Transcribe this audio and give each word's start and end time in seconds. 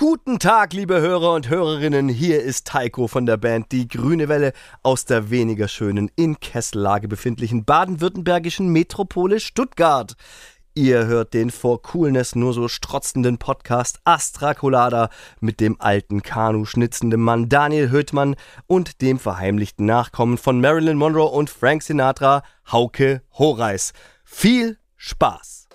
Guten 0.00 0.38
Tag, 0.38 0.74
liebe 0.74 1.00
Hörer 1.00 1.32
und 1.32 1.48
Hörerinnen. 1.48 2.08
Hier 2.08 2.40
ist 2.40 2.68
Taiko 2.68 3.08
von 3.08 3.26
der 3.26 3.36
Band 3.36 3.72
Die 3.72 3.88
Grüne 3.88 4.28
Welle 4.28 4.52
aus 4.84 5.06
der 5.06 5.28
weniger 5.30 5.66
schönen, 5.66 6.08
in 6.14 6.38
Kessellage 6.38 7.08
befindlichen 7.08 7.64
baden-württembergischen 7.64 8.68
Metropole 8.68 9.40
Stuttgart. 9.40 10.14
Ihr 10.76 11.06
hört 11.06 11.34
den 11.34 11.50
vor 11.50 11.82
Coolness 11.82 12.36
nur 12.36 12.54
so 12.54 12.68
strotzenden 12.68 13.38
Podcast 13.38 13.98
Astra 14.04 14.54
Colada 14.54 15.10
mit 15.40 15.58
dem 15.58 15.80
alten 15.80 16.22
Kanu 16.22 16.64
schnitzenden 16.64 17.20
Mann 17.20 17.48
Daniel 17.48 17.90
Höhtmann 17.90 18.36
und 18.68 19.02
dem 19.02 19.18
verheimlichten 19.18 19.84
Nachkommen 19.84 20.38
von 20.38 20.60
Marilyn 20.60 20.96
Monroe 20.96 21.26
und 21.26 21.50
Frank 21.50 21.82
Sinatra, 21.82 22.44
Hauke 22.70 23.22
Horeis. 23.32 23.92
Viel 24.22 24.78
Spaß! 24.96 25.67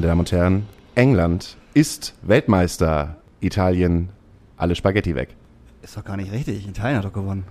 Meine 0.00 0.12
Damen 0.12 0.20
und 0.20 0.32
Herren, 0.32 0.66
England 0.94 1.58
ist 1.74 2.14
Weltmeister. 2.22 3.16
Italien, 3.40 4.08
alle 4.56 4.74
Spaghetti 4.74 5.14
weg. 5.14 5.36
Ist 5.82 5.94
doch 5.94 6.04
gar 6.06 6.16
nicht 6.16 6.32
richtig. 6.32 6.66
Italien 6.66 6.96
hat 6.96 7.04
doch 7.04 7.12
gewonnen. 7.12 7.44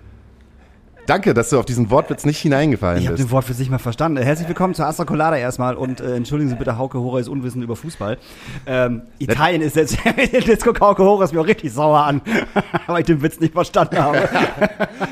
Danke, 1.09 1.33
dass 1.33 1.49
du 1.49 1.57
auf 1.57 1.65
diesen 1.65 1.89
Wortwitz 1.89 2.23
nicht 2.23 2.37
hineingefallen 2.37 3.01
Ich 3.01 3.07
habe 3.07 3.17
bist. 3.17 3.27
den 3.27 3.31
Wort 3.31 3.43
für 3.43 3.55
sich 3.55 3.67
mal 3.71 3.79
verstanden. 3.79 4.21
Herzlich 4.21 4.47
willkommen 4.47 4.75
zur 4.75 4.85
Astra 4.85 5.05
Colada 5.05 5.37
erstmal 5.37 5.73
und 5.73 6.01
äh, 6.01 6.15
entschuldigen 6.15 6.51
Sie 6.51 6.55
bitte 6.55 6.77
Hauke 6.77 6.99
Horace 6.99 7.27
Unwissen 7.27 7.63
über 7.63 7.75
Fußball. 7.75 8.19
Ähm, 8.67 9.01
Italien 9.17 9.63
ist 9.63 9.75
jetzt, 9.75 9.97
jetzt 10.31 10.63
guckt 10.63 10.79
Hauke 10.79 11.01
Horace 11.01 11.33
mir 11.33 11.41
auch 11.41 11.47
richtig 11.47 11.73
sauer 11.73 12.03
an, 12.03 12.21
weil 12.85 12.99
ich 12.99 13.07
den 13.07 13.23
Witz 13.23 13.39
nicht 13.39 13.53
verstanden 13.53 13.97
habe. 13.97 14.29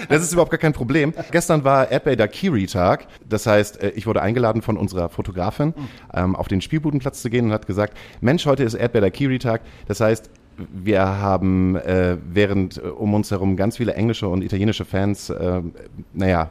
Das 0.10 0.22
ist 0.22 0.32
überhaupt 0.32 0.52
gar 0.52 0.60
kein 0.60 0.72
Problem. 0.72 1.14
Gestern 1.32 1.66
war 1.66 1.92
Erdbeer 1.92 2.16
Dakiri 2.16 2.66
Tag. 2.68 3.08
Das 3.28 3.46
heißt, 3.46 3.84
äh, 3.84 3.90
ich 3.90 4.08
wurde 4.08 4.22
eingeladen 4.22 4.62
von 4.62 4.78
unserer 4.78 5.10
Fotografin, 5.10 5.74
ähm, 6.14 6.36
auf 6.36 6.48
den 6.48 6.62
Spielbudenplatz 6.62 7.22
zu 7.22 7.30
gehen 7.30 7.46
und 7.46 7.52
hat 7.52 7.68
gesagt, 7.68 7.98
Mensch, 8.22 8.46
heute 8.46 8.64
ist 8.64 8.74
Erdbeer 8.76 9.02
Dakiri 9.02 9.40
Tag. 9.40 9.62
Das 9.88 10.00
heißt, 10.00 10.30
wir 10.58 11.02
haben 11.02 11.76
äh, 11.76 12.18
während 12.30 12.78
äh, 12.78 12.82
um 12.82 13.14
uns 13.14 13.32
herum 13.32 13.56
ganz 13.56 13.78
viele 13.78 13.94
englische 13.94 14.28
und 14.28 14.44
italienische 14.44 14.86
Fans, 14.86 15.30
äh, 15.30 15.62
naja, 16.14 16.50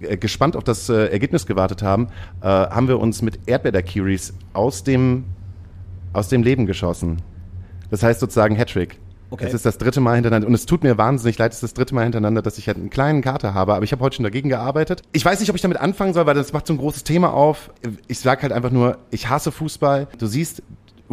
äh, 0.00 0.16
gespannt 0.16 0.56
auf 0.56 0.64
das 0.64 0.88
äh, 0.88 1.06
Ergebnis 1.06 1.46
gewartet 1.46 1.82
haben, 1.82 2.08
äh, 2.40 2.46
haben 2.46 2.88
wir 2.88 2.98
uns 2.98 3.22
mit 3.22 3.40
Erdbeer-Dakiris 3.46 4.34
aus 4.52 4.84
dem, 4.84 5.24
aus 6.12 6.28
dem 6.28 6.42
Leben 6.42 6.66
geschossen. 6.66 7.22
Das 7.90 8.02
heißt 8.02 8.20
sozusagen 8.20 8.56
Hattrick. 8.56 8.98
Okay. 9.32 9.46
Es 9.46 9.54
ist 9.54 9.64
das 9.64 9.78
dritte 9.78 10.00
Mal 10.00 10.16
hintereinander 10.16 10.46
und 10.46 10.52
es 10.52 10.66
tut 10.66 10.82
mir 10.82 10.98
wahnsinnig 10.98 11.38
leid, 11.38 11.52
es 11.52 11.58
ist 11.58 11.62
das 11.62 11.72
dritte 11.74 11.94
Mal 11.94 12.02
hintereinander, 12.02 12.42
dass 12.42 12.58
ich 12.58 12.66
halt 12.66 12.76
einen 12.76 12.90
kleinen 12.90 13.22
Kater 13.22 13.54
habe, 13.54 13.72
aber 13.72 13.82
ich 13.82 13.90
habe 13.92 14.04
heute 14.04 14.16
schon 14.16 14.24
dagegen 14.24 14.50
gearbeitet. 14.50 15.00
Ich 15.12 15.24
weiß 15.24 15.40
nicht, 15.40 15.48
ob 15.48 15.56
ich 15.56 15.62
damit 15.62 15.78
anfangen 15.78 16.12
soll, 16.12 16.26
weil 16.26 16.34
das 16.34 16.52
macht 16.52 16.66
so 16.66 16.74
ein 16.74 16.76
großes 16.76 17.02
Thema 17.02 17.32
auf. 17.32 17.70
Ich 18.08 18.18
sage 18.18 18.42
halt 18.42 18.52
einfach 18.52 18.70
nur, 18.70 18.98
ich 19.10 19.30
hasse 19.30 19.50
Fußball. 19.50 20.08
Du 20.18 20.26
siehst, 20.26 20.62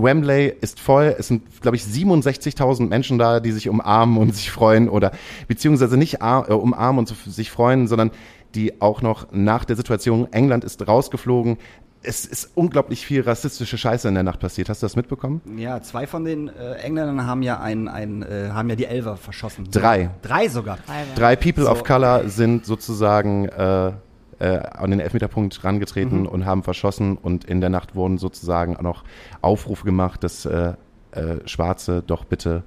Wembley 0.04 0.54
ist 0.62 0.80
voll. 0.80 1.16
Es 1.18 1.28
sind, 1.28 1.62
glaube 1.62 1.78
ich, 1.78 1.84
67.000 1.84 2.88
Menschen 2.88 3.18
da, 3.18 3.40
die 3.40 3.52
sich 3.52 3.70
umarmen 3.70 4.18
und 4.18 4.36
sich 4.36 4.52
freuen 4.52 4.90
oder 4.90 5.12
beziehungsweise 5.48 5.98
nicht 5.98 6.22
äh, 6.22 6.54
umarmen 6.54 7.00
und 7.00 7.08
sich 7.08 7.52
freuen, 7.52 7.88
sondern 7.88 8.12
die 8.56 8.82
auch 8.82 9.02
noch 9.02 9.28
nach 9.32 9.66
der 9.66 9.76
Situation, 9.76 10.28
England 10.32 10.64
ist 10.64 10.88
rausgeflogen. 10.88 11.58
Es 12.02 12.26
ist 12.26 12.52
unglaublich 12.56 13.06
viel 13.06 13.22
rassistische 13.22 13.78
Scheiße 13.78 14.08
in 14.08 14.14
der 14.14 14.24
Nacht 14.24 14.40
passiert. 14.40 14.70
Hast 14.70 14.82
du 14.82 14.86
das 14.86 14.96
mitbekommen? 14.96 15.42
Ja, 15.58 15.82
zwei 15.82 16.08
von 16.08 16.24
den 16.24 16.48
äh, 16.48 16.76
Engländern 16.76 17.28
haben 17.28 17.42
ja 17.44 17.60
ein, 17.60 17.90
ein, 17.90 18.24
äh, 18.24 18.50
haben 18.54 18.70
ja 18.70 18.76
die 18.78 18.86
Elfer 18.86 19.18
verschossen. 19.18 19.68
Drei. 19.70 20.10
Drei 20.22 20.48
sogar. 20.48 20.78
Drei 21.16 21.36
People 21.36 21.66
So. 21.66 21.72
of 21.72 21.84
Color 21.84 22.30
sind 22.30 22.66
sozusagen 22.66 23.50
äh, 23.50 23.92
äh, 24.40 24.58
an 24.58 24.92
den 24.92 25.00
Elfmeterpunkt 25.00 25.64
rangetreten 25.64 26.22
Mhm. 26.22 26.26
und 26.28 26.46
haben 26.46 26.64
verschossen 26.64 27.18
und 27.18 27.46
in 27.46 27.62
der 27.62 27.70
Nacht 27.70 27.96
wurden 27.96 28.18
sozusagen 28.18 28.76
auch 28.78 28.82
noch 28.82 29.04
Aufrufe 29.42 29.86
gemacht, 29.86 30.24
dass 30.24 30.46
äh, 30.46 30.74
äh, 31.12 31.38
Schwarze 31.46 32.04
doch 32.06 32.24
bitte 32.26 32.64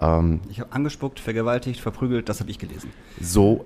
ähm, 0.00 0.40
Ich 0.50 0.60
habe 0.60 0.72
angespuckt, 0.72 1.20
vergewaltigt, 1.20 1.80
verprügelt, 1.80 2.28
das 2.28 2.40
habe 2.40 2.50
ich 2.50 2.58
gelesen. 2.58 2.90
so 3.20 3.64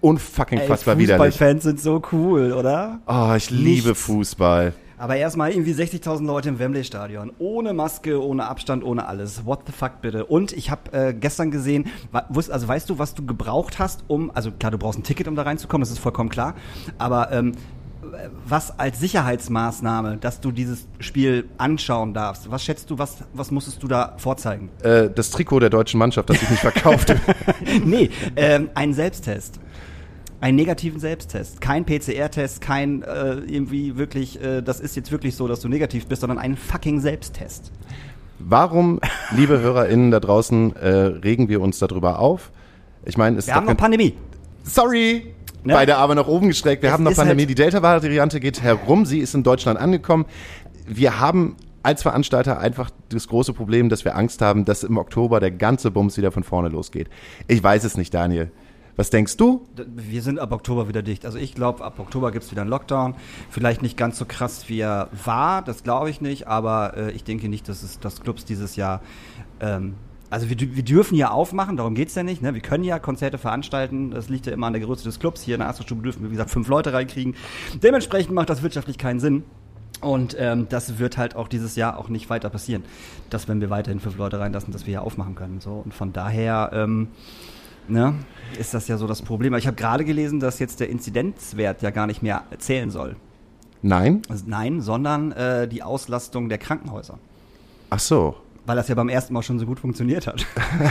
unfucking 0.00 0.60
fassbar 0.60 0.96
widerlich. 0.98 1.34
Fußballfans 1.34 1.62
sind 1.64 1.80
so 1.80 2.00
cool, 2.12 2.52
oder? 2.52 3.00
Oh, 3.08 3.32
ich 3.36 3.50
liebe 3.50 3.88
Nichts. 3.88 4.02
Fußball. 4.04 4.72
Aber 4.98 5.16
erstmal 5.16 5.50
irgendwie 5.52 5.72
60.000 5.72 6.26
Leute 6.26 6.48
im 6.48 6.58
Wembley-Stadion. 6.58 7.32
Ohne 7.38 7.72
Maske, 7.72 8.22
ohne 8.22 8.46
Abstand, 8.46 8.84
ohne 8.84 9.06
alles. 9.06 9.44
What 9.46 9.60
the 9.66 9.72
fuck 9.72 10.00
bitte? 10.00 10.26
Und 10.26 10.52
ich 10.52 10.70
habe 10.70 10.92
äh, 10.92 11.14
gestern 11.14 11.50
gesehen, 11.50 11.88
also 12.12 12.68
weißt 12.68 12.90
du, 12.90 12.98
was 12.98 13.14
du 13.14 13.24
gebraucht 13.24 13.78
hast, 13.78 14.04
um, 14.08 14.30
also 14.34 14.50
klar, 14.50 14.72
du 14.72 14.78
brauchst 14.78 14.98
ein 14.98 15.04
Ticket, 15.04 15.28
um 15.28 15.36
da 15.36 15.42
reinzukommen, 15.42 15.82
das 15.82 15.90
ist 15.90 15.98
vollkommen 15.98 16.30
klar. 16.30 16.54
Aber 16.98 17.30
ähm, 17.32 17.52
was 18.46 18.78
als 18.78 19.00
Sicherheitsmaßnahme, 19.00 20.16
dass 20.18 20.40
du 20.40 20.50
dieses 20.50 20.86
Spiel 21.00 21.48
anschauen 21.58 22.14
darfst, 22.14 22.50
was 22.50 22.64
schätzt 22.64 22.90
du, 22.90 22.98
was, 22.98 23.18
was 23.32 23.50
musstest 23.50 23.82
du 23.82 23.88
da 23.88 24.14
vorzeigen? 24.18 24.70
Äh, 24.82 25.10
das 25.10 25.30
Trikot 25.30 25.60
der 25.60 25.70
deutschen 25.70 25.98
Mannschaft, 25.98 26.30
das 26.30 26.42
ich 26.42 26.50
nicht 26.50 26.60
verkaufte. 26.60 27.20
nee, 27.84 28.10
ähm, 28.36 28.70
einen 28.74 28.94
Selbsttest. 28.94 29.60
Einen 30.40 30.56
negativen 30.56 31.00
Selbsttest. 31.00 31.60
Kein 31.60 31.84
PCR-Test, 31.84 32.60
kein 32.60 33.02
äh, 33.02 33.34
irgendwie 33.46 33.96
wirklich, 33.96 34.40
äh, 34.40 34.62
das 34.62 34.78
ist 34.78 34.94
jetzt 34.94 35.10
wirklich 35.10 35.34
so, 35.34 35.48
dass 35.48 35.60
du 35.60 35.68
negativ 35.68 36.06
bist, 36.06 36.20
sondern 36.20 36.38
einen 36.38 36.56
fucking 36.56 37.00
Selbsttest. 37.00 37.72
Warum, 38.38 39.00
liebe 39.36 39.58
HörerInnen 39.60 40.12
da 40.12 40.20
draußen, 40.20 40.76
äh, 40.76 40.88
regen 40.88 41.48
wir 41.48 41.60
uns 41.60 41.80
darüber 41.80 42.20
auf? 42.20 42.52
Ich 43.04 43.16
meine, 43.16 43.36
es 43.38 43.44
ist 43.44 43.48
Wir 43.48 43.54
haben 43.56 43.66
noch 43.66 43.76
Pandemie. 43.76 44.14
Sorry! 44.62 45.34
Ne? 45.64 45.72
Beide 45.74 45.96
Arme 45.96 46.14
nach 46.14 46.28
oben 46.28 46.46
gestreckt. 46.48 46.82
Wir 46.84 46.88
Es 46.90 46.92
haben 46.92 47.02
noch 47.02 47.10
ist 47.10 47.16
Pandemie. 47.16 47.40
halt- 47.42 47.50
Die 47.50 47.54
Delta-Variante 47.56 48.38
geht 48.38 48.62
herum. 48.62 49.06
Sie 49.06 49.18
ist 49.18 49.34
in 49.34 49.42
Deutschland 49.42 49.78
angekommen. 49.80 50.24
Wir 50.86 51.18
haben 51.18 51.56
als 51.82 52.02
Veranstalter 52.02 52.60
einfach 52.60 52.90
das 53.08 53.26
große 53.26 53.52
Problem, 53.54 53.88
dass 53.88 54.04
wir 54.04 54.14
Angst 54.16 54.40
haben, 54.40 54.64
dass 54.64 54.84
im 54.84 54.98
Oktober 54.98 55.40
der 55.40 55.50
ganze 55.50 55.90
Bums 55.90 56.16
wieder 56.16 56.30
von 56.30 56.44
vorne 56.44 56.68
losgeht. 56.68 57.08
Ich 57.48 57.60
weiß 57.62 57.82
es 57.82 57.96
nicht, 57.96 58.14
Daniel. 58.14 58.52
Was 58.98 59.10
denkst 59.10 59.36
du? 59.36 59.64
Wir 59.76 60.22
sind 60.22 60.40
ab 60.40 60.50
Oktober 60.50 60.88
wieder 60.88 61.02
dicht. 61.02 61.24
Also 61.24 61.38
ich 61.38 61.54
glaube, 61.54 61.84
ab 61.84 62.00
Oktober 62.00 62.32
gibt's 62.32 62.50
wieder 62.50 62.62
einen 62.62 62.70
Lockdown. 62.70 63.14
Vielleicht 63.48 63.80
nicht 63.80 63.96
ganz 63.96 64.18
so 64.18 64.24
krass, 64.24 64.68
wie 64.68 64.80
er 64.80 65.08
war, 65.24 65.62
das 65.62 65.84
glaube 65.84 66.10
ich 66.10 66.20
nicht, 66.20 66.48
aber 66.48 66.96
äh, 66.96 67.12
ich 67.12 67.22
denke 67.22 67.48
nicht, 67.48 67.68
dass 67.68 67.84
es 67.84 68.00
dass 68.00 68.20
Clubs 68.22 68.44
dieses 68.44 68.74
Jahr. 68.74 69.00
Ähm, 69.60 69.94
also 70.30 70.50
wir, 70.50 70.58
wir 70.58 70.82
dürfen 70.82 71.14
ja 71.14 71.30
aufmachen, 71.30 71.76
darum 71.76 71.94
geht's 71.94 72.16
ja 72.16 72.24
nicht. 72.24 72.42
Ne? 72.42 72.54
Wir 72.54 72.60
können 72.60 72.82
ja 72.82 72.98
Konzerte 72.98 73.38
veranstalten. 73.38 74.10
Das 74.10 74.28
liegt 74.28 74.46
ja 74.46 74.52
immer 74.52 74.66
an 74.66 74.72
der 74.72 74.82
Größe 74.82 75.04
des 75.04 75.20
Clubs. 75.20 75.42
Hier 75.42 75.54
in 75.54 75.60
der 75.60 75.68
Astrostube 75.68 76.02
dürfen 76.02 76.22
wir, 76.22 76.30
wie 76.30 76.34
gesagt, 76.34 76.50
fünf 76.50 76.66
Leute 76.66 76.92
reinkriegen. 76.92 77.36
Dementsprechend 77.80 78.34
macht 78.34 78.50
das 78.50 78.64
wirtschaftlich 78.64 78.98
keinen 78.98 79.20
Sinn. 79.20 79.44
Und 80.00 80.34
ähm, 80.40 80.66
das 80.68 80.98
wird 80.98 81.18
halt 81.18 81.36
auch 81.36 81.46
dieses 81.46 81.76
Jahr 81.76 81.98
auch 81.98 82.08
nicht 82.08 82.30
weiter 82.30 82.50
passieren, 82.50 82.82
dass 83.30 83.46
wenn 83.46 83.60
wir 83.60 83.70
weiterhin 83.70 84.00
fünf 84.00 84.16
Leute 84.16 84.40
reinlassen, 84.40 84.72
dass 84.72 84.86
wir 84.86 84.90
hier 84.90 85.02
aufmachen 85.02 85.36
können. 85.36 85.60
So 85.60 85.82
und 85.84 85.94
von 85.94 86.12
daher 86.12 86.70
ähm, 86.72 87.08
ne, 87.90 88.14
ist 88.58 88.74
das 88.74 88.88
ja 88.88 88.96
so 88.96 89.06
das 89.06 89.22
Problem. 89.22 89.54
Ich 89.54 89.66
habe 89.66 89.76
gerade 89.76 90.04
gelesen, 90.04 90.40
dass 90.40 90.58
jetzt 90.58 90.80
der 90.80 90.88
Inzidenzwert 90.88 91.82
ja 91.82 91.90
gar 91.90 92.06
nicht 92.06 92.22
mehr 92.22 92.44
zählen 92.58 92.90
soll. 92.90 93.16
Nein? 93.82 94.22
Also 94.28 94.44
nein, 94.46 94.80
sondern 94.80 95.32
äh, 95.32 95.68
die 95.68 95.82
Auslastung 95.82 96.48
der 96.48 96.58
Krankenhäuser. 96.58 97.18
Ach 97.90 98.00
so. 98.00 98.36
Weil 98.68 98.76
das 98.76 98.86
ja 98.88 98.94
beim 98.94 99.08
ersten 99.08 99.32
Mal 99.32 99.42
schon 99.42 99.58
so 99.58 99.64
gut 99.64 99.80
funktioniert 99.80 100.26
hat. 100.26 100.44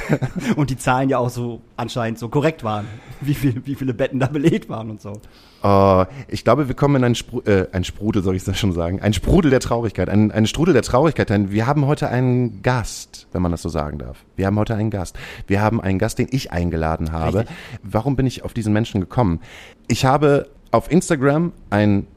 und 0.55 0.71
die 0.71 0.77
Zahlen 0.77 1.09
ja 1.09 1.19
auch 1.19 1.29
so 1.29 1.61
anscheinend 1.75 2.17
so 2.17 2.27
korrekt 2.27 2.63
waren, 2.63 2.87
wie, 3.21 3.35
viel, 3.35 3.63
wie 3.67 3.75
viele 3.75 3.93
Betten 3.93 4.19
da 4.19 4.25
belegt 4.25 4.67
waren 4.67 4.89
und 4.89 4.99
so. 4.99 5.21
Äh, 5.63 6.05
ich 6.27 6.43
glaube, 6.43 6.69
wir 6.69 6.73
kommen 6.73 6.95
in 6.95 7.03
einen, 7.03 7.13
Spru 7.13 7.41
äh, 7.41 7.67
ein 7.73 7.83
Sprudel, 7.83 8.23
soll 8.23 8.35
ich 8.35 8.43
das 8.43 8.57
schon 8.57 8.71
sagen. 8.71 8.99
Ein 9.03 9.13
Sprudel 9.13 9.51
der 9.51 9.59
Traurigkeit. 9.59 10.09
Ein, 10.09 10.31
ein 10.31 10.47
Strudel 10.47 10.73
der 10.73 10.81
Traurigkeit. 10.81 11.29
Denn 11.29 11.51
wir 11.51 11.67
haben 11.67 11.85
heute 11.85 12.09
einen 12.09 12.63
Gast, 12.63 13.27
wenn 13.31 13.43
man 13.43 13.51
das 13.51 13.61
so 13.61 13.69
sagen 13.69 13.99
darf. 13.99 14.25
Wir 14.35 14.47
haben 14.47 14.57
heute 14.57 14.73
einen 14.73 14.89
Gast. 14.89 15.15
Wir 15.45 15.61
haben 15.61 15.79
einen 15.79 15.99
Gast, 15.99 16.17
den 16.17 16.29
ich 16.31 16.51
eingeladen 16.51 17.11
habe. 17.11 17.41
Richtig. 17.41 17.55
Warum 17.83 18.15
bin 18.15 18.25
ich 18.25 18.43
auf 18.43 18.55
diesen 18.55 18.73
Menschen 18.73 19.01
gekommen? 19.01 19.39
Ich 19.87 20.03
habe 20.03 20.49
auf 20.71 20.91
Instagram 20.91 21.53
ein 21.69 22.07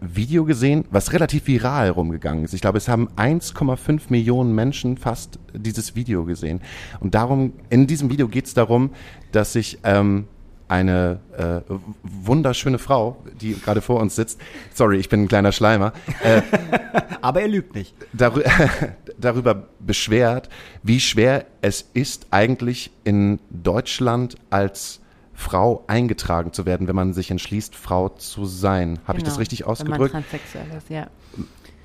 Video 0.00 0.44
gesehen, 0.44 0.84
was 0.90 1.12
relativ 1.12 1.46
viral 1.46 1.90
rumgegangen 1.90 2.44
ist. 2.44 2.52
Ich 2.52 2.60
glaube, 2.60 2.78
es 2.78 2.88
haben 2.88 3.08
1,5 3.16 4.02
Millionen 4.08 4.54
Menschen 4.54 4.96
fast 4.98 5.38
dieses 5.54 5.96
Video 5.96 6.24
gesehen. 6.24 6.60
Und 7.00 7.14
darum, 7.14 7.52
in 7.70 7.86
diesem 7.86 8.10
Video 8.10 8.28
geht 8.28 8.46
es 8.46 8.54
darum, 8.54 8.90
dass 9.32 9.54
sich 9.54 9.78
ähm, 9.84 10.26
eine 10.68 11.20
äh, 11.36 11.72
wunderschöne 12.02 12.78
Frau, 12.78 13.22
die 13.40 13.54
gerade 13.54 13.80
vor 13.80 14.00
uns 14.00 14.16
sitzt. 14.16 14.40
Sorry, 14.74 14.98
ich 14.98 15.08
bin 15.08 15.22
ein 15.22 15.28
kleiner 15.28 15.52
Schleimer. 15.52 15.92
Äh, 16.22 16.42
Aber 17.20 17.40
er 17.40 17.48
lügt 17.48 17.74
nicht. 17.74 17.94
darü 18.12 18.42
darüber 19.18 19.68
beschwert, 19.80 20.48
wie 20.82 21.00
schwer 21.00 21.46
es 21.62 21.88
ist, 21.94 22.26
eigentlich 22.30 22.90
in 23.04 23.38
Deutschland 23.50 24.36
als 24.50 25.00
Frau 25.36 25.84
eingetragen 25.86 26.52
zu 26.52 26.66
werden, 26.66 26.88
wenn 26.88 26.96
man 26.96 27.12
sich 27.12 27.30
entschließt, 27.30 27.76
Frau 27.76 28.08
zu 28.08 28.46
sein. 28.46 28.98
Habe 29.06 29.18
ich 29.18 29.24
das 29.24 29.34
Genau, 29.34 29.40
richtig 29.40 29.60
Wenn 29.60 29.66
man 29.66 29.72
ausgedrückt? 29.72 30.12
transsexuell 30.12 30.66
ist, 30.76 30.90
ja. 30.90 31.06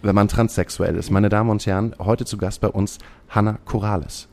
wenn 0.02 0.16
man 0.16 0.28
transsexuell 0.28 0.96
ist. 0.96 1.12
Meine 1.12 1.30
Damen 1.30 1.50
und 1.50 1.66
Herren, 1.66 1.94
heute 2.00 2.26
zu 2.26 2.38
Gast 2.38 2.62
bei 2.62 2.70
uns 2.70 2.98
Hanna 3.30 3.60
Corrales. 3.66 4.28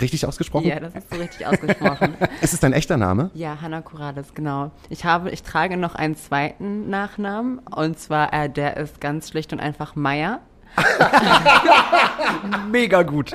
Richtig 0.00 0.26
ausgesprochen? 0.26 0.66
Ja, 0.66 0.80
das 0.80 0.94
ist 0.94 1.10
so 1.10 1.16
richtig 1.16 1.46
ausgesprochen. 1.46 2.14
Ist 2.42 2.52
es 2.52 2.60
dein 2.60 2.72
echter 2.72 2.96
Name? 2.98 3.30
Ja, 3.34 3.60
Hanna 3.60 3.80
Corrales, 3.80 4.34
genau. 4.34 4.70
Ich 4.90 5.04
habe, 5.04 5.30
ich 5.30 5.42
trage 5.42 5.76
noch 5.76 5.94
einen 5.94 6.14
zweiten 6.14 6.88
Nachnamen 6.90 7.58
und 7.58 7.98
zwar, 7.98 8.32
äh, 8.32 8.50
der 8.50 8.76
ist 8.76 9.00
ganz 9.00 9.30
schlicht 9.30 9.52
und 9.52 9.60
einfach 9.60 9.94
Meier. 9.96 10.40
Mega 12.70 13.02
gut. 13.02 13.32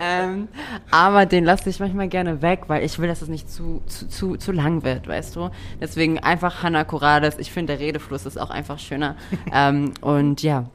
Ähm, 0.00 0.48
aber 0.90 1.26
den 1.26 1.44
lasse 1.44 1.70
ich 1.70 1.80
manchmal 1.80 2.08
gerne 2.08 2.42
weg, 2.42 2.64
weil 2.66 2.84
ich 2.84 2.98
will, 2.98 3.08
dass 3.08 3.22
es 3.22 3.28
nicht 3.28 3.50
zu, 3.50 3.82
zu, 3.86 4.08
zu, 4.08 4.36
zu 4.36 4.52
lang 4.52 4.82
wird, 4.82 5.08
weißt 5.08 5.36
du? 5.36 5.50
Deswegen 5.80 6.18
einfach 6.18 6.62
Hanna 6.62 6.84
Corrales. 6.84 7.38
Ich 7.38 7.50
finde, 7.50 7.76
der 7.76 7.86
Redefluss 7.86 8.26
ist 8.26 8.38
auch 8.38 8.50
einfach 8.50 8.78
schöner. 8.78 9.16
ähm, 9.52 9.94
und 10.00 10.42
ja. 10.42 10.66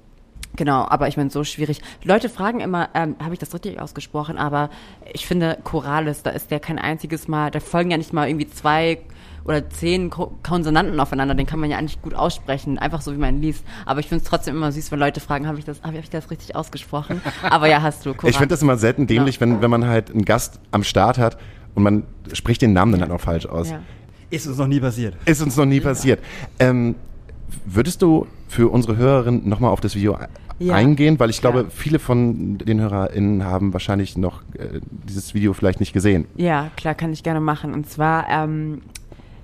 Genau, 0.56 0.86
aber 0.90 1.08
ich 1.08 1.16
meine, 1.16 1.30
so 1.30 1.44
schwierig. 1.44 1.80
Leute 2.04 2.28
fragen 2.28 2.60
immer, 2.60 2.90
ähm, 2.96 3.16
habe 3.24 3.34
ich 3.34 3.40
das 3.40 3.54
richtig 3.54 3.80
ausgesprochen? 3.80 4.38
Aber 4.38 4.72
ich 5.14 5.28
finde, 5.28 5.60
Corrales, 5.64 6.24
da 6.24 6.32
ist 6.32 6.50
der 6.50 6.60
kein 6.60 6.80
einziges 6.80 7.28
Mal, 7.28 7.52
da 7.52 7.60
folgen 7.60 7.92
ja 7.92 7.98
nicht 7.98 8.14
mal 8.14 8.28
irgendwie 8.28 8.50
zwei 8.50 9.00
oder 9.46 9.70
zehn 9.70 10.10
Ko 10.10 10.32
Konsonanten 10.44 11.00
aufeinander, 11.00 11.36
den 11.36 11.46
kann 11.46 11.60
man 11.60 11.70
ja 11.70 11.78
eigentlich 11.78 12.02
gut 12.02 12.14
aussprechen, 12.14 12.78
einfach 12.78 13.02
so 13.02 13.14
wie 13.14 13.18
man 13.18 13.42
liest. 13.42 13.64
Aber 13.86 14.00
ich 14.00 14.08
finde 14.08 14.24
es 14.24 14.30
trotzdem 14.30 14.56
immer 14.56 14.72
süß, 14.72 14.92
wenn 14.92 15.00
Leute 15.00 15.20
fragen, 15.20 15.48
habe 15.48 15.58
ich 15.60 15.66
das, 15.66 15.82
habe 15.84 15.98
ich 15.98 16.10
das 16.10 16.30
richtig 16.32 16.56
ausgesprochen? 16.56 17.22
Aber 17.44 17.68
ja, 17.68 17.82
hast 17.82 18.06
du. 18.06 18.12
Ich 18.24 18.36
finde 18.38 18.48
das 18.50 18.62
immer 18.62 18.78
selten 18.78 19.08
dämlich, 19.08 19.40
wenn, 19.42 19.62
wenn 19.62 19.70
man 19.72 19.86
halt 19.88 20.12
einen 20.12 20.26
Gast 20.26 20.60
am 20.72 20.84
Start 20.84 21.18
hat 21.18 21.38
und 21.76 21.84
man 21.84 22.04
spricht 22.34 22.62
den 22.62 22.74
Namen 22.74 22.92
dann 22.94 23.02
halt 23.02 23.12
noch 23.12 23.22
falsch 23.22 23.46
aus. 23.46 23.72
Ja. 23.72 23.80
Ist 24.30 24.46
uns 24.48 24.58
noch 24.58 24.68
nie 24.68 24.80
passiert. 24.80 25.16
Ist 25.26 25.42
uns 25.42 25.58
noch 25.58 25.66
nie 25.66 25.80
passiert. 25.80 26.20
Ähm, 26.60 26.96
würdest 27.66 28.02
du 28.02 28.28
für 28.48 28.70
unsere 28.70 28.96
Hörerinnen 28.98 29.48
nochmal 29.50 29.72
auf 29.72 29.82
das 29.82 29.96
Video 29.96 30.18
Ja. 30.60 30.76
eingehen? 30.76 31.20
Weil 31.20 31.30
ich 31.32 31.42
glaube, 31.42 31.62
Ja. 31.62 31.66
viele 31.70 31.98
von 31.98 32.58
den 32.60 32.80
HörerInnen 32.80 33.44
haben 33.44 33.74
wahrscheinlich 33.74 34.18
noch 34.18 34.42
äh, 34.54 34.82
dieses 35.08 35.34
Video 35.34 35.54
vielleicht 35.54 35.80
nicht 35.80 35.94
gesehen. 35.94 36.26
Ja, 36.36 36.70
klar, 36.78 36.94
kann 36.94 37.12
ich 37.12 37.24
gerne 37.24 37.40
machen. 37.40 37.74
Und 37.74 37.90
zwar 37.90 38.28
ähm, 38.30 38.82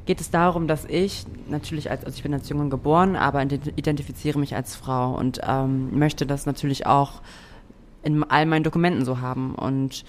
geht 0.06 0.22
es 0.22 0.30
darum, 0.30 0.68
dass 0.68 0.86
ich 0.86 1.26
natürlich 1.50 1.90
als, 1.90 2.04
also 2.06 2.16
ich 2.16 2.24
bin 2.24 2.34
als 2.34 2.48
Junge 2.50 2.70
geboren, 2.70 3.16
aber 3.16 3.40
ident- 3.40 3.74
identifiziere 3.76 4.40
mich 4.40 4.56
als 4.56 4.76
Frau 4.76 5.16
und 5.16 5.42
ähm, 5.44 5.98
möchte 5.98 6.26
das 6.26 6.46
natürlich 6.46 6.86
auch 6.86 7.22
in 8.04 8.24
all 8.24 8.46
meinen 8.46 8.64
Dokumenten 8.64 9.04
so 9.04 9.20
haben. 9.20 9.56
Und 9.56 10.06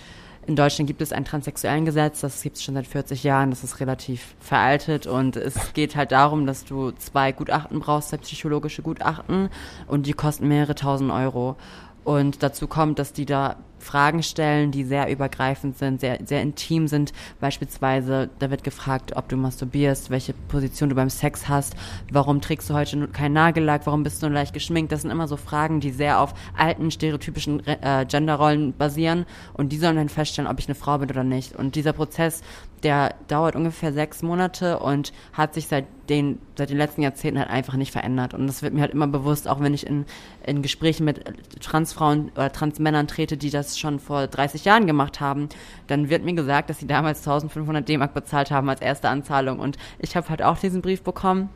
in 0.46 0.54
Deutschland 0.54 0.87
gibt 0.87 1.00
es 1.00 1.12
ein 1.12 1.25
transsexuellen 1.25 1.84
Gesetz, 1.84 2.20
das 2.20 2.40
gibt 2.43 2.56
es 2.56 2.62
schon 2.62 2.75
seit 2.75 2.87
40 2.87 3.25
Jahren, 3.25 3.50
das 3.50 3.64
ist 3.64 3.81
relativ 3.81 4.37
veraltet 4.38 5.06
und 5.08 5.34
es 5.34 5.72
geht 5.72 5.96
halt 5.96 6.12
darum, 6.12 6.46
dass 6.46 6.64
du 6.64 6.92
zwei 6.92 7.32
Gutachten 7.32 7.81
brauchst, 7.81 8.10
zwei 8.10 8.19
psychologische 8.19 8.82
Gutachten 8.82 9.49
und 9.88 10.06
die 10.06 10.12
kosten 10.12 10.46
mehrere 10.46 10.76
tausend 10.76 11.10
Euro. 11.10 11.56
Und 12.06 12.44
dazu 12.44 12.69
kommt, 12.69 13.00
dass 13.00 13.12
die 13.12 13.26
da 13.26 13.56
Fragen 13.81 14.23
stellen, 14.23 14.70
die 14.70 14.85
sehr 14.85 15.11
übergreifend 15.11 15.76
sind, 15.76 16.00
sehr, 16.00 16.19
sehr 16.25 16.41
intim 16.41 16.87
sind. 16.87 17.12
Beispielsweise, 17.41 18.31
da 18.38 18.49
wird 18.49 18.62
gefragt, 18.62 19.17
ob 19.17 19.29
du 19.29 19.37
masturbierst, 19.37 20.08
welche 20.11 20.32
Position 20.32 20.88
du 20.88 20.94
beim 20.94 21.11
Sex 21.11 21.49
hast, 21.49 21.75
warum 22.12 22.41
trägst 22.41 22.70
du 22.70 22.75
heute 22.75 23.08
keinen 23.08 23.32
Nagellack, 23.32 23.82
warum 23.87 24.05
bist 24.05 24.23
du 24.23 24.26
nur 24.26 24.35
leicht 24.35 24.55
geschminkt. 24.55 24.93
Das 24.93 25.03
sind 25.03 25.11
immer 25.11 25.26
so 25.26 25.37
Fragen, 25.37 25.81
die 25.81 25.91
sehr 25.91 26.20
auf 26.20 26.35
alten, 26.56 26.93
stereotypischen 26.93 27.67
äh, 27.67 28.06
Genderrollen 28.09 28.73
basieren. 28.73 29.26
Und 29.55 29.73
die 29.73 29.79
sollen 29.79 29.97
dann 29.97 30.09
feststellen, 30.09 30.49
ob 30.49 30.61
ich 30.61 30.69
eine 30.69 30.76
Frau 30.76 30.99
bin 30.99 31.11
oder 31.11 31.25
nicht. 31.25 31.56
Und 31.56 31.75
dieser 31.75 31.93
Prozess, 31.93 32.43
der 32.82 33.14
dauert 33.28 33.56
ungefähr 33.56 33.93
sechs 33.93 34.23
Monate 34.23 34.78
und 34.78 35.12
hat 35.32 35.55
sich 35.55 35.67
seit 35.67 35.87
den, 36.08 36.38
seit 36.56 36.70
den 36.70 36.76
letzten 36.76 37.02
Jahrzehnten 37.02 37.38
halt 37.38 37.50
einfach 37.50 37.75
nicht 37.75 37.93
verändert. 37.93 38.34
Und 38.34 38.46
das 38.46 38.62
wird 38.62 38.75
mir 38.75 38.82
halt 38.82 38.93
immer 38.93 39.06
bewusst, 39.06 39.49
auch 39.49 39.61
wenn 39.61 39.75
ich 39.75 39.87
in, 39.87 40.05
in 40.44 40.62
Gesprächen 40.62 41.05
mit 41.05 41.25
Transfrauen 41.61 42.31
oder 42.34 42.52
Transmännern 42.52 43.08
trete, 43.08 43.37
die 43.37 43.50
das 43.50 43.78
schon 43.78 43.99
vor 43.99 44.26
30 44.26 44.64
Jahren 44.64 44.87
gemacht 44.87 45.20
haben, 45.20 45.49
dann 45.87 46.11
wird 46.11 46.25
mir 46.25 46.34
gesagt, 46.34 46.70
dass 46.70 46.78
sie 46.78 46.87
damals 46.87 47.20
1500 47.20 47.88
D-Mark 47.88 48.14
bezahlt 48.14 48.50
haben 48.50 48.69
als 48.69 48.81
erste 48.81 49.08
Anzahlung. 49.08 49.58
Und 49.58 49.78
ich 49.99 50.17
habe 50.17 50.28
halt 50.28 50.43
auch 50.43 50.58
diesen 50.58 50.82
Brief 50.82 51.02
bekommen. 51.02 51.49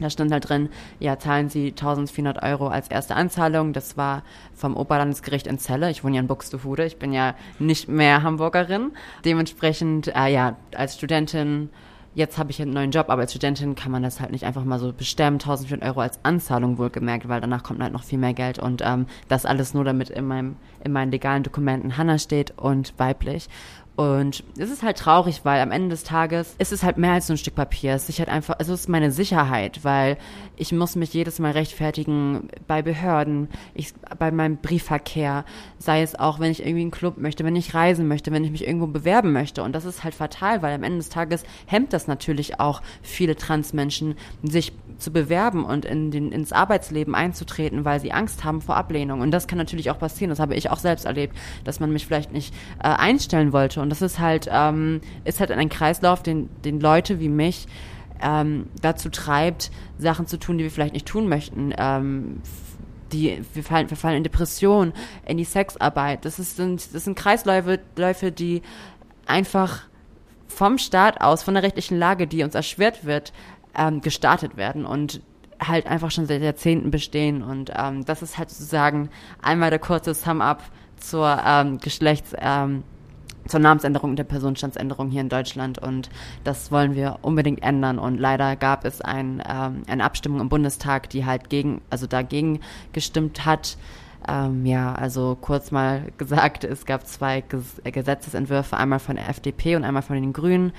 Da 0.00 0.10
stand 0.10 0.32
halt 0.32 0.48
drin, 0.48 0.68
ja, 1.00 1.18
zahlen 1.18 1.48
Sie 1.48 1.68
1400 1.68 2.42
Euro 2.42 2.68
als 2.68 2.88
erste 2.88 3.16
Anzahlung. 3.16 3.72
Das 3.72 3.96
war 3.96 4.22
vom 4.54 4.76
Oberlandesgericht 4.76 5.46
in 5.46 5.58
Celle. 5.58 5.90
Ich 5.90 6.04
wohne 6.04 6.16
ja 6.16 6.20
in 6.20 6.28
Buxtehude. 6.28 6.84
Ich 6.84 6.98
bin 6.98 7.12
ja 7.12 7.34
nicht 7.58 7.88
mehr 7.88 8.22
Hamburgerin. 8.22 8.92
Dementsprechend, 9.24 10.08
äh, 10.08 10.28
ja, 10.32 10.56
als 10.74 10.96
Studentin, 10.96 11.70
jetzt 12.14 12.38
habe 12.38 12.50
ich 12.50 12.60
einen 12.60 12.72
neuen 12.72 12.90
Job, 12.90 13.10
aber 13.10 13.22
als 13.22 13.32
Studentin 13.32 13.74
kann 13.74 13.92
man 13.92 14.02
das 14.02 14.20
halt 14.20 14.32
nicht 14.32 14.44
einfach 14.44 14.64
mal 14.64 14.78
so 14.78 14.92
bestemmen. 14.92 15.40
1400 15.40 15.88
Euro 15.88 16.00
als 16.00 16.18
Anzahlung 16.24 16.78
wohlgemerkt, 16.78 17.28
weil 17.28 17.40
danach 17.40 17.62
kommt 17.62 17.80
halt 17.80 17.92
noch 17.92 18.02
viel 18.02 18.18
mehr 18.18 18.34
Geld. 18.34 18.58
Und 18.58 18.82
ähm, 18.84 19.06
das 19.28 19.46
alles 19.46 19.74
nur, 19.74 19.84
damit 19.84 20.10
in, 20.10 20.26
meinem, 20.26 20.56
in 20.84 20.92
meinen 20.92 21.12
legalen 21.12 21.42
Dokumenten 21.42 21.96
Hanna 21.96 22.18
steht 22.18 22.58
und 22.58 22.92
weiblich. 22.98 23.48
Und 23.98 24.44
es 24.56 24.70
ist 24.70 24.84
halt 24.84 24.96
traurig, 24.96 25.40
weil 25.42 25.60
am 25.60 25.72
Ende 25.72 25.88
des 25.88 26.04
Tages 26.04 26.54
ist 26.58 26.70
es 26.70 26.84
halt 26.84 26.98
mehr 26.98 27.14
als 27.14 27.26
so 27.26 27.32
ein 27.32 27.36
Stück 27.36 27.56
Papier. 27.56 27.94
Es 27.94 28.08
ist 28.08 28.20
halt 28.20 28.28
einfach, 28.28 28.56
also 28.60 28.72
es 28.72 28.82
ist 28.82 28.88
meine 28.88 29.10
Sicherheit, 29.10 29.80
weil 29.82 30.18
ich 30.54 30.70
muss 30.70 30.94
mich 30.94 31.12
jedes 31.14 31.40
Mal 31.40 31.50
rechtfertigen 31.50 32.48
bei 32.68 32.80
Behörden, 32.80 33.48
ich, 33.74 33.92
bei 34.16 34.30
meinem 34.30 34.58
Briefverkehr, 34.58 35.44
sei 35.78 36.02
es 36.02 36.16
auch, 36.16 36.38
wenn 36.38 36.52
ich 36.52 36.60
irgendwie 36.62 36.82
einen 36.82 36.90
Club 36.92 37.18
möchte, 37.18 37.42
wenn 37.42 37.56
ich 37.56 37.74
reisen 37.74 38.06
möchte, 38.06 38.30
wenn 38.30 38.44
ich 38.44 38.52
mich 38.52 38.68
irgendwo 38.68 38.86
bewerben 38.86 39.32
möchte. 39.32 39.64
Und 39.64 39.72
das 39.72 39.84
ist 39.84 40.04
halt 40.04 40.14
fatal, 40.14 40.62
weil 40.62 40.74
am 40.74 40.84
Ende 40.84 40.98
des 40.98 41.08
Tages 41.08 41.42
hemmt 41.66 41.92
das 41.92 42.06
natürlich 42.06 42.60
auch 42.60 42.82
viele 43.02 43.34
Transmenschen, 43.34 44.14
sich 44.44 44.72
zu 44.98 45.12
bewerben 45.12 45.64
und 45.64 45.84
in 45.84 46.10
den, 46.10 46.32
ins 46.32 46.52
Arbeitsleben 46.52 47.14
einzutreten, 47.14 47.84
weil 47.84 48.00
sie 48.00 48.12
Angst 48.12 48.44
haben 48.44 48.60
vor 48.60 48.76
Ablehnung. 48.76 49.20
Und 49.20 49.30
das 49.30 49.46
kann 49.46 49.58
natürlich 49.58 49.90
auch 49.90 49.98
passieren. 49.98 50.30
Das 50.30 50.40
habe 50.40 50.54
ich 50.54 50.70
auch 50.70 50.78
selbst 50.78 51.04
erlebt, 51.04 51.36
dass 51.64 51.80
man 51.80 51.92
mich 51.92 52.06
vielleicht 52.06 52.32
nicht 52.32 52.54
äh, 52.82 52.88
einstellen 52.88 53.52
wollte. 53.52 53.80
Und 53.88 53.92
das 53.92 54.02
ist 54.02 54.18
halt, 54.18 54.50
ähm, 54.52 55.00
ist 55.24 55.40
halt 55.40 55.50
ein 55.50 55.70
Kreislauf, 55.70 56.22
den, 56.22 56.50
den 56.62 56.78
Leute 56.78 57.20
wie 57.20 57.30
mich 57.30 57.66
ähm, 58.20 58.66
dazu 58.82 59.08
treibt, 59.08 59.70
Sachen 59.96 60.26
zu 60.26 60.38
tun, 60.38 60.58
die 60.58 60.64
wir 60.64 60.70
vielleicht 60.70 60.92
nicht 60.92 61.06
tun 61.06 61.26
möchten. 61.26 61.72
Ähm, 61.78 62.42
die, 63.12 63.42
wir 63.54 63.64
fallen, 63.64 63.88
wir 63.88 63.96
fallen 63.96 64.18
in 64.18 64.24
Depression, 64.24 64.92
in 65.24 65.38
die 65.38 65.44
Sexarbeit. 65.44 66.26
Das, 66.26 66.38
ist, 66.38 66.56
sind, 66.56 66.94
das 66.94 67.04
sind 67.04 67.16
Kreisläufe, 67.16 67.80
Läufe, 67.96 68.30
die 68.30 68.60
einfach 69.24 69.84
vom 70.48 70.76
Staat 70.76 71.22
aus, 71.22 71.42
von 71.42 71.54
der 71.54 71.62
rechtlichen 71.62 71.98
Lage, 71.98 72.26
die 72.26 72.42
uns 72.42 72.54
erschwert 72.54 73.06
wird, 73.06 73.32
ähm, 73.74 74.02
gestartet 74.02 74.58
werden 74.58 74.84
und 74.84 75.22
halt 75.66 75.86
einfach 75.86 76.10
schon 76.10 76.26
seit 76.26 76.42
Jahrzehnten 76.42 76.90
bestehen. 76.90 77.42
Und 77.42 77.72
ähm, 77.74 78.04
das 78.04 78.20
ist 78.20 78.36
halt 78.36 78.50
sozusagen 78.50 79.08
einmal 79.40 79.70
der 79.70 79.78
kurze 79.78 80.12
Sum-up 80.12 80.62
zur 80.98 81.40
ähm, 81.42 81.78
Geschlechts... 81.78 82.34
Ähm, 82.36 82.82
zur 83.48 83.60
Namensänderung 83.60 84.10
und 84.10 84.16
der 84.16 84.24
Personenstandsänderung 84.24 85.10
hier 85.10 85.20
in 85.20 85.28
Deutschland. 85.28 85.78
Und 85.78 86.10
das 86.44 86.70
wollen 86.70 86.94
wir 86.94 87.18
unbedingt 87.22 87.62
ändern. 87.62 87.98
Und 87.98 88.18
leider 88.18 88.56
gab 88.56 88.84
es 88.84 89.00
ein, 89.00 89.42
ähm, 89.48 89.82
eine 89.86 90.04
Abstimmung 90.04 90.40
im 90.40 90.48
Bundestag, 90.48 91.10
die 91.10 91.24
halt 91.26 91.50
gegen, 91.50 91.80
also 91.90 92.06
dagegen 92.06 92.60
gestimmt 92.92 93.44
hat. 93.44 93.76
Ähm, 94.26 94.66
ja, 94.66 94.94
also 94.94 95.36
kurz 95.40 95.70
mal 95.70 96.04
gesagt, 96.18 96.64
es 96.64 96.84
gab 96.84 97.06
zwei 97.06 97.40
Ges 97.40 97.80
Gesetzesentwürfe, 97.84 98.76
einmal 98.76 98.98
von 98.98 99.16
der 99.16 99.28
FDP 99.28 99.76
und 99.76 99.84
einmal 99.84 100.02
von 100.02 100.16
den 100.16 100.32
Grünen. 100.32 100.72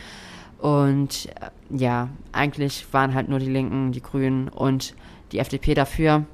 Und 0.60 1.28
äh, 1.28 1.50
ja, 1.70 2.10
eigentlich 2.32 2.86
waren 2.94 3.14
halt 3.14 3.30
nur 3.30 3.40
die 3.40 3.50
Linken, 3.50 3.92
die 3.92 4.02
Grünen 4.02 4.50
und 4.50 4.94
die 5.32 5.40
FDP 5.40 5.74
dafür 5.74 6.26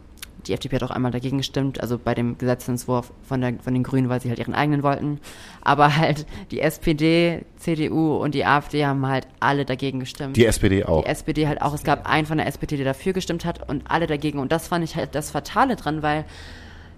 die 0.48 0.54
FDP 0.54 0.76
hat 0.78 0.84
auch 0.84 0.92
einmal 0.92 1.12
dagegen 1.12 1.38
gestimmt, 1.38 1.82
also 1.82 1.98
bei 1.98 2.14
dem 2.14 2.38
Gesetzentwurf 2.38 3.12
von, 3.28 3.42
der, 3.42 3.56
von 3.64 3.74
den 3.74 3.84
Grünen, 3.84 4.10
weil 4.10 4.22
sie 4.22 4.30
halt 4.30 4.40
ihren 4.40 4.54
eigenen 4.54 4.84
wollten. 4.84 5.20
Aber 5.62 5.96
halt 5.98 6.26
die 6.52 6.62
SPD, 6.62 7.42
CDU 7.58 8.18
und 8.18 8.36
die 8.36 8.46
AfD 8.46 8.86
haben 8.86 9.06
halt 9.06 9.28
alle 9.40 9.66
dagegen 9.66 10.00
gestimmt. 10.00 10.38
Die 10.38 10.46
SPD 10.46 10.86
auch. 10.86 11.04
Die 11.04 11.10
SPD 11.10 11.48
halt 11.48 11.62
auch. 11.62 11.74
Es 11.74 11.84
gab 11.84 12.08
einen 12.08 12.28
von 12.28 12.38
der 12.38 12.48
SPD, 12.48 12.78
der 12.78 12.86
dafür 12.86 13.14
gestimmt 13.14 13.46
hat 13.46 13.68
und 13.68 13.84
alle 13.90 14.08
dagegen. 14.08 14.40
Und 14.40 14.52
das 14.52 14.68
fand 14.68 14.84
ich 14.84 14.96
halt 14.96 15.16
das 15.16 15.32
Fatale 15.32 15.76
dran, 15.76 16.02
weil 16.02 16.26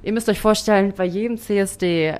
ihr 0.03 0.13
müsst 0.13 0.29
euch 0.29 0.39
vorstellen, 0.39 0.93
bei 0.95 1.05
jedem 1.05 1.37
CSD 1.37 2.13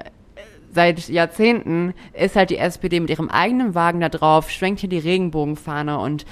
seit 0.71 1.07
Jahrzehnten 1.09 1.93
ist 2.13 2.35
halt 2.35 2.49
die 2.49 2.57
SPD 2.57 2.99
mit 2.99 3.09
ihrem 3.09 3.29
eigenen 3.29 3.75
Wagen 3.75 3.99
da 3.99 4.09
drauf, 4.09 4.49
schwenkt 4.51 4.79
hier 4.81 4.89
die 4.89 4.99
Regenbogenfahne 4.99 5.97
und 5.99 6.25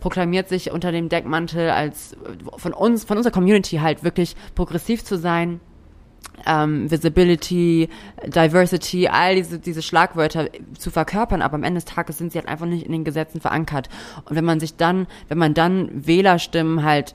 proklamiert 0.00 0.48
sich 0.48 0.70
unter 0.70 0.92
dem 0.92 1.08
Deckmantel 1.08 1.70
als 1.70 2.16
von 2.56 2.72
uns, 2.72 3.04
von 3.04 3.16
unserer 3.16 3.32
Community 3.32 3.76
halt 3.78 4.04
wirklich 4.04 4.36
progressiv 4.54 5.04
zu 5.04 5.16
sein. 5.18 5.60
ähm, 6.46 6.90
Visibility, 6.90 7.88
Diversity, 8.26 9.08
all 9.08 9.34
diese, 9.34 9.58
diese 9.58 9.82
Schlagwörter 9.82 10.48
zu 10.78 10.90
verkörpern, 10.90 11.42
aber 11.42 11.54
am 11.54 11.64
Ende 11.64 11.80
des 11.80 11.84
Tages 11.84 12.18
sind 12.18 12.32
sie 12.32 12.38
halt 12.38 12.48
einfach 12.48 12.66
nicht 12.66 12.86
in 12.86 12.92
den 12.92 13.04
Gesetzen 13.04 13.40
verankert. 13.40 13.88
Und 14.24 14.36
wenn 14.36 14.44
man 14.44 14.60
sich 14.60 14.76
dann, 14.76 15.06
wenn 15.28 15.38
man 15.38 15.54
dann 15.54 16.06
Wählerstimmen 16.06 16.84
halt 16.84 17.14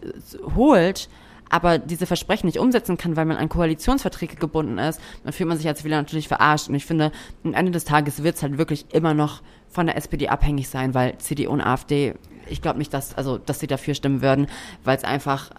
holt, 0.55 1.09
aber 1.49 1.77
diese 1.77 2.05
Versprechen 2.05 2.47
nicht 2.47 2.59
umsetzen 2.59 2.97
kann, 2.97 3.15
weil 3.15 3.25
man 3.25 3.37
an 3.37 3.49
Koalitionsverträge 3.49 4.35
gebunden 4.35 4.77
ist, 4.77 4.99
dann 5.23 5.33
fühlt 5.33 5.49
man 5.49 5.57
sich 5.57 5.67
als 5.67 5.83
Wähler 5.83 5.97
natürlich 5.97 6.27
verarscht. 6.27 6.69
Und 6.69 6.75
ich 6.75 6.85
finde, 6.85 7.11
am 7.43 7.53
Ende 7.53 7.71
des 7.71 7.85
Tages 7.85 8.23
wird 8.23 8.35
es 8.35 8.43
halt 8.43 8.57
wirklich 8.57 8.85
immer 8.91 9.13
noch 9.13 9.41
von 9.69 9.85
der 9.85 9.97
SPD 9.97 10.29
abhängig 10.29 10.69
sein, 10.69 10.93
weil 10.93 11.17
CDU 11.17 11.51
und 11.51 11.61
AfD, 11.61 12.15
ich 12.47 12.61
glaube 12.61 12.79
nicht, 12.79 12.93
dass, 12.93 13.15
also, 13.15 13.37
dass 13.37 13.59
sie 13.59 13.67
dafür 13.67 13.93
stimmen 13.93 14.21
würden, 14.21 14.47
weil 14.83 14.97
es 14.97 15.03
einfach 15.03 15.51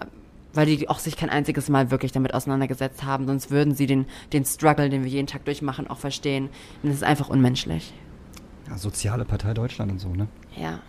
weil 0.57 0.65
die 0.65 0.89
auch 0.89 0.99
sich 0.99 1.17
kein 1.17 1.29
einziges 1.29 1.69
Mal 1.69 1.91
wirklich 1.91 2.13
damit 2.13 2.33
auseinandergesetzt 2.33 3.05
haben, 3.05 3.27
sonst 3.27 3.51
würden 3.51 3.75
sie 3.75 3.87
den, 3.87 4.07
den 4.33 4.47
Struggle, 4.47 4.89
den 4.89 5.05
wir 5.05 5.11
jeden 5.11 5.27
Tag 5.27 5.45
durchmachen, 5.45 5.87
auch 5.87 5.99
verstehen. 5.99 6.49
Und 6.83 6.89
es 6.89 6.97
ist 6.97 7.05
einfach 7.05 7.29
unmenschlich. 7.29 7.93
Ja, 8.69 8.77
soziale 8.79 9.25
Partei 9.25 9.55
Deutschland 9.55 9.93
und 9.93 10.01
so, 10.01 10.09
ne? 10.09 10.27
Ja, 10.57 10.81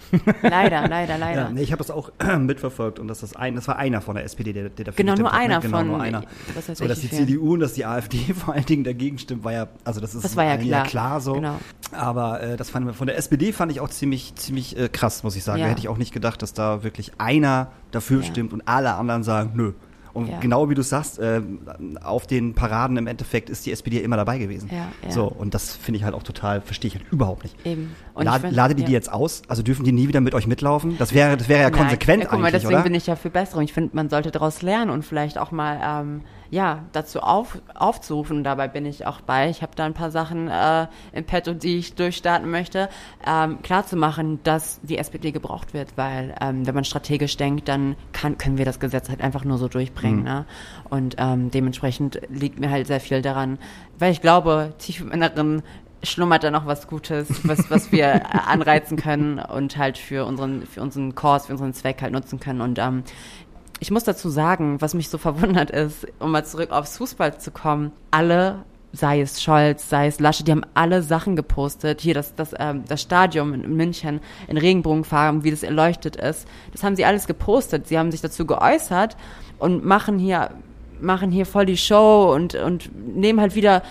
leider, 0.41 0.88
leider, 0.88 1.17
leider. 1.19 1.41
Ja, 1.43 1.50
nee, 1.50 1.62
ich 1.62 1.72
habe 1.72 1.77
das 1.77 1.91
auch 1.91 2.12
mitverfolgt 2.39 2.98
und 2.98 3.07
das, 3.07 3.22
ist 3.22 3.36
ein, 3.38 3.53
das 3.55 3.67
war 3.67 3.77
einer 3.77 4.01
von 4.01 4.15
der 4.15 4.24
SPD, 4.24 4.51
der, 4.51 4.69
der 4.69 4.86
dafür 4.86 4.98
Genau, 5.05 5.13
nur 5.15 5.29
gestimmt 5.29 5.34
hat, 5.34 5.48
ne? 5.50 5.53
einer 5.55 5.62
genau, 5.62 5.77
von- 5.77 5.88
Nur 5.88 6.01
einer. 6.01 6.24
was 6.55 6.69
weiß 6.69 6.77
so, 6.79 6.88
dass 6.88 7.01
die 7.01 7.07
viel. 7.07 7.27
CDU 7.27 7.53
und 7.53 7.60
dass 7.60 7.74
die 7.74 7.86
AfD 7.86 8.17
vor 8.34 8.55
allen 8.55 8.65
Dingen 8.65 8.84
dagegen 8.84 9.19
stimmt, 9.19 9.43
war 9.43 9.51
ja, 9.53 9.67
also 9.84 10.00
das 10.01 10.15
ist 10.15 10.24
Das 10.24 10.36
war 10.36 10.46
ja 10.46 10.51
allen 10.53 10.84
klar. 10.88 11.22
so. 11.22 11.34
Genau. 11.34 11.60
Aber 11.91 12.41
äh, 12.41 12.57
das 12.57 12.69
fand, 12.72 12.96
von 12.96 13.05
der 13.07 13.17
SPD 13.17 13.53
fand 13.53 13.72
ich 13.72 13.79
auch 13.79 13.89
ziemlich, 13.89 14.34
ziemlich 14.36 14.77
äh, 14.77 14.89
krass, 14.89 15.24
muss 15.24 15.36
ich 15.36 15.43
sagen. 15.43 15.60
Ja. 15.60 15.65
Da 15.65 15.72
hätte 15.72 15.81
ich 15.81 15.88
auch 15.89 15.98
nicht 15.98 16.13
gedacht, 16.13 16.41
dass 16.41 16.53
da 16.53 16.84
wirklich 16.84 17.12
einer 17.19 17.72
dafür 17.91 18.22
Ja. 18.22 18.25
stimmt 18.27 18.53
und 18.53 18.67
alle 18.67 18.96
anderen 18.96 19.24
sagen, 19.24 19.51
nö. 19.55 19.74
Und 20.17 20.27
Ja. 20.29 20.39
genau 20.39 20.69
wie 20.69 20.75
du 20.75 20.81
sagst, 20.81 21.19
äh, 21.19 21.41
auf 22.03 22.27
den 22.27 22.53
Paraden 22.53 22.97
im 22.97 23.07
Endeffekt 23.07 23.50
ist 23.50 23.65
die 23.65 23.71
SPD 23.71 24.00
immer 24.00 24.17
dabei 24.17 24.38
gewesen. 24.38 24.69
Ja, 24.71 24.88
ja. 25.03 25.12
So, 25.12 25.25
und 25.25 25.53
das 25.53 25.75
finde 25.75 26.00
ich 26.00 26.03
halt 26.03 26.13
auch 26.15 26.24
total, 26.24 26.62
verstehe 26.62 26.89
ich 26.89 26.95
halt 26.95 27.05
überhaupt 27.12 27.43
nicht. 27.43 27.55
Eben. 27.65 27.95
Und 28.13 28.25
La 28.25 28.36
ich 28.36 28.41
find- 28.41 28.53
ladet 28.55 28.79
ihr 28.79 28.86
die 28.86 28.91
jetzt 28.91 29.12
aus? 29.12 29.43
Also 29.47 29.63
dürfen 29.63 29.86
die 29.86 29.91
nie 29.91 30.07
wieder 30.07 30.21
mit 30.21 30.33
euch 30.33 30.47
mitlaufen? 30.47 30.97
Das 30.97 31.13
wäre, 31.13 31.38
das 31.38 31.47
wäre 31.50 31.62
ja 31.62 31.69
Nein. 31.69 31.79
konsequent 31.79 32.24
ja, 32.24 32.29
guck 32.29 32.39
mal, 32.39 32.47
eigentlich, 32.47 32.62
deswegen 32.62 32.75
oder? 32.75 32.83
bin 32.83 32.95
ich 32.95 33.07
ja 33.07 33.15
für 33.15 33.29
Besserung. 33.29 33.63
Ich 33.63 33.74
finde, 33.74 33.95
man 33.95 34.09
sollte 34.09 34.31
daraus 34.31 34.62
lernen 34.62 34.89
und 34.91 35.05
vielleicht 35.05 35.38
auch 35.38 35.51
mal 35.51 35.79
ähm, 36.01 36.21
ja 36.50 36.84
dazu 36.92 37.22
auf, 37.22 37.60
aufzurufen. 37.74 38.44
Dabei 38.44 38.68
bin 38.68 38.86
ich 38.86 39.06
auch 39.06 39.22
bei. 39.22 39.50
Ich 39.50 39.62
habe 39.62 39.74
da 39.75 39.86
ein 39.86 39.94
paar 39.94 40.12
Sachen 40.12 40.48
äh, 40.48 40.88
im 41.13 41.24
Petto, 41.25 41.54
die 41.54 41.77
ich 41.77 41.96
durchstarten 41.96 42.50
möchte, 42.50 42.89
ähm, 43.25 43.62
klar 43.62 43.86
zu 43.86 43.96
machen, 43.96 44.39
dass 44.44 44.80
die 44.82 44.98
SPD 44.98 45.32
gebraucht 45.32 45.74
wird, 45.74 45.98
weil 45.98 46.36
ähm, 46.42 46.66
wenn 46.66 46.75
man 46.75 46.84
strategisch 46.84 47.38
denkt, 47.38 47.68
dann 47.68 47.96
kann, 48.13 48.38
können 48.38 48.58
wir 48.58 48.66
das 48.66 48.80
Gesetz 48.80 49.10
halt 49.10 49.22
einfach 49.22 49.44
nur 49.44 49.58
so 49.58 49.68
durchbringen. 49.68 50.24
Ne? 50.24 50.46
Und 50.89 51.16
ähm, 51.18 51.51
dementsprechend 51.51 52.22
liegt 52.30 52.60
mir 52.60 52.70
halt 52.70 52.88
sehr 52.88 53.00
viel 53.00 53.22
daran, 53.22 53.58
weil 54.00 54.12
ich 54.12 54.22
glaube, 54.22 54.74
tief 54.77 55.01
im 55.01 55.12
Inneren 55.12 55.63
schlummert 56.04 56.44
da 56.44 56.51
noch 56.51 56.66
was 56.66 56.88
Gutes, 56.88 57.27
was, 57.48 57.70
was 57.70 57.92
wir 57.92 58.34
anreizen 58.48 58.98
können 58.98 59.39
und 59.39 59.77
halt 59.77 59.98
für 59.98 60.25
unseren, 60.25 60.66
für 60.66 60.82
unseren 60.82 61.16
Kurs, 61.16 61.48
für 61.48 61.54
unseren 61.54 61.74
Zweck 61.74 62.01
halt 62.01 62.13
nutzen 62.13 62.39
können. 62.39 62.62
Und 62.62 62.80
ähm, 62.80 63.04
ich 63.79 63.91
muss 63.91 64.03
dazu 64.03 64.29
sagen, 64.29 64.81
was 64.81 64.93
mich 64.93 65.10
so 65.10 65.17
verwundert 65.17 65.72
ist, 65.72 66.07
um 66.19 66.31
mal 66.31 66.46
zurück 66.46 66.72
aufs 66.72 66.98
Fußball 66.98 67.39
zu 67.39 67.51
kommen, 67.51 67.91
alle, 68.12 68.63
sei 68.93 69.22
es 69.22 69.41
Scholz, 69.41 69.89
sei 69.89 70.07
es 70.07 70.19
Lasche, 70.19 70.43
die 70.43 70.51
haben 70.51 70.65
alle 70.74 71.03
Sachen 71.03 71.36
gepostet. 71.36 72.01
Hier 72.01 72.13
das, 72.13 72.36
das, 72.36 72.53
ähm, 72.57 72.84
das 72.88 73.01
Stadion 73.01 73.53
in 73.53 73.75
München 73.75 74.22
in 74.48 74.57
Regenbogenfarben, 74.57 75.43
wie 75.43 75.51
das 75.51 75.63
erleuchtet 75.63 76.15
ist. 76.15 76.48
Das 76.72 76.84
haben 76.84 76.96
sie 76.96 77.05
alles 77.05 77.27
gepostet. 77.27 77.88
Sie 77.88 77.98
haben 77.98 78.12
sich 78.12 78.22
dazu 78.22 78.46
geäußert 78.46 79.17
und 79.60 79.86
machen 79.86 80.17
hier 80.19 80.51
machen 81.01 81.32
hier 81.32 81.46
voll 81.46 81.66
die 81.66 81.77
Show 81.77 82.34
und, 82.34 82.56
und 82.56 82.89
nehmen 83.16 83.39
halt 83.39 83.56
wieder, 83.56 83.84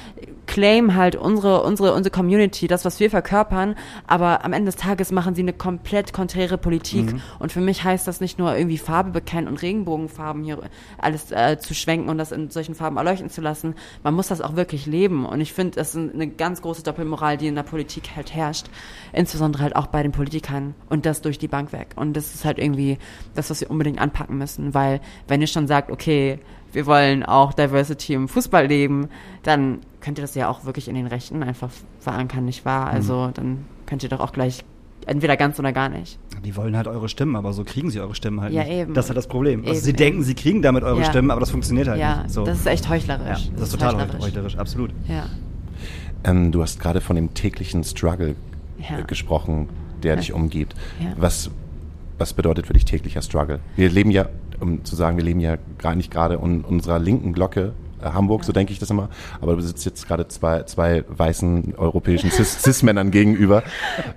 claim 0.46 0.94
halt 0.94 1.16
unsere, 1.16 1.62
unsere, 1.62 1.92
unsere 1.92 2.10
Community, 2.10 2.66
das, 2.66 2.84
was 2.84 2.98
wir 3.00 3.10
verkörpern, 3.10 3.74
aber 4.06 4.44
am 4.44 4.52
Ende 4.52 4.66
des 4.66 4.76
Tages 4.76 5.12
machen 5.12 5.34
sie 5.34 5.42
eine 5.42 5.52
komplett 5.52 6.12
konträre 6.12 6.56
Politik. 6.56 7.14
Und 7.38 7.52
für 7.52 7.60
mich 7.60 7.84
heißt 7.84 8.06
das 8.06 8.20
nicht 8.20 8.38
nur 8.38 8.56
irgendwie 8.56 8.78
Farbe 8.78 9.10
bekennen 9.10 9.48
und 9.48 9.60
Regenbogenfarben 9.60 10.44
hier 10.44 10.58
alles 10.98 11.30
äh, 11.32 11.58
zu 11.58 11.74
schwenken 11.74 12.08
und 12.08 12.18
das 12.18 12.32
in 12.32 12.50
solchen 12.50 12.74
Farben 12.74 12.96
erleuchten 12.96 13.28
zu 13.28 13.40
lassen, 13.40 13.74
man 14.02 14.14
muss 14.14 14.28
das 14.28 14.40
auch 14.40 14.56
wirklich 14.56 14.86
leben. 14.86 15.26
Und 15.26 15.40
ich 15.40 15.52
finde, 15.52 15.76
das 15.76 15.94
ist 15.94 16.14
eine 16.14 16.28
ganz 16.28 16.62
große 16.62 16.82
Doppelmoral, 16.82 17.36
die 17.36 17.48
in 17.48 17.54
der 17.54 17.62
Politik 17.62 18.10
halt 18.16 18.34
herrscht, 18.34 18.66
insbesondere 19.12 19.62
halt 19.62 19.76
auch 19.76 19.88
bei 19.88 20.02
den 20.02 20.12
Politikern 20.12 20.74
und 20.88 21.06
das 21.06 21.20
durch 21.20 21.38
die 21.38 21.48
Bank 21.48 21.72
weg. 21.72 21.88
Und 21.96 22.16
das 22.16 22.34
ist 22.34 22.44
halt 22.44 22.58
irgendwie 22.58 22.98
das, 23.34 23.50
was 23.50 23.60
wir 23.60 23.70
unbedingt 23.70 24.00
anpacken 24.00 24.38
müssen, 24.38 24.74
weil 24.74 25.00
wenn 25.28 25.40
ihr 25.40 25.46
schon 25.46 25.66
sagt, 25.66 25.90
okay, 25.90 26.38
wir 26.76 26.84
wollen 26.86 27.22
auch 27.24 27.54
Diversity 27.54 28.12
im 28.12 28.28
Fußball 28.28 28.66
leben, 28.66 29.08
dann 29.42 29.78
könnt 30.02 30.18
ihr 30.18 30.22
das 30.22 30.34
ja 30.34 30.48
auch 30.50 30.66
wirklich 30.66 30.88
in 30.88 30.94
den 30.94 31.06
Rechten 31.06 31.42
einfach 31.42 31.70
verankern, 32.00 32.44
nicht 32.44 32.66
wahr? 32.66 32.86
Also 32.88 33.30
dann 33.32 33.64
könnt 33.86 34.02
ihr 34.02 34.10
doch 34.10 34.20
auch 34.20 34.32
gleich 34.32 34.62
entweder 35.06 35.36
ganz 35.38 35.58
oder 35.58 35.72
gar 35.72 35.88
nicht. 35.88 36.18
Die 36.44 36.54
wollen 36.54 36.76
halt 36.76 36.86
eure 36.86 37.08
Stimmen, 37.08 37.34
aber 37.34 37.54
so 37.54 37.64
kriegen 37.64 37.90
sie 37.90 37.98
eure 37.98 38.14
Stimmen 38.14 38.42
halt 38.42 38.52
Ja, 38.52 38.62
nicht. 38.62 38.72
eben. 38.72 38.92
Das 38.94 39.06
ist 39.06 39.10
halt 39.10 39.16
das 39.16 39.26
Problem. 39.26 39.60
Also 39.60 39.72
Eben, 39.72 39.80
sie 39.80 39.88
eben. 39.90 39.96
denken, 39.96 40.22
sie 40.22 40.34
kriegen 40.34 40.60
damit 40.60 40.84
eure 40.84 41.00
Ja. 41.00 41.06
Stimmen, 41.06 41.30
aber 41.30 41.40
das 41.40 41.50
funktioniert 41.50 41.88
halt 41.88 41.98
ja, 41.98 42.24
nicht. 42.24 42.30
So. 42.34 42.44
das 42.44 42.58
ist 42.58 42.66
echt 42.66 42.88
heuchlerisch. 42.90 43.46
ja, 43.46 43.52
das 43.54 43.62
ist 43.68 43.72
total 43.72 43.94
heuchlerisch, 43.96 44.22
heuchlerisch 44.26 44.56
absolut. 44.58 44.90
Ja, 45.08 45.24
Ähm, 46.24 46.52
du 46.52 46.60
hast 46.62 46.78
gerade 46.78 47.00
von 47.00 47.16
dem 47.16 47.32
täglichen 47.34 47.84
Struggle 47.84 48.36
Ja. 48.78 48.98
äh, 48.98 49.02
gesprochen, 49.04 49.68
der 50.02 50.16
dich 50.16 50.32
umgibt. 50.32 50.74
Ja. 51.00 51.12
Was, 51.16 51.50
was 52.18 52.34
bedeutet 52.34 52.66
für 52.66 52.72
dich 52.74 52.84
täglicher 52.84 53.22
Struggle? 53.22 53.60
Wir 53.76 53.88
leben 53.90 54.10
ja, 54.10 54.26
um 54.60 54.84
zu 54.84 54.96
sagen, 54.96 55.16
wir 55.16 55.24
leben 55.24 55.40
ja 55.40 55.56
gar 55.78 55.94
nicht 55.94 56.10
gerade 56.10 56.34
in 56.34 56.62
unserer 56.62 56.98
linken 56.98 57.32
Glocke 57.32 57.72
äh, 58.02 58.10
Hamburg, 58.10 58.44
so 58.44 58.52
denke 58.52 58.72
ich 58.74 58.78
das 58.78 58.90
immer. 58.90 59.08
Aber 59.40 59.56
du 59.56 59.62
sitzt 59.62 59.86
jetzt 59.86 60.06
gerade 60.06 60.28
zwei, 60.28 60.64
zwei 60.64 61.02
weißen 61.08 61.74
europäischen 61.78 62.28
Cis- 62.30 62.58
Cis-Männern 62.62 63.10
gegenüber. 63.10 63.62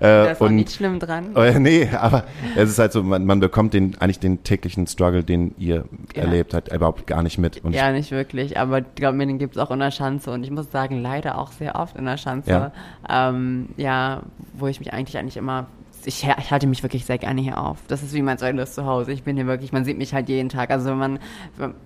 da 0.00 0.24
ist 0.32 0.40
und 0.42 0.54
nichts 0.56 0.74
schlimm 0.74 0.98
dran. 0.98 1.34
äh, 1.34 1.58
nee, 1.58 1.88
aber 1.88 2.24
es 2.56 2.68
ist 2.68 2.78
halt 2.78 2.92
so, 2.92 3.02
man, 3.02 3.24
man 3.24 3.40
bekommt 3.40 3.72
den 3.72 3.96
eigentlich 3.98 4.18
den 4.18 4.42
täglichen 4.44 4.86
Struggle, 4.86 5.24
den 5.24 5.54
ihr 5.56 5.84
Ja. 6.14 6.22
erlebt 6.24 6.52
habt, 6.52 6.70
überhaupt 6.72 7.06
gar 7.06 7.22
nicht 7.22 7.38
mit. 7.38 7.64
Und 7.64 7.74
Ja, 7.74 7.90
nicht 7.90 8.10
wirklich, 8.10 8.58
aber 8.58 8.82
glaub 8.82 9.14
mir, 9.14 9.26
den 9.26 9.38
gibt's 9.38 9.56
auch 9.56 9.70
in 9.70 9.78
der 9.78 9.90
Schanze 9.90 10.30
und 10.30 10.44
ich 10.44 10.50
muss 10.50 10.70
sagen, 10.70 11.00
leider 11.00 11.38
auch 11.38 11.50
sehr 11.52 11.76
oft 11.76 11.96
in 11.96 12.04
der 12.04 12.18
Schanze. 12.18 12.50
Ja. 12.50 12.72
Ähm, 13.08 13.70
ja, 13.78 14.22
wo 14.52 14.66
ich 14.66 14.78
mich 14.78 14.92
eigentlich 14.92 15.16
eigentlich 15.16 15.38
immer, 15.38 15.68
ich, 16.06 16.26
ich 16.26 16.50
halte 16.50 16.66
mich 16.66 16.82
wirklich 16.82 17.04
sehr 17.04 17.18
gerne 17.18 17.40
hier 17.40 17.58
auf. 17.58 17.78
Das 17.88 18.02
ist 18.02 18.14
wie 18.14 18.22
mein 18.22 18.38
zweites 18.38 18.74
Zuhause. 18.74 19.12
Ich 19.12 19.22
bin 19.22 19.36
hier 19.36 19.46
wirklich, 19.46 19.72
man 19.72 19.84
sieht 19.84 19.98
mich 19.98 20.14
halt 20.14 20.28
jeden 20.28 20.48
Tag. 20.48 20.70
Also 20.70 20.90
wenn 20.90 20.98
man, 20.98 21.18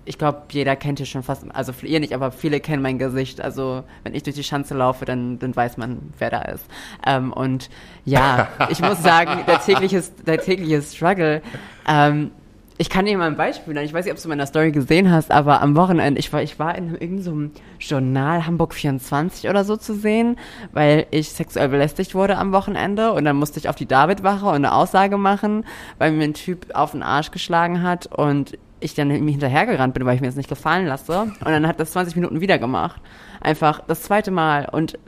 ich 0.05 0.17
glaube, 0.17 0.43
jeder 0.51 0.75
kennt 0.75 0.99
hier 0.99 1.05
schon 1.05 1.23
fast, 1.23 1.43
also 1.53 1.73
ihr 1.83 1.99
nicht, 1.99 2.13
aber 2.13 2.31
viele 2.31 2.59
kennen 2.59 2.81
mein 2.81 2.97
Gesicht. 2.97 3.41
Also 3.41 3.83
wenn 4.03 4.15
ich 4.15 4.23
durch 4.23 4.35
die 4.35 4.43
Schanze 4.43 4.73
laufe, 4.73 5.05
dann, 5.05 5.39
dann 5.39 5.55
weiß 5.55 5.77
man, 5.77 6.13
wer 6.17 6.29
da 6.29 6.41
ist. 6.41 6.65
Ähm, 7.05 7.33
und 7.33 7.69
ja, 8.05 8.47
ich 8.69 8.81
muss 8.81 9.01
sagen, 9.01 9.43
der 9.47 9.59
tägliche, 9.59 10.03
der 10.25 10.39
tägliche 10.39 10.81
Struggle, 10.81 11.41
ähm, 11.87 12.31
ich 12.77 12.89
kann 12.89 13.05
dir 13.05 13.17
mal 13.17 13.27
ein 13.27 13.37
Beispiel 13.37 13.73
nennen. 13.73 13.85
Ich 13.85 13.93
weiß 13.93 14.05
nicht, 14.05 14.13
ob 14.13 14.21
du 14.21 14.27
meiner 14.27 14.45
Story 14.45 14.71
gesehen 14.71 15.09
hast, 15.09 15.31
aber 15.31 15.61
am 15.61 15.75
Wochenende, 15.77 16.19
ich 16.19 16.33
war, 16.33 16.41
ich 16.41 16.59
war 16.59 16.75
in 16.75 16.93
irgendeinem 16.95 17.51
so 17.79 17.95
Journal 17.95 18.45
Hamburg 18.45 18.73
24 18.73 19.49
oder 19.49 19.63
so 19.63 19.77
zu 19.77 19.93
sehen, 19.93 20.37
weil 20.73 21.05
ich 21.11 21.29
sexuell 21.29 21.69
belästigt 21.69 22.15
wurde 22.15 22.37
am 22.37 22.51
Wochenende 22.51 23.13
und 23.13 23.23
dann 23.23 23.37
musste 23.37 23.59
ich 23.59 23.69
auf 23.69 23.75
die 23.75 23.85
Davidwache 23.85 24.45
und 24.45 24.55
eine 24.55 24.73
Aussage 24.73 25.17
machen, 25.17 25.65
weil 25.99 26.11
mir 26.11 26.25
ein 26.25 26.33
Typ 26.33 26.67
auf 26.73 26.91
den 26.91 27.03
Arsch 27.03 27.31
geschlagen 27.31 27.81
hat 27.81 28.07
und 28.07 28.57
ich 28.81 28.93
dann 28.93 29.09
ihm 29.09 29.27
hinterhergerannt 29.27 29.93
bin, 29.93 30.05
weil 30.05 30.15
ich 30.15 30.21
mir 30.21 30.27
das 30.27 30.35
nicht 30.35 30.49
gefallen 30.49 30.85
lasse. 30.85 31.21
Und 31.21 31.45
dann 31.45 31.67
hat 31.67 31.79
das 31.79 31.91
20 31.91 32.15
Minuten 32.17 32.41
wieder 32.41 32.59
gemacht. 32.59 33.01
Einfach 33.39 33.81
das 33.87 34.03
zweite 34.03 34.31
Mal. 34.31 34.67
Und 34.69 34.99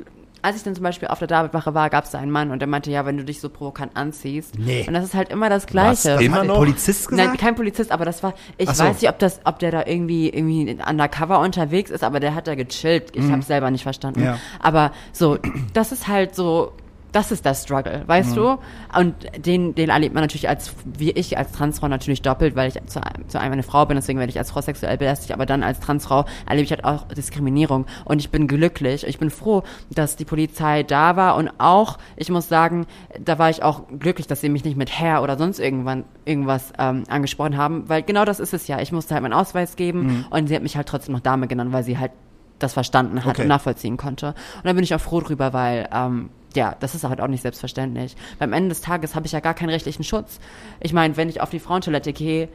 als 0.41 0.57
ich 0.57 0.63
dann 0.63 0.75
zum 0.75 0.83
Beispiel 0.83 1.07
auf 1.07 1.19
der 1.19 1.27
Davidwache 1.27 1.73
war, 1.73 1.89
gab 1.89 2.05
es 2.05 2.11
da 2.11 2.19
einen 2.19 2.31
Mann 2.31 2.51
und 2.51 2.59
der 2.59 2.67
meinte, 2.67 2.91
ja, 2.91 3.05
wenn 3.05 3.17
du 3.17 3.23
dich 3.23 3.39
so 3.39 3.49
provokant 3.49 3.95
anziehst. 3.95 4.57
Nee. 4.57 4.85
Und 4.87 4.93
das 4.93 5.03
ist 5.03 5.13
halt 5.13 5.29
immer 5.29 5.49
das 5.49 5.65
Gleiche. 5.65 6.15
Was? 6.15 6.21
Immer 6.21 6.37
Hat 6.37 6.43
der 6.43 6.47
noch? 6.49 6.57
Polizist 6.57 7.09
gesagt? 7.09 7.27
Nein, 7.29 7.37
kein 7.37 7.55
Polizist, 7.55 7.91
aber 7.91 8.05
das 8.05 8.23
war, 8.23 8.33
ich 8.57 8.69
so. 8.69 8.83
weiß 8.83 9.01
nicht, 9.01 9.09
ob 9.09 9.19
das, 9.19 9.39
ob 9.45 9.59
der 9.59 9.71
da 9.71 9.85
irgendwie, 9.85 10.29
irgendwie 10.29 10.77
undercover 10.87 11.39
unterwegs 11.39 11.89
ist, 11.89 12.03
aber 12.03 12.19
der 12.19 12.35
hat 12.35 12.47
da 12.47 12.55
gechillt. 12.55 13.15
Ich 13.15 13.29
habe 13.29 13.41
selber 13.41 13.71
nicht 13.71 13.83
verstanden. 13.83 14.21
Mhm. 14.21 14.25
Ja. 14.25 14.39
Aber 14.59 14.91
so, 15.11 15.37
das 15.73 15.91
ist 15.91 16.07
halt 16.07 16.35
so, 16.35 16.73
das 17.17 17.31
ist 17.31 17.45
das 17.47 17.63
Struggle, 17.63 18.03
weißt 18.05 18.31
Mhm. 18.31 18.35
du? 18.35 18.57
Und 18.97 19.15
den, 19.45 19.73
den 19.73 19.89
erlebt 19.89 20.13
man 20.13 20.23
natürlich 20.23 20.47
als, 20.47 20.73
wie 20.85 21.09
ich 21.11 21.35
als 21.37 21.51
Transfrau 21.51 21.87
natürlich 21.87 22.21
doppelt, 22.21 22.55
weil 22.55 22.67
ich 22.69 22.75
zu, 22.85 23.01
zu 23.27 23.39
einem 23.39 23.53
eine 23.53 23.63
Frau 23.63 23.85
bin, 23.87 23.95
deswegen 23.97 24.19
werde 24.19 24.29
ich 24.29 24.37
als 24.37 24.51
Frau 24.51 24.61
sexuell 24.61 24.97
belästigt, 24.97 25.31
aber 25.33 25.45
dann 25.47 25.63
als 25.63 25.79
Transfrau 25.79 26.25
erlebe 26.45 26.63
ich 26.65 26.71
halt 26.71 26.83
auch 26.85 27.07
Diskriminierung. 27.07 27.85
Und 28.05 28.19
ich 28.19 28.29
bin 28.29 28.47
glücklich, 28.47 29.05
ich 29.07 29.17
bin 29.17 29.29
froh, 29.31 29.63
dass 29.89 30.15
die 30.15 30.25
Polizei 30.25 30.83
da 30.83 31.15
war 31.15 31.35
und 31.35 31.49
auch, 31.57 31.97
ich 32.15 32.29
muss 32.29 32.47
sagen, 32.47 32.85
da 33.19 33.39
war 33.39 33.49
ich 33.49 33.63
auch 33.63 33.83
glücklich, 33.99 34.27
dass 34.27 34.41
sie 34.41 34.49
mich 34.49 34.63
nicht 34.63 34.77
mit 34.77 34.91
Herr 34.91 35.23
oder 35.23 35.37
sonst 35.37 35.59
irgendwann 35.59 36.03
irgendwas 36.25 36.71
ähm, 36.77 37.03
angesprochen 37.09 37.57
haben, 37.57 37.89
weil 37.89 38.03
genau 38.03 38.25
das 38.25 38.39
ist 38.39 38.53
es 38.53 38.67
ja. 38.67 38.79
Ich 38.79 38.91
musste 38.91 39.13
halt 39.15 39.23
meinen 39.23 39.33
Ausweis 39.33 39.75
geben 39.75 39.97
Mhm. 40.07 40.25
und 40.29 40.47
sie 40.47 40.55
hat 40.55 40.61
mich 40.63 40.77
halt 40.77 40.87
trotzdem 40.87 41.13
noch 41.13 41.21
Dame 41.21 41.47
genannt, 41.47 41.73
weil 41.73 41.83
sie 41.83 41.97
halt 41.97 42.11
das 42.59 42.73
verstanden 42.73 43.23
hat 43.23 43.31
Okay. 43.35 43.43
und 43.43 43.47
nachvollziehen 43.47 43.97
konnte. 43.97 44.27
Und 44.57 44.65
da 44.65 44.73
bin 44.73 44.83
ich 44.83 44.93
auch 44.95 45.01
froh 45.01 45.21
drüber, 45.21 45.53
weil 45.53 45.87
ähm, 45.93 46.29
ja, 46.55 46.75
das 46.79 46.95
ist 46.95 47.03
halt 47.03 47.21
auch 47.21 47.27
nicht 47.27 47.41
selbstverständlich. 47.41 48.15
Beim 48.39 48.53
Ende 48.53 48.69
des 48.69 48.81
Tages 48.81 49.15
habe 49.15 49.25
ich 49.25 49.31
ja 49.31 49.39
gar 49.39 49.53
keinen 49.53 49.69
rechtlichen 49.69 50.03
Schutz. 50.03 50.39
Ich 50.79 50.93
meine, 50.93 51.17
wenn 51.17 51.29
ich 51.29 51.41
auf 51.41 51.49
die 51.49 51.59
Frauentoilette 51.59 52.13
gehe, 52.13 52.49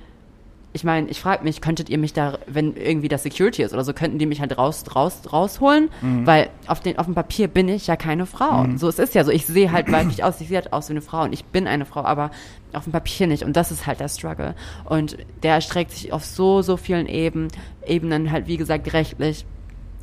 ich 0.74 0.84
meine, 0.84 1.08
ich 1.08 1.20
frage 1.20 1.44
mich, 1.44 1.60
könntet 1.60 1.90
ihr 1.90 1.98
mich 1.98 2.14
da, 2.14 2.38
wenn 2.46 2.74
irgendwie 2.76 3.08
das 3.08 3.22
Security 3.24 3.62
ist 3.62 3.74
oder 3.74 3.84
so, 3.84 3.92
könnten 3.92 4.18
die 4.18 4.24
mich 4.24 4.40
halt 4.40 4.56
raus, 4.56 4.82
raus, 4.96 5.20
rausholen? 5.30 5.90
Mhm. 6.00 6.26
Weil 6.26 6.48
auf, 6.66 6.80
den, 6.80 6.98
auf 6.98 7.04
dem 7.04 7.14
Papier 7.14 7.48
bin 7.48 7.68
ich 7.68 7.86
ja 7.86 7.96
keine 7.96 8.24
Frau. 8.24 8.66
So, 8.76 8.88
es 8.88 8.98
ist 8.98 9.14
ja 9.14 9.22
so, 9.22 9.30
ich 9.30 9.44
sehe 9.44 9.70
halt 9.70 9.92
weiblich 9.92 10.24
aus, 10.24 10.40
ich 10.40 10.48
sehe 10.48 10.56
halt 10.56 10.72
aus 10.72 10.88
wie 10.88 10.94
eine 10.94 11.02
Frau 11.02 11.24
und 11.24 11.34
ich 11.34 11.44
bin 11.44 11.66
eine 11.66 11.84
Frau, 11.84 12.04
aber 12.04 12.30
auf 12.72 12.84
dem 12.84 12.92
Papier 12.92 13.26
nicht. 13.26 13.44
Und 13.44 13.54
das 13.54 13.70
ist 13.70 13.86
halt 13.86 14.00
der 14.00 14.08
Struggle. 14.08 14.54
Und 14.86 15.18
der 15.42 15.56
erstreckt 15.56 15.90
sich 15.90 16.10
auf 16.12 16.24
so, 16.24 16.62
so 16.62 16.78
vielen 16.78 17.06
Eben, 17.06 17.48
Ebenen, 17.86 18.32
halt 18.32 18.46
wie 18.46 18.56
gesagt, 18.56 18.90
rechtlich, 18.94 19.44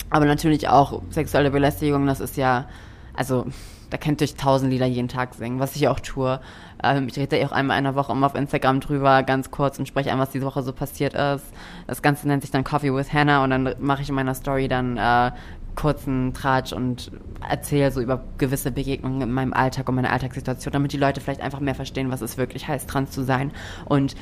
aber 0.09 0.25
natürlich 0.25 0.67
auch 0.67 1.01
sexuelle 1.09 1.51
Belästigung, 1.51 2.05
das 2.05 2.19
ist 2.19 2.37
ja, 2.37 2.65
also 3.13 3.45
da 3.89 3.97
könnt 3.97 4.21
ihr 4.21 4.25
euch 4.25 4.35
tausend 4.35 4.71
Lieder 4.71 4.85
jeden 4.85 5.07
Tag 5.07 5.33
singen, 5.33 5.59
was 5.59 5.75
ich 5.75 5.87
auch 5.87 5.99
tue. 5.99 6.39
Ähm, 6.83 7.07
ich 7.07 7.17
rede 7.17 7.39
da 7.39 7.45
auch 7.47 7.51
einmal 7.51 7.77
in 7.77 7.83
der 7.83 7.95
Woche 7.95 8.11
immer 8.11 8.27
auf 8.27 8.35
Instagram 8.35 8.79
drüber, 8.79 9.23
ganz 9.23 9.51
kurz 9.51 9.79
und 9.79 9.87
spreche 9.87 10.11
an, 10.11 10.19
was 10.19 10.29
diese 10.29 10.45
Woche 10.45 10.61
so 10.61 10.73
passiert 10.73 11.13
ist. 11.13 11.45
Das 11.87 12.01
Ganze 12.01 12.27
nennt 12.27 12.43
sich 12.43 12.51
dann 12.51 12.63
Coffee 12.63 12.93
with 12.93 13.11
Hannah 13.11 13.43
und 13.43 13.49
dann 13.49 13.75
mache 13.79 14.01
ich 14.01 14.09
in 14.09 14.15
meiner 14.15 14.35
Story 14.35 14.67
dann 14.67 14.97
äh, 14.97 15.31
kurzen 15.75 16.33
Tratsch 16.33 16.73
und 16.73 17.11
erzähle 17.47 17.91
so 17.91 18.01
über 18.01 18.23
gewisse 18.37 18.71
Begegnungen 18.71 19.21
in 19.21 19.31
meinem 19.31 19.53
Alltag 19.53 19.87
und 19.87 19.95
meiner 19.95 20.11
Alltagssituation, 20.11 20.73
damit 20.73 20.93
die 20.93 20.97
Leute 20.97 21.21
vielleicht 21.21 21.41
einfach 21.41 21.61
mehr 21.61 21.75
verstehen, 21.75 22.11
was 22.11 22.21
es 22.21 22.37
wirklich 22.37 22.67
heißt, 22.67 22.89
trans 22.89 23.11
zu 23.11 23.23
sein. 23.23 23.51
Und 23.85 24.15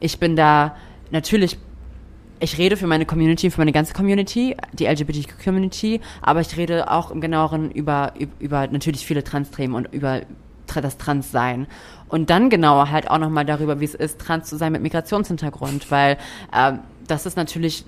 ich 0.00 0.18
bin 0.18 0.36
da 0.36 0.74
natürlich 1.10 1.58
ich 2.40 2.58
rede 2.58 2.76
für 2.76 2.86
meine 2.86 3.06
Community, 3.06 3.50
für 3.50 3.60
meine 3.60 3.72
ganze 3.72 3.94
Community, 3.94 4.56
die 4.72 4.86
LGBTQ-Community, 4.86 6.00
aber 6.20 6.40
ich 6.40 6.56
rede 6.56 6.90
auch 6.90 7.10
im 7.10 7.20
genaueren 7.20 7.70
über, 7.70 8.12
über, 8.38 8.66
natürlich 8.66 9.06
viele 9.06 9.24
Trans-Themen 9.24 9.74
und 9.74 9.92
über 9.92 10.22
das 10.66 10.98
Transsein. 10.98 11.66
Und 12.08 12.30
dann 12.30 12.50
genauer 12.50 12.90
halt 12.90 13.10
auch 13.10 13.18
nochmal 13.18 13.44
darüber, 13.44 13.80
wie 13.80 13.84
es 13.84 13.94
ist, 13.94 14.20
trans 14.20 14.48
zu 14.48 14.56
sein 14.56 14.72
mit 14.72 14.82
Migrationshintergrund, 14.82 15.90
weil 15.90 16.18
ähm, 16.54 16.80
das 17.06 17.26
ist 17.26 17.36
natürlich 17.36 17.84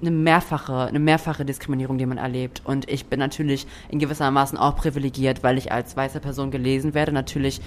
eine 0.00 0.10
mehrfache, 0.10 0.86
eine 0.86 0.98
mehrfache 0.98 1.44
Diskriminierung, 1.44 1.98
die 1.98 2.06
man 2.06 2.18
erlebt. 2.18 2.60
Und 2.64 2.88
ich 2.90 3.06
bin 3.06 3.18
natürlich 3.18 3.66
in 3.88 3.98
gewissermaßen 3.98 4.58
auch 4.58 4.76
privilegiert, 4.76 5.42
weil 5.42 5.56
ich 5.56 5.72
als 5.72 5.96
weiße 5.96 6.20
Person 6.20 6.50
gelesen 6.50 6.94
werde. 6.94 7.12
Natürlich, 7.12 7.60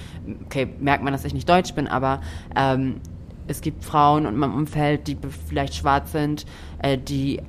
okay, 0.45 0.67
merkt 0.79 1.03
man, 1.03 1.13
dass 1.13 1.25
ich 1.25 1.33
nicht 1.33 1.49
deutsch 1.49 1.73
bin, 1.73 1.87
aber 1.87 2.21
ähm, 2.55 3.01
es 3.49 3.61
gibt 3.61 3.83
Frauen 3.83 4.25
in 4.25 4.37
meinem 4.37 4.53
Umfeld, 4.53 5.07
die 5.07 5.17
vielleicht 5.47 5.73
schwarz 5.73 6.11
sind, 6.11 6.45
äh, 6.83 6.99
die 6.99 7.41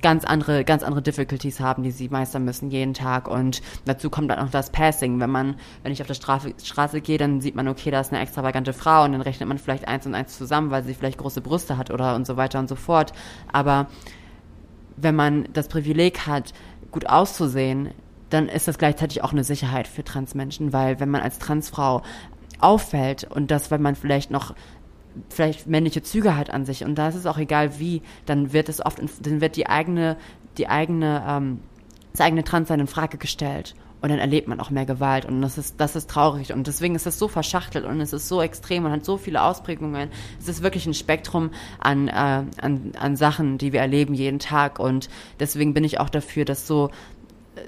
ganz 0.00 0.24
andere, 0.24 0.64
ganz 0.64 0.82
andere 0.82 1.02
Difficulties 1.02 1.60
haben, 1.60 1.82
die 1.82 1.90
sie 1.90 2.08
meistern 2.08 2.46
müssen 2.46 2.70
jeden 2.70 2.94
Tag. 2.94 3.28
Und 3.28 3.60
dazu 3.84 4.08
kommt 4.08 4.30
dann 4.30 4.38
auch 4.38 4.50
das 4.50 4.70
Passing. 4.70 5.20
Wenn 5.20 5.30
man, 5.30 5.56
wenn 5.82 5.92
ich 5.92 6.00
auf 6.00 6.06
der 6.06 6.14
Straße, 6.14 6.54
Straße 6.62 7.02
gehe, 7.02 7.18
dann 7.18 7.42
sieht 7.42 7.54
man, 7.54 7.68
okay, 7.68 7.90
da 7.90 8.00
ist 8.00 8.10
eine 8.10 8.22
extravagante 8.22 8.72
Frau 8.72 9.04
und 9.04 9.12
dann 9.12 9.20
rechnet 9.20 9.46
man 9.46 9.58
vielleicht 9.58 9.86
eins 9.86 10.06
und 10.06 10.14
eins 10.14 10.38
zusammen, 10.38 10.70
weil 10.70 10.82
sie 10.82 10.94
vielleicht 10.94 11.18
große 11.18 11.42
Brüste 11.42 11.76
hat 11.76 11.90
oder 11.90 12.14
und 12.14 12.26
so 12.26 12.38
weiter 12.38 12.58
und 12.58 12.68
so 12.68 12.74
fort. 12.74 13.12
Aber 13.52 13.88
wenn 14.96 15.14
man 15.14 15.46
das 15.52 15.68
Privileg 15.68 16.26
hat, 16.26 16.54
gut 16.90 17.06
auszusehen, 17.06 17.90
dann 18.30 18.48
ist 18.48 18.66
das 18.66 18.78
gleichzeitig 18.78 19.22
auch 19.22 19.32
eine 19.32 19.44
Sicherheit 19.44 19.88
für 19.88 20.04
Transmenschen, 20.04 20.72
weil 20.72 21.00
wenn 21.00 21.10
man 21.10 21.20
als 21.20 21.38
Transfrau 21.38 22.02
auffällt 22.64 23.24
und 23.24 23.50
das, 23.50 23.70
weil 23.70 23.78
man 23.78 23.94
vielleicht 23.94 24.30
noch 24.30 24.54
vielleicht 25.28 25.66
männliche 25.66 26.02
Züge 26.02 26.36
hat 26.36 26.50
an 26.50 26.64
sich 26.64 26.84
und 26.84 26.96
da 26.96 27.08
ist 27.08 27.14
es 27.14 27.26
auch 27.26 27.38
egal 27.38 27.78
wie, 27.78 28.02
dann 28.26 28.52
wird 28.52 28.68
es 28.68 28.84
oft, 28.84 28.98
dann 28.98 29.40
wird 29.40 29.56
die 29.56 29.66
eigene, 29.66 30.16
die 30.58 30.68
eigene, 30.68 31.24
ähm, 31.26 31.60
das 32.12 32.20
eigene 32.20 32.44
Transsein 32.44 32.80
in 32.80 32.86
Frage 32.86 33.18
gestellt. 33.18 33.74
Und 34.00 34.10
dann 34.10 34.18
erlebt 34.18 34.48
man 34.48 34.60
auch 34.60 34.68
mehr 34.68 34.84
Gewalt 34.84 35.24
und 35.24 35.40
das 35.40 35.56
ist, 35.56 35.76
das 35.80 35.96
ist 35.96 36.10
traurig 36.10 36.52
und 36.52 36.66
deswegen 36.66 36.94
ist 36.94 37.06
es 37.06 37.18
so 37.18 37.26
verschachtelt 37.26 37.86
und 37.86 38.02
es 38.02 38.12
ist 38.12 38.28
so 38.28 38.42
extrem 38.42 38.84
und 38.84 38.92
hat 38.92 39.02
so 39.02 39.16
viele 39.16 39.42
Ausprägungen. 39.42 40.10
Es 40.38 40.46
ist 40.46 40.62
wirklich 40.62 40.84
ein 40.84 40.92
Spektrum 40.92 41.52
an, 41.78 42.08
äh, 42.08 42.12
an, 42.12 42.92
an 43.00 43.16
Sachen, 43.16 43.56
die 43.56 43.72
wir 43.72 43.80
erleben 43.80 44.12
jeden 44.12 44.40
Tag 44.40 44.78
und 44.78 45.08
deswegen 45.40 45.72
bin 45.72 45.84
ich 45.84 46.00
auch 46.00 46.10
dafür, 46.10 46.44
das 46.44 46.66
so 46.66 46.90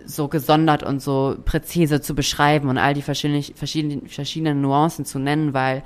so 0.04 0.28
gesondert 0.28 0.82
und 0.82 1.00
so 1.00 1.36
präzise 1.44 2.00
zu 2.00 2.14
beschreiben 2.14 2.68
und 2.68 2.78
all 2.78 2.94
die 2.94 3.02
verschiedenen, 3.02 3.42
verschiedenen, 3.42 4.08
verschiedenen 4.08 4.60
Nuancen 4.60 5.04
zu 5.04 5.18
nennen, 5.18 5.54
weil 5.54 5.82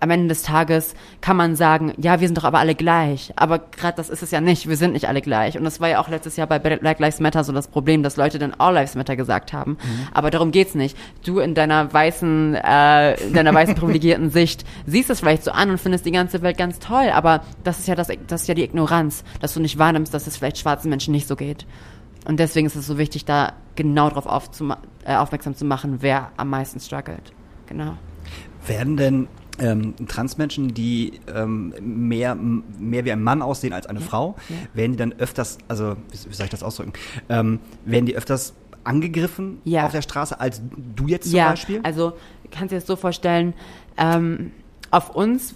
am 0.00 0.10
Ende 0.10 0.28
des 0.28 0.42
Tages 0.42 0.94
kann 1.20 1.36
man 1.36 1.56
sagen, 1.56 1.92
ja, 1.98 2.20
wir 2.20 2.26
sind 2.28 2.38
doch 2.38 2.44
aber 2.44 2.58
alle 2.58 2.74
gleich. 2.74 3.32
Aber 3.36 3.58
gerade 3.58 3.96
das 3.96 4.08
ist 4.08 4.22
es 4.22 4.30
ja 4.30 4.40
nicht. 4.40 4.68
Wir 4.68 4.76
sind 4.76 4.92
nicht 4.92 5.08
alle 5.08 5.20
gleich. 5.20 5.58
Und 5.58 5.64
das 5.64 5.80
war 5.80 5.88
ja 5.88 6.00
auch 6.00 6.08
letztes 6.08 6.36
Jahr 6.36 6.46
bei 6.46 6.58
Black 6.58 6.98
Lives 6.98 7.20
Matter 7.20 7.44
so 7.44 7.52
das 7.52 7.68
Problem, 7.68 8.02
dass 8.02 8.16
Leute 8.16 8.38
dann 8.38 8.54
All 8.54 8.74
Lives 8.74 8.94
Matter 8.94 9.16
gesagt 9.16 9.52
haben. 9.52 9.76
Aber 10.12 10.30
darum 10.30 10.50
geht's 10.52 10.74
nicht. 10.74 10.96
Du 11.24 11.38
in 11.38 11.54
deiner 11.54 11.92
weißen, 11.92 12.54
äh, 12.54 13.14
in 13.22 13.34
deiner 13.34 13.54
weißen 13.54 13.74
privilegierten 13.74 14.30
Sicht 14.30 14.64
siehst 14.86 15.10
es 15.10 15.20
vielleicht 15.20 15.44
so 15.44 15.50
an 15.50 15.70
und 15.70 15.78
findest 15.78 16.06
die 16.06 16.12
ganze 16.12 16.40
Welt 16.42 16.56
ganz 16.56 16.78
toll. 16.78 17.10
Aber 17.12 17.42
das 17.62 17.78
ist 17.78 17.88
ja 17.88 17.94
das, 17.94 18.08
das 18.26 18.42
ist 18.42 18.48
ja 18.48 18.54
die 18.54 18.64
Ignoranz, 18.64 19.22
dass 19.40 19.54
du 19.54 19.60
nicht 19.60 19.78
wahrnimmst, 19.78 20.14
dass 20.14 20.26
es 20.26 20.36
vielleicht 20.36 20.58
schwarzen 20.58 20.88
Menschen 20.88 21.12
nicht 21.12 21.28
so 21.28 21.36
geht. 21.36 21.66
Und 22.26 22.38
deswegen 22.40 22.66
ist 22.66 22.76
es 22.76 22.86
so 22.86 22.98
wichtig, 22.98 23.24
da 23.24 23.52
genau 23.76 24.08
darauf 24.08 24.26
aufzuma- 24.26 24.78
äh, 25.04 25.16
aufmerksam 25.16 25.54
zu 25.54 25.64
machen, 25.64 25.98
wer 26.00 26.32
am 26.36 26.50
meisten 26.50 26.80
struggelt. 26.80 27.32
Genau. 27.66 27.96
Werden 28.66 28.96
denn 28.96 29.28
ähm, 29.60 29.94
Transmenschen, 30.08 30.74
die 30.74 31.20
ähm, 31.34 31.74
mehr, 31.80 32.34
mehr 32.34 33.04
wie 33.04 33.12
ein 33.12 33.22
Mann 33.22 33.42
aussehen 33.42 33.72
als 33.72 33.86
eine 33.86 34.00
Frau, 34.00 34.36
ja. 34.48 34.56
werden 34.74 34.92
die 34.92 34.98
dann 34.98 35.12
öfters, 35.12 35.58
also 35.68 35.96
wie, 36.10 36.30
wie 36.30 36.34
soll 36.34 36.44
ich 36.44 36.50
das 36.50 36.62
ausdrücken, 36.62 36.92
ähm, 37.28 37.60
werden 37.84 38.06
die 38.06 38.16
öfters 38.16 38.54
angegriffen 38.84 39.60
Ja. 39.64 39.86
auf 39.86 39.92
der 39.92 40.02
Straße 40.02 40.40
als 40.40 40.62
du 40.96 41.06
jetzt 41.06 41.28
zum 41.30 41.36
ja, 41.36 41.50
Beispiel? 41.50 41.80
also 41.82 42.14
kannst 42.50 42.72
du 42.72 42.76
dir 42.76 42.80
das 42.80 42.86
so 42.86 42.96
vorstellen, 42.96 43.54
ähm, 43.98 44.52
auf 44.90 45.14
uns, 45.14 45.54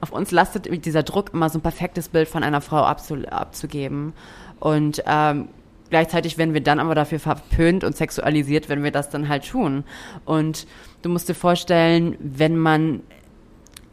auf 0.00 0.12
uns 0.12 0.30
lastet 0.30 0.84
dieser 0.84 1.02
Druck 1.02 1.32
immer 1.32 1.48
so 1.48 1.58
ein 1.58 1.62
perfektes 1.62 2.08
Bild 2.08 2.28
von 2.28 2.42
einer 2.44 2.60
Frau 2.60 2.82
abzu, 2.84 3.16
abzugeben. 3.28 4.12
Und 4.60 5.02
ähm, 5.06 5.48
gleichzeitig 5.90 6.38
werden 6.38 6.54
wir 6.54 6.62
dann 6.62 6.78
aber 6.78 6.94
dafür 6.94 7.18
verpönt 7.18 7.84
und 7.84 7.96
sexualisiert, 7.96 8.68
wenn 8.68 8.82
wir 8.82 8.90
das 8.90 9.10
dann 9.10 9.28
halt 9.28 9.48
tun. 9.48 9.84
Und 10.24 10.66
du 11.02 11.08
musst 11.08 11.28
dir 11.28 11.34
vorstellen, 11.34 12.16
wenn 12.20 12.56
man 12.56 13.00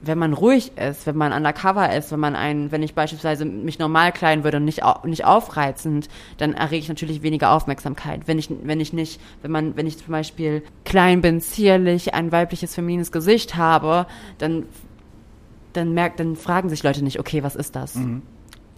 wenn 0.04 0.18
man 0.18 0.34
ruhig 0.34 0.78
ist, 0.78 1.06
wenn 1.06 1.16
man 1.16 1.32
undercover 1.32 1.96
ist, 1.96 2.12
wenn 2.12 2.20
man 2.20 2.36
ein, 2.36 2.72
wenn 2.72 2.82
ich 2.82 2.96
beispielsweise 2.96 3.46
mich 3.46 3.78
normal 3.78 4.12
kleiden 4.12 4.44
würde 4.44 4.58
und 4.58 4.66
nicht, 4.66 4.82
nicht 5.04 5.26
aufreizend, 5.26 6.10
dann 6.38 6.54
errege 6.54 6.82
ich 6.82 6.90
natürlich 6.90 7.22
weniger 7.22 7.52
Aufmerksamkeit. 7.52 8.28
Wenn 8.28 8.40
ich, 8.40 8.50
wenn 8.64 8.80
ich 8.80 8.94
nicht, 8.94 9.22
wenn 9.44 9.52
man, 9.52 9.78
wenn 9.78 9.86
ich 9.86 10.00
zum 10.00 10.12
Beispiel 10.12 10.64
klein 10.86 11.22
bin, 11.22 11.40
zierlich, 11.40 12.16
ein 12.16 12.32
weibliches, 12.32 12.74
feminines 12.74 13.12
Gesicht 13.12 13.56
habe, 13.56 14.08
dann, 14.40 14.66
dann 15.74 15.94
merkt, 15.94 16.20
dann 16.20 16.36
fragen 16.36 16.70
sich 16.70 16.82
Leute 16.82 17.04
nicht, 17.04 17.20
okay, 17.20 17.44
was 17.44 17.56
ist 17.56 17.76
das? 17.76 17.96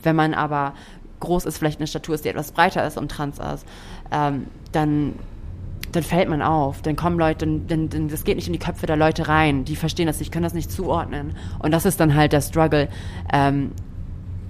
Wenn 0.02 0.16
man 0.18 0.34
aber 0.34 0.74
groß 1.22 1.46
ist, 1.46 1.58
vielleicht 1.58 1.80
eine 1.80 1.88
Statur 1.88 2.16
ist, 2.16 2.26
die 2.26 2.30
etwas 2.30 2.52
breiter 2.52 2.86
ist 2.86 2.98
und 2.98 3.10
trans 3.10 3.40
ist, 3.40 3.66
ähm, 4.12 4.48
dann 4.74 5.14
dann 5.96 6.04
fällt 6.04 6.30
man 6.30 6.42
auf, 6.42 6.82
dann 6.82 6.96
kommen 6.96 7.18
Leute, 7.18 7.46
dann, 7.46 7.90
dann, 7.90 8.08
das 8.08 8.24
geht 8.24 8.36
nicht 8.36 8.48
in 8.48 8.54
die 8.54 8.60
Köpfe 8.60 8.86
der 8.86 8.98
Leute 8.98 9.28
rein, 9.28 9.66
die 9.66 9.76
verstehen 9.76 10.08
das 10.08 10.20
nicht, 10.20 10.32
können 10.32 10.44
das 10.44 10.54
nicht 10.54 10.72
zuordnen. 10.72 11.36
Und 11.60 11.72
das 11.72 11.86
ist 11.86 12.00
dann 12.00 12.16
halt 12.16 12.34
der 12.34 12.42
Struggle 12.42 12.90
ähm, 13.32 13.72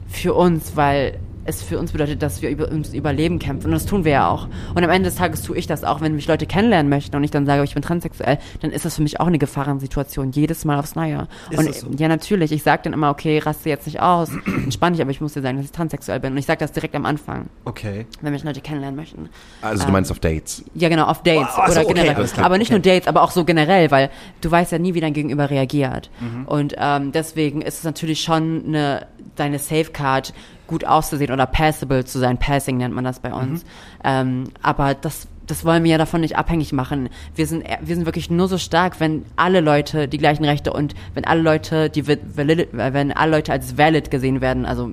für 0.07 0.33
uns, 0.33 0.75
weil 0.75 1.19
es 1.45 1.61
für 1.61 1.77
uns 1.79 1.91
bedeutet, 1.91 2.21
dass 2.21 2.41
wir 2.41 2.49
über 2.49 2.69
ums 2.69 2.93
Überleben 2.93 3.39
kämpfen. 3.39 3.67
Und 3.67 3.73
das 3.73 3.85
tun 3.85 4.05
wir 4.05 4.11
ja 4.13 4.29
auch. 4.29 4.47
Und 4.75 4.83
am 4.83 4.89
Ende 4.89 5.09
des 5.09 5.15
Tages 5.15 5.41
tue 5.41 5.57
ich 5.57 5.67
das 5.67 5.83
auch, 5.83 6.01
wenn 6.01 6.15
mich 6.15 6.27
Leute 6.27 6.45
kennenlernen 6.45 6.89
möchten 6.89 7.15
und 7.15 7.23
ich 7.23 7.31
dann 7.31 7.45
sage, 7.45 7.63
ich 7.63 7.73
bin 7.73 7.83
transsexuell, 7.83 8.37
dann 8.61 8.71
ist 8.71 8.85
das 8.85 8.95
für 8.95 9.01
mich 9.03 9.19
auch 9.19 9.27
eine 9.27 9.37
Gefahrensituation, 9.39 10.31
jedes 10.31 10.65
Mal 10.65 10.79
aufs 10.79 10.95
Neue. 10.95 11.27
Ist 11.49 11.59
und 11.59 11.67
das 11.67 11.79
so? 11.81 11.87
ja, 11.97 12.07
natürlich, 12.07 12.51
ich 12.51 12.63
sage 12.63 12.83
dann 12.83 12.93
immer, 12.93 13.09
okay, 13.09 13.39
raste 13.39 13.69
jetzt 13.69 13.85
nicht 13.85 14.01
aus, 14.01 14.29
entspann 14.45 14.93
dich, 14.93 15.01
aber 15.01 15.11
ich 15.11 15.21
muss 15.21 15.33
dir 15.33 15.41
sagen, 15.41 15.57
dass 15.57 15.65
ich 15.65 15.71
transsexuell 15.71 16.19
bin. 16.19 16.33
Und 16.33 16.37
ich 16.37 16.45
sage 16.45 16.59
das 16.59 16.71
direkt 16.71 16.95
am 16.95 17.05
Anfang, 17.05 17.47
Okay. 17.65 18.05
wenn 18.21 18.31
mich 18.33 18.43
Leute 18.43 18.61
kennenlernen 18.61 18.95
möchten. 18.95 19.29
Also 19.61 19.85
du 19.85 19.91
meinst 19.91 20.11
auf 20.11 20.19
Dates. 20.19 20.63
Ja, 20.73 20.89
genau, 20.89 21.05
auf 21.05 21.23
Dates 21.23 21.41
Wow, 21.41 21.59
ach 21.63 21.67
so, 21.67 21.71
oder 21.79 21.89
okay, 21.89 21.93
generell. 21.93 22.27
aber 22.37 22.57
nicht 22.57 22.71
okay. 22.71 22.73
nur 22.73 22.81
Dates, 22.81 23.07
aber 23.07 23.21
auch 23.21 23.31
so 23.31 23.43
generell, 23.45 23.91
weil 23.91 24.09
du 24.41 24.49
weißt 24.49 24.71
ja 24.71 24.79
nie, 24.79 24.93
wie 24.93 25.01
dein 25.01 25.13
Gegenüber 25.13 25.49
reagiert. 25.49 26.09
Mhm. 26.19 26.45
Und 26.45 26.75
ähm, 26.77 27.11
deswegen 27.11 27.61
ist 27.61 27.79
es 27.79 27.83
natürlich 27.83 28.21
schon 28.21 28.63
eine, 28.67 29.07
deine 29.35 29.59
Safecard, 29.59 30.33
gut 30.73 30.85
auszusehen 30.85 31.31
oder 31.31 31.45
passable 31.45 32.03
zu 32.03 32.19
sein. 32.19 32.37
Passing 32.37 32.77
nennt 32.77 32.93
man 32.93 33.03
das 33.03 33.19
bei 33.19 33.31
uns. 33.33 33.63
Mhm. 33.63 33.67
Ähm, 34.03 34.43
aber 34.61 34.95
das 34.95 35.27
das 35.45 35.65
wollen 35.65 35.83
wir 35.83 35.91
ja 35.91 35.97
davon 35.97 36.21
nicht 36.21 36.37
abhängig 36.37 36.71
machen. 36.71 37.09
Wir 37.35 37.47
sind, 37.47 37.65
wir 37.81 37.95
sind 37.95 38.05
wirklich 38.05 38.29
nur 38.29 38.47
so 38.47 38.57
stark, 38.57 38.99
wenn 38.99 39.25
alle 39.35 39.59
Leute 39.59 40.07
die 40.07 40.17
gleichen 40.17 40.45
Rechte 40.45 40.71
und 40.71 40.95
wenn 41.15 41.25
alle 41.25 41.41
Leute, 41.41 41.89
die 41.89 42.07
valid, 42.07 42.69
wenn 42.71 43.11
alle 43.11 43.31
Leute 43.31 43.51
als 43.51 43.77
valid 43.77 44.09
gesehen 44.09 44.39
werden, 44.39 44.65
also 44.65 44.91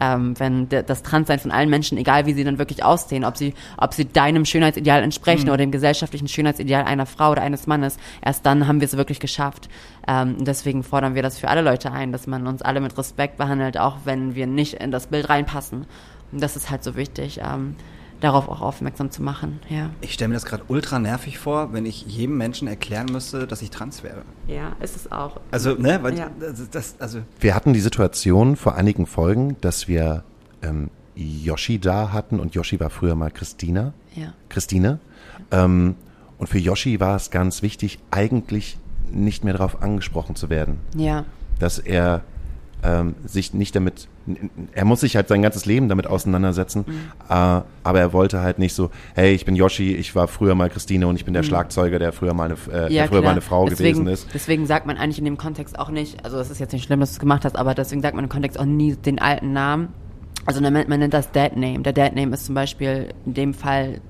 ähm, 0.00 0.38
wenn 0.38 0.68
das 0.68 1.02
Transsein 1.02 1.38
von 1.38 1.50
allen 1.50 1.70
Menschen, 1.70 1.98
egal 1.98 2.26
wie 2.26 2.32
sie 2.32 2.44
dann 2.44 2.58
wirklich 2.58 2.84
aussehen, 2.84 3.24
ob 3.24 3.36
sie, 3.36 3.54
ob 3.76 3.94
sie 3.94 4.06
deinem 4.06 4.44
Schönheitsideal 4.44 5.02
entsprechen 5.02 5.48
oder 5.48 5.58
dem 5.58 5.70
gesellschaftlichen 5.70 6.28
Schönheitsideal 6.28 6.84
einer 6.84 7.06
Frau 7.06 7.32
oder 7.32 7.42
eines 7.42 7.66
Mannes, 7.66 7.98
erst 8.22 8.46
dann 8.46 8.66
haben 8.66 8.80
wir 8.80 8.86
es 8.86 8.96
wirklich 8.96 9.20
geschafft. 9.20 9.68
Ähm, 10.08 10.44
deswegen 10.44 10.82
fordern 10.82 11.14
wir 11.14 11.22
das 11.22 11.38
für 11.38 11.48
alle 11.48 11.62
Leute 11.62 11.92
ein, 11.92 12.12
dass 12.12 12.26
man 12.26 12.46
uns 12.46 12.62
alle 12.62 12.80
mit 12.80 12.96
Respekt 12.96 13.36
behandelt, 13.36 13.78
auch 13.78 13.98
wenn 14.04 14.34
wir 14.34 14.46
nicht 14.46 14.74
in 14.74 14.90
das 14.90 15.08
Bild 15.08 15.28
reinpassen. 15.28 15.86
Und 16.32 16.42
das 16.42 16.56
ist 16.56 16.70
halt 16.70 16.82
so 16.82 16.96
wichtig. 16.96 17.40
Ähm, 17.44 17.76
darauf 18.20 18.48
auch 18.48 18.60
aufmerksam 18.60 19.10
zu 19.10 19.22
machen. 19.22 19.60
Ja, 19.68 19.90
Ich 20.00 20.12
stelle 20.14 20.28
mir 20.28 20.34
das 20.34 20.44
gerade 20.44 20.62
ultra 20.68 20.98
nervig 20.98 21.38
vor, 21.38 21.72
wenn 21.72 21.86
ich 21.86 22.04
jedem 22.06 22.36
Menschen 22.36 22.68
erklären 22.68 23.06
müsste, 23.10 23.46
dass 23.46 23.62
ich 23.62 23.70
trans 23.70 24.02
wäre. 24.02 24.22
ja 24.46 24.72
ist 24.80 24.96
es 24.96 25.10
auch. 25.10 25.40
Also, 25.50 25.74
ne, 25.74 25.98
weil 26.02 26.16
Ja. 26.18 26.30
das, 26.38 26.68
das, 26.70 26.94
also 26.98 27.20
Wir 27.40 27.54
hatten 27.54 27.72
die 27.72 27.80
Situation 27.80 28.56
vor 28.56 28.74
einigen 28.74 29.06
Folgen, 29.06 29.56
dass 29.60 29.88
wir 29.88 30.22
ähm, 30.62 30.90
Yoshi 31.16 31.78
da 31.78 32.12
hatten 32.12 32.40
und 32.40 32.54
Yoshi 32.54 32.78
war 32.80 32.90
früher 32.90 33.14
mal 33.14 33.30
Christina. 33.30 33.92
Ja. 34.14 34.32
Christine. 34.48 34.98
Ähm, 35.50 35.94
und 36.38 36.46
für 36.48 36.58
Yoshi 36.58 37.00
war 37.00 37.16
es 37.16 37.30
ganz 37.30 37.62
wichtig, 37.62 37.98
eigentlich 38.10 38.78
nicht 39.10 39.44
mehr 39.44 39.54
darauf 39.54 39.82
angesprochen 39.82 40.36
zu 40.36 40.48
werden. 40.50 40.78
Ja, 40.96 41.24
Dass 41.58 41.78
er 41.78 42.22
ähm, 42.82 43.14
sich 43.24 43.52
nicht 43.54 43.74
damit, 43.76 44.08
er 44.72 44.84
muss 44.84 45.00
sich 45.00 45.16
halt 45.16 45.28
sein 45.28 45.42
ganzes 45.42 45.66
Leben 45.66 45.88
damit 45.88 46.06
auseinandersetzen, 46.06 46.84
Mhm. 46.86 46.92
äh, 47.28 47.32
aber 47.82 48.00
er 48.00 48.12
wollte 48.12 48.40
halt 48.40 48.58
nicht 48.58 48.74
so, 48.74 48.90
hey, 49.14 49.32
ich 49.34 49.44
bin 49.44 49.54
Yoshi, 49.56 49.94
ich 49.94 50.14
war 50.14 50.28
früher 50.28 50.54
mal 50.54 50.70
Christine 50.70 51.06
und 51.06 51.16
ich 51.16 51.24
bin 51.24 51.34
der 51.34 51.42
Mhm. 51.42 51.46
Schlagzeuger, 51.48 51.98
der 51.98 52.12
früher 52.12 52.32
mal 52.34 52.44
eine, 52.44 52.54
äh, 52.72 52.82
ja 52.82 52.88
der 53.02 53.08
früher 53.08 53.18
klar. 53.20 53.22
mal 53.22 53.30
eine 53.32 53.40
Frau 53.40 53.68
deswegen, 53.68 53.98
gewesen 54.04 54.06
ist. 54.12 54.28
Deswegen 54.32 54.66
sagt 54.66 54.86
man 54.86 54.96
eigentlich 54.96 55.18
in 55.18 55.24
dem 55.24 55.36
Kontext 55.36 55.78
auch 55.78 55.90
nicht, 55.90 56.24
also 56.24 56.38
es 56.38 56.50
ist 56.50 56.58
jetzt 56.58 56.72
nicht 56.72 56.84
schlimm, 56.84 57.00
dass 57.00 57.10
du 57.10 57.14
es 57.14 57.20
gemacht 57.20 57.44
hast, 57.44 57.56
aber 57.56 57.74
deswegen 57.74 58.00
sagt 58.02 58.14
man 58.14 58.24
im 58.24 58.30
Kontext 58.30 58.58
auch 58.58 58.64
nie 58.64 58.96
den 58.96 59.18
alten 59.18 59.52
Namen. 59.52 59.88
Also 60.46 60.62
man, 60.62 60.72
man 60.72 60.98
nennt 61.00 61.12
das 61.12 61.30
Dad 61.32 61.56
Name. 61.56 61.80
Der 61.80 61.92
Dad 61.92 62.14
Name 62.16 62.32
ist 62.34 62.46
zum 62.46 62.54
Beispiel 62.54 63.08
in 63.26 63.34
dem 63.34 63.52
Fall 63.54 64.00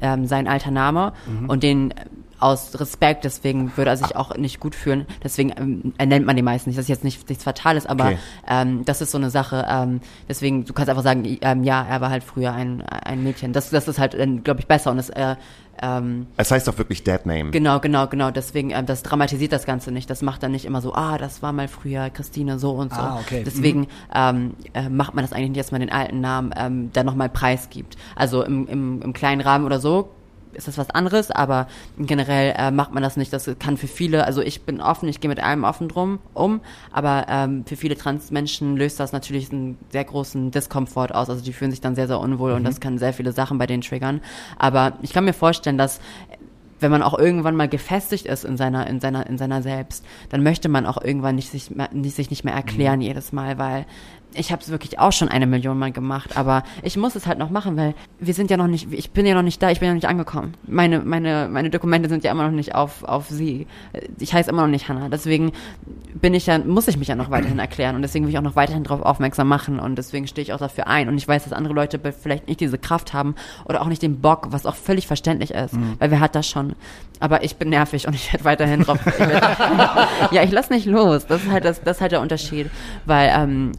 ähm, 0.00 0.26
sein 0.26 0.46
alter 0.46 0.70
Name 0.70 1.12
Mhm. 1.26 1.48
und 1.48 1.62
den 1.62 1.94
aus 2.40 2.78
Respekt, 2.78 3.24
deswegen 3.24 3.76
würde 3.76 3.90
er 3.90 3.96
sich 3.96 4.16
auch 4.16 4.36
nicht 4.36 4.60
gut 4.60 4.74
fühlen. 4.74 5.06
Deswegen 5.22 5.52
ähm, 5.56 5.92
er 5.98 6.06
nennt 6.06 6.26
man 6.26 6.36
die 6.36 6.42
meisten 6.42 6.70
nicht. 6.70 6.78
Das 6.78 6.84
ist 6.84 6.88
jetzt 6.88 7.04
nicht 7.04 7.28
nichts 7.28 7.44
Fatales, 7.44 7.86
aber 7.86 8.06
Okay. 8.06 8.18
ähm, 8.48 8.84
das 8.84 9.00
ist 9.00 9.10
so 9.10 9.18
eine 9.18 9.30
Sache. 9.30 9.66
Ähm, 9.68 10.00
deswegen, 10.28 10.64
du 10.64 10.72
kannst 10.72 10.88
einfach 10.90 11.02
sagen, 11.02 11.38
ähm, 11.40 11.64
ja, 11.64 11.84
er 11.88 12.00
war 12.00 12.10
halt 12.10 12.24
früher 12.24 12.52
ein, 12.52 12.82
ein 12.82 13.22
Mädchen. 13.22 13.52
Das, 13.52 13.70
das 13.70 13.88
ist 13.88 13.98
halt, 13.98 14.16
glaube 14.44 14.60
ich, 14.60 14.66
besser 14.66 14.90
und 14.90 14.96
das 14.98 15.10
äh, 15.10 15.36
ähm, 15.80 16.26
Es 16.36 16.50
heißt 16.50 16.66
doch 16.66 16.78
wirklich 16.78 17.04
Dad 17.04 17.26
Name. 17.26 17.50
Genau, 17.50 17.80
genau, 17.80 18.06
genau. 18.06 18.30
Deswegen, 18.30 18.70
ähm, 18.70 18.86
das 18.86 19.02
dramatisiert 19.02 19.52
das 19.52 19.64
Ganze 19.64 19.92
nicht. 19.92 20.10
Das 20.10 20.22
macht 20.22 20.42
dann 20.42 20.52
nicht 20.52 20.64
immer 20.64 20.80
so, 20.80 20.94
ah, 20.94 21.18
das 21.18 21.42
war 21.42 21.52
mal 21.52 21.68
früher 21.68 22.10
Christine 22.10 22.58
so 22.58 22.72
und 22.72 22.92
so. 22.92 23.00
Ah, 23.00 23.20
okay. 23.20 23.42
Deswegen 23.44 23.86
ähm, 24.14 24.54
äh, 24.74 24.88
macht 24.88 25.14
man 25.14 25.24
das 25.24 25.32
eigentlich 25.32 25.50
nicht, 25.50 25.60
dass 25.60 25.72
man 25.72 25.80
den 25.80 25.92
alten 25.92 26.20
Namen 26.20 26.52
ähm, 26.56 26.90
dann 26.92 27.06
nochmal 27.06 27.28
preisgibt. 27.28 27.96
Also 28.16 28.42
im, 28.42 28.66
im, 28.66 29.02
im 29.02 29.12
kleinen 29.12 29.40
Rahmen 29.40 29.64
oder 29.64 29.78
so 29.80 30.10
ist 30.52 30.68
das 30.68 30.78
was 30.78 30.90
anderes, 30.90 31.30
aber 31.30 31.66
generell 31.98 32.54
äh, 32.56 32.70
macht 32.70 32.92
man 32.92 33.02
das 33.02 33.16
nicht. 33.16 33.32
Das 33.32 33.50
kann 33.58 33.76
für 33.76 33.86
viele, 33.86 34.24
also 34.24 34.40
ich 34.42 34.62
bin 34.62 34.80
offen, 34.80 35.08
ich 35.08 35.20
gehe 35.20 35.28
mit 35.28 35.42
allem 35.42 35.64
offen 35.64 35.88
drum 35.88 36.18
um, 36.34 36.60
aber 36.92 37.26
ähm, 37.28 37.64
für 37.66 37.76
viele 37.76 37.96
Transmenschen 37.96 38.76
löst 38.76 39.00
das 39.00 39.12
natürlich 39.12 39.52
einen 39.52 39.78
sehr 39.90 40.04
großen 40.04 40.50
Diskomfort 40.50 41.14
aus. 41.14 41.30
Also 41.30 41.42
die 41.42 41.52
fühlen 41.52 41.70
sich 41.70 41.80
dann 41.80 41.94
sehr, 41.94 42.06
sehr 42.06 42.20
unwohl 42.20 42.52
und 42.52 42.64
das 42.64 42.80
kann 42.80 42.98
sehr 42.98 43.12
viele 43.12 43.32
Sachen 43.32 43.58
bei 43.58 43.66
denen 43.66 43.82
triggern. 43.82 44.20
Aber 44.58 44.94
ich 45.02 45.12
kann 45.12 45.24
mir 45.24 45.32
vorstellen, 45.32 45.78
dass 45.78 46.00
wenn 46.80 46.90
man 46.90 47.02
auch 47.02 47.18
irgendwann 47.18 47.56
mal 47.56 47.68
gefestigt 47.68 48.26
ist 48.26 48.44
in 48.44 48.56
seiner, 48.56 48.86
in 48.86 49.00
seiner, 49.00 49.26
in 49.26 49.38
seiner 49.38 49.62
Selbst, 49.62 50.04
dann 50.30 50.42
möchte 50.42 50.68
man 50.68 50.86
auch 50.86 51.02
irgendwann 51.02 51.34
nicht 51.34 51.50
sich, 51.50 51.70
nicht, 51.92 52.16
sich 52.16 52.30
nicht 52.30 52.44
mehr 52.44 52.54
erklären 52.54 53.00
jedes 53.00 53.32
Mal, 53.32 53.58
weil 53.58 53.86
ich 54.34 54.52
habe 54.52 54.62
es 54.62 54.68
wirklich 54.68 54.98
auch 54.98 55.12
schon 55.12 55.28
eine 55.28 55.46
Million 55.46 55.78
Mal 55.78 55.92
gemacht, 55.92 56.36
aber 56.36 56.62
ich 56.82 56.96
muss 56.96 57.14
es 57.16 57.26
halt 57.26 57.38
noch 57.38 57.50
machen, 57.50 57.76
weil 57.76 57.94
wir 58.20 58.34
sind 58.34 58.50
ja 58.50 58.56
noch 58.56 58.66
nicht, 58.66 58.92
ich 58.92 59.10
bin 59.10 59.26
ja 59.26 59.34
noch 59.34 59.42
nicht 59.42 59.62
da, 59.62 59.70
ich 59.70 59.80
bin 59.80 59.86
ja 59.86 59.92
noch 59.92 60.00
nicht 60.00 60.08
angekommen. 60.08 60.54
Meine, 60.66 61.00
meine, 61.00 61.48
meine 61.50 61.70
Dokumente 61.70 62.08
sind 62.08 62.24
ja 62.24 62.30
immer 62.30 62.44
noch 62.44 62.54
nicht 62.54 62.74
auf, 62.74 63.04
auf 63.04 63.28
sie. 63.28 63.66
Ich 64.18 64.34
heiße 64.34 64.50
immer 64.50 64.62
noch 64.62 64.68
nicht 64.68 64.88
Hannah. 64.88 65.08
Deswegen 65.08 65.52
bin 66.14 66.34
ich 66.34 66.46
ja, 66.46 66.58
muss 66.58 66.88
ich 66.88 66.96
mich 66.96 67.08
ja 67.08 67.14
noch 67.14 67.30
weiterhin 67.30 67.58
erklären 67.58 67.96
und 67.96 68.02
deswegen 68.02 68.24
will 68.24 68.32
ich 68.32 68.38
auch 68.38 68.42
noch 68.42 68.56
weiterhin 68.56 68.84
darauf 68.84 69.02
aufmerksam 69.02 69.48
machen 69.48 69.80
und 69.80 69.96
deswegen 69.96 70.26
stehe 70.26 70.42
ich 70.42 70.52
auch 70.52 70.58
dafür 70.58 70.86
ein 70.86 71.08
und 71.08 71.16
ich 71.16 71.26
weiß, 71.26 71.44
dass 71.44 71.52
andere 71.52 71.74
Leute 71.74 72.00
vielleicht 72.12 72.48
nicht 72.48 72.60
diese 72.60 72.78
Kraft 72.78 73.12
haben 73.12 73.34
oder 73.64 73.82
auch 73.82 73.86
nicht 73.86 74.02
den 74.02 74.20
Bock, 74.20 74.48
was 74.50 74.66
auch 74.66 74.76
völlig 74.76 75.06
verständlich 75.06 75.52
ist, 75.52 75.74
weil 75.98 76.10
wer 76.10 76.20
hat 76.20 76.34
das 76.34 76.48
schon? 76.48 76.74
Aber 77.20 77.42
ich 77.44 77.56
bin 77.56 77.70
nervig 77.70 78.06
und 78.06 78.14
ich 78.14 78.32
werde 78.32 78.44
weiterhin 78.44 78.82
drauf. 78.82 78.98
Ich 79.06 79.18
werd, 79.18 79.42
ja, 80.30 80.42
ich 80.42 80.50
lass 80.50 80.70
nicht 80.70 80.86
los. 80.86 81.26
Das 81.26 81.42
ist 81.42 81.50
halt 81.50 81.64
das, 81.64 81.82
das 81.82 81.96
ist 81.96 82.00
halt 82.00 82.12
der 82.12 82.20
Unterschied, 82.20 82.70
weil 83.06 83.30
ähm, 83.34 83.72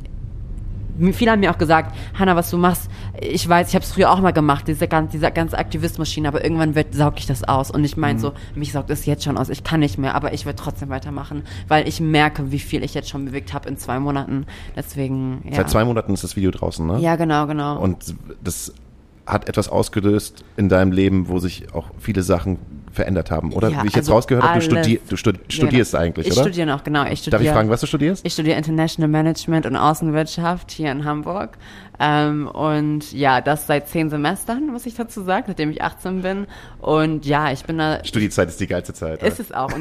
Viele 1.13 1.31
haben 1.31 1.39
mir 1.39 1.51
auch 1.51 1.57
gesagt, 1.57 1.95
Hanna, 2.17 2.35
was 2.35 2.49
du 2.49 2.57
machst, 2.57 2.89
ich 3.19 3.47
weiß, 3.47 3.69
ich 3.69 3.75
habe 3.75 3.83
es 3.83 3.91
früher 3.91 4.12
auch 4.12 4.19
mal 4.21 4.31
gemacht, 4.31 4.67
diese 4.67 4.88
ganze, 4.88 5.13
dieser 5.13 5.31
ganze 5.31 5.57
Aktivismus-Schiene, 5.57 6.27
aber 6.27 6.43
irgendwann 6.43 6.75
wird, 6.75 6.93
saug 6.93 7.15
ich 7.17 7.25
das 7.25 7.43
aus. 7.43 7.71
Und 7.71 7.83
ich 7.83 7.97
meine 7.97 8.19
so, 8.19 8.33
mich 8.55 8.71
saugt 8.71 8.89
es 8.89 9.05
jetzt 9.05 9.23
schon 9.23 9.38
aus, 9.38 9.49
ich 9.49 9.63
kann 9.63 9.79
nicht 9.79 9.97
mehr, 9.97 10.15
aber 10.15 10.33
ich 10.33 10.45
werde 10.45 10.62
trotzdem 10.62 10.89
weitermachen, 10.89 11.43
weil 11.67 11.88
ich 11.88 12.01
merke, 12.01 12.51
wie 12.51 12.59
viel 12.59 12.83
ich 12.83 12.93
jetzt 12.93 13.09
schon 13.09 13.25
bewegt 13.25 13.53
habe 13.53 13.69
in 13.69 13.77
zwei 13.77 13.99
Monaten. 13.99 14.45
Deswegen, 14.75 15.41
ja. 15.49 15.55
Seit 15.55 15.69
zwei 15.69 15.85
Monaten 15.85 16.13
ist 16.13 16.23
das 16.23 16.35
Video 16.35 16.51
draußen, 16.51 16.85
ne? 16.85 16.99
Ja, 16.99 17.15
genau, 17.15 17.47
genau. 17.47 17.79
Und 17.79 18.15
das 18.43 18.73
hat 19.25 19.47
etwas 19.47 19.69
ausgelöst 19.69 20.43
in 20.57 20.69
deinem 20.69 20.91
Leben, 20.91 21.27
wo 21.27 21.39
sich 21.39 21.73
auch 21.73 21.85
viele 21.99 22.23
Sachen 22.23 22.57
verändert 22.91 23.32
haben. 23.32 23.54
Oder 23.54 23.69
Ja, 23.69 23.84
wie 23.84 23.88
ich 23.88 23.95
jetzt 23.95 24.06
also 24.06 24.13
rausgehört 24.13 24.45
habe, 24.45 24.60
du, 24.60 24.65
studi 24.65 24.99
du 25.08 25.15
stud 25.15 25.39
studierst 25.49 25.91
Genau. 25.91 26.04
eigentlich, 26.04 26.28
ich 26.28 26.34
oder? 26.34 26.43
studiere 26.43 26.67
noch, 26.67 26.84
genau. 26.84 27.04
Ich 27.06 27.19
studiere, 27.19 27.32
Darf 27.32 27.41
ich 27.41 27.49
fragen, 27.49 27.69
was 27.69 27.82
du 27.82 27.88
studierst? 27.88 28.25
Ich 28.25 28.34
studiere 28.34 28.58
International 28.58 29.10
Management 29.10 29.65
und 29.65 29.75
Außenwirtschaft 29.75 30.71
hier 30.71 30.91
in 30.91 31.06
Hamburg. 31.06 31.58
Ähm, 32.02 32.47
und 32.47 33.12
ja, 33.12 33.41
das 33.41 33.67
seit 33.67 33.89
zehn 33.89 34.10
Semestern, 34.10 34.67
muss 34.67 34.86
ich 34.86 34.95
dazu 34.95 35.21
sagen, 35.21 35.45
seitdem 35.47 35.69
ich 35.69 35.82
18 35.82 36.21
bin. 36.21 36.47
Und 36.80 37.25
ja, 37.25 37.52
ich 37.52 37.63
bin 37.65 37.78
da. 37.78 38.04
Studiezeit 38.06 38.47
ist 38.47 38.60
die 38.60 38.67
geilste 38.67 38.93
Zeit. 38.93 39.21
Ist 39.21 39.39
es 39.39 39.52
auch. 39.52 39.69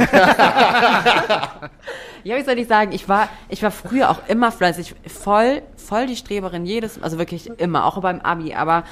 Ja, 2.25 2.37
wie 2.37 2.43
soll 2.43 2.59
ich 2.59 2.69
sagen, 2.69 2.93
ich 2.93 3.09
war, 3.09 3.29
ich 3.49 3.63
war 3.63 3.71
früher 3.71 4.11
auch 4.11 4.21
immer 4.29 4.51
fleißig, 4.51 4.95
voll, 5.07 5.63
voll 5.77 6.07
die 6.07 6.17
Streberin, 6.17 6.67
jedes, 6.67 7.01
also 7.03 7.17
wirklich 7.17 7.49
immer, 7.59 7.85
auch 7.87 8.01
beim 8.01 8.21
Abi, 8.21 8.55
aber 8.55 8.85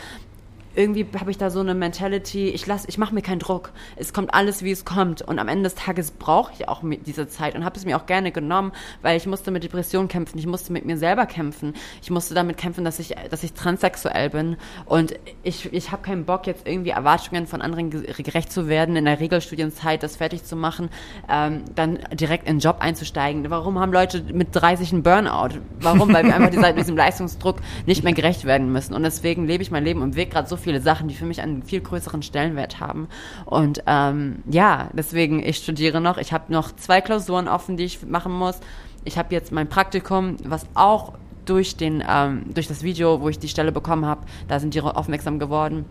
irgendwie 0.77 1.07
habe 1.19 1.31
ich 1.31 1.39
da 1.39 1.51
so 1.51 1.61
eine 1.61 1.75
Mentality, 1.75 2.51
ich 2.51 2.67
lass, 2.67 2.85
ich 2.87 2.99
mache 2.99 3.15
mir 3.15 3.23
keinen 3.23 3.39
Druck. 3.39 3.73
Es 3.97 4.13
kommt 4.13 4.35
alles, 4.35 4.63
wie 4.63 4.71
es 4.71 4.85
kommt. 4.85 5.23
Und 5.23 5.39
am 5.39 5.49
Ende 5.49 5.65
des 5.65 5.75
Tages 5.75 6.11
brauche 6.11 6.53
ich 6.53 6.69
auch 6.69 6.83
diese 7.07 7.27
Zeit 7.29 7.55
und 7.55 7.65
habe 7.65 7.77
es 7.77 7.85
mir 7.87 7.97
auch 7.97 8.07
gerne 8.07 8.31
genommen, 8.31 8.73
weil 9.03 9.17
ich 9.17 9.27
musste 9.27 9.51
mit 9.51 9.65
Depressionen 9.65 10.09
kämpfen, 10.09 10.39
ich 10.39 10.47
musste 10.47 10.73
mit 10.73 10.85
mir 10.85 10.99
selber 10.99 11.27
kämpfen. 11.27 11.75
Ich 12.03 12.11
musste 12.11 12.35
damit 12.35 12.59
kämpfen, 12.59 12.85
dass 12.85 12.99
ich, 12.99 13.15
dass 13.31 13.43
ich 13.43 13.55
transsexuell 13.55 14.31
bin. 14.31 14.57
Und 14.85 15.15
ich, 15.43 15.73
ich 15.73 15.93
habe 15.93 16.03
keinen 16.03 16.25
Bock, 16.27 16.47
jetzt 16.47 16.67
irgendwie 16.67 16.91
Erwartungen 16.91 17.47
von 17.47 17.63
anderen 17.63 17.91
ge- 17.91 18.13
gerecht 18.23 18.53
zu 18.53 18.69
werden, 18.69 18.97
in 18.97 19.07
der 19.07 19.19
Regelstudienzeit 19.19 20.03
das 20.03 20.17
fertig 20.17 20.45
zu 20.45 20.57
machen, 20.57 20.91
ähm, 21.31 21.65
dann 21.75 21.99
direkt 22.13 22.47
in 22.47 22.57
den 22.57 22.61
Job 22.61 22.77
einzusteigen. 22.81 23.49
Warum 23.49 23.79
haben 23.79 23.93
Leute 23.93 24.23
mit 24.33 24.49
30 24.53 24.93
einen 24.93 25.03
Burnout? 25.03 25.59
Warum? 25.81 26.13
Weil 26.13 26.25
wir 26.25 26.35
einfach 26.35 26.51
dieser, 26.51 26.73
diesem 26.75 26.97
Leistungsdruck 26.97 27.57
nicht 27.87 28.05
mehr 28.05 28.13
gerecht 28.13 28.45
werden 28.45 28.71
müssen. 28.73 28.93
Und 28.95 29.03
deswegen 29.05 29.47
lebe 29.47 29.63
ich 29.63 29.71
mein 29.71 29.85
Leben 29.85 30.03
und 30.03 30.17
weg 30.17 30.31
gerade 30.31 30.49
so 30.49 30.57
viele 30.67 30.81
Sachen, 30.81 31.07
die 31.07 31.15
für 31.15 31.27
mich 31.27 31.41
einen 31.41 31.63
viel 31.63 31.81
größeren 31.81 32.23
Stellenwert 32.23 32.81
haben. 32.81 33.07
Und 33.45 33.85
ähm, 33.87 34.43
ja, 34.51 34.91
deswegen, 34.93 35.41
ich 35.41 35.59
studiere 35.59 36.01
noch. 36.01 36.19
Ich 36.19 36.33
habe 36.33 36.53
noch 36.53 36.75
zwei 36.75 37.01
Klausuren 37.01 37.47
offen, 37.47 37.77
die 37.77 37.85
ich 37.85 38.05
machen 38.05 38.33
muss. 38.33 38.59
Ich 39.05 39.17
habe 39.17 39.33
jetzt 39.33 39.53
mein 39.53 39.69
Praktikum, 39.69 40.37
was 40.43 40.67
auch 40.75 41.13
durch 41.45 41.77
den 41.77 42.03
ähm, 42.09 42.53
durch 42.53 42.67
das 42.67 42.83
Video, 42.83 43.21
wo 43.21 43.29
ich 43.29 43.39
die 43.39 43.47
Stelle 43.47 43.71
bekommen 43.71 44.05
habe, 44.07 44.27
da 44.49 44.59
sind 44.59 44.75
die 44.75 44.81
aufmerksam 44.81 45.39
geworden. 45.39 45.85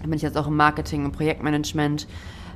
Da 0.00 0.02
bin 0.02 0.12
ich 0.12 0.22
jetzt 0.22 0.36
auch 0.36 0.46
im 0.46 0.56
Marketing 0.56 1.06
und 1.06 1.12
Projektmanagement, 1.12 2.06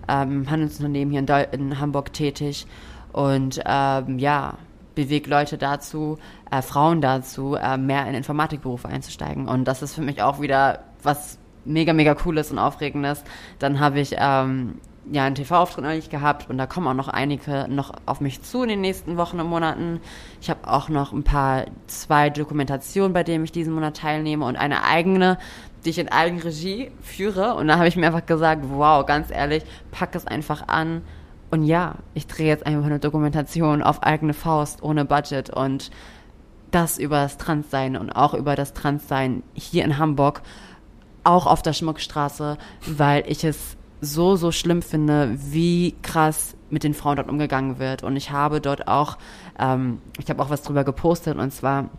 ähm, 0.06 0.42
im 0.42 0.50
Handelsunternehmen 0.50 1.12
hier 1.12 1.20
in, 1.20 1.26
Deu 1.26 1.44
in 1.50 1.80
Hamburg 1.80 2.12
tätig. 2.12 2.66
Und 3.14 3.62
ähm, 3.64 4.18
ja, 4.18 4.58
bewegt 4.94 5.28
Leute 5.28 5.56
dazu, 5.56 6.18
äh, 6.50 6.60
Frauen 6.60 7.00
dazu, 7.00 7.54
äh, 7.54 7.78
mehr 7.78 8.06
in 8.06 8.14
Informatikberufe 8.14 8.86
einzusteigen. 8.86 9.48
Und 9.48 9.64
das 9.64 9.80
ist 9.80 9.94
für 9.94 10.02
mich 10.02 10.20
auch 10.20 10.42
wieder 10.42 10.84
was 11.02 11.38
mega, 11.64 11.92
mega 11.92 12.14
cooles 12.14 12.50
und 12.50 12.58
aufregendes. 12.58 13.24
Dann 13.58 13.80
habe 13.80 14.00
ich 14.00 14.16
ähm, 14.18 14.74
ja 15.10 15.24
einen 15.24 15.34
TV-Auftritt 15.34 15.84
neulich 15.84 16.10
gehabt 16.10 16.48
und 16.48 16.58
da 16.58 16.66
kommen 16.66 16.86
auch 16.86 16.94
noch 16.94 17.08
einige 17.08 17.66
noch 17.68 17.92
auf 18.06 18.20
mich 18.20 18.42
zu 18.42 18.62
in 18.62 18.68
den 18.68 18.80
nächsten 18.80 19.16
Wochen 19.16 19.40
und 19.40 19.48
Monaten. 19.48 20.00
Ich 20.40 20.50
habe 20.50 20.66
auch 20.66 20.88
noch 20.88 21.12
ein 21.12 21.24
paar, 21.24 21.66
zwei 21.86 22.30
Dokumentationen, 22.30 23.12
bei 23.12 23.22
denen 23.22 23.44
ich 23.44 23.52
diesen 23.52 23.74
Monat 23.74 23.98
teilnehme 23.98 24.44
und 24.44 24.56
eine 24.56 24.84
eigene, 24.84 25.38
die 25.84 25.90
ich 25.90 25.98
in 25.98 26.08
Eigenregie 26.08 26.90
führe. 27.02 27.54
Und 27.54 27.68
da 27.68 27.76
habe 27.76 27.88
ich 27.88 27.96
mir 27.96 28.06
einfach 28.06 28.26
gesagt, 28.26 28.62
wow, 28.68 29.04
ganz 29.04 29.30
ehrlich, 29.30 29.64
pack 29.90 30.14
es 30.14 30.26
einfach 30.26 30.68
an. 30.68 31.02
Und 31.50 31.64
ja, 31.64 31.96
ich 32.14 32.26
drehe 32.26 32.48
jetzt 32.48 32.66
einfach 32.66 32.86
eine 32.86 32.98
Dokumentation 32.98 33.82
auf 33.82 34.02
eigene 34.02 34.34
Faust, 34.34 34.82
ohne 34.82 35.04
Budget 35.04 35.50
und 35.50 35.90
das 36.70 36.98
über 36.98 37.18
das 37.18 37.38
Transsein 37.38 37.96
und 37.96 38.10
auch 38.10 38.34
über 38.34 38.56
das 38.56 38.72
Transsein 38.72 39.44
hier 39.52 39.84
in 39.84 39.98
Hamburg, 39.98 40.42
auch 41.24 41.46
auf 41.46 41.62
der 41.62 41.72
Schmuckstraße, 41.72 42.58
weil 42.86 43.24
ich 43.26 43.44
es 43.44 43.76
so, 44.00 44.36
so 44.36 44.52
schlimm 44.52 44.82
finde, 44.82 45.36
wie 45.36 45.94
krass 46.02 46.56
mit 46.70 46.84
den 46.84 46.94
Frauen 46.94 47.16
dort 47.16 47.28
umgegangen 47.28 47.78
wird. 47.78 48.02
Und 48.02 48.16
ich 48.16 48.30
habe 48.30 48.60
dort 48.60 48.86
auch, 48.88 49.16
ähm, 49.58 49.98
ich 50.18 50.28
habe 50.28 50.42
auch 50.42 50.50
was 50.50 50.62
drüber 50.62 50.84
gepostet 50.84 51.38
und 51.38 51.52
zwar 51.52 51.90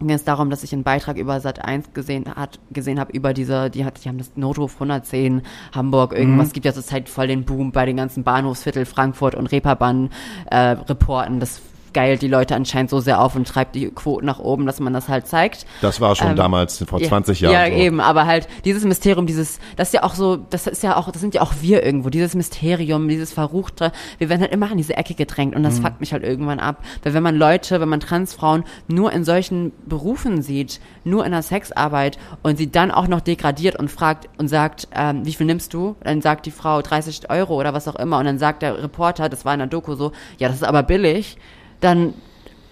ging 0.00 0.10
es 0.10 0.24
darum, 0.24 0.50
dass 0.50 0.64
ich 0.64 0.72
einen 0.72 0.82
Beitrag 0.82 1.16
über 1.16 1.40
Sat 1.40 1.64
1 1.64 1.92
gesehen 1.94 2.26
hat, 2.34 2.58
gesehen 2.72 2.98
habe 2.98 3.12
über 3.12 3.32
diese, 3.32 3.70
die 3.70 3.84
hat, 3.84 4.04
die 4.04 4.08
haben 4.08 4.18
das 4.18 4.32
Notruf 4.36 4.74
110 4.74 5.42
Hamburg, 5.72 6.12
irgendwas 6.12 6.52
gibt 6.52 6.66
ja 6.66 6.72
zurzeit 6.72 7.08
voll 7.08 7.28
den 7.28 7.44
Boom 7.44 7.70
bei 7.70 7.86
den 7.86 7.96
ganzen 7.96 8.24
Bahnhofsviertel 8.24 8.86
Frankfurt 8.86 9.34
und 9.36 9.46
Reeperbahn 9.46 10.10
äh, 10.50 10.56
Reporten. 10.56 11.38
Das 11.38 11.60
geilt 11.94 12.20
die 12.22 12.28
Leute 12.28 12.54
anscheinend 12.54 12.90
so 12.90 13.00
sehr 13.00 13.20
auf 13.20 13.34
und 13.36 13.48
treibt 13.48 13.74
die 13.74 13.88
Quoten 13.88 14.26
nach 14.26 14.38
oben, 14.38 14.66
dass 14.66 14.80
man 14.80 14.92
das 14.92 15.08
halt 15.08 15.26
zeigt. 15.26 15.64
Das 15.80 16.00
war 16.00 16.14
schon 16.16 16.30
Ähm, 16.32 16.36
damals 16.36 16.84
vor 16.86 17.00
Ja, 17.00 17.08
20 17.08 17.40
Jahren. 17.40 17.52
Ja, 17.54 17.66
so. 17.66 17.72
eben, 17.72 18.00
aber 18.00 18.26
halt 18.26 18.46
dieses 18.64 18.84
Mysterium, 18.84 19.26
dieses, 19.26 19.58
das 19.76 19.88
ist 19.88 19.94
ja 19.94 20.02
auch 20.02 20.14
so, 20.14 20.36
das 20.36 20.66
ist 20.66 20.82
ja 20.82 20.96
auch, 20.96 21.10
das 21.10 21.20
sind 21.22 21.34
ja 21.34 21.40
auch 21.40 21.54
wir 21.62 21.82
irgendwo, 21.84 22.10
dieses 22.10 22.34
Mysterium, 22.34 23.08
dieses 23.08 23.32
Verruchte, 23.32 23.92
wir 24.18 24.28
werden 24.28 24.42
halt 24.42 24.52
immer 24.52 24.70
in 24.70 24.76
diese 24.76 24.96
Ecke 24.96 25.14
gedrängt 25.14 25.54
und 25.54 25.62
Mhm. 25.62 25.66
das 25.66 25.78
fuckt 25.78 26.00
mich 26.00 26.12
halt 26.12 26.22
irgendwann 26.24 26.60
ab. 26.60 26.84
Weil 27.02 27.14
wenn 27.14 27.22
man 27.22 27.36
Leute, 27.36 27.80
wenn 27.80 27.88
man 27.88 28.00
Transfrauen 28.00 28.64
nur 28.88 29.12
in 29.12 29.24
solchen 29.24 29.72
Berufen 29.86 30.42
sieht, 30.42 30.80
nur 31.04 31.24
in 31.24 31.32
der 31.32 31.42
Sexarbeit 31.42 32.18
und 32.42 32.56
sie 32.58 32.70
dann 32.70 32.90
auch 32.90 33.06
noch 33.08 33.20
degradiert 33.20 33.76
und 33.76 33.90
fragt 33.90 34.28
und 34.38 34.48
sagt, 34.48 34.88
ähm, 34.94 35.24
wie 35.24 35.32
viel 35.32 35.46
nimmst 35.46 35.72
du? 35.74 35.96
Dann 36.02 36.20
sagt 36.22 36.46
die 36.46 36.50
Frau 36.50 36.82
30 36.82 37.30
Euro 37.30 37.54
oder 37.54 37.72
was 37.74 37.86
auch 37.88 37.96
immer 37.96 38.18
und 38.18 38.24
dann 38.24 38.38
sagt 38.38 38.62
der 38.62 38.82
Reporter, 38.82 39.28
das 39.28 39.44
war 39.44 39.52
in 39.52 39.60
der 39.60 39.68
Doku 39.68 39.94
so, 39.94 40.12
ja, 40.38 40.48
das 40.48 40.56
ist 40.58 40.64
aber 40.64 40.82
billig, 40.82 41.36
dann 41.84 42.14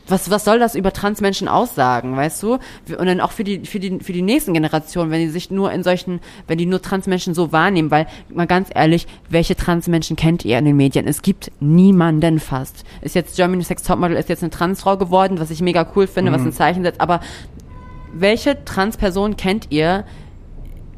was, 0.09 0.31
was 0.31 0.44
soll 0.44 0.59
das 0.59 0.75
über 0.75 0.92
Transmenschen 0.92 1.48
aussagen, 1.48 2.16
weißt 2.16 2.42
du? 2.42 2.59
Und 2.98 3.07
dann 3.07 3.20
auch 3.20 3.31
für 3.31 3.44
die, 3.44 3.64
für 3.66 3.79
die, 3.79 4.01
für 4.01 4.12
die 4.12 4.22
nächsten 4.22 4.53
Generationen, 4.53 5.11
wenn 5.11 5.20
die 5.20 5.29
sich 5.29 5.51
nur 5.51 5.72
in 5.72 5.83
solchen, 5.83 6.20
wenn 6.48 6.59
die 6.59 6.66
nur 6.66 6.83
Transmenschen 6.83 7.35
so 7.35 7.53
wahrnehmen, 7.53 7.90
weil, 7.90 8.07
mal 8.29 8.46
ganz 8.46 8.68
ehrlich, 8.75 9.07
welche 9.31 9.55
Transmenschen 9.57 10.16
kennt 10.16 10.44
ihr 10.44 10.59
in 10.59 10.64
den 10.64 10.77
Medien? 10.77 11.07
Es 11.07 11.22
gibt 11.22 11.53
niemanden 11.61 12.40
fast. 12.40 12.85
Ist 13.01 13.14
jetzt 13.14 13.37
Germany 13.37 13.62
Sex 13.62 13.83
Topmodel 13.85 14.16
ist 14.16 14.29
jetzt 14.29 14.42
eine 14.42 14.51
Transfrau 14.51 14.96
geworden, 14.96 15.38
was 15.38 15.51
ich 15.51 15.61
mega 15.61 15.87
cool 15.94 16.07
finde, 16.07 16.33
was 16.33 16.42
ein 16.42 16.53
Zeichen 16.53 16.83
setzt, 16.83 17.01
aber 17.01 17.20
welche 18.12 18.64
Transperson 18.64 19.37
kennt 19.37 19.68
ihr 19.70 20.05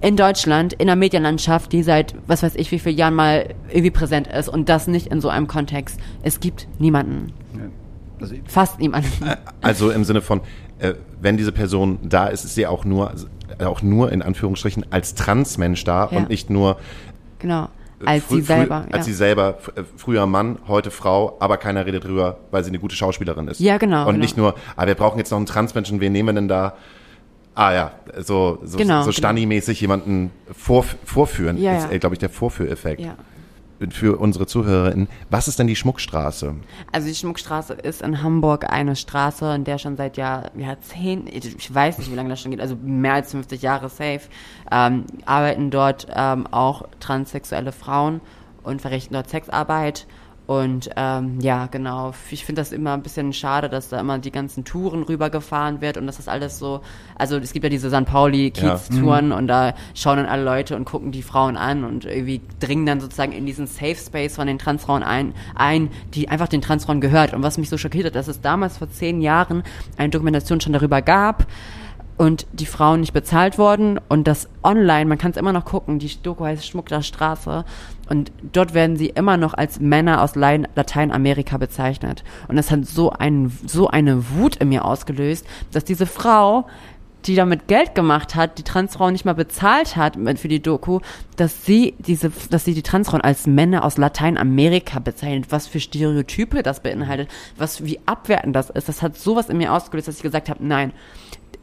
in 0.00 0.16
Deutschland, 0.16 0.72
in 0.72 0.87
der 0.87 0.96
Medienlandschaft, 0.96 1.72
die 1.72 1.83
seit, 1.83 2.14
was 2.27 2.42
weiß 2.42 2.57
ich, 2.57 2.70
wie 2.72 2.79
vielen 2.79 2.96
Jahren 2.96 3.14
mal 3.14 3.55
irgendwie 3.68 3.90
präsent 3.90 4.27
ist 4.27 4.48
und 4.48 4.68
das 4.68 4.87
nicht 4.87 5.07
in 5.07 5.20
so 5.20 5.29
einem 5.29 5.46
Kontext? 5.46 6.00
Es 6.22 6.40
gibt 6.40 6.66
niemanden. 6.79 7.33
Also, 8.32 8.42
Fast 8.46 8.78
niemanden. 8.80 9.08
Also 9.60 9.90
im 9.90 10.04
Sinne 10.04 10.20
von, 10.20 10.40
äh, 10.78 10.94
wenn 11.20 11.37
diese 11.37 11.52
Person 11.52 11.98
da 12.02 12.26
ist, 12.26 12.44
ist 12.44 12.54
sie 12.54 12.66
auch 12.66 12.84
nur, 12.84 13.12
äh, 13.58 13.64
auch 13.64 13.82
nur 13.82 14.10
in 14.12 14.22
Anführungsstrichen 14.22 14.87
als 14.90 15.14
Transmensch 15.14 15.84
da 15.84 16.08
Ja. 16.10 16.18
und 16.18 16.28
nicht 16.28 16.50
nur 16.50 16.76
Genau. 17.38 17.68
Als 18.04 18.24
frü- 18.24 18.37
sie 18.37 18.40
selber. 18.42 18.76
frü- 18.88 18.92
als 18.92 18.96
ja. 18.96 19.02
sie 19.04 19.12
selber, 19.14 19.58
äh, 19.76 19.82
früher 19.96 20.26
Mann, 20.26 20.58
heute 20.68 20.90
Frau, 20.90 21.37
aber 21.40 21.56
keiner 21.56 21.87
redet 21.87 22.04
drüber, 22.04 22.38
weil 22.50 22.62
sie 22.64 22.68
eine 22.70 22.78
gute 22.78 22.94
Schauspielerin 22.96 23.48
ist. 23.48 23.60
Ja, 23.60 23.78
genau, 23.78 24.00
Und 24.02 24.14
genau. 24.14 24.18
nicht 24.18 24.37
nur, 24.37 24.54
ah, 24.76 24.87
wir 24.87 24.94
brauchen 24.94 25.18
jetzt 25.18 25.30
noch 25.30 25.38
einen 25.38 25.46
Transmenschen, 25.46 26.00
wen 26.00 26.12
nehmen 26.12 26.28
wir 26.28 26.32
denn 26.34 26.48
da? 26.48 26.74
Ah 27.54 27.72
ja, 27.72 27.92
so, 28.18 28.58
so, 28.64 28.76
Genau, 28.78 29.02
so 29.02 29.10
genau. 29.10 29.12
Stani-mäßig 29.12 29.80
jemanden 29.80 30.32
vorf 30.52 30.96
vorführen, 31.04 31.56
Ja, 31.56 31.76
ist, 31.76 31.92
ja. 31.92 31.98
glaube 31.98 32.14
ich, 32.16 32.18
der 32.18 32.30
Vorführeffekt. 32.30 33.00
ja. 33.00 33.14
Für 33.90 34.18
unsere 34.20 34.46
ZuhörerInnen. 34.46 35.08
Was 35.30 35.48
ist 35.48 35.58
denn 35.58 35.66
die 35.66 35.76
Schmuckstraße? 35.76 36.54
Also 36.92 37.08
die 37.08 37.14
Schmuckstraße 37.14 37.74
ist 37.74 38.02
in 38.02 38.22
Hamburg 38.22 38.70
eine 38.70 38.94
Straße, 38.96 39.52
in 39.54 39.64
der 39.64 39.78
schon 39.78 39.96
seit 39.96 40.16
Jahr, 40.16 40.50
Jahrzehnten, 40.56 41.28
ich 41.28 41.74
weiß 41.74 41.98
nicht, 41.98 42.10
wie 42.10 42.14
lange 42.14 42.28
das 42.28 42.40
schon 42.40 42.52
geht, 42.52 42.60
also 42.60 42.76
mehr 42.82 43.14
als 43.14 43.32
50 43.32 43.60
Jahre 43.62 43.88
safe, 43.88 44.20
ähm, 44.70 45.04
arbeiten 45.26 45.70
dort 45.70 46.06
ähm, 46.14 46.46
auch 46.46 46.84
transsexuelle 47.00 47.72
Frauen 47.72 48.20
und 48.62 48.80
verrichten 48.80 49.14
dort 49.14 49.28
Sexarbeit. 49.28 50.06
Und 50.46 50.90
ähm, 50.96 51.40
ja, 51.40 51.66
genau. 51.66 52.12
Ich 52.30 52.44
finde 52.44 52.61
das 52.61 52.72
immer 52.72 52.92
ein 52.92 53.02
bisschen 53.02 53.33
schade, 53.33 53.70
dass 53.70 53.88
da 53.88 53.98
immer 53.98 54.18
die 54.18 54.30
ganzen 54.30 54.64
Touren 54.64 55.02
rübergefahren 55.02 55.80
wird 55.80 55.96
und 55.96 56.07
dass 56.07 56.18
das 56.18 56.28
alles 56.28 56.59
so. 56.59 56.83
Also 57.16 57.38
es 57.38 57.52
gibt 57.52 57.64
ja 57.64 57.70
diese 57.70 57.88
St. 57.88 58.04
Pauli-Kiez-Touren 58.04 59.33
und 59.33 59.48
da 59.48 59.74
schauen 59.94 60.18
dann 60.18 60.26
alle 60.26 60.44
Leute 60.44 60.76
und 60.76 60.85
gucken 60.85 61.12
die 61.12 61.22
Frauen 61.22 61.57
an 61.57 61.85
und 61.85 62.04
irgendwie 62.04 62.42
dringen 62.61 62.85
dann 62.85 63.00
sozusagen 63.00 63.33
in 63.33 63.46
diesen 63.46 63.66
Safe 63.66 63.96
Space 63.96 64.37
von 64.37 64.46
den 64.46 64.59
Transfrauen 64.59 65.02
ein, 65.02 65.33
ein, 65.54 65.90
die 66.12 66.28
einfach 66.28 66.48
den 66.48 66.61
Transfrauen 66.61 67.00
gehört. 67.00 67.33
Und 67.33 67.42
was 67.42 67.57
mich 67.57 67.70
so 67.70 67.78
schockiert 67.78 68.07
hat, 68.07 68.14
dass 68.14 68.28
es 68.28 68.42
damals 68.42 68.76
vor 68.76 68.90
zehn 68.90 69.22
Jahren 69.22 69.62
eine 69.96 70.11
Dokumentation 70.11 70.61
schon 70.61 70.74
darüber 70.74 71.00
gab, 71.00 71.46
und 72.16 72.46
die 72.53 72.66
Frauen 72.66 73.00
nicht 73.00 73.12
bezahlt 73.12 73.59
wurden 73.59 73.98
und 74.09 74.27
das 74.27 74.48
online, 74.62 75.07
man 75.07 75.18
kann 75.18 75.33
es 75.33 75.37
immer 75.37 75.53
noch 75.53 75.64
gucken, 75.64 75.98
die 75.98 76.11
Doku 76.22 76.44
heißt 76.44 76.66
Schmuck 76.66 76.87
der 76.87 77.03
Straße 77.03 77.64
und 78.09 78.33
dort 78.53 78.74
werden 78.74 78.96
sie 78.96 79.09
immer 79.09 79.37
noch 79.37 79.55
als 79.55 79.81
Männer 79.81 80.22
aus 80.22 80.35
Latein- 80.35 80.68
Lateinamerika 80.74 81.57
bezeichnet 81.57 82.24
und 82.48 82.57
das 82.57 82.70
hat 82.70 82.87
so 82.87 83.11
einen, 83.11 83.57
so 83.66 83.88
eine 83.88 84.31
Wut 84.31 84.57
in 84.57 84.68
mir 84.68 84.85
ausgelöst, 84.85 85.46
dass 85.72 85.85
diese 85.85 86.07
Frau 86.07 86.66
die 87.27 87.37
damit 87.37 87.68
Geld 87.68 87.94
gemacht 87.94 88.35
hat, 88.35 88.59
die 88.59 88.62
Transfrauen 88.62 89.12
nicht 89.12 89.24
mal 89.24 89.35
bezahlt 89.35 89.96
hat 89.96 90.16
für 90.37 90.48
die 90.48 90.61
Doku, 90.61 91.00
dass 91.37 91.64
sie 91.64 91.94
diese, 91.98 92.31
dass 92.50 92.64
sie 92.64 92.74
die 92.74 92.83
Transfrauen 92.83 93.22
als 93.22 93.46
Männer 93.46 93.85
aus 93.85 93.96
Lateinamerika 93.96 94.98
bezeichnet, 94.98 95.46
was 95.50 95.66
für 95.66 95.81
Stereotype 95.81 96.62
das 96.62 96.81
beinhaltet, 96.81 97.31
was 97.57 97.85
wie 97.85 98.00
abwertend 98.07 98.55
das 98.55 98.70
ist. 98.70 98.88
Das 98.88 99.03
hat 99.03 99.16
sowas 99.16 99.48
in 99.48 99.57
mir 99.57 99.72
ausgelöst, 99.72 100.09
dass 100.09 100.16
ich 100.16 100.22
gesagt 100.22 100.50
habe, 100.50 100.64
nein, 100.66 100.92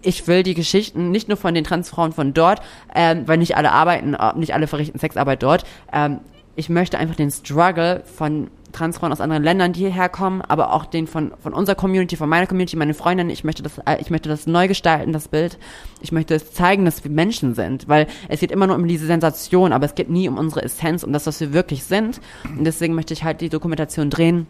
ich 0.02 0.28
will 0.28 0.44
die 0.44 0.54
Geschichten 0.54 1.12
nicht 1.12 1.28
nur 1.28 1.38
von 1.38 1.54
den 1.54 1.64
Transfrauen 1.64 2.12
von 2.12 2.34
dort, 2.34 2.62
ähm, 2.96 3.28
weil 3.28 3.38
nicht 3.38 3.56
alle 3.56 3.72
arbeiten, 3.72 4.14
äh, 4.14 4.34
nicht 4.36 4.54
alle 4.54 4.68
verrichten 4.68 5.00
Sexarbeit 5.00 5.44
dort. 5.44 5.64
Ähm, 5.92 6.20
ich 6.56 6.70
möchte 6.70 6.98
einfach 6.98 7.16
den 7.16 7.32
Struggle 7.32 8.04
von 8.06 8.50
Transfrauen 8.72 9.12
aus 9.12 9.22
anderen 9.22 9.44
Ländern, 9.44 9.74
die 9.74 9.82
hierher 9.82 10.10
kommen, 10.10 10.42
aber 10.42 10.74
auch 10.74 10.86
den 10.86 11.08
von, 11.08 11.34
von 11.42 11.54
unserer 11.54 11.76
Community, 11.76 12.16
von 12.16 12.30
meiner 12.30 12.48
Community, 12.48 12.76
meine 12.78 12.94
Freundinnen. 12.94 13.30
Ich 13.30 13.44
möchte 13.44 13.64
das, 13.64 13.78
äh, 13.80 13.98
ich 14.00 14.10
möchte 14.10 14.30
das 14.30 14.48
neu 14.48 14.68
gestalten, 14.68 15.14
das 15.14 15.28
Bild. 15.28 15.58
Ich 16.02 16.12
möchte 16.12 16.36
es 16.36 16.54
zeigen, 16.54 16.86
dass 16.86 17.04
wir 17.04 17.12
Menschen 17.12 17.54
sind, 17.54 17.88
weil 17.88 18.08
es 18.28 18.40
geht 18.40 18.52
immer 18.52 18.68
nur 18.68 18.76
um 18.76 18.88
diese 18.88 19.06
Sensation, 19.06 19.74
aber 19.74 19.86
es 19.86 19.96
geht 19.96 20.10
nie 20.10 20.28
um 20.28 20.38
unsere 20.38 20.64
Essenz, 20.64 21.04
um 21.04 21.14
das, 21.14 21.28
was 21.28 21.40
wir 21.40 21.54
wirklich 21.54 21.84
sind. 21.84 22.22
Und 22.58 22.64
deswegen 22.64 22.96
möchte 22.96 23.14
ich 23.14 23.24
halt 23.24 23.42
die 23.42 23.50
Dokumentation 23.50 24.10
drehen 24.10 24.48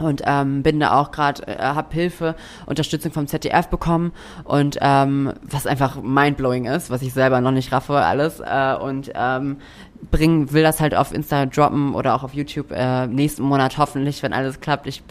und 0.00 0.22
ähm, 0.26 0.62
bin 0.62 0.80
da 0.80 0.98
auch 0.98 1.10
gerade, 1.10 1.46
äh, 1.46 1.58
habe 1.58 1.94
Hilfe, 1.94 2.34
Unterstützung 2.66 3.12
vom 3.12 3.26
ZDF 3.26 3.68
bekommen. 3.68 4.12
Und 4.44 4.78
ähm, 4.80 5.32
was 5.42 5.66
einfach 5.66 6.00
mindblowing 6.02 6.66
ist, 6.66 6.90
was 6.90 7.02
ich 7.02 7.12
selber 7.12 7.40
noch 7.40 7.52
nicht 7.52 7.72
raffe 7.72 7.94
alles. 7.96 8.40
Äh, 8.40 8.76
und 8.80 9.10
ähm, 9.14 9.58
bring, 10.10 10.52
will 10.52 10.62
das 10.62 10.80
halt 10.80 10.94
auf 10.94 11.12
Insta 11.12 11.46
droppen 11.46 11.94
oder 11.94 12.14
auch 12.14 12.24
auf 12.24 12.34
YouTube 12.34 12.70
äh, 12.72 13.06
nächsten 13.06 13.42
Monat 13.42 13.78
hoffentlich, 13.78 14.22
wenn 14.22 14.32
alles 14.32 14.60
klappt. 14.60 14.86
Ich 14.86 15.02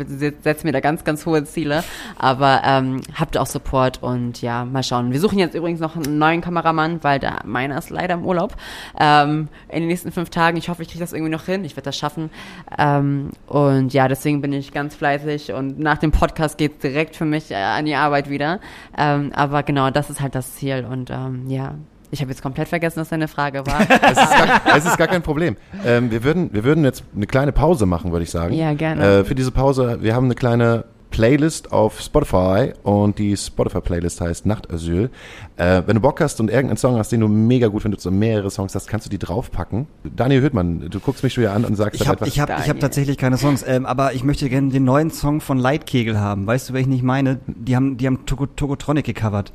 setze 0.42 0.66
mir 0.66 0.72
da 0.72 0.80
ganz, 0.80 1.04
ganz 1.04 1.26
hohe 1.26 1.44
Ziele, 1.44 1.84
aber 2.18 2.62
ähm, 2.66 3.02
habt 3.16 3.38
auch 3.38 3.46
Support 3.46 4.02
und 4.02 4.42
ja, 4.42 4.66
mal 4.66 4.84
schauen. 4.84 5.12
Wir 5.12 5.20
suchen 5.20 5.40
jetzt 5.40 5.56
übrigens 5.56 5.80
noch 5.80 5.96
einen 5.96 6.18
neuen 6.18 6.42
Kameramann, 6.42 7.04
weil 7.04 7.20
der 7.20 7.40
meiner 7.46 7.78
ist 7.78 7.90
leider 7.90 8.16
im 8.16 8.26
Urlaub 8.26 8.56
ähm, 9.00 9.48
in 9.70 9.82
den 9.82 9.88
nächsten 9.88 10.12
fünf 10.12 10.30
Tagen. 10.30 10.58
Ich 10.58 10.70
hoffe, 10.70 10.82
ich 10.82 10.90
kriege 10.90 11.00
das 11.00 11.14
irgendwie 11.14 11.32
noch 11.32 11.46
hin. 11.46 11.64
Ich 11.66 11.76
werde 11.76 11.86
das 11.86 11.98
schaffen. 11.98 12.30
Ähm, 12.78 13.30
und 13.48 13.94
ja, 13.94 14.08
deswegen 14.08 14.42
bin 14.42 14.54
ich 14.54 14.72
ganz 14.72 14.96
fleißig 14.96 15.54
und 15.54 15.80
nach 15.80 15.98
dem 15.98 16.12
Podcast 16.12 16.58
geht 16.58 16.84
direkt 16.84 17.16
für 17.16 17.26
mich 17.26 17.52
äh, 17.52 17.56
an 17.56 17.86
die 17.86 17.96
Arbeit 17.96 18.30
wieder. 18.30 18.60
Ähm, 18.98 19.32
aber 19.34 19.64
genau, 19.64 19.90
das 19.92 20.10
ist 20.10 20.22
halt 20.22 20.36
das 20.36 20.56
Ziel 20.56 20.86
und 20.90 21.10
ähm, 21.10 21.48
ja. 21.48 21.76
Ich 22.12 22.22
habe 22.22 22.32
jetzt 22.32 22.42
komplett 22.42 22.68
vergessen, 22.68 23.02
was 23.02 23.10
deine 23.10 23.28
Frage 23.28 23.66
war. 23.66 23.82
Es 23.90 24.18
ist 24.18 24.38
gar, 24.38 24.78
es 24.78 24.86
ist 24.86 24.98
gar 24.98 25.08
kein 25.08 25.22
Problem. 25.22 25.58
Ähm, 25.86 26.12
wir, 26.12 26.24
würden, 26.24 26.50
wir 26.54 26.64
würden 26.64 26.84
jetzt 26.84 27.04
eine 27.16 27.28
kleine 27.28 27.52
Pause 27.52 27.86
machen, 27.86 28.12
würde 28.12 28.24
ich 28.24 28.32
sagen. 28.32 28.54
Ja, 28.54 28.74
gerne. 28.74 29.20
Äh, 29.20 29.24
für 29.24 29.36
diese 29.36 29.52
Pause, 29.52 30.00
wir 30.02 30.16
haben 30.16 30.26
eine 30.26 30.36
kleine 30.36 30.86
Playlist 31.12 31.72
auf 31.72 32.00
Spotify 32.02 32.74
und 32.84 33.18
die 33.18 33.36
Spotify-Playlist 33.36 34.22
heißt 34.22 34.46
Nachtasyl. 34.46 35.10
Äh, 35.58 35.84
wenn 35.86 35.96
du 35.96 36.02
Bock 36.02 36.22
hast 36.22 36.40
und 36.40 36.50
irgendeinen 36.50 36.78
Song 36.78 36.98
hast, 36.98 37.12
den 37.12 37.22
du 37.22 37.28
mega 37.28 37.68
gut 37.68 37.82
findest 37.82 38.06
und 38.08 38.18
mehrere 38.20 38.50
Songs 38.50 38.76
hast, 38.76 38.88
kannst 38.88 39.06
du 39.06 39.10
die 39.10 39.18
draufpacken. 39.18 39.88
Daniel 40.04 40.42
Hüttmann, 40.42 40.90
du 40.90 41.00
guckst 41.00 41.24
mich 41.24 41.34
schon 41.34 41.44
wieder 41.44 41.54
an 41.54 41.66
und 41.66 41.76
sagst 41.76 41.96
Ich 41.96 42.08
dann 42.08 42.16
habe 42.16 42.28
ich 42.28 42.40
hab, 42.40 42.50
ich 42.60 42.70
hab 42.70 42.80
tatsächlich 42.80 43.18
keine 43.18 43.38
Songs, 43.38 43.64
ähm, 43.68 43.86
aber 43.86 44.14
ich 44.14 44.24
möchte 44.24 44.50
gerne 44.50 44.70
den 44.70 44.84
neuen 44.84 45.12
Song 45.12 45.42
von 45.42 45.58
Leitkegel 45.58 46.20
haben. 46.20 46.46
Weißt 46.48 46.70
du, 46.70 46.74
welchen 46.74 46.92
ich 46.92 47.04
meine? 47.04 47.40
Die 47.48 47.76
haben, 47.76 47.98
die 47.98 48.06
haben 48.06 48.26
Togo, 48.26 48.46
Togotronic 48.46 49.06
gecovert. 49.06 49.52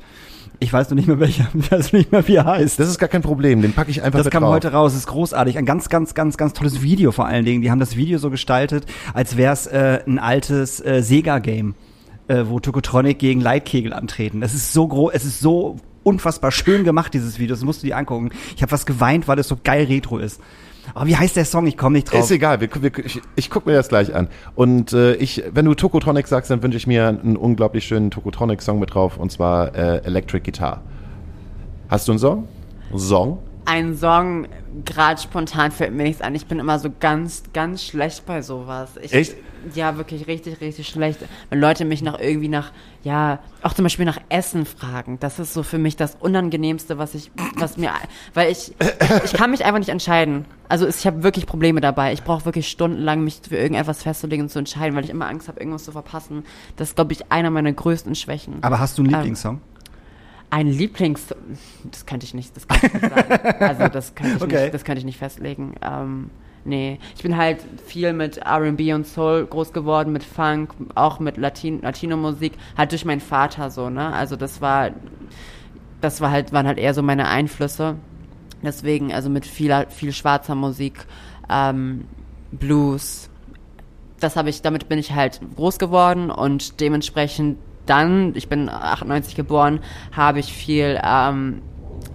Ich 0.59 0.71
weiß 0.71 0.89
noch 0.89 0.95
nicht 0.95 1.07
mehr 1.07 1.19
welcher, 1.19 1.47
ich 1.53 1.71
weiß 1.71 1.93
nicht 1.93 2.11
mehr, 2.11 2.27
wie 2.27 2.35
er 2.35 2.45
heißt. 2.45 2.79
das 2.79 2.89
ist 2.89 2.97
gar 2.99 3.09
kein 3.09 3.21
Problem, 3.21 3.61
den 3.61 3.73
packe 3.73 3.91
ich 3.91 4.01
einfach 4.03 4.19
Das 4.19 4.25
mit 4.25 4.33
kam 4.33 4.43
drauf. 4.43 4.53
heute 4.53 4.71
raus, 4.71 4.95
ist 4.95 5.07
großartig. 5.07 5.57
Ein 5.57 5.65
ganz, 5.65 5.89
ganz, 5.89 6.13
ganz, 6.13 6.37
ganz 6.37 6.53
tolles 6.53 6.81
Video 6.81 7.11
vor 7.11 7.25
allen 7.25 7.45
Dingen. 7.45 7.61
Die 7.61 7.71
haben 7.71 7.79
das 7.79 7.95
Video 7.95 8.17
so 8.17 8.29
gestaltet, 8.29 8.85
als 9.13 9.37
wäre 9.37 9.53
es 9.53 9.67
äh, 9.67 9.99
ein 10.07 10.19
altes 10.19 10.79
äh, 10.85 11.01
Sega-Game, 11.01 11.75
äh, 12.27 12.43
wo 12.47 12.59
Tokotronic 12.59 13.19
gegen 13.19 13.41
Leitkegel 13.41 13.93
antreten. 13.93 14.41
Es 14.41 14.53
ist 14.53 14.73
so 14.73 14.87
groß, 14.87 15.13
es 15.13 15.25
ist 15.25 15.39
so 15.39 15.77
unfassbar 16.03 16.51
schön 16.51 16.83
gemacht, 16.83 17.13
dieses 17.13 17.39
Video. 17.39 17.55
Das 17.55 17.63
musst 17.63 17.81
du 17.83 17.87
dir 17.87 17.97
angucken. 17.97 18.29
Ich 18.55 18.61
habe 18.61 18.71
was 18.71 18.85
geweint, 18.85 19.27
weil 19.27 19.39
es 19.39 19.47
so 19.47 19.57
geil 19.63 19.85
retro 19.85 20.19
ist. 20.19 20.39
Aber 20.93 21.07
wie 21.07 21.15
heißt 21.15 21.35
der 21.35 21.45
Song? 21.45 21.67
Ich 21.67 21.77
komme 21.77 21.97
nicht 21.97 22.11
drauf. 22.11 22.19
Ist 22.19 22.31
egal, 22.31 22.61
wir, 22.61 22.69
wir, 22.81 22.91
ich, 23.05 23.21
ich 23.35 23.49
gucke 23.49 23.69
mir 23.69 23.75
das 23.75 23.89
gleich 23.89 24.13
an. 24.13 24.27
Und 24.55 24.93
äh, 24.93 25.15
ich, 25.15 25.43
wenn 25.51 25.65
du 25.65 25.73
Tokotronic 25.73 26.27
sagst, 26.27 26.51
dann 26.51 26.61
wünsche 26.61 26.77
ich 26.77 26.87
mir 26.87 27.07
einen 27.07 27.37
unglaublich 27.37 27.85
schönen 27.85 28.11
Tokotronic-Song 28.11 28.79
mit 28.79 28.93
drauf, 28.93 29.17
und 29.17 29.31
zwar 29.31 29.75
äh, 29.75 29.97
Electric 30.05 30.43
Guitar. 30.43 30.81
Hast 31.89 32.07
du 32.07 32.13
einen 32.13 32.19
Song? 32.19 32.47
Song? 32.95 33.39
Ein 33.65 33.95
Song, 33.97 34.47
gerade 34.85 35.19
spontan 35.21 35.71
fällt 35.71 35.93
mir 35.93 36.03
nichts 36.03 36.21
an. 36.21 36.35
Ich 36.35 36.45
bin 36.45 36.59
immer 36.59 36.79
so 36.79 36.89
ganz, 36.99 37.43
ganz 37.53 37.83
schlecht 37.83 38.25
bei 38.25 38.41
sowas. 38.41 38.91
Ich, 39.01 39.13
Echt? 39.13 39.35
Ja, 39.73 39.97
wirklich 39.97 40.27
richtig, 40.27 40.61
richtig 40.61 40.87
schlecht. 40.87 41.19
Wenn 41.49 41.59
Leute 41.59 41.85
mich 41.85 42.03
nach 42.03 42.19
irgendwie 42.19 42.49
nach, 42.49 42.71
ja, 43.03 43.39
auch 43.63 43.73
zum 43.73 43.81
Beispiel 43.83 44.05
nach 44.05 44.19
Essen 44.29 44.67
fragen, 44.67 45.19
das 45.19 45.39
ist 45.39 45.55
so 45.55 45.63
für 45.63 45.79
mich 45.79 45.95
das 45.95 46.15
Unangenehmste, 46.19 46.99
was 46.99 47.15
ich, 47.15 47.31
was 47.57 47.75
mir, 47.75 47.89
weil 48.35 48.51
ich, 48.51 48.73
ich 49.23 49.33
kann 49.33 49.49
mich 49.49 49.65
einfach 49.65 49.79
nicht 49.79 49.89
entscheiden. 49.89 50.45
Also 50.69 50.87
ich 50.87 51.07
habe 51.07 51.23
wirklich 51.23 51.47
Probleme 51.47 51.81
dabei. 51.81 52.13
Ich 52.13 52.21
brauche 52.23 52.45
wirklich 52.45 52.67
stundenlang, 52.67 53.23
mich 53.23 53.41
für 53.47 53.57
irgendetwas 53.57 54.03
festzulegen 54.03 54.45
und 54.45 54.49
zu 54.49 54.59
entscheiden, 54.59 54.95
weil 54.95 55.03
ich 55.03 55.09
immer 55.09 55.27
Angst 55.27 55.47
habe, 55.47 55.59
irgendwas 55.59 55.85
zu 55.85 55.91
verpassen. 55.91 56.43
Das 56.75 56.89
ist, 56.89 56.95
glaube 56.95 57.13
ich, 57.13 57.31
einer 57.31 57.49
meiner 57.49 57.73
größten 57.73 58.13
Schwächen. 58.13 58.57
Aber 58.61 58.79
hast 58.79 58.99
du 58.99 59.01
einen 59.01 59.13
Ähm, 59.13 59.17
Lieblingssong? 59.19 59.61
Ein 60.49 60.67
Lieblings... 60.67 61.33
Das 61.91 62.05
könnte 62.05 62.25
ich 62.25 62.33
nicht, 62.33 62.55
das 62.55 62.67
kann 62.67 62.79
ich 62.83 62.93
nicht 62.93 63.09
sagen. 63.09 63.39
Also 63.59 63.87
das 63.87 64.15
könnte 64.15 64.37
ich, 64.37 64.41
Okay. 64.43 64.61
nicht, 64.63 64.73
das 64.73 64.83
könnte 64.83 64.99
ich 64.99 65.05
nicht 65.05 65.17
festlegen. 65.17 65.75
Ähm, 65.81 66.29
nee, 66.63 66.99
ich 67.15 67.23
bin 67.23 67.35
halt 67.35 67.59
viel 67.85 68.13
mit 68.13 68.37
R&B 68.37 68.93
und 68.93 69.05
Soul 69.07 69.45
groß 69.45 69.73
geworden, 69.73 70.13
mit 70.13 70.23
Funk, 70.23 70.73
auch 70.95 71.19
mit 71.19 71.37
Latin 71.37 71.81
Latino-Musik, 71.81 72.53
halt 72.77 72.91
durch 72.91 73.05
meinen 73.05 73.21
Vater 73.21 73.69
so, 73.69 73.89
ne? 73.89 74.13
Also 74.13 74.35
das 74.35 74.61
war, 74.61 74.91
das 76.01 76.21
war 76.21 76.31
halt, 76.31 76.53
waren 76.53 76.67
halt 76.67 76.77
eher 76.77 76.93
so 76.93 77.01
meine 77.01 77.27
Einflüsse. 77.27 77.95
Deswegen, 78.63 79.13
also 79.13 79.29
mit 79.29 79.45
viel, 79.45 79.85
viel 79.89 80.11
schwarzer 80.13 80.55
Musik, 80.55 81.05
ähm, 81.49 82.05
Blues, 82.51 83.29
das 84.19 84.35
habe 84.37 84.49
ich, 84.49 84.61
damit 84.61 84.87
bin 84.89 84.97
ich 84.97 85.11
halt 85.13 85.39
groß 85.55 85.77
geworden 85.77 86.31
und 86.31 86.79
dementsprechend 86.79 87.57
dann, 87.85 88.33
ich 88.35 88.49
bin 88.49 88.69
98 88.69 89.35
geboren, 89.35 89.79
habe 90.11 90.39
ich 90.39 90.53
viel, 90.53 90.99
ähm, 91.03 91.61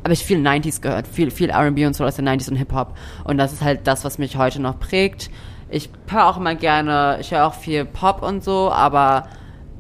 habe 0.03 0.13
ich 0.13 0.25
viel 0.25 0.39
90s 0.39 0.81
gehört, 0.81 1.07
viel, 1.07 1.31
viel 1.31 1.51
R&B 1.51 1.87
und 1.87 1.95
so 1.95 2.05
aus 2.05 2.17
den 2.17 2.29
90s 2.29 2.51
und 2.51 2.57
Hip-Hop. 2.57 2.97
Und 3.25 3.39
das 3.39 3.53
ist 3.53 3.63
halt 3.63 3.87
das, 3.87 4.05
was 4.05 4.19
mich 4.19 4.37
heute 4.37 4.61
noch 4.61 4.79
prägt. 4.79 5.31
Ich 5.69 5.91
höre 6.09 6.27
auch 6.27 6.37
immer 6.37 6.55
gerne, 6.55 7.19
ich 7.21 7.31
höre 7.31 7.47
auch 7.47 7.55
viel 7.55 7.85
Pop 7.85 8.23
und 8.23 8.43
so, 8.43 8.73
aber 8.73 9.29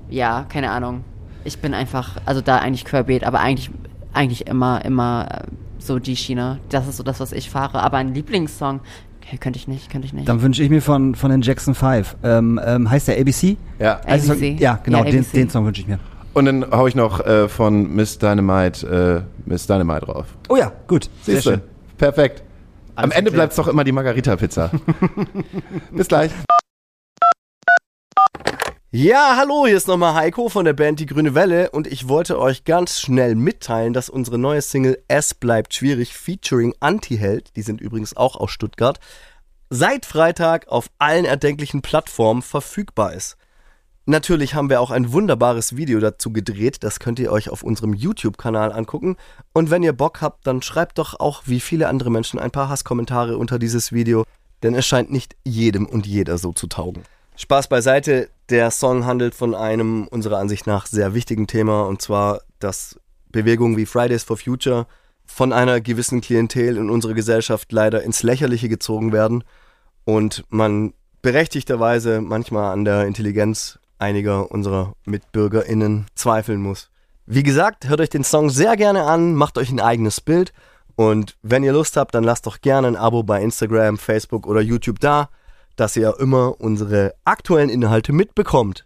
ja, 0.09 0.45
keine 0.49 0.71
Ahnung. 0.71 1.05
Ich 1.45 1.61
bin 1.61 1.75
einfach, 1.75 2.17
also 2.27 2.41
da 2.41 2.59
eigentlich 2.59 2.85
querbeet, 2.85 3.25
aber 3.25 3.41
eigentlich, 3.41 3.71
eigentlich 4.13 4.47
immer, 4.47 4.85
immer 4.85 5.27
äh, 5.31 5.47
so 5.79 5.99
die 5.99 6.17
Schiene. 6.17 6.61
Das 6.69 6.87
ist 6.87 6.99
so 6.99 7.03
das, 7.03 7.21
was 7.21 7.33
ich 7.33 7.49
fahre. 7.49 7.83
Aber 7.83 7.97
ein 7.97 8.13
Lieblingssong, 8.15 8.81
könnte 9.39 9.59
ich 9.59 9.69
nicht, 9.69 9.91
könnte 9.91 10.07
ich 10.07 10.13
nicht. 10.13 10.29
Dann 10.29 10.43
wünsche 10.43 10.63
ich 10.63 10.71
mir 10.71 10.81
von, 10.83 11.15
von 11.15 11.31
den 11.31 11.43
Jackson 11.43 11.75
5. 11.75 12.17
Ähm, 12.23 12.61
ähm, 12.65 12.91
heißt 12.91 13.09
der 13.09 13.19
ABC? 13.21 13.57
Ja. 13.79 14.01
ABC. 14.01 14.21
Song? 14.21 14.59
Ja, 14.59 14.81
genau, 14.83 14.99
Ja, 14.99 15.05
den, 15.05 15.19
ABC. 15.21 15.33
den 15.37 15.51
Song 15.51 15.67
wünsche 15.67 15.81
ich 15.83 15.89
mir. 15.89 15.99
Und 16.33 16.45
dann 16.45 16.65
hau 16.71 16.87
ich 16.87 16.95
noch 16.95 17.21
äh, 17.27 17.49
von 17.49 17.95
Miss 17.95 18.19
Dynamite, 18.19 19.25
äh, 19.27 19.49
Miss 19.49 19.67
Dynamite 19.67 20.07
drauf. 20.07 20.27
Oh 20.49 20.57
ja, 20.57 20.73
gut. 20.87 21.11
Sehr 21.23 21.35
Siehst 21.37 21.47
du? 21.47 21.51
schön. 21.51 21.61
Perfekt. 21.99 22.43
Am 22.95 23.05
Alles 23.05 23.17
Ende 23.17 23.31
erklärt. 23.31 23.35
bleibt 23.35 23.51
es 23.53 23.57
doch 23.57 23.69
immer 23.69 23.85
die 23.85 23.93
Margarita-Pizza. 23.93 24.71
Bis 25.93 26.09
gleich. 26.09 26.31
Ja, 28.93 29.37
hallo, 29.37 29.69
hier 29.69 29.77
ist 29.77 29.87
nochmal 29.87 30.15
Heiko 30.15 30.49
von 30.49 30.65
der 30.65 30.73
Band 30.73 30.99
Die 30.99 31.07
Grüne 31.07 31.37
Welle 31.37 31.71
und 31.71 31.87
ich 31.87 32.09
wollte 32.09 32.41
euch 32.41 32.65
ganz 32.65 32.99
schnell 32.99 33.37
mitteilen, 33.37 33.93
dass 33.93 34.11
unsere 34.11 34.37
neue 34.37 34.63
Single 34.63 35.01
Es 35.07 35.33
bleibt 35.33 35.75
schwierig 35.75 36.13
featuring 36.13 36.75
Antiheld, 36.81 37.55
die 37.55 37.63
sind 37.63 37.81
übrigens 37.81 38.17
auch 38.17 38.35
aus 38.35 38.51
Stuttgart, 38.51 38.99
seit 39.69 40.07
Freitag 40.07 40.67
auf 40.67 40.91
allen 40.99 41.25
erdenklichen 41.25 41.83
Plattformen 41.83 42.43
verfügbar 42.43 43.13
ist. 43.13 43.37
Natürlich 44.07 44.57
haben 44.57 44.71
wir 44.71 44.81
auch 44.81 44.91
ein 44.91 45.13
wunderbares 45.13 45.77
Video 45.77 46.01
dazu 46.01 46.33
gedreht, 46.33 46.79
das 46.83 46.99
könnt 46.99 47.21
ihr 47.21 47.31
euch 47.31 47.49
auf 47.49 47.63
unserem 47.63 47.95
YouTube-Kanal 47.95 48.73
angucken. 48.73 49.17
Und 49.53 49.71
wenn 49.71 49.85
ihr 49.85 49.93
Bock 49.93 50.21
habt, 50.21 50.49
dann 50.49 50.63
schreibt 50.63 50.99
doch 50.99 51.21
auch 51.21 51.45
wie 51.47 51.61
viele 51.61 51.87
andere 51.87 52.11
Menschen 52.11 52.41
ein 52.41 52.51
paar 52.51 52.69
Hasskommentare 52.69 53.39
unter 53.39 53.61
dieses 53.61 53.93
Video, 53.93 54.25
denn 54.65 54.75
es 54.75 54.85
scheint 54.85 55.13
nicht 55.13 55.37
jedem 55.45 55.87
und 55.87 56.09
jeder 56.09 56.39
so 56.39 56.53
zu 56.53 56.67
taugen. 56.67 57.05
Spaß 57.37 57.69
beiseite, 57.69 58.29
der 58.51 58.71
Song 58.71 59.07
handelt 59.07 59.35
von 59.35 59.55
einem 59.55 60.07
unserer 60.09 60.39
Ansicht 60.39 60.67
nach 60.67 60.87
sehr 60.87 61.15
wichtigen 61.15 61.47
Thema 61.47 61.83
und 61.83 62.03
zwar, 62.03 62.41
dass 62.59 62.99
Bewegungen 63.31 63.77
wie 63.77 63.87
Fridays 63.87 64.25
for 64.25 64.37
Future 64.37 64.87
von 65.25 65.53
einer 65.53 65.81
gewissen 65.81 66.21
Klientel 66.21 66.77
in 66.77 66.91
unserer 66.91 67.15
Gesellschaft 67.15 67.71
leider 67.71 68.03
ins 68.03 68.23
Lächerliche 68.23 68.69
gezogen 68.69 69.13
werden 69.13 69.45
und 70.05 70.45
man 70.49 70.93
berechtigterweise 71.23 72.21
manchmal 72.21 72.73
an 72.73 72.85
der 72.85 73.07
Intelligenz 73.07 73.79
einiger 73.99 74.51
unserer 74.51 74.95
MitbürgerInnen 75.05 76.07
zweifeln 76.15 76.61
muss. 76.61 76.91
Wie 77.27 77.45
gesagt, 77.45 77.89
hört 77.89 78.01
euch 78.01 78.11
den 78.11 78.25
Song 78.25 78.51
sehr 78.51 78.77
gerne 78.77 79.05
an, 79.05 79.35
macht 79.35 79.59
euch 79.59 79.71
ein 79.71 79.81
eigenes 79.81 80.21
Bild 80.21 80.53
und 80.97 81.37
wenn 81.43 81.63
ihr 81.63 81.73
Lust 81.73 81.97
habt, 81.97 82.15
dann 82.15 82.25
lasst 82.25 82.47
doch 82.47 82.61
gerne 82.61 82.89
ein 82.89 82.97
Abo 82.97 83.23
bei 83.23 83.41
Instagram, 83.41 83.99
Facebook 83.99 84.47
oder 84.47 84.61
YouTube 84.61 84.99
da, 84.99 85.29
dass 85.81 85.97
ihr 85.97 86.15
immer 86.21 86.61
unsere 86.61 87.15
aktuellen 87.25 87.71
Inhalte 87.71 88.13
mitbekommt. 88.13 88.85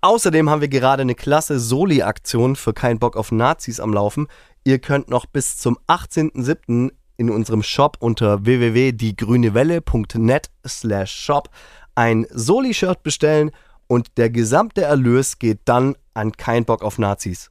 Außerdem 0.00 0.48
haben 0.48 0.62
wir 0.62 0.68
gerade 0.68 1.02
eine 1.02 1.14
klasse 1.14 1.60
Soli-Aktion 1.60 2.56
für 2.56 2.72
kein 2.72 2.98
Bock 2.98 3.18
auf 3.18 3.32
Nazis 3.32 3.80
am 3.80 3.92
Laufen. 3.92 4.28
Ihr 4.64 4.78
könnt 4.78 5.10
noch 5.10 5.26
bis 5.26 5.58
zum 5.58 5.78
18.07. 5.88 6.90
in 7.18 7.30
unserem 7.30 7.62
Shop 7.62 7.98
unter 8.00 8.46
www.diegrünewelle.net 8.46 10.50
slash 10.66 11.12
shop 11.12 11.50
ein 11.94 12.26
Soli-Shirt 12.30 13.02
bestellen 13.02 13.50
und 13.86 14.16
der 14.16 14.30
gesamte 14.30 14.80
Erlös 14.82 15.38
geht 15.38 15.60
dann 15.66 15.96
an 16.14 16.32
kein 16.32 16.64
Bock 16.64 16.82
auf 16.82 16.98
Nazis. 16.98 17.50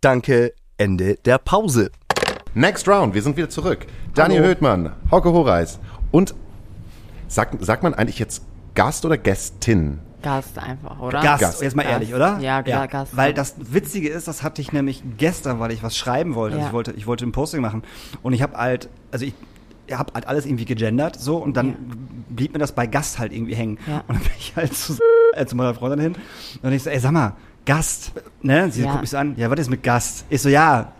Danke, 0.00 0.54
Ende 0.78 1.16
der 1.26 1.36
Pause. 1.36 1.90
Next 2.54 2.88
Round, 2.88 3.14
wir 3.14 3.22
sind 3.22 3.36
wieder 3.36 3.50
zurück. 3.50 3.86
Daniel 4.14 4.40
Hallo. 4.40 4.48
Höhtmann, 4.48 4.96
Hauke 5.10 5.32
Horeis 5.32 5.78
und 6.10 6.34
sagt, 7.34 7.64
sagt 7.64 7.82
man 7.82 7.94
eigentlich 7.94 8.18
jetzt 8.18 8.42
Gast 8.74 9.04
oder 9.04 9.18
Gästin? 9.18 9.98
Gast 10.22 10.56
einfach, 10.58 11.00
oder? 11.00 11.20
Gast, 11.20 11.40
Gast. 11.40 11.62
jetzt 11.62 11.74
mal 11.74 11.82
Gast. 11.82 11.92
ehrlich, 11.94 12.14
oder? 12.14 12.38
Ja, 12.38 12.62
klar, 12.62 12.86
Gast. 12.88 13.16
Weil 13.16 13.34
das 13.34 13.54
Witzige 13.58 14.08
ist, 14.08 14.28
das 14.28 14.42
hatte 14.42 14.62
ich 14.62 14.72
nämlich 14.72 15.02
gestern, 15.18 15.58
weil 15.58 15.72
ich 15.72 15.82
was 15.82 15.96
schreiben 15.96 16.34
wollte. 16.36 16.54
Also 16.56 16.62
Ja. 16.64 16.68
ich 16.68 16.72
wollte, 16.72 16.92
ich 16.92 17.06
wollte 17.06 17.24
ein 17.26 17.32
Posting 17.32 17.60
machen 17.60 17.82
und 18.22 18.32
ich 18.32 18.40
habe 18.42 18.56
halt, 18.56 18.88
also 19.10 19.24
ich 19.24 19.34
habe 19.90 20.12
halt 20.14 20.28
alles 20.28 20.46
irgendwie 20.46 20.64
gegendert, 20.64 21.18
so 21.18 21.38
und 21.38 21.56
dann 21.56 21.68
Ja. 21.70 21.74
blieb 22.28 22.52
mir 22.52 22.60
das 22.60 22.72
bei 22.72 22.86
Gast 22.86 23.18
halt 23.18 23.32
irgendwie 23.32 23.54
hängen. 23.56 23.78
Ja. 23.88 23.98
Und 24.06 24.14
dann 24.16 24.22
bin 24.22 24.32
ich 24.38 24.54
halt 24.54 24.74
zu, 24.76 24.96
äh, 25.34 25.44
zu 25.44 25.56
meiner 25.56 25.74
Freundin 25.74 26.00
hin 26.00 26.16
und 26.62 26.72
ich 26.72 26.82
so, 26.84 26.90
ey, 26.90 27.00
sag 27.00 27.10
mal, 27.10 27.34
Gast, 27.64 28.12
ne? 28.42 28.70
Sie 28.70 28.82
Ja. 28.82 28.88
guckt 28.90 29.02
mich 29.02 29.10
so 29.10 29.16
an, 29.18 29.34
ja, 29.36 29.48
was 29.50 29.60
ist 29.60 29.70
mit 29.70 29.82
Gast? 29.82 30.24
Ich 30.30 30.42
so, 30.42 30.48
ja, 30.48 30.92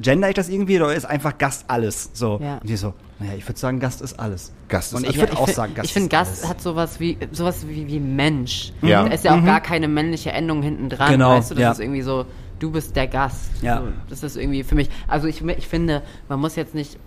gender 0.00 0.28
ich 0.28 0.34
das 0.34 0.48
irgendwie 0.50 0.76
oder 0.76 0.94
ist 0.94 1.06
einfach 1.06 1.38
Gast 1.38 1.64
alles? 1.68 2.10
So. 2.12 2.38
Ja. 2.42 2.58
Und 2.58 2.68
die 2.68 2.76
so, 2.76 2.92
naja, 3.18 3.32
ich 3.38 3.48
würde 3.48 3.58
sagen, 3.58 3.80
Gast 3.80 4.02
ist 4.02 4.18
alles. 4.20 4.52
Gast 4.68 4.88
ist 4.92 4.98
Und 4.98 5.04
alles. 5.04 5.14
ich 5.14 5.20
würde 5.20 5.32
Ja, 5.32 5.38
auch 5.38 5.44
find- 5.46 5.56
sagen, 5.56 5.74
Gast 5.74 5.86
Ich 5.86 5.92
finde, 5.94 6.08
Gast 6.10 6.38
alles. 6.40 6.48
hat 6.50 6.60
sowas 6.60 7.00
wie 7.00 7.16
sowas 7.32 7.66
wie, 7.66 7.86
wie 7.88 7.98
Mensch. 8.00 8.72
Ja. 8.82 9.04
Da 9.04 9.14
ist 9.14 9.24
ja 9.24 9.34
auch 9.38 9.44
gar 9.44 9.60
keine 9.60 9.88
männliche 9.88 10.32
Endung 10.32 10.62
hinten 10.62 10.88
dran. 10.90 11.12
Genau, 11.12 11.30
Weißt 11.30 11.50
du, 11.52 11.54
das 11.54 11.62
ja. 11.62 11.72
ist 11.72 11.80
irgendwie 11.80 12.02
so, 12.02 12.26
du 12.58 12.70
bist 12.70 12.94
der 12.94 13.06
Gast. 13.06 13.50
Ja. 13.62 13.78
So, 13.80 13.88
das 14.10 14.22
ist 14.22 14.36
irgendwie 14.36 14.64
für 14.64 14.74
mich. 14.74 14.90
Also 15.08 15.28
ich, 15.28 15.42
ich 15.42 15.66
finde, 15.66 16.02
man 16.28 16.40
muss 16.40 16.56
jetzt 16.56 16.74
nicht. 16.74 16.98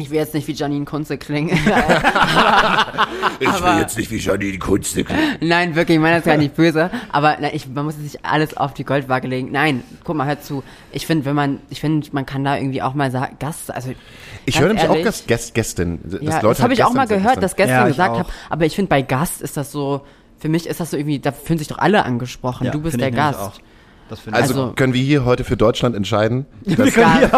Ich 0.00 0.10
will 0.10 0.16
jetzt 0.18 0.34
nicht 0.34 0.48
wie 0.48 0.52
Janine 0.52 0.84
Kunze 0.84 1.18
klingen. 1.18 1.58
Ich 3.38 3.48
Aber- 3.48 3.74
will 3.74 3.80
jetzt 3.80 3.96
nicht 3.96 4.10
wie 4.10 4.16
Janine 4.18 4.58
Kunze 4.58 5.04
klingen. 5.04 5.36
Nein, 5.40 5.74
wirklich, 5.74 5.96
ich 5.96 6.00
meine 6.02 6.16
das 6.16 6.24
gar 6.24 6.36
nicht 6.36 6.54
böse. 6.54 6.90
Aber 7.10 7.36
nein, 7.40 7.50
ich, 7.54 7.66
man 7.68 7.84
muss 7.84 7.94
jetzt 7.94 8.02
nicht 8.02 8.24
alles 8.24 8.56
auf 8.56 8.74
die 8.74 8.84
Goldwaage 8.84 9.28
legen. 9.28 9.50
Nein, 9.50 9.82
guck 10.04 10.16
mal, 10.16 10.26
hör 10.26 10.40
zu. 10.40 10.62
Ich 10.92 11.06
finde, 11.06 11.24
wenn 11.24 11.34
man, 11.34 11.58
ich 11.70 11.80
finde, 11.80 12.06
man 12.12 12.26
kann 12.26 12.44
da 12.44 12.56
irgendwie 12.56 12.82
auch 12.82 12.94
mal 12.94 13.10
sagen, 13.10 13.36
Gast, 13.38 13.72
also. 13.72 13.92
Ich 14.46 14.60
höre 14.60 14.68
nämlich 14.68 14.88
auch 14.88 15.02
Gast, 15.02 15.26
Gäst, 15.26 15.54
Gästin. 15.54 16.00
dass 16.04 16.20
Ja, 16.20 16.40
das 16.40 16.58
habe 16.60 16.68
halt 16.70 16.72
ich 16.72 16.84
auch 16.84 16.92
mal 16.92 17.06
Gästin 17.06 17.22
gehört, 17.22 17.42
dass 17.42 17.56
gestern 17.56 17.76
Ja, 17.78 17.86
gesagt 17.88 18.18
habe. 18.18 18.28
Aber 18.50 18.66
ich 18.66 18.74
finde, 18.74 18.88
bei 18.90 19.02
Gast 19.02 19.40
ist 19.42 19.56
das 19.56 19.72
so, 19.72 20.02
für 20.38 20.48
mich 20.48 20.66
ist 20.66 20.80
das 20.80 20.90
so 20.90 20.96
irgendwie, 20.96 21.18
da 21.18 21.32
fühlen 21.32 21.58
sich 21.58 21.68
doch 21.68 21.78
alle 21.78 22.04
angesprochen. 22.04 22.64
Ja, 22.66 22.70
du 22.72 22.80
bist 22.80 23.00
der 23.00 23.10
Gast. 23.10 23.60
Also, 24.10 24.28
Also- 24.32 24.72
können 24.74 24.92
wir 24.94 25.02
hier 25.02 25.24
heute 25.24 25.44
für 25.44 25.56
Deutschland 25.56 25.94
entscheiden? 25.96 26.46
dass- 26.64 26.94
Gast. 26.94 27.32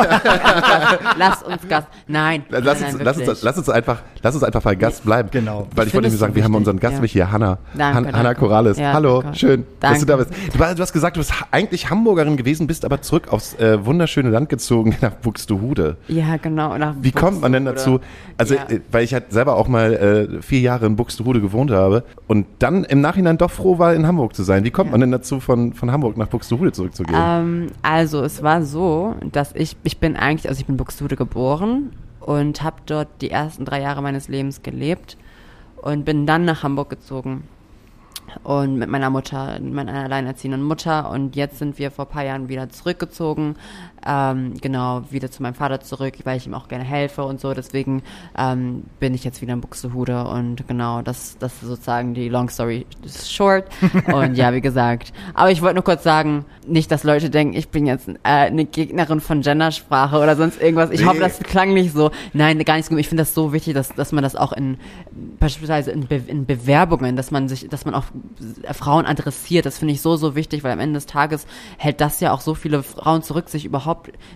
Lass 1.16 1.42
uns 1.42 1.68
Gast. 1.68 1.88
Nein. 2.06 2.44
Lass 2.48 2.62
nein, 2.80 2.88
uns, 2.90 2.94
nein, 2.96 3.04
lass, 3.04 3.18
uns, 3.18 3.42
lass 3.42 3.58
uns 3.58 3.68
einfach, 3.68 4.02
lass 4.22 4.34
uns 4.34 4.44
einfach 4.44 4.62
bei 4.62 4.74
Gast 4.74 5.04
bleiben. 5.04 5.28
Genau. 5.32 5.66
Weil 5.74 5.84
Ich 5.86 5.88
ich, 5.90 5.94
wollte 5.94 6.08
es 6.08 6.18
sagen, 6.18 6.32
so 6.32 6.36
wir 6.36 6.44
haben 6.44 6.54
unseren 6.54 6.78
Gast 6.78 6.92
ja. 6.92 6.96
nämlich 6.98 7.12
hier, 7.12 7.30
Hanna. 7.32 7.58
Danke, 7.74 7.94
Han, 7.96 8.04
danke. 8.04 8.18
Hanna 8.18 8.34
Corrales. 8.34 8.78
Ja, 8.78 8.92
Hallo, 8.92 9.22
danke. 9.22 9.38
schön, 9.38 9.66
dass 9.80 10.00
du 10.00 10.06
da 10.06 10.16
bist. 10.16 10.30
Du, 10.52 10.58
du 10.58 10.64
hast 10.82 10.92
gesagt, 10.92 11.16
du 11.16 11.20
bist 11.20 11.32
eigentlich 11.50 11.90
Hamburgerin 11.90 12.36
gewesen, 12.36 12.66
bist 12.66 12.84
aber 12.84 13.02
zurück 13.02 13.32
aufs 13.32 13.54
äh, 13.54 13.84
wunderschöne 13.84 14.30
Land 14.30 14.48
gezogen 14.48 14.94
nach 15.00 15.12
Buxtehude. 15.12 15.96
Ja, 16.08 16.36
genau. 16.36 16.74
Wie 17.00 17.12
kommt 17.12 17.40
man 17.40 17.52
denn 17.52 17.64
dazu? 17.64 18.00
Also, 18.38 18.54
Ja. 18.54 18.68
äh, 18.68 18.80
weil 18.90 19.04
ich 19.04 19.12
halt 19.14 19.32
selber 19.32 19.56
auch 19.56 19.68
mal 19.68 19.92
äh, 19.92 20.42
vier 20.42 20.60
Jahre 20.60 20.86
in 20.86 20.96
Buxtehude 20.96 21.40
gewohnt 21.40 21.70
habe 21.70 22.04
und 22.26 22.46
dann 22.58 22.84
im 22.84 23.00
Nachhinein 23.00 23.38
doch 23.38 23.50
froh 23.50 23.78
war, 23.78 23.94
in 23.94 24.06
Hamburg 24.06 24.34
zu 24.34 24.42
sein. 24.42 24.64
Wie 24.64 24.70
kommt 24.70 24.90
man 24.90 25.00
denn 25.00 25.10
dazu, 25.10 25.40
von, 25.40 25.72
von 25.74 25.90
Hamburg 25.92 26.16
nach 26.16 26.28
Buxtehude 26.28 26.72
zurückzugehen? 26.72 27.18
Ähm, 27.20 27.66
also 27.82 28.22
es 28.22 28.42
war 28.42 28.62
so, 28.62 29.14
dass 29.32 29.52
ich, 29.54 29.76
ich 29.82 29.98
bin 29.98 30.16
eigentlich, 30.16 30.48
also 30.48 30.60
ich 30.60 30.66
bin 30.66 30.74
in 30.74 30.78
Buxtehude 30.78 31.16
geboren 31.16 31.90
und 32.26 32.62
habe 32.62 32.76
dort 32.86 33.08
die 33.20 33.30
ersten 33.30 33.64
drei 33.64 33.80
Jahre 33.80 34.02
meines 34.02 34.28
Lebens 34.28 34.62
gelebt 34.62 35.16
und 35.76 36.04
bin 36.04 36.26
dann 36.26 36.44
nach 36.44 36.62
Hamburg 36.62 36.90
gezogen 36.90 37.44
und 38.44 38.76
mit 38.76 38.88
meiner 38.88 39.10
Mutter, 39.10 39.58
mit 39.60 39.74
meiner 39.74 40.04
alleinerziehenden 40.04 40.62
Mutter. 40.62 41.10
Und 41.10 41.36
jetzt 41.36 41.58
sind 41.58 41.78
wir 41.78 41.90
vor 41.90 42.06
ein 42.06 42.10
paar 42.10 42.24
Jahren 42.24 42.48
wieder 42.48 42.68
zurückgezogen 42.70 43.56
ähm, 44.06 44.54
genau, 44.60 45.02
wieder 45.10 45.30
zu 45.30 45.42
meinem 45.42 45.54
Vater 45.54 45.80
zurück, 45.80 46.14
weil 46.24 46.36
ich 46.36 46.46
ihm 46.46 46.54
auch 46.54 46.68
gerne 46.68 46.84
helfe 46.84 47.24
und 47.24 47.40
so. 47.40 47.54
Deswegen 47.54 48.02
ähm, 48.36 48.84
bin 49.00 49.14
ich 49.14 49.24
jetzt 49.24 49.42
wieder 49.42 49.52
in 49.52 49.60
Buxtehude 49.60 50.24
und 50.24 50.66
genau, 50.68 51.02
das, 51.02 51.36
das 51.38 51.52
ist 51.54 51.60
sozusagen 51.68 52.14
die 52.14 52.28
Long 52.28 52.48
Story 52.48 52.86
Short. 53.06 53.64
und 54.12 54.34
ja, 54.34 54.52
wie 54.52 54.60
gesagt. 54.60 55.12
Aber 55.34 55.50
ich 55.50 55.62
wollte 55.62 55.74
nur 55.74 55.84
kurz 55.84 56.02
sagen, 56.02 56.44
nicht, 56.66 56.90
dass 56.90 57.04
Leute 57.04 57.30
denken, 57.30 57.54
ich 57.56 57.68
bin 57.68 57.86
jetzt 57.86 58.08
äh, 58.08 58.14
eine 58.22 58.64
Gegnerin 58.64 59.20
von 59.20 59.40
Gendersprache 59.42 60.18
oder 60.18 60.36
sonst 60.36 60.60
irgendwas. 60.60 60.90
Ich 60.90 61.00
Nee. 61.00 61.06
hoffe, 61.06 61.20
das 61.20 61.38
klang 61.40 61.74
nicht 61.74 61.92
so. 61.92 62.10
Nein, 62.32 62.58
gar 62.64 62.76
nicht 62.76 62.88
so. 62.88 62.96
Ich 62.96 63.08
finde 63.08 63.22
das 63.22 63.34
so 63.34 63.52
wichtig, 63.52 63.74
dass, 63.74 63.88
dass 63.94 64.12
man 64.12 64.22
das 64.22 64.36
auch 64.36 64.52
in 64.52 64.78
beispielsweise 65.40 65.90
in, 65.90 66.06
Be 66.06 66.22
in 66.26 66.46
Bewerbungen, 66.46 67.16
dass 67.16 67.30
man 67.30 67.48
sich, 67.48 67.68
dass 67.68 67.84
man 67.84 67.94
auch 67.94 68.04
Frauen 68.72 69.06
adressiert. 69.06 69.66
Das 69.66 69.78
finde 69.78 69.94
ich 69.94 70.00
so, 70.00 70.16
so 70.16 70.34
wichtig, 70.34 70.64
weil 70.64 70.72
am 70.72 70.80
Ende 70.80 70.94
des 70.94 71.06
Tages 71.06 71.46
hält 71.78 72.00
das 72.00 72.20
ja 72.20 72.32
auch 72.32 72.40
so 72.40 72.54
viele 72.54 72.82
Frauen 72.82 73.22
zurück, 73.22 73.48
sich 73.48 73.64
überhaupt 73.64 73.91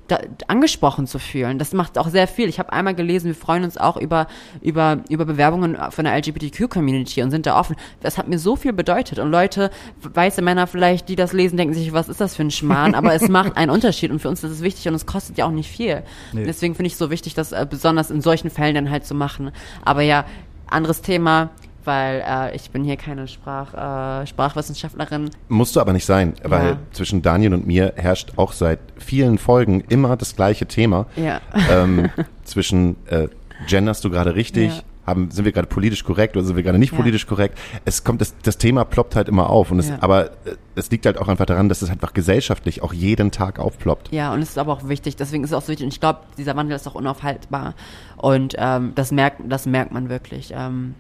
da, 0.08 0.18
angesprochen 0.48 1.06
zu 1.06 1.18
fühlen. 1.18 1.58
Das 1.58 1.72
macht 1.72 1.98
auch 1.98 2.08
sehr 2.08 2.26
viel. 2.26 2.48
Ich 2.48 2.58
habe 2.58 2.72
einmal 2.72 2.94
gelesen, 2.94 3.26
wir 3.26 3.34
freuen 3.34 3.64
uns 3.64 3.76
auch 3.76 3.96
über, 3.96 4.26
über, 4.60 4.98
über 5.08 5.24
Bewerbungen 5.24 5.76
von 5.90 6.04
der 6.04 6.16
LGBTQ-Community 6.16 7.22
und 7.22 7.30
sind 7.30 7.46
da 7.46 7.58
offen. 7.58 7.76
Das 8.00 8.18
hat 8.18 8.28
mir 8.28 8.38
so 8.38 8.56
viel 8.56 8.72
bedeutet. 8.72 9.18
Und 9.18 9.30
Leute, 9.30 9.70
weiße 10.02 10.42
Männer 10.42 10.66
vielleicht, 10.66 11.08
die 11.08 11.16
das 11.16 11.32
lesen, 11.32 11.56
denken 11.56 11.74
sich, 11.74 11.92
was 11.92 12.08
ist 12.08 12.20
das 12.20 12.36
für 12.36 12.42
ein 12.42 12.50
Schmarrn? 12.50 12.94
Aber 12.94 13.14
es 13.14 13.28
macht 13.28 13.56
einen 13.56 13.70
Unterschied 13.70 14.10
und 14.10 14.20
für 14.20 14.28
uns 14.28 14.42
ist 14.44 14.50
es 14.50 14.62
wichtig 14.62 14.88
und 14.88 14.94
es 14.94 15.06
kostet 15.06 15.38
ja 15.38 15.46
auch 15.46 15.50
nicht 15.50 15.70
viel. 15.70 16.02
Deswegen 16.32 16.74
finde 16.74 16.88
ich 16.88 16.94
es 16.94 16.98
so 16.98 17.10
wichtig, 17.10 17.34
das 17.34 17.52
äh, 17.52 17.66
besonders 17.68 18.10
in 18.10 18.20
solchen 18.20 18.50
Fällen 18.50 18.74
dann 18.74 18.90
halt 18.90 19.04
zu 19.04 19.14
machen. 19.14 19.50
Aber 19.84 20.02
ja, 20.02 20.24
anderes 20.68 21.02
Thema, 21.02 21.50
weil 21.86 22.22
äh, 22.26 22.54
ich 22.56 22.70
bin 22.70 22.84
hier 22.84 22.96
keine 22.96 23.28
Sprach, 23.28 24.22
äh, 24.22 24.26
Sprachwissenschaftlerin. 24.26 25.30
Musst 25.48 25.76
du 25.76 25.80
aber 25.80 25.92
nicht 25.92 26.06
sein, 26.06 26.34
weil 26.42 26.66
Ja. 26.70 26.78
zwischen 26.92 27.22
Daniel 27.22 27.54
und 27.54 27.66
mir 27.66 27.92
herrscht 27.96 28.32
auch 28.36 28.52
seit 28.52 28.78
vielen 28.98 29.38
Folgen 29.38 29.82
immer 29.88 30.16
das 30.16 30.36
gleiche 30.36 30.66
Thema. 30.66 31.06
Ja. 31.16 31.40
Ähm, 31.70 32.10
zwischen 32.44 32.96
äh, 33.06 33.28
genderst 33.68 34.04
du 34.04 34.10
gerade 34.10 34.34
richtig, 34.34 34.76
Ja. 34.76 34.82
haben, 35.06 35.30
sind 35.30 35.44
wir 35.44 35.52
gerade 35.52 35.68
politisch 35.68 36.02
korrekt 36.04 36.36
oder 36.36 36.44
sind 36.44 36.56
wir 36.56 36.62
gerade 36.62 36.78
nicht 36.78 36.92
Ja. 36.92 36.98
politisch 36.98 37.26
korrekt? 37.26 37.56
Es 37.84 38.02
kommt, 38.04 38.20
das, 38.20 38.34
das 38.42 38.58
Thema 38.58 38.84
ploppt 38.84 39.14
halt 39.16 39.28
immer 39.28 39.48
auf. 39.50 39.70
Und 39.70 39.78
es, 39.78 39.88
Ja. 39.88 39.98
aber 40.00 40.26
äh, 40.44 40.56
es 40.74 40.90
liegt 40.90 41.06
halt 41.06 41.16
auch 41.18 41.28
einfach 41.28 41.46
daran, 41.46 41.68
dass 41.68 41.80
es 41.82 41.90
einfach 41.90 42.12
gesellschaftlich 42.12 42.82
auch 42.82 42.92
jeden 42.92 43.30
Tag 43.30 43.58
aufploppt. 43.58 44.10
Ja, 44.12 44.32
und 44.34 44.40
es 44.42 44.50
ist 44.50 44.58
aber 44.58 44.72
auch 44.72 44.88
wichtig, 44.88 45.16
deswegen 45.16 45.44
ist 45.44 45.50
es 45.50 45.54
auch 45.56 45.62
so 45.62 45.68
wichtig. 45.68 45.84
Und 45.86 45.92
ich 45.92 46.00
glaube, 46.00 46.20
dieser 46.36 46.56
Wandel 46.56 46.74
ist 46.76 46.86
auch 46.88 46.94
unaufhaltbar. 46.96 47.74
Und 48.16 48.54
ähm, 48.58 48.92
das 48.94 49.12
merkt, 49.12 49.40
das 49.48 49.66
merkt 49.66 49.92
man 49.92 50.08
wirklich. 50.08 50.52
Ähm, 50.54 50.94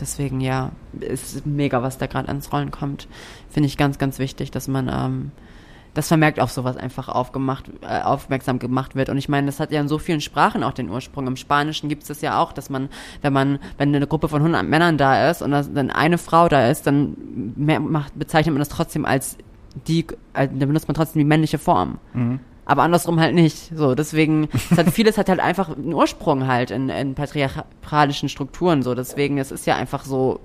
deswegen, 0.00 0.40
ja, 0.40 0.72
ist 1.00 1.46
mega, 1.46 1.82
was 1.82 1.98
da 1.98 2.06
gerade 2.06 2.28
ans 2.28 2.52
Rollen 2.52 2.70
kommt. 2.70 3.08
Finde 3.50 3.66
ich 3.68 3.76
ganz, 3.76 3.98
ganz 3.98 4.18
wichtig, 4.18 4.50
dass 4.50 4.68
man 4.68 4.88
ähm, 4.92 5.32
das 5.96 6.08
vermerkt 6.08 6.40
auf 6.40 6.50
sowas 6.50 6.76
einfach 6.76 7.08
aufgemacht, 7.08 7.70
äh, 7.80 8.02
aufmerksam 8.02 8.58
gemacht 8.58 8.96
wird. 8.96 9.08
Und 9.08 9.16
ich 9.16 9.28
meine, 9.28 9.46
das 9.46 9.60
hat 9.60 9.72
ja 9.72 9.80
in 9.80 9.88
so 9.88 9.98
vielen 9.98 10.20
Sprachen 10.20 10.62
auch 10.62 10.72
den 10.72 10.90
Ursprung. 10.90 11.26
Im 11.26 11.36
Spanischen 11.36 11.88
gibt 11.88 12.02
es 12.02 12.08
das 12.08 12.20
ja 12.20 12.38
auch, 12.38 12.52
dass 12.52 12.68
man, 12.68 12.90
wenn 13.22 13.32
man, 13.32 13.58
wenn 13.78 13.94
eine 13.94 14.06
Gruppe 14.06 14.28
von 14.28 14.40
100 14.40 14.64
Männern 14.64 14.98
da 14.98 15.30
ist 15.30 15.40
und 15.40 15.52
dann 15.52 15.90
eine 15.90 16.18
Frau 16.18 16.48
da 16.48 16.68
ist, 16.68 16.86
dann 16.86 17.16
mehr, 17.56 17.80
macht, 17.80 18.18
bezeichnet 18.18 18.52
man 18.52 18.60
das 18.60 18.68
trotzdem 18.68 19.06
als 19.06 19.38
die, 19.86 20.06
äh, 20.34 20.48
dann 20.48 20.58
benutzt 20.58 20.88
man 20.88 20.94
trotzdem 20.94 21.20
die 21.20 21.26
männliche 21.26 21.58
Form. 21.58 21.98
Aber 22.66 22.82
andersrum 22.82 23.20
halt 23.20 23.34
nicht. 23.34 23.70
So, 23.74 23.94
deswegen, 23.94 24.48
es 24.52 24.76
hat, 24.76 24.90
vieles 24.90 25.16
hat 25.16 25.28
halt 25.28 25.40
einfach 25.40 25.74
einen 25.74 25.94
Ursprung 25.94 26.46
halt 26.48 26.72
in, 26.72 26.88
in 26.88 27.14
patriarchalischen 27.14 28.28
Strukturen. 28.28 28.82
So, 28.82 28.94
deswegen, 28.94 29.38
es 29.38 29.52
ist 29.52 29.66
ja 29.66 29.76
einfach 29.76 30.04
so 30.04 30.40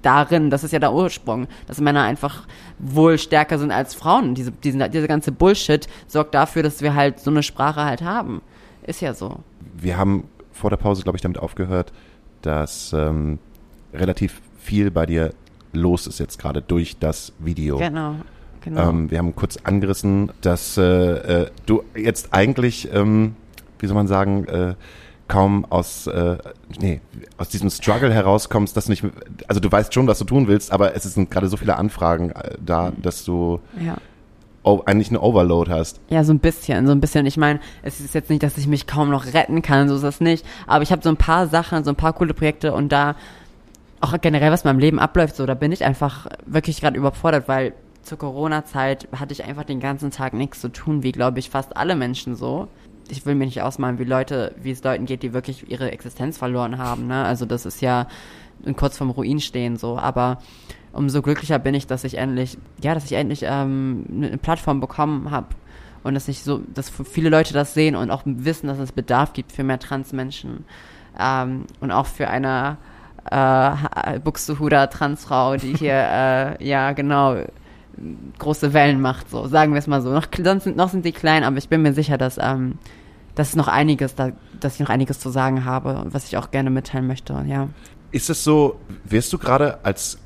darin, 0.00 0.48
das 0.48 0.64
ist 0.64 0.72
ja 0.72 0.78
der 0.78 0.94
Ursprung, 0.94 1.46
dass 1.66 1.78
Männer 1.78 2.02
einfach 2.02 2.46
wohl 2.78 3.18
stärker 3.18 3.58
sind 3.58 3.70
als 3.70 3.94
Frauen. 3.94 4.34
Diese, 4.34 4.52
diese, 4.52 4.88
diese 4.88 5.06
ganze 5.06 5.32
Bullshit 5.32 5.86
sorgt 6.06 6.34
dafür, 6.34 6.62
dass 6.62 6.80
wir 6.80 6.94
halt 6.94 7.20
so 7.20 7.30
eine 7.30 7.42
Sprache 7.42 7.84
halt 7.84 8.00
haben. 8.00 8.40
Ist 8.82 9.02
ja 9.02 9.12
so. 9.12 9.40
Wir 9.74 9.98
haben 9.98 10.24
vor 10.52 10.70
der 10.70 10.78
Pause, 10.78 11.02
glaube 11.02 11.16
ich, 11.16 11.22
damit 11.22 11.38
aufgehört, 11.38 11.92
dass 12.40 12.94
ähm, 12.94 13.38
relativ 13.92 14.40
viel 14.58 14.90
bei 14.90 15.04
dir 15.04 15.34
los 15.72 16.06
ist 16.06 16.18
jetzt 16.18 16.38
gerade 16.38 16.62
durch 16.62 16.98
das 16.98 17.32
Video. 17.38 17.76
Genau. 17.76 18.16
Genau. 18.62 18.90
Ähm, 18.90 19.10
wir 19.10 19.18
haben 19.18 19.34
kurz 19.34 19.58
angerissen, 19.64 20.30
dass 20.40 20.76
äh, 20.76 20.82
äh, 20.82 21.50
du 21.66 21.82
jetzt 21.94 22.28
eigentlich, 22.32 22.92
ähm, 22.92 23.34
wie 23.78 23.86
soll 23.86 23.94
man 23.94 24.06
sagen, 24.06 24.44
äh, 24.46 24.74
kaum 25.28 25.64
aus, 25.70 26.08
äh, 26.08 26.38
nee, 26.80 27.00
aus 27.38 27.48
diesem 27.48 27.70
Struggle 27.70 28.12
herauskommst, 28.12 28.76
dass 28.76 28.86
du 28.86 28.90
nicht, 28.90 29.04
also 29.46 29.60
du 29.60 29.70
weißt 29.70 29.94
schon, 29.94 30.06
was 30.08 30.18
du 30.18 30.24
tun 30.24 30.48
willst, 30.48 30.72
aber 30.72 30.94
es 30.94 31.04
sind 31.04 31.30
gerade 31.30 31.48
so 31.48 31.56
viele 31.56 31.76
Anfragen 31.76 32.30
äh, 32.30 32.56
da, 32.64 32.92
dass 33.00 33.24
du 33.24 33.60
ja. 33.80 33.96
oh, 34.64 34.82
eigentlich 34.86 35.08
eine 35.08 35.20
Overload 35.20 35.70
hast. 35.70 36.00
Ja, 36.08 36.24
so 36.24 36.32
ein 36.32 36.40
bisschen, 36.40 36.84
so 36.86 36.92
ein 36.92 37.00
bisschen. 37.00 37.26
Ich 37.26 37.36
meine, 37.36 37.60
es 37.82 38.00
ist 38.00 38.12
jetzt 38.12 38.28
nicht, 38.28 38.42
dass 38.42 38.58
ich 38.58 38.66
mich 38.66 38.88
kaum 38.88 39.08
noch 39.08 39.32
retten 39.32 39.62
kann, 39.62 39.88
so 39.88 39.94
ist 39.94 40.04
das 40.04 40.20
nicht. 40.20 40.44
Aber 40.66 40.82
ich 40.82 40.90
habe 40.90 41.02
so 41.02 41.08
ein 41.08 41.16
paar 41.16 41.46
Sachen, 41.46 41.84
so 41.84 41.90
ein 41.90 41.96
paar 41.96 42.12
coole 42.12 42.34
Projekte 42.34 42.74
und 42.74 42.90
da 42.90 43.14
auch 44.00 44.18
generell, 44.20 44.50
was 44.50 44.64
in 44.64 44.68
meinem 44.68 44.80
Leben 44.80 44.98
abläuft, 44.98 45.36
so, 45.36 45.46
da 45.46 45.54
bin 45.54 45.70
ich 45.70 45.84
einfach 45.84 46.26
wirklich 46.44 46.80
gerade 46.80 46.98
überfordert, 46.98 47.46
weil 47.46 47.72
zur 48.02 48.18
Corona-Zeit 48.18 49.08
hatte 49.18 49.32
ich 49.32 49.44
einfach 49.44 49.64
den 49.64 49.80
ganzen 49.80 50.10
Tag 50.10 50.32
nichts 50.32 50.60
zu 50.60 50.68
tun, 50.68 51.02
wie 51.02 51.12
glaube 51.12 51.38
ich 51.38 51.50
fast 51.50 51.76
alle 51.76 51.96
Menschen 51.96 52.34
so. 52.34 52.68
Ich 53.08 53.26
will 53.26 53.34
mir 53.34 53.46
nicht 53.46 53.62
ausmalen, 53.62 53.98
wie 53.98 54.04
Leute, 54.04 54.54
wie 54.62 54.70
es 54.70 54.84
Leuten 54.84 55.06
geht, 55.06 55.22
die 55.22 55.32
wirklich 55.32 55.70
ihre 55.70 55.90
Existenz 55.90 56.38
verloren 56.38 56.78
haben. 56.78 57.06
Ne? 57.08 57.24
Also 57.24 57.44
das 57.44 57.66
ist 57.66 57.82
ja 57.82 58.06
kurz 58.76 58.96
vorm 58.96 59.10
Ruin 59.10 59.40
stehen 59.40 59.76
so. 59.76 59.98
Aber 59.98 60.38
umso 60.92 61.22
glücklicher 61.22 61.58
bin 61.58 61.74
ich, 61.74 61.86
dass 61.86 62.04
ich 62.04 62.18
endlich, 62.18 62.58
ja, 62.82 62.94
dass 62.94 63.04
ich 63.04 63.12
endlich 63.12 63.42
ähm, 63.44 64.04
eine 64.10 64.38
Plattform 64.38 64.80
bekommen 64.80 65.30
habe 65.30 65.48
und 66.02 66.14
dass 66.14 66.28
ich 66.28 66.42
so, 66.42 66.60
dass 66.72 66.90
viele 66.90 67.30
Leute 67.30 67.52
das 67.52 67.74
sehen 67.74 67.96
und 67.96 68.10
auch 68.10 68.22
wissen, 68.24 68.66
dass 68.66 68.78
es 68.78 68.92
Bedarf 68.92 69.32
gibt 69.32 69.52
für 69.52 69.64
mehr 69.64 69.78
Transmenschen 69.78 70.64
ähm, 71.18 71.66
und 71.80 71.90
auch 71.90 72.06
für 72.06 72.28
eine 72.28 72.78
äh, 73.30 74.18
Buxtehuder 74.20 74.88
Transfrau, 74.90 75.56
die 75.56 75.74
hier 75.74 75.92
äh, 76.60 76.64
ja 76.66 76.92
genau 76.92 77.36
große 78.38 78.72
Wellen 78.72 79.00
macht, 79.00 79.30
so 79.30 79.46
sagen 79.46 79.72
wir 79.72 79.78
es 79.78 79.86
mal 79.86 80.00
so. 80.02 80.10
Noch, 80.10 80.26
sonst 80.42 80.64
sind, 80.64 80.76
noch 80.76 80.88
sind 80.88 81.04
die 81.04 81.12
klein, 81.12 81.44
aber 81.44 81.58
ich 81.58 81.68
bin 81.68 81.82
mir 81.82 81.92
sicher, 81.92 82.18
dass 82.18 82.38
ähm, 82.40 82.78
dass 83.34 83.56
noch 83.56 83.68
einiges, 83.68 84.14
da, 84.14 84.32
dass 84.58 84.74
ich 84.74 84.80
noch 84.80 84.90
einiges 84.90 85.18
zu 85.18 85.30
sagen 85.30 85.64
habe, 85.64 86.04
was 86.10 86.26
ich 86.26 86.36
auch 86.36 86.50
gerne 86.50 86.70
mitteilen 86.70 87.06
möchte. 87.06 87.32
Ja. 87.46 87.68
Ist 88.10 88.28
es 88.28 88.44
so, 88.44 88.76
wirst 89.04 89.32
du 89.32 89.38
gerade 89.38 89.84
als, 89.84 90.18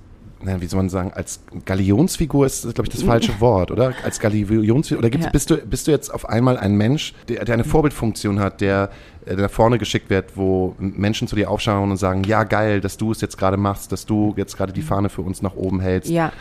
na, 0.42 0.60
wie 0.60 0.66
soll 0.66 0.78
man 0.78 0.88
sagen, 0.88 1.12
als 1.14 1.40
Galionsfigur 1.64 2.46
ist, 2.46 2.62
glaube 2.62 2.84
ich, 2.84 2.88
das 2.88 3.02
falsche 3.04 3.38
Wort, 3.40 3.70
oder? 3.70 3.92
Als 4.02 4.18
Galionsfigur, 4.18 4.98
oder 4.98 5.10
gibt's, 5.10 5.26
Ja. 5.26 5.30
bist, 5.30 5.50
du, 5.50 5.58
bist 5.58 5.86
du 5.86 5.90
jetzt 5.90 6.12
auf 6.12 6.28
einmal 6.28 6.56
ein 6.56 6.76
Mensch, 6.76 7.14
der, 7.28 7.44
der 7.44 7.54
eine 7.54 7.64
Vorbildfunktion 7.64 8.40
hat, 8.40 8.60
der, 8.60 8.90
äh, 9.26 9.36
der 9.36 9.44
nach 9.44 9.50
vorne 9.50 9.78
geschickt 9.78 10.08
wird, 10.10 10.36
wo 10.36 10.74
Menschen 10.78 11.28
zu 11.28 11.36
dir 11.36 11.50
aufschauen 11.50 11.90
und 11.90 11.98
sagen, 11.98 12.24
ja 12.24 12.44
geil, 12.44 12.80
dass 12.80 12.96
du 12.96 13.12
es 13.12 13.20
jetzt 13.20 13.36
gerade 13.36 13.58
machst, 13.58 13.92
dass 13.92 14.06
du 14.06 14.32
jetzt 14.36 14.56
gerade 14.56 14.72
die 14.72 14.82
Fahne 14.82 15.10
für 15.10 15.22
uns 15.22 15.42
nach 15.42 15.54
oben 15.54 15.80
hältst. 15.80 16.10
Ja, 16.10 16.32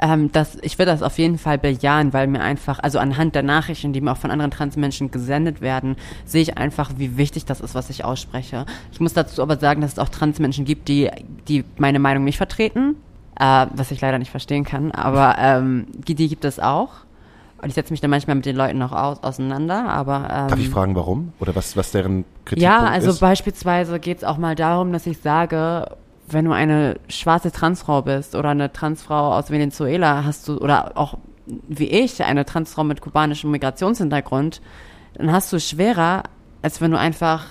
ähm, 0.00 0.30
das, 0.32 0.58
ich 0.62 0.78
würde 0.78 0.92
das 0.92 1.02
auf 1.02 1.18
jeden 1.18 1.38
Fall 1.38 1.58
bejahen, 1.58 2.12
weil 2.12 2.26
mir 2.26 2.40
einfach, 2.40 2.78
also 2.78 2.98
anhand 2.98 3.34
der 3.34 3.42
Nachrichten, 3.42 3.92
die 3.92 4.00
mir 4.00 4.12
auch 4.12 4.16
von 4.16 4.30
anderen 4.30 4.50
Transmenschen 4.50 5.10
gesendet 5.10 5.60
werden, 5.60 5.96
sehe 6.24 6.42
ich 6.42 6.58
einfach, 6.58 6.90
wie 6.98 7.16
wichtig 7.16 7.46
das 7.46 7.60
ist, 7.60 7.74
was 7.74 7.88
ich 7.88 8.04
ausspreche. 8.04 8.66
Ich 8.92 9.00
muss 9.00 9.14
dazu 9.14 9.42
aber 9.42 9.56
sagen, 9.56 9.80
dass 9.80 9.92
es 9.92 9.98
auch 9.98 10.08
Transmenschen 10.08 10.64
gibt, 10.64 10.88
die, 10.88 11.10
die 11.48 11.64
meine 11.78 11.98
Meinung 11.98 12.24
nicht 12.24 12.36
vertreten, 12.36 12.96
äh, 13.38 13.66
was 13.72 13.90
ich 13.90 14.00
leider 14.00 14.18
nicht 14.18 14.30
verstehen 14.30 14.64
kann, 14.64 14.90
aber 14.90 15.36
ähm, 15.38 15.86
die, 15.94 16.14
die 16.14 16.28
gibt 16.28 16.44
es 16.44 16.60
auch. 16.60 16.90
Und 17.62 17.68
ich 17.70 17.74
setze 17.74 17.90
mich 17.90 18.02
dann 18.02 18.10
manchmal 18.10 18.36
mit 18.36 18.44
den 18.44 18.54
Leuten 18.54 18.76
noch 18.76 18.92
aus, 18.92 19.22
auseinander, 19.22 19.88
aber 19.88 20.28
ähm, 20.30 20.48
Darf 20.48 20.58
ich 20.58 20.68
fragen, 20.68 20.94
warum? 20.94 21.32
Oder 21.40 21.56
was, 21.56 21.74
was 21.74 21.90
deren 21.90 22.26
Kritikpunkt 22.44 22.62
ja, 22.62 22.84
also 22.84 23.10
ist? 23.10 23.20
beispielsweise 23.20 23.98
geht 23.98 24.18
es 24.18 24.24
auch 24.24 24.36
mal 24.36 24.54
darum, 24.54 24.92
dass 24.92 25.06
ich 25.06 25.18
sage, 25.18 25.86
wenn 26.28 26.44
du 26.44 26.52
eine 26.52 26.98
schwarze 27.08 27.52
Transfrau 27.52 28.02
bist 28.02 28.34
oder 28.34 28.50
eine 28.50 28.72
Transfrau 28.72 29.32
aus 29.32 29.50
Venezuela 29.50 30.24
hast 30.24 30.48
du, 30.48 30.58
oder 30.58 30.92
auch 30.96 31.18
wie 31.46 31.88
ich, 31.88 32.22
eine 32.24 32.44
Transfrau 32.44 32.84
mit 32.84 33.00
kubanischem 33.00 33.50
Migrationshintergrund, 33.50 34.60
dann 35.14 35.32
hast 35.32 35.52
du 35.52 35.56
es 35.56 35.68
schwerer, 35.68 36.24
als 36.62 36.80
wenn 36.80 36.90
du 36.90 36.98
einfach 36.98 37.46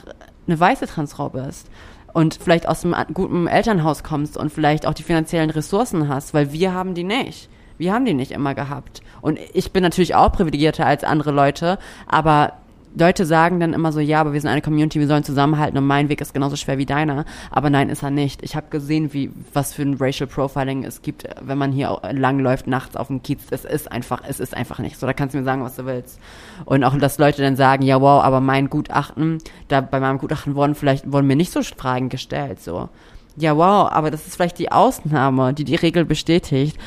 eine 0.47 0.59
weiße 0.59 0.87
Transfrau 0.87 1.29
bist 1.29 1.69
und 2.13 2.35
vielleicht 2.35 2.67
aus 2.67 2.83
einem 2.83 2.95
guten 3.13 3.47
Elternhaus 3.47 4.03
kommst 4.03 4.37
und 4.37 4.51
vielleicht 4.51 4.85
auch 4.85 4.93
die 4.93 5.03
finanziellen 5.03 5.49
Ressourcen 5.49 6.07
hast, 6.07 6.33
weil 6.33 6.51
wir 6.51 6.73
haben 6.73 6.93
die 6.93 7.03
nicht. 7.03 7.49
Wir 7.77 7.93
haben 7.93 8.05
die 8.05 8.13
nicht 8.13 8.31
immer 8.31 8.55
gehabt. 8.55 9.01
Und 9.21 9.39
ich 9.53 9.71
bin 9.71 9.83
natürlich 9.83 10.15
auch 10.15 10.31
privilegierter 10.31 10.85
als 10.85 11.03
andere 11.03 11.31
Leute, 11.31 11.77
aber 12.07 12.53
Leute 12.97 13.25
sagen 13.25 13.59
dann 13.59 13.73
immer 13.73 13.91
so, 13.91 13.99
ja, 13.99 14.21
aber 14.21 14.33
wir 14.33 14.41
sind 14.41 14.49
eine 14.49 14.61
Community, 14.61 14.99
wir 14.99 15.07
sollen 15.07 15.23
zusammenhalten 15.23 15.77
und 15.77 15.85
mein 15.85 16.09
Weg 16.09 16.21
ist 16.21 16.33
genauso 16.33 16.55
schwer 16.55 16.77
wie 16.77 16.85
deiner. 16.85 17.25
Aber 17.51 17.69
nein, 17.69 17.89
ist 17.89 18.03
er 18.03 18.11
nicht. 18.11 18.41
Ich 18.43 18.55
habe 18.55 18.67
gesehen, 18.69 19.13
wie 19.13 19.31
was 19.53 19.73
für 19.73 19.81
ein 19.81 19.97
Racial 19.99 20.27
Profiling 20.27 20.83
es 20.83 21.01
gibt, 21.01 21.27
wenn 21.41 21.57
man 21.57 21.71
hier 21.71 21.99
langläuft 22.11 22.67
nachts 22.67 22.95
auf 22.95 23.07
dem 23.07 23.21
Kiez. 23.21 23.41
Es 23.51 23.65
ist 23.65 23.91
einfach, 23.91 24.21
es 24.27 24.39
ist 24.39 24.55
einfach 24.55 24.79
nicht 24.79 24.97
so. 24.97 25.05
Da 25.05 25.13
kannst 25.13 25.33
du 25.33 25.39
mir 25.39 25.43
sagen, 25.43 25.63
was 25.63 25.75
du 25.75 25.85
willst. 25.85 26.19
Und 26.63 26.83
auch, 26.83 26.97
dass 26.97 27.17
Leute 27.17 27.41
dann 27.41 27.55
sagen, 27.55 27.83
ja, 27.83 27.99
wow, 27.99 28.23
aber 28.23 28.39
mein 28.39 28.69
Gutachten, 28.69 29.39
da 29.67 29.81
bei 29.81 29.99
meinem 29.99 30.17
Gutachten 30.17 30.55
wurden 30.55 30.75
vielleicht 30.75 31.11
wurden 31.11 31.27
mir 31.27 31.35
nicht 31.35 31.51
so 31.51 31.61
Fragen 31.61 32.09
gestellt, 32.09 32.61
so. 32.61 32.89
Ja, 33.37 33.57
wow, 33.57 33.91
aber 33.91 34.11
das 34.11 34.25
ist 34.27 34.35
vielleicht 34.35 34.59
die 34.59 34.71
Ausnahme, 34.71 35.53
die 35.53 35.65
die 35.65 35.75
Regel 35.75 36.05
bestätigt. 36.05 36.77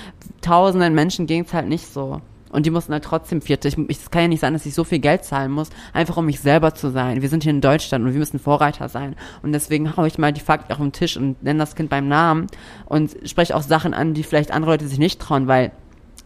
Tausenden 0.40 0.94
Menschen 0.94 1.26
ging 1.26 1.44
es 1.44 1.52
halt 1.52 1.68
nicht 1.68 1.92
so. 1.92 2.22
Und 2.50 2.66
die 2.66 2.70
mussten 2.70 2.92
halt 2.92 3.04
trotzdem 3.04 3.40
vierte. 3.40 3.68
Ich, 3.68 3.76
es 3.88 4.10
kann 4.10 4.22
ja 4.22 4.28
nicht 4.28 4.40
sein, 4.40 4.52
dass 4.52 4.66
ich 4.66 4.74
so 4.74 4.84
viel 4.84 4.98
Geld 4.98 5.24
zahlen 5.24 5.50
muss, 5.52 5.70
einfach 5.92 6.16
um 6.16 6.26
mich 6.26 6.40
selber 6.40 6.74
zu 6.74 6.90
sein. 6.90 7.22
Wir 7.22 7.28
sind 7.28 7.42
hier 7.42 7.52
in 7.52 7.60
Deutschland 7.60 8.04
und 8.04 8.12
wir 8.12 8.18
müssen 8.18 8.38
Vorreiter 8.38 8.88
sein. 8.88 9.16
Und 9.42 9.52
deswegen 9.52 9.96
haue 9.96 10.08
ich 10.08 10.18
mal 10.18 10.32
die 10.32 10.40
Fakten 10.40 10.72
auf 10.72 10.78
den 10.78 10.92
Tisch 10.92 11.16
und 11.16 11.42
nenne 11.42 11.58
das 11.58 11.74
Kind 11.74 11.90
beim 11.90 12.08
Namen 12.08 12.46
und 12.86 13.16
spreche 13.24 13.54
auch 13.54 13.62
Sachen 13.62 13.94
an, 13.94 14.14
die 14.14 14.22
vielleicht 14.22 14.50
andere 14.50 14.72
Leute 14.72 14.88
sich 14.88 14.98
nicht 14.98 15.20
trauen, 15.20 15.46
weil 15.46 15.72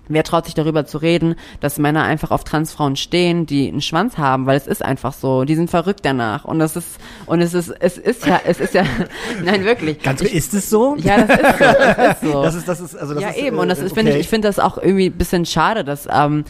Wer 0.08 0.24
traut 0.24 0.46
sich 0.46 0.54
darüber 0.54 0.84
zu 0.84 0.98
reden, 0.98 1.36
dass 1.60 1.78
Männer 1.78 2.02
einfach 2.02 2.30
auf 2.30 2.44
Transfrauen 2.44 2.96
stehen, 2.96 3.46
die 3.46 3.68
einen 3.68 3.80
Schwanz 3.80 4.18
haben, 4.18 4.46
weil 4.46 4.56
es 4.56 4.66
ist 4.66 4.84
einfach 4.84 5.12
so. 5.12 5.44
Die 5.44 5.54
sind 5.54 5.70
verrückt 5.70 6.00
danach. 6.02 6.44
Und 6.44 6.58
das 6.58 6.76
ist, 6.76 6.98
und 7.26 7.40
es 7.40 7.54
ist, 7.54 7.68
es 7.68 7.98
ist 7.98 8.26
ja, 8.26 8.40
es 8.44 8.60
ist 8.60 8.74
ja, 8.74 8.84
nein, 9.44 9.64
wirklich. 9.64 10.02
Ganz 10.02 10.20
ich, 10.20 10.34
ist 10.34 10.54
es 10.54 10.68
so? 10.68 10.96
Ja, 10.96 11.22
das 11.22 11.38
ist 11.38 11.58
so. 11.58 11.64
Das 11.72 12.14
ist 12.14 12.20
so. 12.20 12.42
Das 12.42 12.54
ist, 12.56 12.68
das 12.68 12.80
ist, 12.80 12.96
also 12.96 13.14
das 13.14 13.22
ja, 13.22 13.28
ist, 13.30 13.38
eben. 13.38 13.56
äh, 13.56 13.60
Und 13.60 13.68
das 13.68 13.78
ist, 13.78 13.92
okay. 13.92 14.00
finde 14.00 14.12
ich, 14.12 14.18
ich 14.18 14.28
finde 14.28 14.48
das 14.48 14.58
auch 14.58 14.76
irgendwie 14.78 15.06
ein 15.06 15.12
bisschen 15.16 15.46
schade, 15.46 15.84
dass, 15.84 16.08
ähm, 16.10 16.44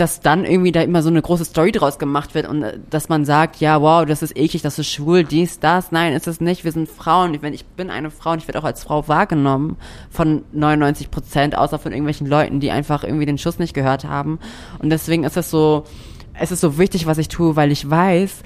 dass 0.00 0.20
dann 0.20 0.44
irgendwie 0.44 0.72
da 0.72 0.80
immer 0.80 1.02
so 1.02 1.10
eine 1.10 1.20
große 1.20 1.44
Story 1.44 1.72
draus 1.72 1.98
gemacht 1.98 2.34
wird 2.34 2.48
und 2.48 2.62
äh, 2.62 2.78
dass 2.88 3.08
man 3.08 3.24
sagt, 3.24 3.56
ja, 3.60 3.82
wow, 3.82 4.06
das 4.06 4.22
ist 4.22 4.36
eklig, 4.36 4.62
das 4.62 4.78
ist 4.78 4.88
schwul, 4.88 5.24
dies, 5.24 5.60
das. 5.60 5.92
Nein, 5.92 6.14
ist 6.14 6.26
es 6.26 6.40
nicht. 6.40 6.64
Wir 6.64 6.72
sind 6.72 6.88
Frauen. 6.88 7.34
Ich, 7.34 7.42
ich 7.42 7.64
bin 7.66 7.90
eine 7.90 8.10
Frau 8.10 8.32
und 8.32 8.38
ich 8.38 8.48
werde 8.48 8.58
auch 8.60 8.64
als 8.64 8.82
Frau 8.82 9.06
wahrgenommen 9.08 9.76
von 10.10 10.42
99 10.52 11.10
Prozent, 11.10 11.56
außer 11.56 11.78
von 11.78 11.92
irgendwelchen 11.92 12.26
Leuten, 12.26 12.60
die 12.60 12.70
einfach 12.70 13.04
irgendwie 13.04 13.26
den 13.26 13.38
Schuss 13.38 13.58
nicht 13.58 13.74
gehört 13.74 14.04
haben. 14.04 14.38
Und 14.78 14.90
deswegen 14.90 15.24
ist 15.24 15.36
es 15.36 15.50
so, 15.50 15.84
es 16.32 16.50
ist 16.50 16.60
so 16.60 16.78
wichtig, 16.78 17.06
was 17.06 17.18
ich 17.18 17.28
tue, 17.28 17.56
weil 17.56 17.70
ich 17.70 17.88
weiß, 17.88 18.42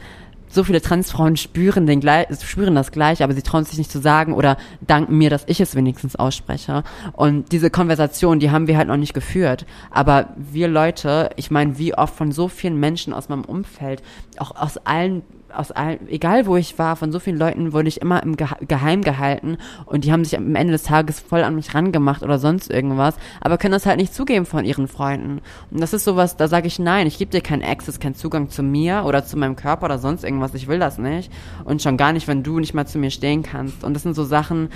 so 0.55 0.65
viele 0.65 0.81
Transfrauen 0.81 1.37
spüren, 1.37 1.87
den 1.87 2.01
spüren 2.43 2.75
das 2.75 2.93
gleich, 2.93 3.23
aber 3.23 3.35
sie 3.35 3.43
trauen 3.43 3.65
sich 3.65 3.79
nicht 3.79 3.91
zu 3.91 4.01
sagen 4.01 4.33
oder 4.33 4.57
danken 4.81 5.19
mir, 5.19 5.31
dass 5.31 5.45
ich 5.47 5.61
es 5.61 5.75
wenigstens 5.75 6.17
ausspreche. 6.17 6.85
Und 7.13 7.53
diese 7.53 7.71
Konversation, 7.71 8.39
die 8.39 8.51
haben 8.51 8.67
wir 8.67 8.77
halt 8.77 8.89
noch 8.89 8.97
nicht 8.97 9.15
geführt. 9.15 9.67
Aber 9.91 10.29
wir 10.37 10.69
Leute, 10.69 11.31
ich 11.37 11.51
meine, 11.51 11.79
wie 11.79 11.95
oft 11.95 12.15
von 12.15 12.33
so 12.33 12.49
vielen 12.49 12.79
Menschen 12.79 13.13
aus 13.13 13.29
meinem 13.29 13.45
Umfeld, 13.45 14.03
auch 14.39 14.55
aus 14.57 14.79
allen 14.79 15.23
aus 15.57 15.71
allen, 15.71 16.09
egal 16.09 16.47
wo 16.47 16.57
ich 16.57 16.79
war, 16.79 16.97
von 16.97 17.13
so 17.13 17.19
vielen 17.19 17.39
Leuten 17.39 17.73
wurde 17.73 17.89
ich 17.89 18.01
immer 18.01 18.23
im 18.23 18.37
Geheim 18.37 19.03
gehalten 19.03 19.59
und 19.87 20.05
die 20.05 20.13
haben 20.13 20.25
sich 20.25 20.37
am 20.37 20.55
Ende 20.55 20.73
des 20.73 20.85
Tages 20.85 21.21
voll 21.21 21.43
an 21.43 21.55
mich 21.55 21.75
rangemacht 21.75 22.23
oder 22.23 22.39
sonst 22.39 22.71
irgendwas, 22.71 23.17
aber 23.41 23.59
können 23.59 23.73
das 23.73 23.87
halt 23.87 23.99
nicht 23.99 24.15
zugeben 24.15 24.47
von 24.47 24.65
ihren 24.65 24.89
Freunden. 24.89 25.41
Und 25.71 25.81
das 25.81 25.93
ist 25.93 26.05
sowas, 26.05 26.37
da 26.37 26.49
sage 26.49 26.67
ich 26.67 26.79
nein, 26.79 27.07
ich 27.07 27.19
gebe 27.19 27.31
dir 27.31 27.41
keinen 27.41 27.63
Access, 27.63 28.01
keinen 28.01 28.15
Zugang 28.15 28.51
zu 28.51 28.63
mir 28.63 29.05
oder 29.07 29.25
zu 29.25 29.37
meinem 29.37 29.57
Körper 29.57 29.87
oder 29.87 29.99
sonst 29.99 30.25
irgendwas, 30.25 30.55
ich 30.55 30.69
will 30.69 30.79
das 30.79 30.99
nicht. 30.99 31.33
Und 31.65 31.83
schon 31.83 31.97
gar 31.97 32.13
nicht, 32.13 32.29
wenn 32.29 32.43
du 32.43 32.59
nicht 32.59 32.75
mal 32.75 32.87
zu 32.87 32.99
mir 32.99 33.11
stehen 33.11 33.43
kannst. 33.43 33.85
Und 33.85 33.95
das 33.95 34.03
sind 34.03 34.15
so 34.15 34.25
Sachen, 34.25 34.69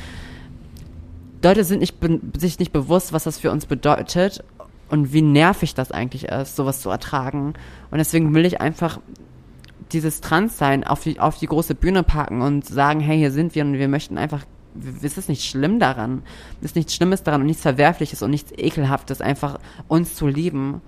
Leute 1.43 1.65
sind 1.65 1.81
nicht 1.81 1.97
sich 2.37 2.59
nicht 2.59 2.73
bewusst, 2.73 3.13
was 3.13 3.25
das 3.25 3.39
für 3.39 3.51
uns 3.51 3.67
bedeutet 3.67 4.43
und 4.89 5.13
wie 5.13 5.23
nervig 5.23 5.75
das 5.75 5.93
eigentlich 5.93 6.25
ist, 6.25 6.57
sowas 6.57 6.81
zu 6.81 6.91
ertragen. 6.91 7.55
Und 7.91 7.99
deswegen 7.99 8.35
will 8.35 8.45
ich 8.45 8.61
einfach 8.61 8.99
dieses 9.93 10.21
Transsein 10.21 10.85
auf 10.85 11.03
die, 11.03 11.19
auf 11.21 11.39
die 11.39 11.47
große 11.47 11.75
Bühne 11.75 12.03
packen 12.03 12.43
und 12.43 12.67
sagen, 12.67 13.01
hey, 13.01 13.19
hier 13.19 13.31
sind 13.33 13.55
wir 13.55 13.65
und 13.65 13.75
wir 13.75 13.89
möchten 13.89 14.19
einfach, 14.19 14.45
es 15.03 15.17
ist 15.19 15.29
nicht 15.29 15.45
schlimm 15.45 15.79
daran. 15.81 16.23
Es 16.61 16.67
ist 16.67 16.77
nichts 16.77 16.95
Schlimmes 16.95 17.23
daran 17.23 17.41
und 17.41 17.47
nichts 17.47 17.63
Verwerfliches 17.63 18.23
und 18.23 18.31
nichts 18.31 18.53
Ekelhaftes, 18.57 19.21
einfach 19.21 19.59
uns 19.89 20.15
zu 20.15 20.27
lieben 20.27 20.81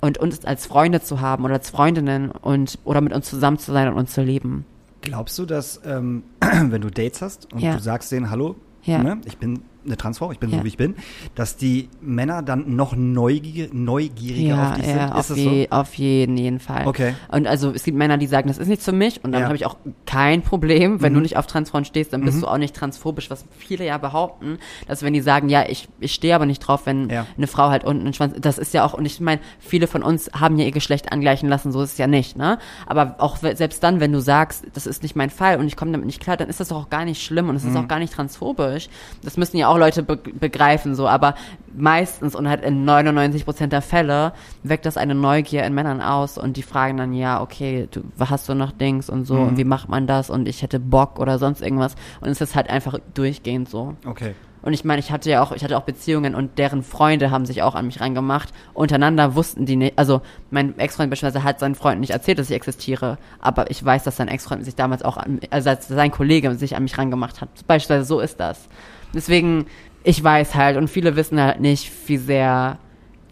und 0.00 0.18
uns 0.18 0.44
als 0.44 0.66
Freunde 0.66 1.00
zu 1.00 1.20
haben 1.20 1.44
oder 1.44 1.54
als 1.54 1.70
Freundinnen 1.70 2.30
und 2.30 2.78
oder 2.84 3.00
mit 3.00 3.12
uns 3.12 3.28
zusammen 3.30 3.58
zu 3.58 3.72
sein 3.72 3.88
und 3.88 3.94
uns 3.94 4.12
zu 4.12 4.22
lieben. 4.22 4.64
Glaubst 5.00 5.38
du, 5.38 5.46
dass 5.46 5.80
ähm, 5.84 6.24
wenn 6.40 6.80
du 6.82 6.90
Dates 6.90 7.22
hast 7.22 7.52
und 7.52 7.60
Ja. 7.60 7.74
du 7.74 7.80
sagst 7.80 8.10
denen, 8.12 8.30
hallo, 8.30 8.56
Ja. 8.82 9.02
ne, 9.02 9.20
ich 9.24 9.38
bin 9.38 9.62
eine 9.84 9.96
Transfrau, 9.96 10.32
ich 10.32 10.38
bin 10.38 10.50
Ja. 10.50 10.58
so 10.58 10.64
wie 10.64 10.68
ich 10.68 10.76
bin, 10.76 10.94
dass 11.34 11.56
die 11.56 11.88
Männer 12.00 12.42
dann 12.42 12.76
noch 12.76 12.94
neugier 12.96 13.68
neugieriger 13.72 14.62
auf 14.62 14.74
dich 14.74 14.86
sind? 14.86 14.96
ja, 14.96 15.18
Ist 15.18 15.30
auf, 15.30 15.36
je, 15.36 15.68
so? 15.70 15.76
auf 15.76 15.94
jeden, 15.94 16.36
jeden 16.36 16.60
Fall. 16.60 16.86
Okay. 16.86 17.14
Und 17.30 17.46
also 17.46 17.70
es 17.72 17.84
gibt 17.84 17.96
Männer, 17.96 18.18
die 18.18 18.26
sagen, 18.26 18.48
das 18.48 18.58
ist 18.58 18.68
nichts 18.68 18.84
für 18.84 18.92
mich 18.92 19.24
und 19.24 19.32
dann 19.32 19.42
Ja. 19.42 19.46
habe 19.46 19.56
ich 19.56 19.66
auch 19.66 19.76
kein 20.06 20.42
Problem, 20.42 21.02
wenn 21.02 21.12
Mhm. 21.12 21.16
du 21.16 21.22
nicht 21.22 21.36
auf 21.36 21.46
Transfrauen 21.46 21.84
stehst, 21.84 22.12
dann 22.12 22.22
bist 22.24 22.42
du 22.42 22.46
auch 22.46 22.58
nicht 22.58 22.74
transphobisch, 22.76 23.30
was 23.30 23.44
viele 23.58 23.84
ja 23.86 23.98
behaupten, 23.98 24.58
dass 24.86 25.02
wenn 25.02 25.12
die 25.12 25.20
sagen, 25.20 25.48
ja, 25.48 25.64
ich, 25.68 25.88
ich 26.00 26.12
stehe 26.14 26.34
aber 26.34 26.46
nicht 26.46 26.60
drauf, 26.60 26.86
wenn 26.86 27.08
Ja. 27.10 27.26
eine 27.36 27.46
Frau 27.46 27.68
halt 27.70 27.84
unten 27.84 28.02
einen 28.04 28.14
Schwanz, 28.14 28.34
das 28.40 28.58
ist 28.58 28.74
ja 28.74 28.84
auch, 28.84 28.94
und 28.94 29.04
ich 29.04 29.20
meine, 29.20 29.40
viele 29.58 29.86
von 29.86 30.02
uns 30.02 30.30
haben 30.38 30.56
ja 30.58 30.64
ihr 30.64 30.72
Geschlecht 30.72 31.12
angleichen 31.12 31.48
lassen, 31.48 31.72
so 31.72 31.82
ist 31.82 31.92
es 31.92 31.98
ja 31.98 32.06
nicht, 32.06 32.36
ne? 32.36 32.58
Aber 32.86 33.16
auch 33.18 33.36
selbst 33.36 33.82
dann, 33.82 34.00
wenn 34.00 34.12
du 34.12 34.20
sagst, 34.20 34.64
das 34.74 34.86
ist 34.86 35.02
nicht 35.02 35.16
mein 35.16 35.30
Fall 35.30 35.58
und 35.58 35.66
ich 35.66 35.76
komme 35.76 35.92
damit 35.92 36.06
nicht 36.06 36.20
klar, 36.20 36.36
dann 36.36 36.48
ist 36.48 36.60
das 36.60 36.68
doch 36.68 36.76
auch 36.76 36.90
gar 36.90 37.04
nicht 37.04 37.22
schlimm 37.22 37.48
und 37.48 37.56
es 37.56 37.64
Mhm. 37.64 37.70
ist 37.70 37.76
auch 37.76 37.88
gar 37.88 37.98
nicht 37.98 38.12
transphobisch. 38.12 38.88
Das 39.22 39.36
müssen 39.36 39.56
ja 39.56 39.68
auch 39.68 39.71
Leute 39.78 40.02
be 40.02 40.16
begreifen, 40.16 40.94
so, 40.94 41.08
aber 41.08 41.34
meistens 41.74 42.34
und 42.34 42.48
halt 42.48 42.62
in 42.62 42.84
99 42.84 43.44
Prozent 43.44 43.72
der 43.72 43.82
Fälle 43.82 44.32
weckt 44.62 44.86
das 44.86 44.96
eine 44.96 45.14
Neugier 45.14 45.64
in 45.64 45.74
Männern 45.74 46.00
aus 46.00 46.38
und 46.38 46.56
die 46.56 46.62
fragen 46.62 46.96
dann, 46.96 47.12
ja, 47.12 47.40
okay, 47.40 47.88
du 47.90 48.02
hast 48.18 48.48
du 48.48 48.54
noch 48.54 48.72
Dings 48.72 49.08
und 49.08 49.26
so 49.26 49.34
und 49.34 49.56
wie 49.56 49.64
macht 49.64 49.88
man 49.88 50.06
das 50.06 50.30
und 50.30 50.48
ich 50.48 50.62
hätte 50.62 50.80
Bock 50.80 51.18
oder 51.18 51.38
sonst 51.38 51.62
irgendwas 51.62 51.94
und 52.20 52.28
es 52.28 52.40
ist 52.40 52.54
halt 52.54 52.70
einfach 52.70 52.98
durchgehend 53.14 53.68
so. 53.68 53.94
Okay. 54.06 54.34
Und 54.62 54.72
ich 54.72 54.84
meine, 54.84 55.00
ich 55.00 55.10
hatte 55.10 55.28
ja 55.28 55.42
auch, 55.42 55.52
ich 55.52 55.64
hatte 55.64 55.76
auch 55.76 55.82
Beziehungen 55.82 56.34
und 56.34 56.56
deren 56.56 56.82
Freunde 56.82 57.30
haben 57.30 57.46
sich 57.46 57.62
auch 57.62 57.74
an 57.74 57.86
mich 57.86 58.00
reingemacht. 58.00 58.50
Untereinander 58.74 59.34
wussten 59.34 59.66
die 59.66 59.76
nicht, 59.76 59.98
also 59.98 60.22
mein 60.50 60.78
Ex-Freund 60.78 61.10
beispielsweise 61.10 61.42
hat 61.44 61.58
seinen 61.58 61.74
Freunden 61.74 62.00
nicht 62.00 62.10
erzählt, 62.10 62.38
dass 62.38 62.48
ich 62.48 62.56
existiere, 62.56 63.18
aber 63.40 63.70
ich 63.70 63.84
weiß, 63.84 64.04
dass 64.04 64.16
sein 64.16 64.28
Ex-Freund 64.28 64.64
sich 64.64 64.76
damals 64.76 65.02
auch 65.02 65.16
an, 65.16 65.40
also 65.50 65.68
als 65.68 65.88
sein 65.88 66.12
Kollege 66.12 66.54
sich 66.54 66.76
an 66.76 66.84
mich 66.84 66.96
rangemacht 66.96 67.40
hat. 67.40 67.48
Beispielsweise 67.66 68.04
so 68.04 68.20
ist 68.20 68.38
das. 68.38 68.68
Deswegen, 69.14 69.66
ich 70.04 70.22
weiß 70.22 70.54
halt 70.54 70.76
und 70.76 70.88
viele 70.88 71.16
wissen 71.16 71.40
halt 71.40 71.60
nicht, 71.60 71.90
wie 72.08 72.16
sehr, 72.16 72.78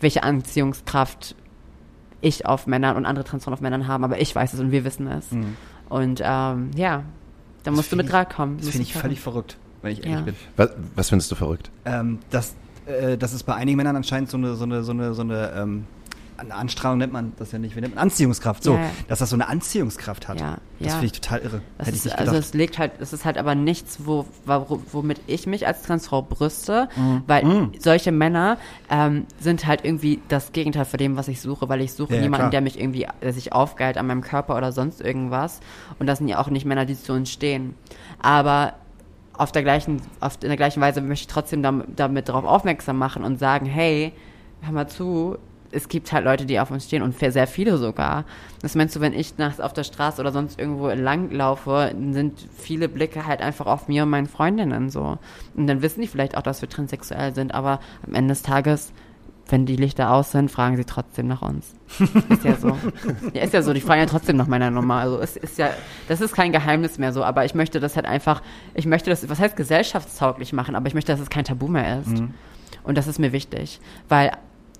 welche 0.01 0.22
Anziehungskraft 0.22 1.35
ich 2.20 2.45
auf 2.47 2.66
Männern 2.66 2.97
und 2.97 3.07
andere 3.07 3.24
Transfrauen 3.24 3.55
auf 3.55 3.61
Männern 3.61 3.87
haben, 3.87 4.05
aber 4.05 4.20
ich 4.20 4.35
weiß 4.35 4.53
es 4.53 4.61
und 4.61 4.70
wir 4.72 4.85
wissen 4.85 5.07
es. 5.07 5.26
Und 5.89 6.20
ähm, 6.22 6.70
ja, 6.76 7.03
da 7.64 7.70
musst 7.70 7.91
du 7.93 7.97
mit 7.97 8.07
ich- 8.07 8.12
Draht 8.12 8.35
kommen. 8.35 8.59
Das 8.59 8.68
finde 8.68 8.83
ich 8.83 8.93
völlig 8.95 9.20
verrückt, 9.20 9.57
wenn 9.83 9.93
ich 9.93 9.99
ehrlich 10.01 10.14
Ja. 10.14 10.20
bin. 10.22 10.35
Was, 10.57 10.70
was 10.95 11.09
findest 11.09 11.31
du 11.31 11.35
verrückt? 11.35 11.70
Ähm, 11.87 12.18
dass, 12.31 12.55
äh, 12.87 13.16
dass 13.16 13.33
es 13.33 13.43
bei 13.43 13.55
einigen 13.55 13.76
Männern 13.78 13.97
anscheinend 13.97 14.28
so 14.31 14.37
eine, 14.37 14.55
so 14.55 14.64
eine, 14.64 14.83
so 14.85 14.93
eine, 14.93 15.14
so 15.14 15.22
eine, 15.22 15.53
ähm, 15.57 15.87
eine 16.41 16.55
Anstrahlung 16.55 16.99
nennt 16.99 17.12
man 17.12 17.32
das 17.38 17.53
ja 17.53 17.59
nicht, 17.59 17.76
wie 17.76 17.80
nennt 17.80 17.95
man 17.95 18.03
Anziehungskraft, 18.03 18.62
so, 18.64 18.74
Ja, 18.74 18.91
dass 19.09 19.18
das 19.20 19.30
so 19.30 19.36
eine 19.36 19.49
Anziehungskraft 19.49 20.26
hat. 20.28 20.41
Ja, 20.41 20.57
das 20.78 20.88
ja. 20.88 20.93
finde 20.95 21.07
ich 21.07 21.12
total 21.12 21.38
irre. 21.41 21.62
Das 21.78 21.86
Hätte 21.86 21.97
ich 21.97 21.97
ist, 21.97 22.05
nicht 22.07 22.18
also 22.18 22.32
gedacht. 22.32 22.47
es 22.49 22.55
legt 22.55 22.78
halt, 22.78 22.93
es 23.01 23.12
ist 23.12 23.24
halt 23.24 23.38
aber 23.38 23.55
nichts, 23.55 23.99
wo, 24.05 24.26
wo, 24.47 24.80
womit 24.93 25.20
ich 25.26 25.47
mich 25.47 25.66
als 25.66 25.82
Transfrau 25.82 26.22
brüste, 26.22 26.88
Mhm. 26.97 27.22
weil 27.26 27.68
solche 27.78 28.12
Männer 28.12 28.57
ähm, 28.91 29.26
sind 29.38 29.66
halt 29.66 29.84
irgendwie 29.84 30.20
das 30.28 30.53
Gegenteil 30.53 30.84
von 30.84 30.99
dem, 30.99 31.16
was 31.16 31.28
ich 31.28 31.41
suche, 31.41 31.68
weil 31.68 31.80
ich 31.80 31.93
suche 31.93 32.14
ja, 32.16 32.22
jemanden, 32.22 32.45
klar. 32.45 32.51
der 32.51 32.61
mich 32.62 32.78
irgendwie, 32.80 33.07
der 33.22 33.32
sich 33.32 33.53
aufgeilt 33.53 33.99
an 33.99 34.07
meinem 34.07 34.22
Körper 34.22 34.57
oder 34.57 34.72
sonst 34.72 35.01
irgendwas. 35.01 35.61
Und 35.99 36.07
das 36.07 36.18
sind 36.18 36.28
ja 36.28 36.38
auch 36.38 36.49
nicht 36.49 36.64
Männer, 36.64 36.84
die 36.86 36.97
zu 37.01 37.12
uns 37.12 37.30
stehen. 37.30 37.74
Aber 38.20 38.74
auf 39.34 39.53
der 39.53 39.62
gleichen, 39.62 40.03
auf, 40.20 40.34
in 40.43 40.49
der 40.49 40.57
gleichen 40.57 40.80
Weise 40.82 41.01
möchte 41.01 41.22
ich 41.22 41.26
trotzdem 41.28 41.62
damit, 41.62 41.86
damit 41.97 42.28
darauf 42.28 42.45
aufmerksam 42.45 42.99
machen 42.99 43.24
und 43.24 43.38
sagen, 43.38 43.64
hey, 43.66 44.12
hör 44.62 44.72
mal 44.72 44.86
zu, 44.88 45.38
es 45.73 45.89
gibt 45.89 46.12
halt 46.12 46.25
Leute, 46.25 46.47
die 46.47 46.59
auf 46.61 46.71
uns 46.71 46.85
stehen 46.85 47.03
und 47.03 47.18
sehr 47.18 47.47
viele 47.47 47.79
sogar. 47.79 48.25
Das 48.62 48.75
meinst 48.75 48.97
du, 48.97 49.01
wenn 49.01 49.12
ich 49.12 49.39
nachts 49.39 49.61
auf 49.61 49.73
der 49.73 49.85
Straße 49.85 50.21
oder 50.21 50.33
sonst 50.33 50.59
irgendwo 50.59 50.89
lang 50.89 51.31
laufe, 51.31 51.95
sind 52.12 52.49
viele 52.57 52.89
Blicke 52.89 53.27
halt 53.27 53.41
einfach 53.41 53.66
auf 53.66 53.89
mir 53.89 54.03
und 54.03 54.11
meinen 54.11 54.27
Freundinnen 54.27 54.91
so. 54.91 55.18
Und 55.55 55.66
dann 55.66 55.83
wissen 55.83 56.01
die 56.01 56.09
vielleicht 56.09 56.37
auch, 56.37 56.43
dass 56.43 56.61
wir 56.61 56.68
transsexuell 56.68 57.35
sind, 57.35 57.55
aber 57.55 57.81
am 58.07 58.14
Ende 58.14 58.33
des 58.33 58.43
Tages, 58.43 58.93
wenn 59.49 59.66
die 59.66 59.77
Lichter 59.77 60.12
aus 60.12 60.33
sind, 60.33 60.51
fragen 60.51 60.77
sie 60.77 60.85
trotzdem 60.85 61.27
nach 61.27 61.43
uns. 61.43 61.75
Ist 62.29 62.45
ja 62.45 62.57
so. 62.57 62.77
Ja, 63.35 63.43
ist 63.43 63.55
ja 63.55 63.62
so, 63.62 63.73
die 63.73 63.81
fragen 63.81 64.01
ja 64.01 64.07
trotzdem 64.07 64.37
nach 64.37 64.47
meiner 64.47 64.71
Nummer. 64.71 64.97
Also 64.97 65.18
es 65.21 65.37
ist 65.37 65.59
ja, 65.59 65.71
das 66.09 66.21
ist 66.21 66.35
kein 66.35 66.53
Geheimnis 66.53 66.99
mehr 66.99 67.12
so, 67.12 67.25
aber 67.25 67.45
ich 67.45 67.55
möchte 67.55 67.81
das 67.81 67.97
halt 67.97 68.07
einfach, 68.07 68.43
ich 68.75 68.87
möchte 68.87 69.11
das, 69.11 69.29
was 69.29 69.39
heißt 69.39 69.57
gesellschaftstauglich 69.57 70.53
machen, 70.53 70.75
aber 70.75 70.87
ich 70.87 70.95
möchte, 70.95 71.12
dass 71.12 71.21
es 71.21 71.31
kein 71.31 71.45
Tabu 71.45 71.68
mehr 71.68 72.01
ist. 72.01 72.23
Und 72.83 72.97
das 72.97 73.07
ist 73.07 73.18
mir 73.18 73.33
wichtig, 73.33 73.81
weil 74.09 74.33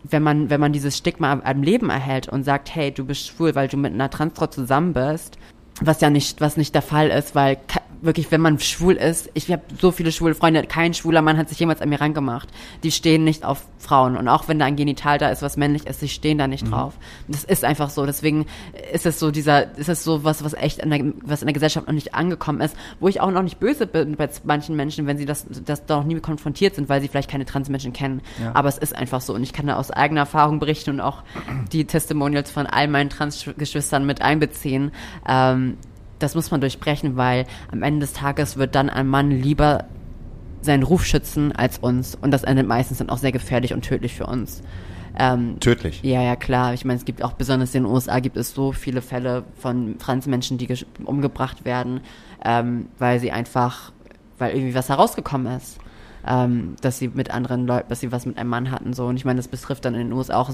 wenn 0.05 0.23
man, 0.23 0.51
wenn 0.51 0.61
man 0.61 0.73
dieses 0.73 0.97
Stigma 0.97 1.33
am- 1.33 1.63
Leben 1.63 1.91
erhält 1.91 2.29
und 2.29 2.45
sagt, 2.45 2.75
hey, 2.75 2.91
du 2.93 3.05
bist 3.05 3.27
schwul, 3.27 3.55
weil 3.55 3.69
du 3.69 3.77
mit 3.77 3.93
einer 3.93 4.11
Transfrau 4.11 4.47
zusammen 4.47 4.93
bist, 4.93 5.39
was 5.81 6.01
ja 6.01 6.11
nicht, 6.11 6.41
was 6.41 6.57
nicht 6.57 6.75
der 6.75 6.83
Fall 6.83 7.09
ist, 7.09 7.35
weil 7.35 7.59
wirklich, 8.03 8.31
wenn 8.31 8.41
man 8.41 8.59
schwul 8.59 8.95
ist, 8.95 9.31
ich 9.35 9.51
habe 9.51 9.63
so 9.81 9.91
viele 9.91 10.13
schwule 10.13 10.35
Freunde, 10.35 10.63
kein 10.65 10.95
schwuler 10.95 11.23
Mann 11.23 11.37
hat 11.37 11.49
sich 11.49 11.59
jemals 11.59 11.81
an 11.81 11.89
mir 11.89 12.01
rangemacht. 12.01 12.49
Die 12.83 12.93
stehen 12.93 13.25
nicht 13.25 13.45
auf 13.45 13.65
Frauen 13.79 14.17
und 14.17 14.29
auch 14.29 14.49
wenn 14.49 14.59
da 14.59 14.67
ein 14.67 14.77
Genital 14.77 15.19
da 15.19 15.31
ist, 15.31 15.43
was 15.43 15.57
männlich 15.57 15.87
ist, 15.87 16.01
sie 16.01 16.09
stehen 16.09 16.39
da 16.39 16.47
nicht 16.47 16.71
drauf. 16.71 16.95
Das 17.29 17.45
ist 17.45 17.65
einfach 17.65 17.91
so. 17.91 18.07
Deswegen 18.07 18.47
ist 18.93 19.07
es 19.07 19.19
so 19.19 19.31
dieser, 19.31 19.77
ist 19.77 19.89
es 19.89 20.05
so 20.05 20.25
was, 20.25 20.45
was 20.45 20.55
echt 20.55 20.79
in 20.79 20.91
der, 20.91 21.13
was 21.23 21.43
in 21.43 21.47
der 21.47 21.55
Gesellschaft 21.55 21.87
noch 21.87 21.95
nicht 21.95 22.15
angekommen 22.15 22.61
ist, 22.61 22.77
wo 23.01 23.09
ich 23.09 23.21
auch 23.21 23.31
noch 23.31 23.43
nicht 23.43 23.59
böse 23.61 23.87
bin 23.87 24.17
bei 24.17 24.29
manchen 24.45 24.77
Menschen, 24.77 25.07
wenn 25.07 25.19
sie 25.19 25.27
das, 25.27 25.47
das 25.65 25.87
da 25.87 25.99
noch 25.99 26.05
nie 26.05 26.19
konfrontiert 26.21 26.75
sind, 26.75 26.89
weil 26.89 27.01
sie 27.01 27.09
vielleicht 27.09 27.31
keine 27.31 27.45
Transmenschen 27.45 27.93
kennen. 27.93 28.23
Ja. 28.43 28.53
Aber 28.55 28.69
es 28.69 28.79
ist 28.79 28.95
einfach 28.95 29.21
so 29.21 29.35
und 29.35 29.43
ich 29.43 29.53
kann 29.53 29.67
da 29.67 29.77
aus 29.77 29.91
eigener 29.91 30.21
Erfahrung 30.21 30.59
berichten 30.59 30.91
und 30.91 31.01
auch 31.01 31.23
die 31.73 31.85
Testimonials 31.85 32.51
von 32.51 32.67
all 32.67 32.89
meinen 32.89 33.11
Transgeschwistern 33.11 34.07
mit 34.07 34.23
einbeziehen. 34.23 34.93
Ähm, 35.29 35.77
das 36.21 36.35
muss 36.35 36.51
man 36.51 36.61
durchbrechen, 36.61 37.17
weil 37.17 37.47
am 37.73 37.83
Ende 37.83 38.01
des 38.01 38.13
Tages 38.13 38.57
wird 38.57 38.75
dann 38.75 38.89
ein 38.89 39.09
Mann 39.09 39.31
lieber 39.31 39.85
seinen 40.63 40.83
Ruf 40.83 41.05
schützen 41.05 41.53
als 41.53 41.79
uns 41.79 42.15
und 42.15 42.31
das 42.31 42.45
endet 42.45 42.69
meistens 42.69 42.99
dann 42.99 43.11
auch 43.11 43.19
sehr 43.19 43.33
gefährlich 43.33 43.73
und 43.73 43.83
tödlich 43.83 44.15
für 44.15 44.27
uns. 44.27 44.63
Ähm, 45.19 45.59
Tödlich. 45.59 46.03
ja, 46.03 46.23
ja, 46.23 46.37
klar. 46.37 46.73
Ich 46.73 46.85
meine, 46.85 46.99
es 46.99 47.05
gibt 47.05 47.23
auch 47.23 47.33
besonders 47.33 47.75
in 47.75 47.83
den 47.83 47.93
USA 47.93 48.21
gibt 48.21 48.37
es 48.37 48.55
so 48.55 48.73
viele 48.73 49.03
Fälle 49.03 49.45
von 49.59 49.99
Transmenschen, 49.99 50.57
die 50.57 50.69
umgebracht 51.05 51.65
werden, 51.65 52.01
ähm, 52.45 52.87
weil 52.99 53.19
sie 53.19 53.33
einfach, 53.33 53.93
weil 54.39 54.55
irgendwie 54.55 54.75
was 54.75 54.89
herausgekommen 54.89 55.57
ist. 55.57 55.79
Ähm, 56.27 56.77
dass 56.83 56.99
sie 56.99 57.09
mit 57.09 57.31
anderen 57.31 57.67
Leuten, 57.67 57.89
dass 57.89 58.01
sie 58.01 58.13
was 58.13 58.27
mit 58.27 58.37
einem 58.37 58.51
Mann 58.51 58.71
hatten, 58.71 58.93
so. 58.93 59.07
Und 59.07 59.17
ich 59.17 59.25
meine, 59.25 59.39
das 59.39 59.49
betrifft 59.49 59.87
dann 59.87 59.95
in 59.95 60.09
den 60.09 60.13
USA 60.13 60.37
auch 60.37 60.51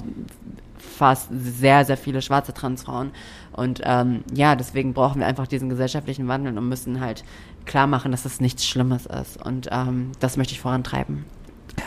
fast 0.87 1.29
sehr, 1.31 1.85
sehr 1.85 1.97
viele 1.97 2.23
schwarze 2.23 2.55
Transfrauen. 2.55 3.11
Und 3.53 3.81
ähm, 3.85 4.25
ja, 4.33 4.57
deswegen 4.57 4.95
brauchen 4.95 5.21
wir 5.21 5.27
einfach 5.27 5.47
diesen 5.47 5.69
gesellschaftlichen 5.69 6.29
Wandel 6.29 6.57
und 6.57 6.69
müssen 6.69 7.01
halt 7.01 7.25
klar 7.65 7.87
machen, 7.87 8.13
dass 8.13 8.25
es 8.25 8.41
nichts 8.41 8.67
Schlimmes 8.67 9.07
ist. 9.07 9.45
Und 9.45 9.69
ähm, 9.71 10.13
das 10.21 10.37
möchte 10.37 10.53
ich 10.53 10.61
vorantreiben. 10.61 11.25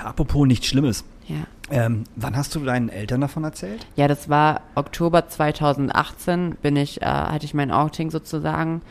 Apropos 0.03 0.45
nichts 0.45 0.67
Schlimmes. 0.67 1.03
Ja. 1.27 1.37
Ähm, 1.71 2.03
wann 2.15 2.35
hast 2.35 2.55
du 2.55 2.59
deinen 2.59 2.89
Eltern 2.89 3.21
davon 3.21 3.43
erzählt? 3.43 3.85
Ja, 3.95 4.07
das 4.07 4.29
war 4.29 4.61
Oktober 4.75 5.27
2018, 5.27 6.57
bin 6.61 6.75
ich, 6.75 7.01
äh, 7.01 7.05
hatte 7.05 7.45
ich 7.45 7.53
mein 7.53 7.71
Outing 7.71 8.09
sozusagen. 8.09 8.81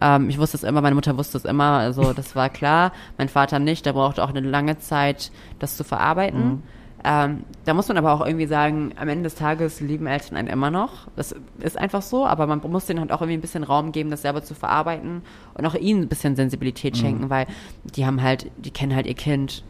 Ähm, 0.00 0.28
ich 0.28 0.38
wusste 0.38 0.56
es 0.56 0.64
immer, 0.64 0.80
meine 0.80 0.96
Mutter 0.96 1.16
wusste 1.16 1.38
es 1.38 1.44
immer, 1.44 1.78
also 1.78 2.12
das 2.12 2.34
war 2.34 2.48
klar. 2.48 2.92
Mein 3.18 3.28
Vater 3.28 3.60
nicht, 3.60 3.86
der 3.86 3.92
brauchte 3.92 4.24
auch 4.24 4.30
eine 4.30 4.40
lange 4.40 4.78
Zeit, 4.78 5.30
das 5.60 5.76
zu 5.76 5.84
verarbeiten. 5.84 6.62
Ähm, 7.06 7.44
da 7.66 7.74
muss 7.74 7.88
man 7.88 7.98
aber 7.98 8.12
auch 8.12 8.24
irgendwie 8.24 8.46
sagen, 8.46 8.92
am 8.96 9.08
Ende 9.08 9.24
des 9.24 9.34
Tages 9.34 9.80
lieben 9.80 10.06
Eltern 10.06 10.36
einen 10.36 10.48
immer 10.48 10.70
noch. 10.70 11.08
Das 11.16 11.34
ist 11.60 11.76
einfach 11.76 12.00
so, 12.00 12.26
aber 12.26 12.46
man 12.46 12.62
muss 12.70 12.86
denen 12.86 13.00
halt 13.00 13.12
auch 13.12 13.20
irgendwie 13.20 13.36
ein 13.36 13.42
bisschen 13.42 13.62
Raum 13.62 13.92
geben, 13.92 14.10
das 14.10 14.22
selber 14.22 14.42
zu 14.42 14.54
verarbeiten 14.54 15.20
und 15.52 15.66
auch 15.66 15.74
ihnen 15.74 16.02
ein 16.02 16.08
bisschen 16.08 16.34
Sensibilität 16.34 16.96
schenken, 16.96 17.28
weil 17.28 17.46
die 17.84 18.06
haben 18.06 18.22
halt, 18.22 18.50
die 18.56 18.70
kennen 18.70 18.94
halt 18.94 19.06
ihr 19.06 19.14
Kind 19.14 19.62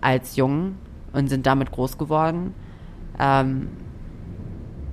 als 0.00 0.34
Jungen 0.34 0.76
und 1.12 1.28
sind 1.28 1.46
damit 1.46 1.70
groß 1.70 1.98
geworden. 1.98 2.52
Ähm, 3.18 3.68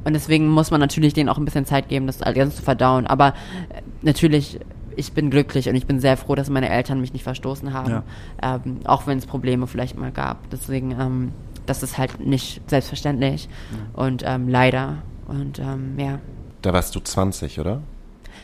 und 0.03 0.13
deswegen 0.13 0.47
muss 0.47 0.71
man 0.71 0.79
natürlich 0.79 1.13
denen 1.13 1.27
auch 1.29 1.37
ein 1.37 1.45
bisschen 1.45 1.65
Zeit 1.65 1.89
geben, 1.89 2.07
das 2.07 2.21
alles 2.21 2.55
zu 2.55 2.61
verdauen. 2.61 3.07
Aber 3.07 3.29
äh, 3.29 3.81
natürlich, 4.01 4.59
ich 4.95 5.13
bin 5.13 5.29
glücklich 5.29 5.69
und 5.69 5.75
ich 5.75 5.87
bin 5.87 5.99
sehr 5.99 6.17
froh, 6.17 6.35
dass 6.35 6.49
meine 6.49 6.69
Eltern 6.69 7.01
mich 7.01 7.13
nicht 7.13 7.23
verstoßen 7.23 7.73
haben. 7.73 8.03
Ähm, 8.41 8.79
auch 8.85 9.07
wenn 9.07 9.17
es 9.17 9.25
Probleme 9.25 9.67
vielleicht 9.67 9.97
mal 9.97 10.11
gab. 10.11 10.49
Deswegen, 10.51 10.91
ähm, 10.91 11.31
das 11.69 11.83
ist 11.83 11.97
halt 11.97 12.19
nicht 12.19 12.61
selbstverständlich. 12.69 13.47
Und 13.93 14.23
ähm, 14.25 14.47
leider. 14.49 15.03
Und 15.27 15.59
ähm, 15.59 15.97
ja. 15.99 16.19
Da 16.61 16.73
warst 16.73 16.95
du 16.95 16.99
20, 16.99 17.59
oder? 17.59 17.81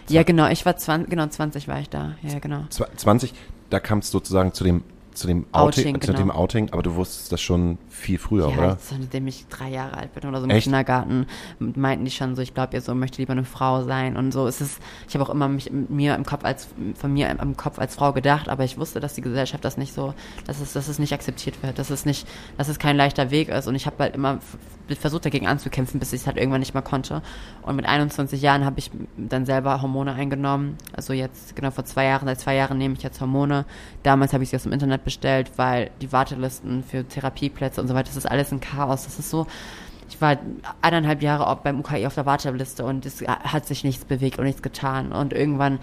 Ja, 0.08 0.24
genau, 0.24 0.48
ich 0.50 0.66
war 0.66 0.78
20, 0.78 1.10
genau, 1.10 1.28
20 1.28 1.68
war 1.68 1.80
ich 1.80 1.90
da. 1.90 2.16
Ja, 2.22 2.40
genau. 2.40 2.62
Zwa- 2.70 2.96
20, 2.96 3.34
da 3.72 3.80
kam 3.80 4.00
es 4.00 4.12
sozusagen 4.12 4.54
zu 4.54 4.64
dem, 4.64 4.84
zu 5.14 5.26
dem 5.28 5.46
Outing, 5.52 5.96
Outing, 5.96 6.02
zu 6.02 6.14
dem 6.14 6.28
genau. 6.28 6.36
Outing, 6.40 6.70
aber 6.72 6.84
du 6.84 6.96
wusstest 6.96 7.32
das 7.32 7.42
schon 7.42 7.78
viel 7.96 8.18
früher, 8.18 8.50
Ja, 8.50 8.58
oder? 8.58 8.78
seitdem 8.80 9.28
ich 9.28 9.48
drei 9.48 9.70
Jahre 9.70 9.98
alt 9.98 10.14
bin 10.14 10.28
oder 10.30 10.40
so 10.40 10.46
im 10.46 10.52
Echt? 10.52 10.64
Kindergarten, 10.64 11.28
meinten 11.60 12.06
die 12.06 12.12
schon 12.12 12.36
so, 12.36 12.42
ich 12.42 12.54
glaube, 12.54 12.76
ihr 12.76 12.82
so 12.82 12.94
möchte 12.94 13.22
lieber 13.22 13.32
eine 13.34 13.44
Frau 13.46 13.84
sein 13.84 14.18
und 14.18 14.32
so. 14.32 14.48
Es 14.48 14.62
ist, 14.62 14.80
ich 15.08 15.16
habe 15.16 15.24
auch 15.26 15.30
immer 15.30 15.48
mich 15.48 15.72
mir 15.72 16.16
im 16.16 16.26
Kopf 16.26 16.44
als 16.44 16.68
von 16.96 17.14
mir 17.14 17.30
im 17.30 17.58
Kopf 17.58 17.80
als 17.80 17.96
Frau 17.96 18.14
gedacht, 18.14 18.50
aber 18.50 18.64
ich 18.64 18.78
wusste, 18.78 19.00
dass 19.00 19.14
die 19.16 19.22
Gesellschaft 19.22 19.64
das 19.66 19.78
nicht 19.78 19.94
so, 19.94 20.14
dass 20.46 20.60
es, 20.60 20.74
dass 20.74 20.88
es 20.88 21.00
nicht 21.00 21.14
akzeptiert 21.14 21.62
wird, 21.64 21.80
dass 21.80 21.90
es 21.90 22.06
nicht, 22.06 22.28
dass 22.58 22.68
es 22.68 22.80
kein 22.80 22.98
leichter 22.98 23.32
Weg 23.32 23.50
ist 23.50 23.68
und 23.68 23.76
ich 23.76 23.86
habe 23.86 23.98
halt 24.00 24.16
immer 24.16 24.40
versucht 25.00 25.26
dagegen 25.26 25.48
anzukämpfen, 25.48 26.00
bis 26.00 26.14
ich 26.14 26.22
es 26.22 26.28
halt 26.28 26.38
irgendwann 26.38 26.60
nicht 26.60 26.76
mehr 26.76 26.84
konnte. 26.84 27.24
Und 27.64 27.76
mit 27.76 27.88
21 27.88 28.40
Jahren 28.40 28.66
habe 28.66 28.78
ich 28.78 28.92
dann 29.18 29.46
selber 29.48 29.82
Hormone 29.82 30.14
eingenommen. 30.14 30.78
Also 30.94 31.12
jetzt 31.14 31.56
genau 31.56 31.72
vor 31.72 31.86
zwei 31.86 32.06
Jahren, 32.06 32.26
seit 32.28 32.40
zwei 32.40 32.56
Jahren 32.56 32.78
nehme 32.78 32.94
ich 32.94 33.02
jetzt 33.02 33.20
Hormone. 33.20 33.66
Damals 34.04 34.34
habe 34.34 34.44
ich 34.44 34.52
sie 34.52 34.56
aus 34.58 34.64
dem 34.64 34.74
Internet 34.74 35.04
bestellt, 35.04 35.52
weil 35.56 35.90
die 36.02 36.12
Wartelisten 36.12 36.84
für 36.84 37.04
Therapieplätze 37.04 37.82
und 37.86 37.90
so 37.90 37.96
weiter, 37.96 38.08
das 38.08 38.18
ist 38.18 38.26
alles 38.26 38.52
ein 38.52 38.60
Chaos. 38.60 39.06
Das 39.06 39.18
ist 39.20 39.30
so, 39.30 39.48
ich 40.10 40.20
war 40.22 40.38
eineinhalb 40.82 41.22
Jahre 41.22 41.60
beim 41.64 41.80
UKI 41.80 42.06
auf 42.06 42.16
der 42.16 42.26
Warteliste 42.26 42.86
und 42.86 43.06
es 43.06 43.22
hat 43.22 43.66
sich 43.66 43.84
nichts 43.84 44.06
bewegt 44.06 44.38
und 44.40 44.46
nichts 44.46 44.62
getan. 44.62 45.12
Und 45.12 45.34
irgendwann, 45.34 45.80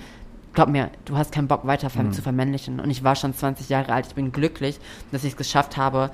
glaub 0.52 0.68
mir, 0.68 0.90
du 1.04 1.16
hast 1.16 1.32
keinen 1.32 1.48
Bock 1.48 1.66
weiter 1.66 1.90
ver- 1.90 2.10
zu 2.12 2.22
vermännlichen. 2.22 2.78
Und 2.80 2.90
ich 2.90 3.02
war 3.02 3.16
schon 3.16 3.34
20 3.34 3.68
Jahre 3.68 3.92
alt. 3.92 4.06
Ich 4.08 4.14
bin 4.14 4.30
glücklich, 4.32 4.78
dass 5.10 5.24
ich 5.24 5.32
es 5.32 5.36
geschafft 5.36 5.76
habe, 5.76 6.10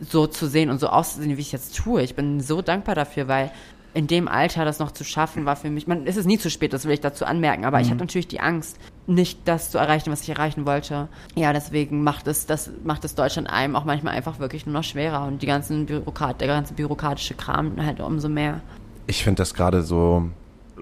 so 0.00 0.26
zu 0.28 0.46
sehen 0.46 0.70
und 0.70 0.78
so 0.78 0.88
auszusehen, 0.88 1.36
wie 1.36 1.40
ich 1.40 1.50
jetzt 1.52 1.76
tue. 1.76 2.02
Ich 2.02 2.14
bin 2.14 2.40
so 2.40 2.62
dankbar 2.62 2.94
dafür, 2.94 3.26
weil 3.26 3.50
in 3.94 4.06
dem 4.06 4.28
Alter 4.28 4.64
das 4.64 4.78
noch 4.78 4.92
zu 4.92 5.04
schaffen 5.04 5.44
war 5.44 5.56
für 5.56 5.70
mich, 5.70 5.86
man, 5.86 6.06
es 6.06 6.16
ist 6.16 6.26
nie 6.26 6.38
zu 6.38 6.50
spät, 6.50 6.72
das 6.72 6.84
will 6.84 6.92
ich 6.92 7.00
dazu 7.00 7.24
anmerken, 7.24 7.64
aber 7.64 7.80
ich 7.80 7.88
hatte 7.88 8.00
natürlich 8.00 8.28
die 8.28 8.40
Angst, 8.40 8.78
nicht 9.06 9.40
das 9.46 9.70
zu 9.70 9.78
erreichen, 9.78 10.12
was 10.12 10.22
ich 10.22 10.28
erreichen 10.28 10.66
wollte. 10.66 11.08
Ja, 11.34 11.52
deswegen 11.52 12.02
macht 12.02 12.26
es, 12.26 12.46
das 12.46 12.70
macht 12.84 13.04
es 13.04 13.14
Deutschland 13.14 13.48
einem 13.48 13.76
auch 13.76 13.84
manchmal 13.84 14.14
einfach 14.14 14.38
wirklich 14.38 14.66
nur 14.66 14.74
noch 14.74 14.84
schwerer 14.84 15.26
und 15.26 15.42
die 15.42 15.46
ganzen 15.46 15.86
Bürokrat, 15.86 16.40
der 16.40 16.48
ganze 16.48 16.74
bürokratische 16.74 17.34
Kram 17.34 17.72
halt 17.84 18.00
umso 18.00 18.28
mehr. 18.28 18.60
Ich 19.06 19.24
finde 19.24 19.40
das 19.40 19.54
gerade 19.54 19.82
so, 19.82 20.28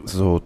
so 0.05 0.43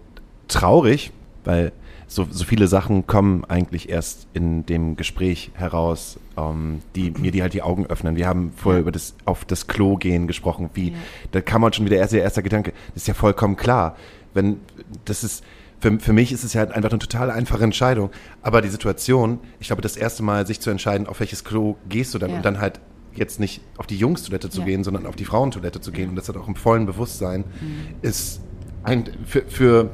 traurig, 0.48 1.12
weil 1.44 1.72
so, 2.12 2.26
so 2.28 2.44
viele 2.44 2.66
Sachen 2.66 3.06
kommen 3.06 3.44
eigentlich 3.44 3.88
erst 3.88 4.26
in 4.32 4.66
dem 4.66 4.96
Gespräch 4.96 5.52
heraus, 5.54 6.18
ähm, 6.36 6.82
die 6.96 7.12
mir 7.12 7.30
die 7.30 7.40
halt 7.40 7.54
die 7.54 7.62
Augen 7.62 7.86
öffnen. 7.86 8.16
Wir 8.16 8.26
haben 8.26 8.52
vorher 8.56 8.80
über 8.80 8.90
das 8.90 9.14
auf 9.26 9.44
das 9.44 9.68
Klo 9.68 9.96
gehen 9.96 10.26
gesprochen, 10.26 10.70
wie 10.74 10.88
Ja. 10.90 10.96
da 11.30 11.40
kam 11.40 11.60
man 11.60 11.72
schon 11.72 11.86
wieder 11.86 11.98
erst 11.98 12.12
der 12.12 12.22
erste 12.22 12.42
Gedanke, 12.42 12.72
das 12.94 13.04
ist 13.04 13.06
ja 13.06 13.14
vollkommen 13.14 13.54
klar. 13.56 13.96
Wenn 14.34 14.56
das 15.04 15.22
ist 15.22 15.44
für, 15.78 16.00
für 16.00 16.12
mich 16.12 16.32
ist 16.32 16.42
es 16.42 16.52
ja 16.52 16.58
halt 16.62 16.72
einfach 16.72 16.90
eine 16.90 16.98
total 16.98 17.30
einfache 17.30 17.62
Entscheidung. 17.62 18.10
Aber 18.42 18.60
die 18.60 18.68
Situation, 18.68 19.38
ich 19.60 19.68
glaube, 19.68 19.80
das 19.80 19.96
erste 19.96 20.22
Mal 20.24 20.46
sich 20.48 20.58
zu 20.60 20.68
entscheiden, 20.70 21.06
auf 21.06 21.20
welches 21.20 21.44
Klo 21.44 21.76
gehst 21.88 22.12
du 22.12 22.18
dann 22.18 22.30
Ja. 22.30 22.36
und 22.38 22.44
dann 22.44 22.60
halt 22.60 22.80
jetzt 23.14 23.38
nicht 23.38 23.60
auf 23.78 23.86
die 23.86 23.96
Jungstoilette 23.96 24.50
zu 24.50 24.60
Ja. 24.60 24.66
gehen, 24.66 24.82
sondern 24.84 25.06
auf 25.06 25.14
die 25.16 25.24
Frauentoilette 25.24 25.80
zu 25.80 25.92
gehen 25.92 26.10
und 26.10 26.16
das 26.16 26.28
hat 26.28 26.36
auch 26.36 26.48
im 26.48 26.56
vollen 26.56 26.86
Bewusstsein, 26.86 27.44
Mhm. 27.60 27.94
ist 28.02 28.40
ein, 28.82 29.04
für, 29.24 29.42
für, 29.48 29.90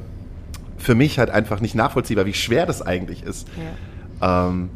für 0.77 0.95
mich 0.95 1.19
halt 1.19 1.29
einfach 1.29 1.59
nicht 1.59 1.75
nachvollziehbar, 1.75 2.25
wie 2.25 2.33
schwer 2.33 2.65
das 2.65 2.81
eigentlich 2.81 3.23
ist. 3.23 3.47
Ähm, 4.21 4.69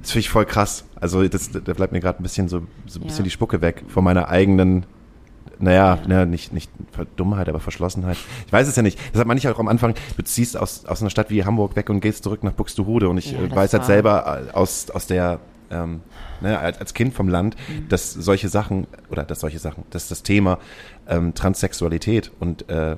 das 0.00 0.12
finde 0.12 0.20
ich 0.20 0.30
voll 0.30 0.46
krass. 0.46 0.84
Also 1.00 1.26
das, 1.28 1.50
da 1.52 1.60
bleibt 1.74 1.92
mir 1.92 2.00
gerade 2.00 2.20
ein 2.20 2.22
bisschen 2.22 2.48
so, 2.48 2.62
so 2.86 3.00
ein 3.00 3.04
bisschen 3.04 3.18
Ja. 3.20 3.24
die 3.24 3.30
Spucke 3.30 3.60
weg 3.60 3.84
von 3.88 4.02
meiner 4.04 4.28
eigenen, 4.28 4.86
naja, 5.58 5.96
Ja. 5.96 6.08
naja 6.08 6.26
nicht, 6.26 6.52
nicht 6.52 6.70
Ver- 6.92 7.06
Dummheit, 7.16 7.48
aber 7.48 7.60
Verschlossenheit. 7.60 8.16
Ich 8.46 8.52
weiß 8.52 8.66
es 8.66 8.76
ja 8.76 8.82
nicht. 8.82 8.98
Das 9.12 9.20
hat 9.20 9.26
man 9.26 9.34
nicht 9.34 9.46
auch 9.48 9.58
am 9.58 9.68
Anfang, 9.68 9.94
du 10.16 10.22
ziehst 10.24 10.56
aus, 10.56 10.86
aus 10.86 11.00
einer 11.02 11.10
Stadt 11.10 11.30
wie 11.30 11.44
Hamburg 11.44 11.76
weg 11.76 11.90
und 11.90 12.00
gehst 12.00 12.24
zurück 12.24 12.42
nach 12.44 12.52
Buxtehude 12.52 13.08
und 13.08 13.18
ich 13.18 13.32
Ja, 13.32 13.40
äh, 13.40 13.54
weiß 13.54 13.72
halt 13.74 13.84
selber 13.84 14.42
äh, 14.48 14.52
aus, 14.52 14.90
aus 14.90 15.06
der, 15.06 15.38
ähm, 15.70 16.00
ne, 16.40 16.58
als, 16.58 16.78
als 16.80 16.94
Kind 16.94 17.12
vom 17.14 17.28
Land, 17.28 17.56
Mhm. 17.68 17.88
dass 17.88 18.12
solche 18.12 18.48
Sachen, 18.48 18.86
oder 19.10 19.24
dass 19.24 19.40
solche 19.40 19.58
Sachen, 19.58 19.84
dass 19.90 20.08
das 20.08 20.22
Thema 20.22 20.58
ähm, 21.08 21.34
Transsexualität 21.34 22.32
und 22.40 22.68
äh, 22.70 22.96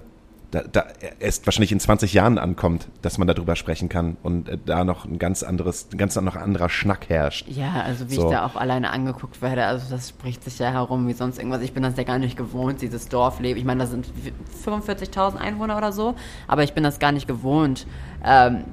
da, 0.52 0.62
da 0.70 0.84
erst 1.18 1.46
wahrscheinlich 1.46 1.72
in 1.72 1.80
20 1.80 2.12
Jahren 2.12 2.38
ankommt, 2.38 2.88
dass 3.00 3.16
man 3.16 3.26
darüber 3.26 3.56
sprechen 3.56 3.88
kann 3.88 4.18
und 4.22 4.48
äh, 4.48 4.58
da 4.64 4.84
noch 4.84 5.06
ein 5.06 5.18
ganz 5.18 5.42
anderes, 5.42 5.88
ein 5.92 5.98
ganz 5.98 6.14
noch 6.16 6.36
anderer 6.36 6.68
Schnack 6.68 7.08
herrscht. 7.08 7.48
Ja, 7.48 7.82
also 7.84 8.10
wie 8.10 8.14
So. 8.14 8.26
ich 8.26 8.30
da 8.30 8.44
auch 8.44 8.54
alleine 8.54 8.90
angeguckt 8.90 9.40
werde, 9.40 9.64
also 9.64 9.86
das 9.90 10.10
spricht 10.10 10.44
sich 10.44 10.58
ja 10.58 10.70
herum 10.70 11.08
wie 11.08 11.14
sonst 11.14 11.38
irgendwas. 11.38 11.62
Ich 11.62 11.72
bin 11.72 11.82
das 11.82 11.96
ja 11.96 12.04
gar 12.04 12.18
nicht 12.18 12.36
gewohnt, 12.36 12.82
dieses 12.82 13.08
Dorfleben. 13.08 13.58
Ich 13.58 13.64
meine, 13.64 13.80
da 13.80 13.86
sind 13.86 14.06
45.000 14.64 15.36
Einwohner 15.36 15.78
oder 15.78 15.90
so, 15.90 16.14
aber 16.46 16.62
ich 16.62 16.74
bin 16.74 16.84
das 16.84 16.98
gar 16.98 17.12
nicht 17.12 17.26
gewohnt. 17.26 17.86
Ähm, 18.22 18.64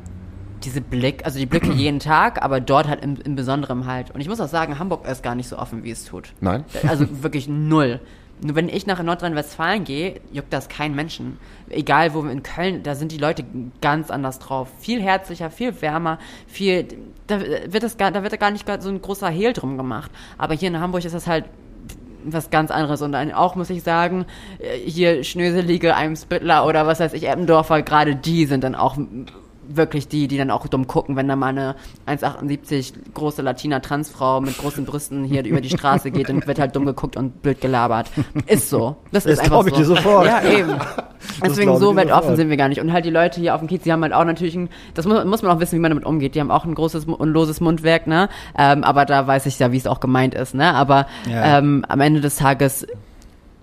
diese 0.66 0.82
Blick, 0.82 1.26
also 1.26 1.40
die 1.40 1.46
Blicke 1.46 1.72
jeden 1.72 2.00
Tag, 2.00 2.44
aber 2.44 2.60
dort 2.60 2.90
halt 2.90 3.02
im, 3.04 3.16
im 3.24 3.36
Besonderen 3.36 3.86
halt. 3.86 4.12
Und 4.12 4.20
ich 4.20 4.28
muss 4.28 4.42
auch 4.42 4.50
sagen, 4.50 4.80
Hamburg 4.80 5.08
ist 5.08 5.24
gar 5.24 5.36
nicht 5.36 5.48
so 5.48 5.58
offen, 5.58 5.84
wie 5.84 5.92
es 5.92 6.04
tut. 6.04 6.34
Nein? 6.42 6.66
Also 6.86 7.24
wirklich 7.24 7.48
null. 7.48 8.02
Nur 8.42 8.56
wenn 8.56 8.70
ich 8.70 8.88
nach 8.88 9.04
Nordrhein-Westfalen 9.04 9.84
gehe, 9.84 10.22
juckt 10.32 10.54
das 10.54 10.70
keinen 10.70 10.96
Menschen. 10.96 11.38
Egal 11.70 12.14
wo 12.14 12.22
in 12.22 12.42
Köln, 12.42 12.84
da 12.84 12.96
sind 12.96 13.12
die 13.12 13.18
Leute 13.18 13.44
ganz 13.82 14.10
anders 14.10 14.40
drauf. 14.40 14.70
Viel 14.80 15.02
herzlicher, 15.02 15.52
viel 15.52 15.82
wärmer, 15.82 16.20
viel. 16.48 16.88
Da 17.28 17.42
wird 17.42 17.84
das 17.84 17.98
gar, 17.98 18.12
da 18.12 18.24
wird 18.24 18.32
da 18.32 18.38
gar 18.38 18.52
nicht 18.52 18.66
so 18.82 18.90
ein 18.90 19.02
großer 19.02 19.30
Hehl 19.30 19.54
drum 19.54 19.78
gemacht. 19.78 20.12
Aber 20.38 20.54
hier 20.54 20.70
in 20.70 20.80
Hamburg 20.80 21.04
ist 21.04 21.16
das 21.16 21.28
halt 21.28 21.46
was 22.24 22.50
ganz 22.50 22.72
anderes. 22.72 23.02
Und 23.02 23.12
dann 23.12 23.32
auch, 23.32 23.56
muss 23.56 23.70
ich 23.70 23.84
sagen, 23.84 24.26
äh, 24.60 24.78
hier 24.78 25.24
Schnöselige, 25.24 25.96
Eimsbüttler 25.96 26.66
oder 26.66 26.88
was 26.88 27.00
weiß 27.00 27.14
ich, 27.14 27.28
Eppendorfer, 27.28 27.82
gerade 27.82 28.16
die 28.16 28.46
sind 28.46 28.64
dann 28.64 28.76
auch 28.76 28.98
wirklich 29.76 30.08
die, 30.08 30.28
die 30.28 30.38
dann 30.38 30.52
auch 30.52 30.68
dumm 30.68 30.88
gucken, 30.88 31.16
wenn 31.16 31.28
da 31.28 31.36
mal 31.36 31.48
eine 31.48 31.76
1,78 32.08 32.94
große 33.14 33.42
Latina-Transfrau 33.42 34.42
mit 34.42 34.58
großen 34.58 34.86
Brüsten 34.86 35.24
hier 35.24 35.46
über 35.46 35.62
die 35.62 35.70
Straße 35.70 36.12
geht 36.12 36.30
und 36.30 36.48
wird 36.48 36.60
halt 36.60 36.76
dumm 36.76 36.86
geguckt 36.86 37.16
und 37.18 37.42
blöd 37.42 37.62
gelabert. 37.62 38.10
Ist 38.48 38.70
so. 38.70 38.98
Das 39.12 39.26
ist 39.26 39.38
Das 39.38 39.46
einfach 39.46 39.64
glaub 39.64 39.68
ich 39.68 39.74
so. 39.74 39.80
dir 39.80 39.86
sofort. 39.86 40.26
Ja, 40.26 40.42
eben. 40.44 40.76
Deswegen 41.44 41.78
so 41.78 41.96
weltoffen 41.96 42.22
sofort. 42.24 42.38
sind 42.38 42.50
wir 42.50 42.58
gar 42.58 42.70
nicht. 42.70 42.82
Und 42.82 42.92
halt 42.94 43.06
die 43.06 43.10
Leute 43.10 43.40
hier 43.40 43.54
auf 43.56 43.62
dem 43.62 43.68
Kiez, 43.68 43.84
die 43.84 43.92
haben 43.92 44.02
halt 44.04 44.14
auch 44.14 44.26
natürlich 44.26 44.56
ein, 44.56 44.70
das 44.94 45.06
muss, 45.06 45.24
muss 45.26 45.42
man 45.42 45.52
auch 45.56 45.60
wissen, 45.60 45.76
wie 45.76 45.80
man 45.82 45.92
damit 45.92 46.06
umgeht. 46.06 46.36
Die 46.36 46.40
haben 46.40 46.52
auch 46.52 46.66
ein 46.66 46.76
großes 46.76 47.06
und 47.06 47.30
loses 47.30 47.62
Mundwerk, 47.62 48.08
ne? 48.08 48.30
Ähm, 48.58 48.84
aber 48.84 49.06
da 49.06 49.28
weiß 49.28 49.46
ich 49.46 49.60
ja, 49.60 49.72
wie 49.72 49.78
es 49.78 49.88
auch 49.88 50.00
gemeint 50.00 50.34
ist, 50.34 50.56
ne? 50.56 50.74
Aber 50.74 51.08
Ja. 51.30 51.60
ähm, 51.60 51.86
am 51.88 52.00
Ende 52.02 52.22
des 52.22 52.38
Tages 52.38 52.88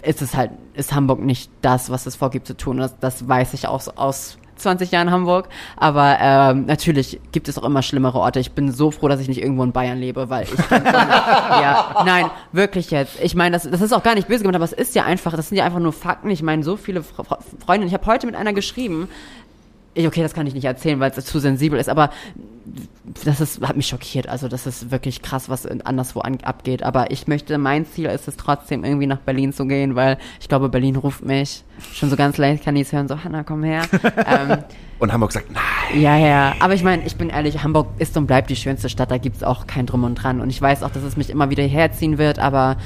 ist 0.03 0.23
es 0.23 0.37
halt, 0.37 0.51
ist 0.75 0.95
Hamburg 0.95 1.21
nicht 1.21 1.51
das, 1.63 1.91
was 1.91 2.07
es 2.07 2.15
vorgibt 2.17 2.47
zu 2.47 2.57
tun. 2.57 2.77
Das, 2.77 2.99
das 3.01 3.29
weiß 3.29 3.55
ich 3.55 3.67
aus, 3.67 3.89
aus 3.89 4.39
20 4.57 4.91
Jahren 4.91 5.11
Hamburg. 5.11 5.49
Aber 5.77 6.17
ähm, 6.21 6.67
natürlich 6.67 7.21
gibt 7.33 7.49
es 7.49 7.59
auch 7.59 7.65
immer 7.65 7.83
schlimmere 7.83 8.19
Orte. 8.19 8.41
Ich 8.41 8.53
bin 8.53 8.73
so 8.73 8.91
froh, 8.91 9.09
dass 9.09 9.21
ich 9.21 9.29
nicht 9.29 9.41
irgendwo 9.43 9.63
in 9.63 9.73
Bayern 9.73 9.99
lebe, 9.99 10.29
weil 10.31 10.45
ich 10.45 10.51
schon, 10.51 10.85
ja, 10.85 12.03
nein, 12.05 12.31
wirklich 12.53 12.91
jetzt. 12.91 13.21
Ich 13.23 13.35
meine, 13.35 13.57
das, 13.57 13.69
das 13.71 13.81
ist 13.81 13.93
auch 13.93 14.03
gar 14.03 14.15
nicht 14.15 14.29
böse 14.29 14.41
gemeint, 14.43 14.57
aber 14.57 14.65
es 14.65 14.73
ist 14.73 14.95
ja 14.95 15.05
einfach, 15.05 15.35
das 15.37 15.49
sind 15.49 15.59
ja 15.59 15.65
einfach 15.65 15.79
nur 15.81 15.93
Fakten. 15.93 16.31
Ich 16.31 16.43
meine, 16.43 16.63
so 16.63 16.77
viele 16.77 17.01
Fre- 17.01 17.39
Freundinnen. 17.65 17.89
Ich 17.89 17.95
habe 17.95 18.07
heute 18.07 18.27
mit 18.27 18.35
einer 18.37 18.53
geschrieben. 18.53 19.09
Ich, 19.97 20.07
okay, 20.07 20.23
das 20.23 20.35
kann 20.35 20.47
ich 20.47 20.55
nicht 20.55 20.65
erzählen, 20.65 21.01
weil 21.01 21.11
es 21.11 21.25
zu 21.25 21.39
sensibel 21.39 21.79
ist, 21.81 21.89
aber 21.89 22.11
das 23.25 23.41
ist, 23.41 23.67
hat 23.67 23.77
mich 23.77 23.87
schockiert. 23.87 24.29
Also 24.29 24.49
das 24.49 24.67
ist 24.67 24.91
wirklich 24.91 25.23
krass, 25.23 25.49
was 25.49 25.67
anderswo 25.67 26.21
an, 26.21 26.39
abgeht. 26.43 26.83
Aber 26.83 27.11
ich 27.11 27.27
möchte, 27.27 27.57
mein 27.57 27.87
Ziel 27.87 28.07
ist 28.07 28.29
es 28.29 28.37
trotzdem 28.37 28.85
irgendwie 28.85 29.07
nach 29.07 29.19
Berlin 29.19 29.53
zu 29.53 29.67
gehen, 29.67 29.95
weil 29.95 30.19
ich 30.41 30.49
glaube, 30.49 30.69
Berlin 30.69 30.97
ruft 30.97 31.25
mich. 31.25 31.65
Schon 31.95 32.11
so 32.11 32.17
ganz 32.17 32.37
leicht 32.37 32.65
kann 32.65 32.77
ich 32.77 32.83
es 32.83 32.93
hören, 32.93 33.09
so 33.09 33.25
Hanna, 33.25 33.43
komm 33.43 33.63
her. 33.63 33.83
ähm, 34.27 34.59
Und 34.99 35.13
Hamburg 35.13 35.33
sagt, 35.33 35.51
nein. 35.51 36.01
ja, 36.01 36.17
ja. 36.19 36.55
Aber 36.61 36.75
ich 36.75 36.83
meine, 36.83 37.07
ich 37.07 37.17
bin 37.17 37.31
ehrlich, 37.31 37.63
Hamburg 37.63 37.89
ist 37.99 38.17
und 38.17 38.27
bleibt 38.27 38.51
die 38.51 38.57
schönste 38.57 38.89
Stadt. 38.89 39.11
Da 39.11 39.19
gibt's 39.19 39.43
auch 39.43 39.67
kein 39.67 39.87
Drum 39.87 40.05
und 40.05 40.17
Dran. 40.17 40.41
Und 40.41 40.51
ich 40.51 40.61
weiß 40.61 40.83
auch, 40.83 40.91
dass 40.91 41.03
es 41.03 41.17
mich 41.17 41.31
immer 41.31 41.49
wieder 41.51 41.65
herziehen 41.65 42.19
wird, 42.19 42.39
aber 42.39 42.77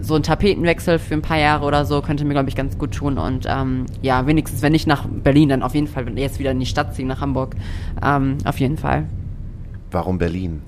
so 0.00 0.14
ein 0.14 0.22
Tapetenwechsel 0.22 0.98
für 0.98 1.14
ein 1.14 1.22
paar 1.22 1.38
Jahre 1.38 1.64
oder 1.64 1.84
so 1.84 2.02
könnte 2.02 2.24
mir, 2.24 2.34
glaube 2.34 2.48
ich, 2.48 2.56
ganz 2.56 2.78
gut 2.78 2.92
tun. 2.92 3.18
Und 3.18 3.46
ähm, 3.48 3.86
ja, 4.02 4.26
wenigstens, 4.26 4.62
wenn 4.62 4.72
nicht 4.72 4.86
nach 4.86 5.06
Berlin, 5.06 5.48
dann 5.48 5.62
auf 5.62 5.74
jeden 5.74 5.86
Fall, 5.86 6.06
wenn 6.06 6.16
jetzt 6.16 6.38
wieder 6.38 6.50
in 6.50 6.60
die 6.60 6.66
Stadt 6.66 6.94
ziehen, 6.94 7.08
nach 7.08 7.20
Hamburg. 7.20 7.56
Ähm, 8.02 8.38
auf 8.44 8.58
jeden 8.60 8.76
Fall. 8.76 9.06
Warum 9.90 10.18
Berlin? 10.18 10.62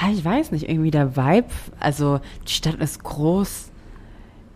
Ja, 0.00 0.10
ich 0.10 0.24
weiß 0.24 0.52
nicht, 0.52 0.68
irgendwie 0.68 0.90
der 0.90 1.16
Vibe, 1.16 1.48
also 1.78 2.20
die 2.46 2.52
Stadt 2.52 2.76
ist 2.76 3.02
groß. 3.02 3.70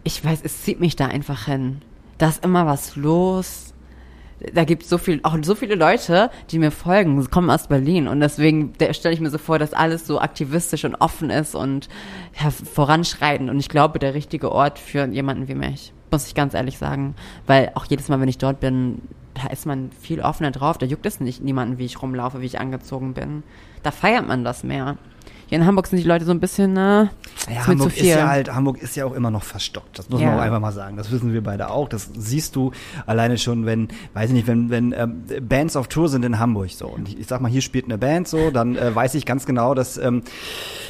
Ich 0.04 0.24
weiß, 0.24 0.40
es 0.44 0.62
zieht 0.62 0.80
mich 0.80 0.96
da 0.96 1.06
einfach 1.06 1.46
hin. 1.46 1.82
Da 2.18 2.28
ist 2.28 2.44
immer 2.44 2.66
was 2.66 2.96
los. 2.96 3.74
Da 4.52 4.64
gibt 4.64 4.84
so 4.84 4.98
viel, 4.98 5.20
auch 5.22 5.36
so 5.42 5.54
viele 5.54 5.76
Leute, 5.76 6.30
die 6.50 6.58
mir 6.58 6.70
folgen, 6.70 7.30
kommen 7.30 7.48
aus 7.48 7.68
Berlin 7.68 8.06
und 8.06 8.20
deswegen 8.20 8.74
stelle 8.92 9.14
ich 9.14 9.20
mir 9.20 9.30
so 9.30 9.38
vor, 9.38 9.58
dass 9.58 9.72
alles 9.72 10.06
so 10.06 10.20
aktivistisch 10.20 10.84
und 10.84 10.94
offen 10.96 11.30
ist 11.30 11.54
und 11.54 11.88
ja, 12.38 12.50
voranschreitend 12.50 13.48
und 13.48 13.58
ich 13.58 13.70
glaube, 13.70 13.98
der 13.98 14.12
richtige 14.12 14.52
Ort 14.52 14.78
für 14.78 15.06
jemanden 15.06 15.48
wie 15.48 15.54
mich, 15.54 15.94
muss 16.10 16.26
ich 16.26 16.34
ganz 16.34 16.52
ehrlich 16.52 16.76
sagen, 16.76 17.14
weil 17.46 17.72
auch 17.74 17.86
jedes 17.86 18.08
Mal, 18.08 18.20
wenn 18.20 18.28
ich 18.28 18.36
dort 18.38 18.60
bin, 18.60 19.00
da 19.32 19.48
ist 19.48 19.66
man 19.66 19.90
viel 20.00 20.20
offener 20.20 20.50
drauf, 20.50 20.78
da 20.78 20.86
juckt 20.86 21.06
es 21.06 21.20
nicht 21.20 21.42
niemanden, 21.42 21.78
wie 21.78 21.84
ich 21.84 22.00
rumlaufe, 22.00 22.40
wie 22.40 22.46
ich 22.46 22.60
angezogen 22.60 23.14
bin. 23.14 23.42
Da 23.82 23.90
feiert 23.90 24.26
man 24.26 24.44
das 24.44 24.64
mehr. 24.64 24.96
Hier 25.48 25.58
in 25.58 25.66
Hamburg 25.66 25.86
sind 25.86 25.98
die 26.00 26.08
Leute 26.08 26.24
so 26.24 26.32
ein 26.32 26.40
bisschen, 26.40 26.72
ne, 26.72 27.10
Ja, 27.48 27.66
Hamburg 27.68 27.96
ist 27.96 28.04
ja 28.04 28.26
halt, 28.28 28.52
Hamburg 28.52 28.82
ist 28.82 28.96
ja 28.96 29.04
auch 29.04 29.12
immer 29.14 29.30
noch 29.30 29.44
verstockt. 29.44 29.96
Das 29.98 30.08
muss 30.10 30.20
Ja. 30.20 30.26
man 30.28 30.38
auch 30.38 30.42
einfach 30.42 30.58
mal 30.58 30.72
sagen. 30.72 30.96
Das 30.96 31.12
wissen 31.12 31.32
wir 31.32 31.40
beide 31.42 31.70
auch. 31.70 31.88
Das 31.88 32.10
siehst 32.18 32.56
du 32.56 32.72
alleine 33.06 33.38
schon, 33.38 33.64
wenn, 33.66 33.86
weiß 34.14 34.30
ich 34.30 34.34
nicht, 34.34 34.48
wenn, 34.48 34.70
wenn 34.70 34.92
ähm, 34.92 35.22
Bands 35.48 35.76
auf 35.76 35.86
Tour 35.86 36.08
sind 36.08 36.24
in 36.24 36.40
Hamburg 36.40 36.70
so. 36.70 36.88
Und 36.88 37.08
ich, 37.08 37.20
ich 37.20 37.26
sag 37.28 37.40
mal, 37.40 37.48
hier 37.50 37.60
spielt 37.62 37.84
eine 37.84 37.96
Band 37.98 38.26
so, 38.26 38.50
dann 38.50 38.74
äh, 38.76 38.92
weiß 38.92 39.14
ich 39.14 39.24
ganz 39.24 39.46
genau, 39.46 39.74
dass 39.74 39.96
ähm, 39.98 40.22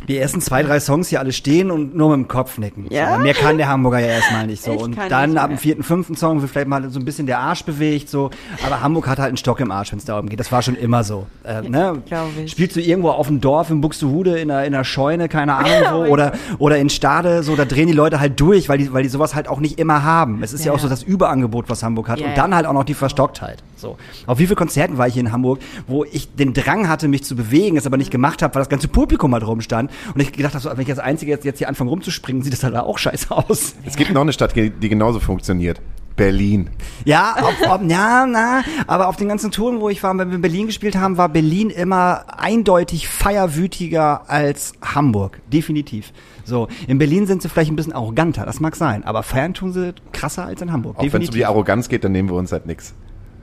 die 0.08 0.16
ersten 0.16 0.40
zwei, 0.40 0.62
drei 0.62 0.80
Songs 0.80 1.08
hier 1.08 1.20
alle 1.20 1.32
stehen 1.32 1.70
und 1.70 1.94
nur 1.94 2.16
mit 2.16 2.24
dem 2.26 2.28
Kopf 2.28 2.56
nicken. 2.56 2.86
Ja? 2.90 3.16
So. 3.16 3.22
Mehr 3.22 3.34
kann 3.34 3.58
der 3.58 3.68
Hamburger 3.68 3.98
ja 3.98 4.06
erstmal 4.06 4.46
nicht 4.46 4.62
so. 4.62 4.72
Ich 4.72 4.80
und 4.80 4.96
dann 5.10 5.36
ab 5.36 5.50
dem 5.50 5.58
vierten, 5.58 5.82
fünften 5.82 6.16
Song 6.16 6.40
wird 6.40 6.50
vielleicht 6.50 6.68
mal 6.68 6.88
so 6.88 6.98
ein 6.98 7.04
bisschen 7.04 7.26
der 7.26 7.40
Arsch 7.40 7.64
bewegt 7.64 8.08
so. 8.08 8.30
Aber 8.64 8.80
Hamburg 8.80 9.06
hat 9.06 9.18
halt 9.18 9.28
einen 9.28 9.36
Stock 9.36 9.60
im 9.60 9.70
Arsch, 9.70 9.92
wenn 9.92 9.98
es 9.98 10.06
darum 10.06 10.30
geht. 10.30 10.40
Das 10.40 10.50
war 10.50 10.62
schon 10.62 10.76
immer 10.76 11.04
so. 11.04 11.26
Äh, 11.44 11.60
ne? 11.68 12.02
Spielst 12.46 12.76
du 12.76 12.80
irgendwo 12.80 13.10
auf 13.10 13.26
dem 13.26 13.42
Dorf 13.42 13.68
in 13.68 13.82
Buxtehude 13.82 14.45
in 14.46 14.50
einer, 14.50 14.64
in 14.64 14.74
einer 14.74 14.84
Scheune, 14.84 15.28
keine 15.28 15.54
Ahnung 15.54 15.70
wo, 16.06 16.12
oder, 16.12 16.32
oder 16.58 16.78
in 16.78 16.88
Stade, 16.88 17.42
so, 17.42 17.56
da 17.56 17.64
drehen 17.64 17.86
die 17.86 17.92
Leute 17.92 18.18
halt 18.20 18.40
durch, 18.40 18.68
weil 18.68 18.78
die, 18.78 18.92
weil 18.92 19.02
die 19.02 19.08
sowas 19.08 19.34
halt 19.34 19.48
auch 19.48 19.60
nicht 19.60 19.78
immer 19.78 20.02
haben. 20.02 20.42
Es 20.42 20.52
ist 20.52 20.64
ja, 20.64 20.72
Ja. 20.72 20.76
auch 20.76 20.80
so 20.80 20.88
das 20.88 21.02
Überangebot, 21.02 21.68
was 21.68 21.82
Hamburg 21.82 22.08
hat. 22.08 22.18
Ja, 22.20 22.28
und 22.28 22.38
dann 22.38 22.54
halt 22.54 22.66
auch 22.66 22.72
noch 22.72 22.84
die 22.84 22.94
Verstocktheit. 22.94 23.62
So. 23.76 23.96
Auf 24.26 24.38
wie 24.38 24.44
viele 24.46 24.56
Konzerten 24.56 24.96
war 24.98 25.06
ich 25.06 25.14
hier 25.14 25.20
in 25.22 25.32
Hamburg, 25.32 25.60
wo 25.86 26.04
ich 26.04 26.34
den 26.34 26.54
Drang 26.54 26.88
hatte, 26.88 27.08
mich 27.08 27.24
zu 27.24 27.36
bewegen, 27.36 27.76
es 27.76 27.86
aber 27.86 27.96
nicht 27.98 28.10
gemacht 28.10 28.42
habe, 28.42 28.54
weil 28.54 28.60
das 28.62 28.68
ganze 28.68 28.88
Publikum 28.88 29.32
halt 29.34 29.46
rumstand. 29.46 29.90
Und 30.14 30.20
ich 30.20 30.32
gedacht 30.32 30.54
habe, 30.54 30.62
so, 30.62 30.70
wenn 30.70 30.80
ich 30.80 30.88
als 30.90 30.98
Einzige 30.98 31.30
jetzt, 31.32 31.44
jetzt 31.44 31.58
hier 31.58 31.68
anfange 31.68 31.90
rumzuspringen, 31.90 32.42
sieht 32.42 32.52
das 32.52 32.64
halt 32.64 32.74
auch 32.76 32.98
scheiße 32.98 33.30
aus. 33.30 33.74
Es 33.84 33.96
gibt 33.96 34.12
noch 34.12 34.22
eine 34.22 34.32
Stadt, 34.32 34.54
die 34.56 34.88
genauso 34.88 35.20
funktioniert. 35.20 35.80
Berlin. 36.16 36.70
Ja, 37.04 37.36
auf, 37.40 37.68
auf, 37.68 37.80
ja, 37.86 38.26
na, 38.26 38.62
aber 38.86 39.08
auf 39.08 39.16
den 39.16 39.28
ganzen 39.28 39.50
Touren, 39.50 39.80
wo 39.80 39.88
ich 39.88 40.02
war, 40.02 40.16
wenn 40.18 40.28
wir 40.28 40.36
in 40.36 40.42
Berlin 40.42 40.66
gespielt 40.66 40.96
haben, 40.96 41.16
war 41.18 41.28
Berlin 41.28 41.70
immer 41.70 42.24
eindeutig 42.38 43.08
feierwütiger 43.08 44.28
als 44.28 44.72
Hamburg. 44.82 45.40
Definitiv. 45.52 46.12
So, 46.44 46.68
in 46.86 46.98
Berlin 46.98 47.26
sind 47.26 47.42
sie 47.42 47.48
vielleicht 47.48 47.70
ein 47.70 47.76
bisschen 47.76 47.92
arroganter, 47.92 48.46
das 48.46 48.60
mag 48.60 48.76
sein, 48.76 49.04
aber 49.04 49.22
feiern 49.22 49.52
tun 49.54 49.72
sie 49.72 49.94
krasser 50.12 50.46
als 50.46 50.62
in 50.62 50.72
Hamburg. 50.72 50.96
Auch 50.98 51.12
wenn 51.12 51.22
es 51.22 51.28
um 51.28 51.34
die 51.34 51.44
Arroganz 51.44 51.88
geht, 51.88 52.04
dann 52.04 52.12
nehmen 52.12 52.28
wir 52.30 52.36
uns 52.36 52.52
halt 52.52 52.66
nix. 52.66 52.94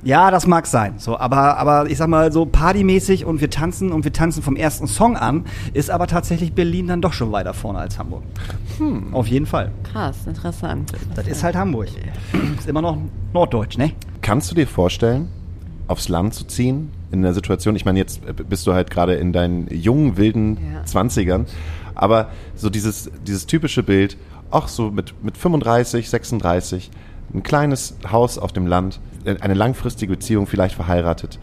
Ja, 0.04 0.32
das 0.32 0.48
mag 0.48 0.68
sein. 0.68 0.96
So, 0.98 1.18
aber, 1.18 1.58
aber 1.58 1.90
ich 1.90 1.98
sag 1.98 2.08
mal 2.10 2.32
so 2.32 2.46
partymäßig 2.46 3.26
und 3.26 3.40
wir 3.42 3.50
tanzen 3.50 3.92
und 3.92 4.04
wir 4.04 4.12
tanzen 4.12 4.44
vom 4.44 4.56
ersten 4.56 4.88
Song 4.88 5.16
an, 5.16 5.46
ist 5.74 5.90
aber 5.90 6.08
tatsächlich 6.08 6.54
Berlin 6.54 6.88
dann 6.88 7.02
doch 7.02 7.14
schon 7.14 7.32
weiter 7.32 7.54
vorne 7.54 7.80
als 7.80 7.98
Hamburg. 7.98 8.24
Hm. 8.78 9.14
Auf 9.14 9.28
jeden 9.28 9.46
Fall. 9.46 9.72
Krass, 9.84 10.18
interessant. 10.28 10.92
Das 11.16 11.28
ist 11.28 11.44
halt 11.44 11.56
Hamburg. 11.56 11.88
Ist 12.58 12.68
immer 12.68 12.82
noch 12.82 12.98
Norddeutsch, 13.34 13.78
ne? 13.78 13.92
Kannst 14.22 14.52
du 14.52 14.56
dir 14.56 14.68
vorstellen, 14.68 15.30
aufs 15.88 16.10
Land 16.10 16.34
zu 16.34 16.44
ziehen? 16.46 16.92
In 17.12 17.22
der 17.22 17.34
Situation, 17.34 17.76
ich 17.76 17.86
meine, 17.86 18.00
jetzt 18.00 18.22
bist 18.50 18.66
du 18.68 18.74
halt 18.74 18.90
gerade 18.90 19.14
in 19.16 19.32
deinen 19.34 19.68
jungen, 19.70 20.18
wilden 20.18 20.58
Ja. 20.74 20.84
Zwanzigern, 20.86 21.46
aber 21.96 22.30
so 22.56 22.70
dieses, 22.70 23.12
dieses 23.26 23.46
typische 23.46 23.84
Bild, 23.84 24.18
auch 24.50 24.68
so 24.68 24.92
mit, 24.92 25.14
mit 25.24 25.38
35, 25.38 26.10
36, 26.10 26.90
ein 27.34 27.44
kleines 27.44 27.96
Haus 28.12 28.38
auf 28.38 28.52
dem 28.52 28.68
Land, 28.68 29.00
eine 29.26 29.54
langfristige 29.54 30.14
Beziehung, 30.14 30.48
vielleicht 30.48 30.76
verheiratet, 30.76 31.40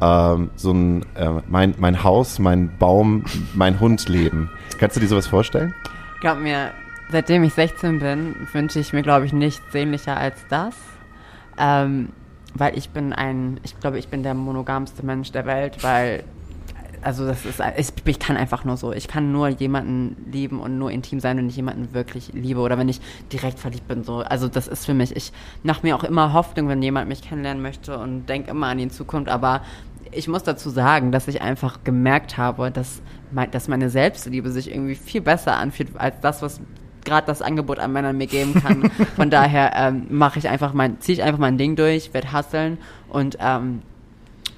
ähm, 0.00 0.50
so 0.56 0.72
ein, 0.72 1.04
äh, 1.14 1.30
mein, 1.48 1.74
mein 1.78 2.02
Haus, 2.04 2.38
mein 2.38 2.76
Baum, 2.78 3.24
mein 3.54 3.80
Hund 3.80 4.08
leben. 4.08 4.50
Kannst 4.78 4.96
du 4.96 5.00
dir 5.00 5.08
sowas 5.08 5.26
vorstellen? 5.26 5.74
Glaub 6.20 6.38
mir, 6.38 6.70
seitdem 7.10 7.44
ich 7.44 7.54
16 7.54 7.98
bin, 7.98 8.34
wünsche 8.52 8.80
ich 8.80 8.92
mir, 8.92 9.02
glaube 9.02 9.26
ich, 9.26 9.32
nichts 9.32 9.62
sehnlicher 9.72 10.16
als 10.16 10.36
das. 10.48 10.74
Ähm, 11.58 12.08
weil 12.54 12.78
ich 12.78 12.90
bin 12.90 13.12
ein, 13.12 13.60
ich 13.64 13.78
glaube, 13.80 13.98
ich 13.98 14.08
bin 14.08 14.22
der 14.22 14.34
monogamste 14.34 15.04
Mensch 15.04 15.32
der 15.32 15.44
Welt, 15.44 15.82
weil, 15.82 16.24
also 17.04 17.26
das 17.26 17.44
ist, 17.44 17.60
ich, 17.76 17.88
ich 18.04 18.18
kann 18.18 18.36
einfach 18.36 18.64
nur 18.64 18.76
so, 18.76 18.92
ich 18.92 19.08
kann 19.08 19.32
nur 19.32 19.48
jemanden 19.48 20.16
lieben 20.32 20.60
und 20.60 20.78
nur 20.78 20.90
intim 20.90 21.20
sein, 21.20 21.36
wenn 21.36 21.48
ich 21.48 21.56
jemanden 21.56 21.92
wirklich 21.92 22.32
liebe 22.32 22.60
oder 22.60 22.78
wenn 22.78 22.88
ich 22.88 23.00
direkt 23.32 23.58
verliebt 23.58 23.86
bin, 23.88 24.04
so. 24.04 24.18
Also 24.18 24.48
das 24.48 24.68
ist 24.68 24.86
für 24.86 24.94
mich, 24.94 25.14
ich 25.14 25.32
mache 25.62 25.86
mir 25.86 25.96
auch 25.96 26.04
immer 26.04 26.32
Hoffnung, 26.32 26.68
wenn 26.68 26.82
jemand 26.82 27.08
mich 27.08 27.22
kennenlernen 27.22 27.62
möchte 27.62 27.98
und 27.98 28.26
denke 28.26 28.50
immer 28.50 28.68
an 28.68 28.78
die 28.78 28.88
Zukunft, 28.88 29.28
aber 29.28 29.62
ich 30.12 30.28
muss 30.28 30.42
dazu 30.42 30.70
sagen, 30.70 31.12
dass 31.12 31.28
ich 31.28 31.42
einfach 31.42 31.84
gemerkt 31.84 32.38
habe, 32.38 32.70
dass, 32.70 33.02
mein, 33.32 33.50
dass 33.50 33.68
meine 33.68 33.90
Selbstliebe 33.90 34.50
sich 34.50 34.70
irgendwie 34.70 34.94
viel 34.94 35.20
besser 35.20 35.56
anfühlt 35.56 35.90
als 35.96 36.20
das, 36.20 36.42
was 36.42 36.60
gerade 37.04 37.26
das 37.26 37.42
Angebot 37.42 37.78
an 37.78 37.92
Männern 37.92 38.16
mir 38.16 38.26
geben 38.26 38.54
kann. 38.54 38.90
Von 39.16 39.30
daher 39.30 39.72
ähm, 39.76 40.06
mache 40.10 40.38
ich 40.38 40.48
einfach 40.48 40.72
mein, 40.72 41.00
ziehe 41.00 41.18
ich 41.18 41.22
einfach 41.22 41.38
mein 41.38 41.58
Ding 41.58 41.76
durch, 41.76 42.14
werde 42.14 42.32
hustlen 42.32 42.78
und 43.08 43.36
ähm, 43.40 43.82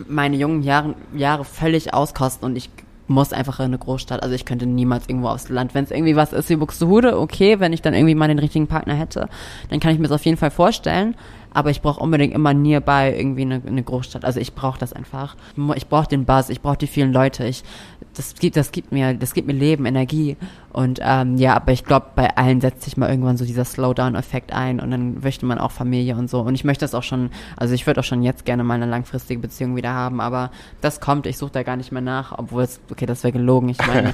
meine 0.08 0.36
jungen 0.36 0.62
Jahre, 0.62 0.94
Jahre 1.14 1.44
völlig 1.44 1.94
auskosten 1.94 2.46
und 2.46 2.56
ich 2.56 2.70
muss 3.08 3.32
einfach 3.32 3.60
in 3.60 3.66
eine 3.66 3.78
Großstadt. 3.78 4.22
Also 4.22 4.34
ich 4.34 4.44
könnte 4.44 4.66
niemals 4.66 5.08
irgendwo 5.08 5.28
aufs 5.28 5.48
Land. 5.48 5.74
Wenn 5.74 5.84
es 5.84 5.90
irgendwie 5.90 6.16
was 6.16 6.32
ist 6.32 6.48
wie 6.50 6.56
Buxtehude, 6.56 7.18
okay, 7.18 7.60
wenn 7.60 7.72
ich 7.72 7.82
dann 7.82 7.94
irgendwie 7.94 8.14
mal 8.14 8.28
den 8.28 8.38
richtigen 8.38 8.66
Partner 8.66 8.94
hätte, 8.94 9.28
dann 9.70 9.80
kann 9.80 9.92
ich 9.92 9.98
mir 9.98 10.08
das 10.08 10.16
auf 10.16 10.24
jeden 10.24 10.36
Fall 10.36 10.50
vorstellen. 10.50 11.14
Aber 11.56 11.70
ich 11.70 11.80
brauche 11.80 12.00
unbedingt 12.00 12.34
immer 12.34 12.52
nearby 12.52 13.16
irgendwie 13.16 13.40
eine, 13.40 13.62
eine 13.66 13.82
Großstadt. 13.82 14.26
Also 14.26 14.40
ich 14.40 14.52
brauche 14.52 14.78
das 14.78 14.92
einfach. 14.92 15.36
Ich 15.74 15.86
brauche 15.88 16.06
den 16.06 16.26
Buzz, 16.26 16.50
ich 16.50 16.60
brauche 16.60 16.76
die 16.76 16.86
vielen 16.86 17.14
Leute. 17.14 17.46
Ich, 17.46 17.64
das 18.12 18.34
gibt, 18.34 18.58
das 18.58 18.72
gibt 18.72 18.92
mir, 18.92 19.14
das 19.14 19.32
gibt 19.32 19.46
mir 19.46 19.54
Leben, 19.54 19.86
Energie. 19.86 20.36
Und 20.70 21.00
ähm, 21.02 21.38
ja, 21.38 21.56
aber 21.56 21.72
ich 21.72 21.84
glaube, 21.84 22.08
bei 22.14 22.36
allen 22.36 22.60
setzt 22.60 22.82
sich 22.82 22.98
mal 22.98 23.08
irgendwann 23.08 23.38
so 23.38 23.46
dieser 23.46 23.64
Slowdown-Effekt 23.64 24.52
ein 24.52 24.80
und 24.80 24.90
dann 24.90 25.20
möchte 25.22 25.46
man 25.46 25.58
auch 25.58 25.70
Familie 25.70 26.16
und 26.16 26.28
so. 26.28 26.40
Und 26.40 26.54
ich 26.54 26.64
möchte 26.64 26.84
das 26.84 26.94
auch 26.94 27.02
schon, 27.02 27.30
also 27.56 27.72
ich 27.72 27.86
würde 27.86 28.00
auch 28.00 28.04
schon 28.04 28.22
jetzt 28.22 28.44
gerne 28.44 28.62
mal 28.62 28.74
eine 28.74 28.84
langfristige 28.84 29.40
Beziehung 29.40 29.76
wieder 29.76 29.94
haben, 29.94 30.20
aber 30.20 30.50
das 30.82 31.00
kommt, 31.00 31.26
ich 31.26 31.38
suche 31.38 31.52
da 31.52 31.62
gar 31.62 31.76
nicht 31.76 31.90
mehr 31.90 32.02
nach, 32.02 32.36
obwohl 32.36 32.64
es, 32.64 32.80
okay, 32.90 33.06
das 33.06 33.24
wäre 33.24 33.32
gelogen. 33.32 33.70
Ich 33.70 33.78
meine, 33.78 34.12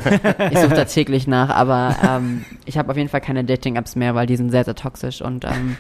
ich 0.53 0.59
suche 0.61 0.75
da 0.75 0.85
täglich 0.85 1.27
nach, 1.27 1.51
aber 1.51 1.97
ähm, 2.09 2.45
ich 2.67 2.79
habe 2.79 2.93
auf 2.93 2.97
jeden 2.97 3.09
Fall 3.09 3.21
keine 3.21 3.43
Dating-Apps 3.43 3.97
mehr, 3.97 4.15
weil 4.15 4.29
die 4.29 4.37
sind 4.37 4.51
sehr, 4.51 4.63
sehr 4.63 4.77
toxisch 4.77 5.21
und 5.21 5.45
ähm, 5.45 5.77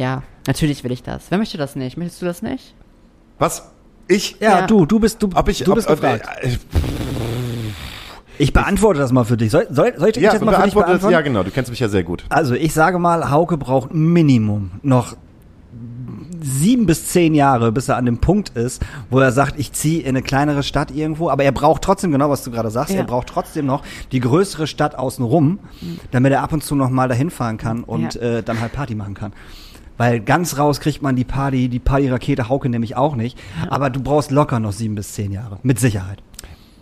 ja, 0.00 0.22
natürlich 0.46 0.82
will 0.84 0.92
ich 0.92 1.02
das. 1.02 1.24
Wer 1.30 1.38
möchte 1.38 1.58
das 1.58 1.76
nicht? 1.76 1.96
Möchtest 1.96 2.22
du 2.22 2.26
das 2.26 2.42
nicht? 2.42 2.74
Was? 3.38 3.70
Ich? 4.08 4.36
Ja, 4.40 4.60
Ja. 4.60 4.66
du, 4.66 4.86
du 4.86 4.98
bist, 4.98 5.22
du, 5.22 5.28
Ob 5.34 5.48
ich, 5.48 5.62
du 5.62 5.70
ob, 5.72 5.76
bist 5.76 5.88
ob, 5.88 6.00
gefragt. 6.00 6.26
äh, 6.42 6.56
Ich 8.38 8.52
beantworte 8.52 8.98
das 8.98 9.12
mal 9.12 9.24
für 9.24 9.36
dich. 9.36 9.50
Soll, 9.50 9.66
soll, 9.70 9.92
soll 9.98 10.08
ich 10.08 10.16
ja, 10.16 10.32
das 10.32 10.40
mal 10.40 10.52
für 10.54 10.62
dich 10.62 10.74
beantworte 10.74 10.92
das, 10.92 11.00
beantworten? 11.02 11.12
ja 11.12 11.20
genau, 11.20 11.42
du 11.42 11.50
kennst 11.50 11.70
mich 11.70 11.80
ja 11.80 11.88
sehr 11.88 12.02
gut. 12.04 12.24
Also 12.30 12.54
ich 12.54 12.72
sage 12.72 12.98
mal, 12.98 13.30
Hauke 13.30 13.56
braucht 13.58 13.92
Minimum 13.94 14.70
noch 14.82 15.16
sieben 16.42 16.86
bis 16.86 17.06
zehn 17.08 17.34
Jahre, 17.34 17.70
bis 17.70 17.88
er 17.90 17.96
an 17.98 18.06
dem 18.06 18.18
Punkt 18.18 18.50
ist, 18.56 18.82
wo 19.10 19.18
er 19.20 19.30
sagt, 19.30 19.58
ich 19.58 19.72
ziehe 19.72 20.00
in 20.00 20.08
eine 20.08 20.22
kleinere 20.22 20.62
Stadt 20.62 20.90
irgendwo, 20.90 21.28
aber 21.28 21.44
er 21.44 21.52
braucht 21.52 21.82
trotzdem, 21.82 22.12
genau 22.12 22.30
was 22.30 22.42
du 22.42 22.50
gerade 22.50 22.70
sagst, 22.70 22.94
Ja. 22.94 23.00
er 23.00 23.04
braucht 23.04 23.26
trotzdem 23.26 23.66
noch 23.66 23.82
die 24.10 24.20
größere 24.20 24.66
Stadt 24.66 24.94
außenrum, 24.94 25.58
damit 26.12 26.32
er 26.32 26.42
ab 26.42 26.54
und 26.54 26.64
zu 26.64 26.74
noch 26.74 26.88
mal 26.88 27.08
dahin 27.08 27.28
fahren 27.30 27.58
kann 27.58 27.84
und 27.84 28.14
Ja. 28.14 28.20
äh, 28.38 28.42
dann 28.42 28.58
halt 28.60 28.72
Party 28.72 28.94
machen 28.94 29.12
kann. 29.14 29.32
Weil 30.00 30.20
ganz 30.20 30.56
raus 30.56 30.80
kriegt 30.80 31.02
man 31.02 31.14
die 31.14 31.24
Party, 31.24 31.68
die 31.68 31.78
Party-Rakete 31.78 32.48
Hauke 32.48 32.70
nämlich 32.70 32.96
auch 32.96 33.16
nicht. 33.16 33.38
Aber 33.68 33.90
du 33.90 34.02
brauchst 34.02 34.30
locker 34.30 34.58
noch 34.58 34.72
sieben 34.72 34.94
bis 34.94 35.12
zehn 35.12 35.30
Jahre. 35.30 35.58
Mit 35.62 35.78
Sicherheit. 35.78 36.22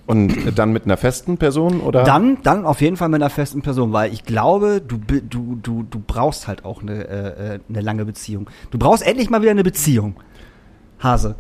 Und 0.07 0.57
dann 0.57 0.71
mit 0.71 0.85
einer 0.85 0.97
festen 0.97 1.37
Person 1.37 1.81
oder? 1.81 2.05
Dann, 2.05 2.39
dann 2.45 2.65
auf 2.65 2.81
jeden 2.81 2.97
Fall 2.97 3.09
mit 3.09 3.21
einer 3.21 3.29
festen 3.29 3.61
Person, 3.61 3.93
weil 3.93 4.13
ich 4.13 4.23
glaube, 4.23 4.81
du, 4.81 4.99
du, 4.99 5.59
du, 5.61 5.83
du 5.83 5.99
brauchst 5.99 6.47
halt 6.47 6.65
auch 6.65 6.81
eine, 6.81 7.09
äh, 7.09 7.55
äh, 7.55 7.59
eine 7.69 7.81
lange 7.81 8.05
Beziehung. 8.05 8.49
Du 8.71 8.79
brauchst 8.79 9.05
endlich 9.05 9.31
mal 9.31 9.43
wieder 9.43 9.51
eine 9.51 9.65
Beziehung. 9.65 10.15
Hase. 11.01 11.35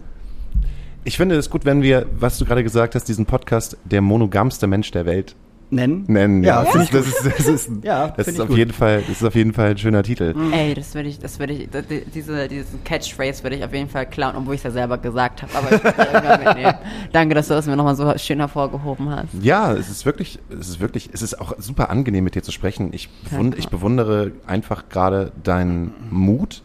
Ich 1.04 1.16
finde 1.16 1.36
es 1.36 1.48
gut, 1.48 1.64
wenn 1.64 1.82
wir, 1.82 2.06
was 2.18 2.38
du 2.38 2.44
gerade 2.44 2.64
gesagt 2.64 2.96
hast, 2.96 3.04
diesen 3.04 3.24
Podcast 3.24 3.76
der 3.84 4.00
monogamste 4.00 4.66
Mensch 4.66 4.90
der 4.90 5.06
Welt 5.06 5.36
Nennen? 5.70 6.04
nennen. 6.08 6.42
Ja, 6.42 6.62
das, 6.64 6.70
finde 6.72 6.84
ist, 6.84 6.94
das 6.94 7.06
ist, 7.06 7.38
das 7.38 7.46
ist, 7.46 7.70
Ja, 7.84 8.08
das 8.08 8.28
ist 8.28 8.34
ich 8.36 8.40
auf 8.40 8.48
gut. 8.48 8.56
jeden 8.56 8.72
Fall, 8.72 9.02
das 9.02 9.16
ist 9.20 9.24
auf 9.24 9.34
jeden 9.34 9.52
Fall 9.52 9.70
ein 9.72 9.78
schöner 9.78 10.02
Titel. 10.02 10.34
Ey, 10.52 10.72
das 10.74 10.94
würde 10.94 11.08
ich, 11.10 11.18
das 11.18 11.38
würde 11.38 11.52
ich, 11.52 11.68
die- 11.70 12.04
diese, 12.14 12.48
diesen 12.48 12.82
Catchphrase 12.84 13.42
würde 13.42 13.56
ich 13.56 13.64
auf 13.64 13.74
jeden 13.74 13.90
Fall 13.90 14.06
klauen, 14.06 14.34
obwohl 14.36 14.54
ich 14.54 14.60
es 14.60 14.64
ja 14.64 14.70
selber 14.70 14.96
gesagt 14.96 15.42
habe. 15.42 15.52
Aber 15.54 15.66
ich 15.76 15.84
würde 15.84 15.94
es 15.98 16.06
irgendwann 16.12 16.44
mitnehmen. 16.44 16.74
Danke, 17.12 17.34
dass 17.34 17.48
du 17.48 17.54
das 17.54 17.66
mir 17.66 17.76
nochmal 17.76 17.96
so 17.96 18.12
schön 18.16 18.38
hervorgehoben 18.38 19.10
hast. 19.10 19.28
Ja, 19.42 19.74
es 19.74 19.90
ist 19.90 20.06
wirklich, 20.06 20.38
es 20.58 20.68
ist 20.70 20.80
wirklich, 20.80 21.10
es 21.12 21.20
ist 21.20 21.38
auch 21.38 21.52
super 21.58 21.90
angenehm 21.90 22.24
mit 22.24 22.34
dir 22.34 22.42
zu 22.42 22.50
sprechen. 22.52 22.88
Ich, 22.92 23.10
bewund, 23.30 23.58
ich 23.58 23.68
bewundere 23.68 24.32
einfach 24.46 24.88
gerade 24.88 25.32
deinen 25.44 25.92
Mut 26.10 26.62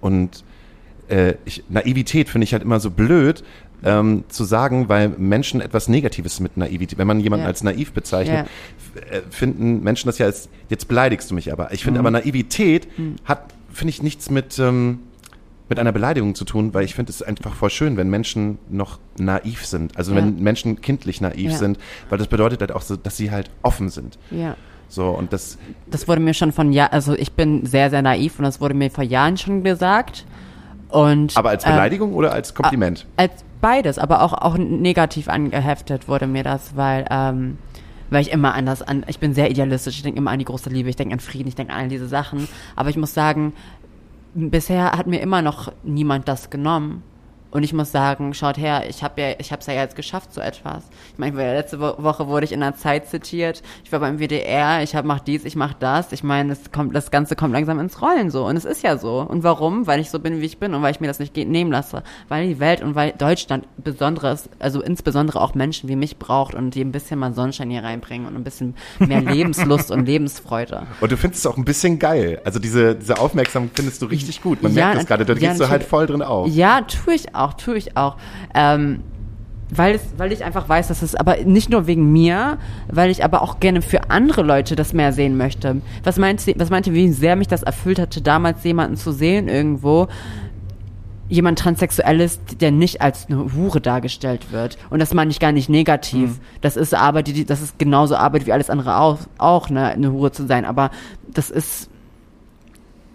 und 0.00 0.44
äh, 1.08 1.34
ich, 1.44 1.64
Naivität 1.68 2.28
finde 2.28 2.44
ich 2.44 2.52
halt 2.52 2.62
immer 2.62 2.80
so 2.80 2.90
blöd 2.90 3.44
ähm, 3.84 4.24
zu 4.28 4.44
sagen, 4.44 4.88
weil 4.88 5.08
Menschen 5.10 5.60
etwas 5.60 5.88
Negatives 5.88 6.40
mit 6.40 6.56
Naivität, 6.56 6.98
wenn 6.98 7.06
man 7.06 7.20
jemanden 7.20 7.44
Ja. 7.44 7.48
als 7.48 7.62
naiv 7.62 7.92
bezeichnet, 7.92 8.46
Ja. 8.94 9.00
äh, 9.18 9.22
finden 9.30 9.82
Menschen 9.82 10.06
das 10.08 10.18
ja 10.18 10.26
als, 10.26 10.48
jetzt 10.68 10.88
beleidigst 10.88 11.30
du 11.30 11.34
mich 11.34 11.52
aber. 11.52 11.72
Ich 11.72 11.80
Mhm. 11.82 11.84
finde 11.84 12.00
aber 12.00 12.10
Naivität 12.10 12.88
hat, 13.24 13.42
finde 13.72 13.90
ich, 13.90 14.02
nichts 14.02 14.30
mit, 14.30 14.58
ähm, 14.58 15.00
mit 15.68 15.78
einer 15.80 15.92
Beleidigung 15.92 16.34
zu 16.36 16.44
tun, 16.44 16.72
weil 16.74 16.84
ich 16.84 16.94
finde 16.94 17.10
es 17.10 17.22
einfach 17.22 17.52
voll 17.54 17.70
schön, 17.70 17.96
wenn 17.96 18.08
Menschen 18.08 18.58
noch 18.70 18.98
naiv 19.18 19.66
sind. 19.66 19.96
Also 19.96 20.12
Ja. 20.12 20.18
wenn 20.18 20.40
Menschen 20.42 20.80
kindlich 20.80 21.20
naiv 21.20 21.50
Ja. 21.52 21.58
sind, 21.58 21.78
weil 22.08 22.18
das 22.18 22.28
bedeutet 22.28 22.60
halt 22.60 22.72
auch 22.72 22.82
so, 22.82 22.96
dass 22.96 23.16
sie 23.16 23.30
halt 23.30 23.50
offen 23.62 23.88
sind. 23.90 24.16
Ja. 24.30 24.56
So, 24.88 25.08
und 25.10 25.32
das, 25.32 25.58
Das 25.90 26.06
wurde 26.06 26.20
mir 26.20 26.32
schon 26.34 26.52
von 26.52 26.72
Jahren, 26.72 26.92
also 26.92 27.14
ich 27.14 27.32
bin 27.32 27.66
sehr, 27.66 27.90
sehr 27.90 28.02
naiv 28.02 28.38
und 28.38 28.44
das 28.44 28.60
wurde 28.60 28.74
mir 28.74 28.88
vor 28.90 29.02
Jahren 29.02 29.36
schon 29.36 29.64
gesagt. 29.64 30.24
Und, 30.96 31.36
aber 31.36 31.50
als 31.50 31.66
ähm, 31.66 31.72
Beleidigung 31.72 32.14
oder 32.14 32.32
als 32.32 32.54
Kompliment? 32.54 33.06
Als 33.18 33.44
beides, 33.60 33.98
aber 33.98 34.22
auch, 34.22 34.32
auch 34.32 34.56
negativ 34.56 35.28
angeheftet 35.28 36.08
wurde 36.08 36.26
mir 36.26 36.42
das, 36.42 36.74
weil, 36.74 37.04
ähm, 37.10 37.58
weil 38.08 38.22
ich 38.22 38.32
immer 38.32 38.54
an 38.54 38.64
das, 38.64 38.80
an, 38.80 39.04
ich 39.06 39.18
bin 39.18 39.34
sehr 39.34 39.50
idealistisch, 39.50 39.96
ich 39.96 40.02
denke 40.02 40.16
immer 40.16 40.30
an 40.30 40.38
die 40.38 40.46
große 40.46 40.70
Liebe, 40.70 40.88
ich 40.88 40.96
denke 40.96 41.12
an 41.12 41.20
Frieden, 41.20 41.48
ich 41.48 41.54
denke 41.54 41.74
an 41.74 41.80
all 41.80 41.88
diese 41.88 42.08
Sachen. 42.08 42.48
Aber 42.76 42.88
ich 42.88 42.96
muss 42.96 43.12
sagen, 43.12 43.52
bisher 44.32 44.92
hat 44.92 45.06
mir 45.06 45.20
immer 45.20 45.42
noch 45.42 45.70
niemand 45.82 46.28
das 46.28 46.48
genommen. 46.48 47.02
Und 47.56 47.62
ich 47.62 47.72
muss 47.72 47.90
sagen, 47.90 48.34
schaut 48.34 48.58
her, 48.58 48.84
ich 48.86 49.02
habe 49.02 49.18
ja, 49.18 49.28
ich 49.38 49.50
habe 49.50 49.60
es 49.60 49.66
ja 49.66 49.72
jetzt 49.72 49.96
geschafft, 49.96 50.34
so 50.34 50.42
etwas. 50.42 50.82
Ich 51.14 51.18
meine, 51.18 51.54
letzte 51.54 51.80
Wo 51.80 51.94
Woche 52.02 52.26
wurde 52.26 52.44
ich 52.44 52.52
in 52.52 52.60
der 52.60 52.76
Zeit 52.76 53.08
zitiert. 53.08 53.62
Ich 53.82 53.90
war 53.92 53.98
beim 53.98 54.18
WDR, 54.18 54.82
ich 54.82 54.94
habe 54.94 55.08
mach 55.08 55.20
dies, 55.20 55.46
ich 55.46 55.56
mach 55.56 55.72
das. 55.72 56.12
Ich 56.12 56.22
meine, 56.22 56.52
es 56.52 56.70
kommt, 56.70 56.94
das 56.94 57.10
Ganze 57.10 57.34
kommt 57.34 57.54
langsam 57.54 57.80
ins 57.80 58.02
Rollen 58.02 58.30
so. 58.30 58.44
Und 58.44 58.58
es 58.58 58.66
ist 58.66 58.82
ja 58.82 58.98
so. 58.98 59.22
Und 59.22 59.42
warum? 59.42 59.86
Weil 59.86 60.00
ich 60.00 60.10
so 60.10 60.18
bin, 60.18 60.42
wie 60.42 60.44
ich 60.44 60.58
bin 60.58 60.74
und 60.74 60.82
weil 60.82 60.90
ich 60.90 61.00
mir 61.00 61.06
das 61.06 61.18
nicht 61.18 61.34
nehmen 61.34 61.72
lasse. 61.72 62.02
Weil 62.28 62.46
die 62.46 62.60
Welt 62.60 62.82
und 62.82 62.94
weil 62.94 63.12
Deutschland 63.12 63.64
besonderes, 63.78 64.50
also 64.58 64.82
insbesondere 64.82 65.40
auch 65.40 65.54
Menschen 65.54 65.88
wie 65.88 65.96
mich 65.96 66.18
braucht 66.18 66.54
und 66.54 66.74
die 66.74 66.82
ein 66.82 66.92
bisschen 66.92 67.18
mal 67.18 67.32
Sonnenschein 67.32 67.70
hier 67.70 67.82
reinbringen 67.82 68.26
und 68.26 68.36
ein 68.36 68.44
bisschen 68.44 68.74
mehr 68.98 69.20
Lebenslust 69.32 69.90
und 69.90 70.04
Lebensfreude. 70.04 70.86
Und 71.00 71.10
du 71.10 71.16
findest 71.16 71.46
es 71.46 71.50
auch 71.50 71.56
ein 71.56 71.64
bisschen 71.64 71.98
geil. 71.98 72.38
Also 72.44 72.58
diese, 72.58 72.94
diese 72.96 73.18
Aufmerksamkeit 73.18 73.76
findest 73.76 74.02
du 74.02 74.06
richtig 74.06 74.42
gut. 74.42 74.62
Man 74.62 74.74
Ja, 74.74 74.88
merkt 74.88 74.98
das 74.98 75.06
gerade, 75.06 75.24
da 75.24 75.32
ja, 75.32 75.48
gehst 75.48 75.58
du 75.58 75.70
halt 75.70 75.84
voll 75.84 76.06
drin 76.06 76.20
auf. 76.20 76.48
Ja, 76.48 76.82
tue 76.82 77.14
ich 77.14 77.34
auch, 77.34 77.45
tue 77.54 77.76
ich 77.76 77.96
auch. 77.96 78.16
Ähm, 78.54 79.00
weil, 79.74 79.96
es, 79.96 80.02
weil 80.16 80.30
ich 80.32 80.44
einfach 80.44 80.68
weiß, 80.68 80.86
dass 80.88 81.02
es 81.02 81.16
aber 81.16 81.38
nicht 81.44 81.70
nur 81.70 81.88
wegen 81.88 82.12
mir, 82.12 82.58
weil 82.88 83.10
ich 83.10 83.24
aber 83.24 83.42
auch 83.42 83.58
gerne 83.58 83.82
für 83.82 84.10
andere 84.10 84.42
Leute 84.42 84.76
das 84.76 84.92
mehr 84.92 85.12
sehen 85.12 85.36
möchte. 85.36 85.80
Was 86.04 86.18
meint, 86.18 86.40
sie- 86.40 86.54
was 86.56 86.70
meinte, 86.70 86.94
wie 86.94 87.10
sehr 87.10 87.34
mich 87.34 87.48
das 87.48 87.64
erfüllt 87.64 87.98
hatte, 87.98 88.20
damals 88.22 88.62
jemanden 88.62 88.96
zu 88.96 89.10
sehen 89.10 89.48
irgendwo, 89.48 90.06
jemand 91.28 91.58
Transsexuelles, 91.58 92.38
der 92.60 92.70
nicht 92.70 93.00
als 93.00 93.26
eine 93.26 93.52
Hure 93.54 93.80
dargestellt 93.80 94.52
wird. 94.52 94.78
Und 94.90 95.00
das 95.00 95.12
meine 95.12 95.32
ich 95.32 95.40
gar 95.40 95.50
nicht 95.50 95.68
negativ. 95.68 96.38
Das 96.60 96.76
ist 96.76 96.94
Arbeit, 96.94 97.26
die, 97.26 97.44
das 97.44 97.60
ist 97.60 97.76
genauso 97.80 98.14
Arbeit 98.14 98.46
wie 98.46 98.52
alles 98.52 98.70
andere 98.70 98.98
auch, 98.98 99.18
auch 99.38 99.68
ne, 99.68 99.86
eine 99.86 100.12
Hure 100.12 100.30
zu 100.30 100.46
sein. 100.46 100.64
Aber 100.64 100.90
das 101.26 101.50
ist, 101.50 101.90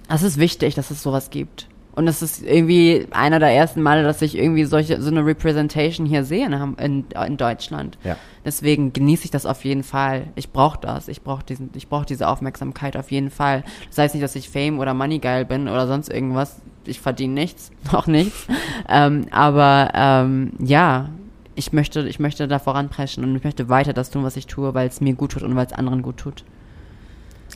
das 0.10 0.24
ist 0.24 0.38
wichtig, 0.38 0.76
dass 0.76 0.92
es 0.92 1.02
sowas 1.02 1.30
gibt. 1.30 1.70
Und 1.94 2.08
es 2.08 2.22
ist 2.22 2.42
irgendwie 2.42 3.08
einer 3.12 3.40
der 3.40 3.50
ersten 3.50 3.82
Male, 3.82 4.04
dass 4.04 4.22
ich 4.22 4.38
irgendwie 4.38 4.64
solche, 4.64 5.02
so 5.02 5.10
eine 5.10 5.26
Representation 5.26 6.06
hier 6.06 6.24
sehe 6.24 6.46
in, 6.46 7.06
in, 7.10 7.38
Deutschland. 7.38 7.98
Ja. 8.04 8.16
Deswegen 8.46 8.94
genieße 8.94 9.26
ich 9.26 9.32
das 9.32 9.46
auf 9.46 9.66
jeden 9.66 9.84
Fall. 9.84 10.28
Ich 10.36 10.52
brauche 10.52 10.80
das. 10.80 11.08
Ich 11.10 11.22
brauche 11.22 11.44
diesen, 11.44 11.70
ich 11.76 11.90
brauche 11.90 12.06
diese 12.06 12.28
Aufmerksamkeit 12.28 12.96
auf 12.96 13.12
jeden 13.12 13.30
Fall. 13.30 13.64
Das 13.90 13.98
heißt 13.98 14.16
nicht, 14.16 14.24
dass 14.24 14.36
ich 14.36 14.50
Fame 14.50 14.80
oder 14.80 14.94
Money 14.94 15.20
geil 15.20 15.44
bin 15.46 15.68
oder 15.68 15.86
sonst 15.88 16.10
irgendwas. 16.10 16.62
Ich 16.86 17.02
verdiene 17.02 17.34
nichts, 17.34 17.72
noch 17.92 18.08
nichts. 18.08 18.48
ähm, 18.88 19.28
aber 19.32 19.92
ähm, 19.94 20.54
ja, 20.60 21.10
ich 21.56 21.74
möchte, 21.74 22.08
ich 22.08 22.20
möchte 22.20 22.48
da 22.48 22.60
voranpreschen 22.60 23.24
und 23.24 23.36
ich 23.36 23.44
möchte 23.44 23.68
weiter 23.68 23.94
das 23.94 24.10
tun, 24.10 24.24
was 24.24 24.38
ich 24.38 24.48
tue, 24.48 24.74
weil 24.74 24.88
es 24.88 25.02
mir 25.02 25.14
gut 25.14 25.34
tut 25.34 25.44
und 25.44 25.56
weil 25.56 25.66
es 25.66 25.74
anderen 25.74 26.02
gut 26.02 26.18
tut. 26.18 26.46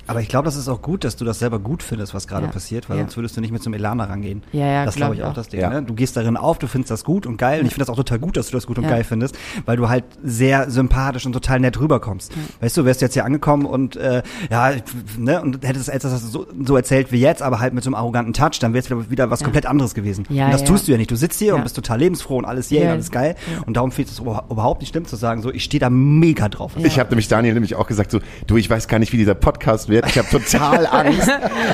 Aber 0.08 0.22
ich 0.22 0.28
glaube, 0.28 0.46
das 0.46 0.56
ist 0.56 0.68
auch 0.68 0.82
gut, 0.82 1.04
dass 1.04 1.16
du 1.16 1.26
das 1.26 1.40
selber 1.40 1.60
gut 1.60 1.82
findest, 1.84 2.14
was 2.14 2.28
gerade 2.28 2.46
Ja. 2.46 2.52
passiert, 2.52 2.90
weil 2.90 2.98
Ja. 2.98 3.04
sonst 3.04 3.18
würdest 3.18 3.38
du 3.38 3.42
nicht 3.42 3.52
mit 3.52 3.64
zum 3.64 3.74
Elan 3.74 3.98
da 3.98 4.06
rangehen. 4.06 4.44
Ja, 4.52 4.66
ja, 4.66 4.86
das 4.86 4.96
glaub 4.96 5.08
glaube 5.10 5.16
ich 5.16 5.20
ich 5.22 5.26
auch, 5.26 5.34
das 5.34 5.48
Ding. 5.50 5.60
Ja. 5.62 5.70
Ne? 5.70 5.84
Du 5.84 5.94
gehst 5.94 6.16
darin 6.18 6.38
auf, 6.38 6.60
du 6.60 6.68
findest 6.68 6.92
das 6.92 7.04
gut 7.04 7.26
und 7.26 7.38
geil 7.38 7.60
und 7.62 7.66
ich 7.68 7.74
finde 7.74 7.86
das 7.86 7.90
auch 7.90 7.96
total 7.98 8.20
gut, 8.20 8.38
dass 8.38 8.48
du 8.48 8.54
das 8.54 8.68
gut 8.68 8.78
und 8.78 8.84
Ja. 8.86 8.92
geil 8.92 9.04
findest, 9.04 9.38
weil 9.66 9.78
du 9.78 9.90
halt 9.90 10.04
sehr 10.24 10.70
sympathisch 10.70 11.26
und 11.26 11.34
total 11.34 11.60
nett 11.60 11.80
rüberkommst. 11.80 12.32
Weißt 12.62 12.78
du, 12.78 12.86
wärst 12.86 13.02
jetzt 13.02 13.14
hier 13.14 13.26
angekommen 13.26 13.66
und 13.66 13.96
äh, 13.96 14.22
ja, 14.52 14.72
ne, 15.18 15.42
und 15.42 15.66
hättest 15.66 15.90
das 15.90 16.32
so, 16.32 16.46
so 16.64 16.76
erzählt 16.78 17.12
wie 17.12 17.20
jetzt, 17.20 17.42
aber 17.42 17.60
halt 17.60 17.74
mit 17.74 17.84
so 17.84 17.90
einem 17.90 17.96
arroganten 17.96 18.34
Touch, 18.34 18.60
dann 18.60 18.74
wäre 18.74 18.84
es 18.84 18.90
wieder, 18.90 19.10
wieder 19.10 19.30
was 19.32 19.40
Ja. 19.42 19.46
komplett 19.46 19.66
anderes 19.66 19.94
gewesen. 19.94 20.26
Ja, 20.30 20.46
und 20.46 20.52
das 20.54 20.62
ja. 20.62 20.68
tust 20.68 20.88
du 20.88 20.92
ja 20.92 20.98
nicht. 20.98 21.12
Du 21.12 21.16
sitzt 21.16 21.40
hier 21.40 21.50
Ja. 21.50 21.56
und 21.56 21.64
bist 21.64 21.76
total 21.76 22.00
lebensfroh 22.00 22.38
und 22.38 22.46
alles 22.46 22.70
yay, 22.70 22.84
Ja. 22.84 22.92
alles 22.92 23.12
geil. 23.12 23.36
Und 23.66 23.76
darum 23.78 23.92
fehlt 23.92 24.08
es 24.10 24.22
überha- 24.22 24.50
überhaupt 24.52 24.82
nicht 24.82 24.90
schlimm 24.92 25.06
zu 25.06 25.16
sagen, 25.16 25.42
so 25.42 25.52
ich 25.52 25.64
stehe 25.64 25.80
da 25.80 25.90
mega 25.90 26.50
drauf. 26.50 26.74
Ich 26.78 27.00
habe 27.00 27.10
nämlich 27.10 27.28
Daniel 27.28 27.54
nämlich 27.54 27.76
auch 27.76 27.88
gesagt 27.88 28.12
so, 28.12 28.20
du, 28.48 28.58
ich 28.58 28.70
weiß 28.70 28.88
gar 28.88 29.00
nicht, 29.00 29.12
wie 29.14 29.18
dieser 29.18 29.36
Podcast 29.36 29.90
wird. 29.96 30.08
Ich 30.10 30.18
habe 30.18 30.28
total 30.30 30.86
Angst, 30.92 31.30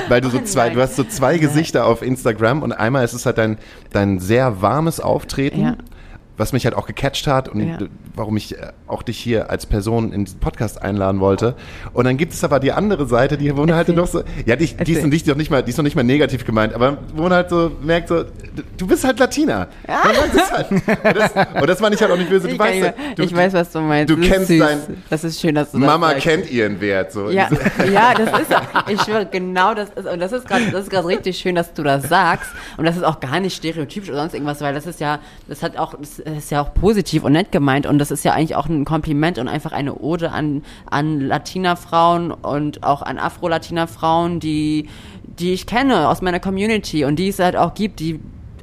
weil 0.08 0.20
du 0.20 0.30
so 0.30 0.40
zwei, 0.40 0.70
du 0.70 0.80
hast 0.80 0.96
so 0.96 1.04
zwei 1.04 1.38
Gesichter 1.38 1.86
auf 1.86 2.02
Instagram 2.02 2.62
und 2.62 2.72
einmal 2.72 3.04
ist 3.04 3.12
es 3.12 3.26
halt 3.26 3.38
dein, 3.38 3.58
dein 3.92 4.18
sehr 4.20 4.62
warmes 4.62 5.00
Auftreten, 5.00 5.60
Ja. 5.62 5.76
was 6.36 6.52
mich 6.52 6.64
halt 6.64 6.74
auch 6.74 6.86
gecatcht 6.86 7.26
hat 7.26 7.48
und 7.48 7.60
Ja. 7.60 7.78
Warum 8.14 8.36
ich 8.36 8.58
äh, 8.58 8.72
auch 8.86 9.02
dich 9.02 9.18
hier 9.18 9.50
als 9.50 9.66
Person 9.66 10.12
in 10.12 10.24
diesen 10.24 10.38
Podcast 10.40 10.82
einladen 10.82 11.20
wollte. 11.20 11.54
Und 11.92 12.04
dann 12.04 12.16
gibt 12.16 12.32
es 12.34 12.44
aber 12.44 12.60
die 12.60 12.72
andere 12.72 13.06
Seite, 13.06 13.36
die 13.38 13.56
wo 13.56 13.60
man 13.64 13.74
halt 13.74 13.88
noch 13.88 14.06
so, 14.06 14.22
ja, 14.46 14.56
die, 14.56 14.64
die, 14.64 14.64
ist, 14.64 14.78
Erzähl. 14.80 15.10
die 15.10 15.16
ist 15.16 15.26
noch 15.26 15.36
nicht 15.36 15.50
mal, 15.50 15.62
die 15.62 15.70
ist 15.70 15.76
noch 15.76 15.84
nicht 15.84 15.96
mal 15.96 16.02
negativ 16.02 16.44
gemeint, 16.44 16.74
aber 16.74 16.98
wo 17.14 17.22
man 17.22 17.32
halt 17.32 17.50
so 17.50 17.72
merkt 17.82 18.08
so, 18.08 18.24
du 18.76 18.86
bist 18.86 19.04
halt 19.04 19.18
Latina. 19.18 19.68
Es 19.86 20.50
halt. 20.52 20.70
Und 20.70 20.82
das, 21.16 21.32
und 21.60 21.66
das 21.68 21.80
meine 21.80 21.94
ich 21.94 22.00
halt 22.02 22.10
auch 22.12 22.16
nicht 22.16 22.28
böse. 22.30 22.48
Du 22.48 22.54
Ich, 22.54 22.58
weißt, 22.58 22.80
nicht- 22.82 23.18
du, 23.18 23.22
ich 23.22 23.34
weiß, 23.36 23.52
was 23.54 23.70
du 23.72 23.80
meinst. 23.80 24.10
du 24.10 24.16
Das 24.16 24.26
kennst 24.28 24.48
süß. 24.48 24.58
dein- 24.60 25.02
Das 25.10 25.24
ist 25.24 25.40
schön, 25.40 25.54
dass 25.54 25.70
du 25.72 25.78
das 25.78 25.86
Mama 25.86 26.08
sagst. 26.10 26.22
kennt 26.24 26.50
ihren 26.50 26.80
Wert. 26.80 27.12
So. 27.12 27.30
Ja, 27.30 27.48
ja, 27.92 28.14
das 28.14 28.40
ist, 28.40 28.50
ich 28.88 29.00
schwöre, 29.02 29.26
genau 29.26 29.74
das 29.74 29.88
ist, 29.90 30.06
und 30.06 30.20
das 30.20 30.32
ist 30.32 30.46
gerade, 30.46 30.70
das 30.70 30.84
ist 30.84 30.90
gerade 30.90 31.06
richtig 31.08 31.38
schön, 31.38 31.54
dass 31.54 31.72
du 31.72 31.82
das 31.82 32.08
sagst. 32.08 32.50
Und 32.76 32.84
das 32.84 32.96
ist 32.96 33.04
auch 33.04 33.20
gar 33.20 33.40
nicht 33.40 33.56
stereotypisch 33.56 34.10
oder 34.10 34.18
sonst 34.20 34.34
irgendwas, 34.34 34.60
weil 34.60 34.74
das 34.74 34.86
ist 34.86 35.00
ja, 35.00 35.18
das 35.48 35.62
hat 35.62 35.76
auch, 35.78 35.94
das 35.98 36.18
ist 36.18 36.50
ja 36.50 36.60
auch 36.62 36.74
positiv 36.74 37.24
und 37.24 37.32
nett 37.32 37.52
gemeint 37.52 37.86
und 37.86 37.98
das 38.02 38.10
ist 38.10 38.24
ja 38.24 38.32
eigentlich 38.32 38.56
auch 38.56 38.66
ein 38.66 38.84
Kompliment 38.84 39.38
und 39.38 39.46
einfach 39.46 39.70
eine 39.70 39.94
Ode 39.94 40.32
an, 40.32 40.62
an 40.90 41.20
Latina-Frauen 41.20 42.32
und 42.32 42.82
auch 42.82 43.00
an 43.00 43.18
Afro-Latina-Frauen, 43.18 44.40
die, 44.40 44.88
die 45.38 45.52
ich 45.52 45.66
kenne 45.66 46.08
aus 46.08 46.20
meiner 46.20 46.40
Community 46.40 47.04
und 47.04 47.16
die 47.16 47.28
es 47.28 47.38
halt 47.38 47.56
auch 47.56 47.74
gibt, 47.74 48.00
die, 48.00 48.18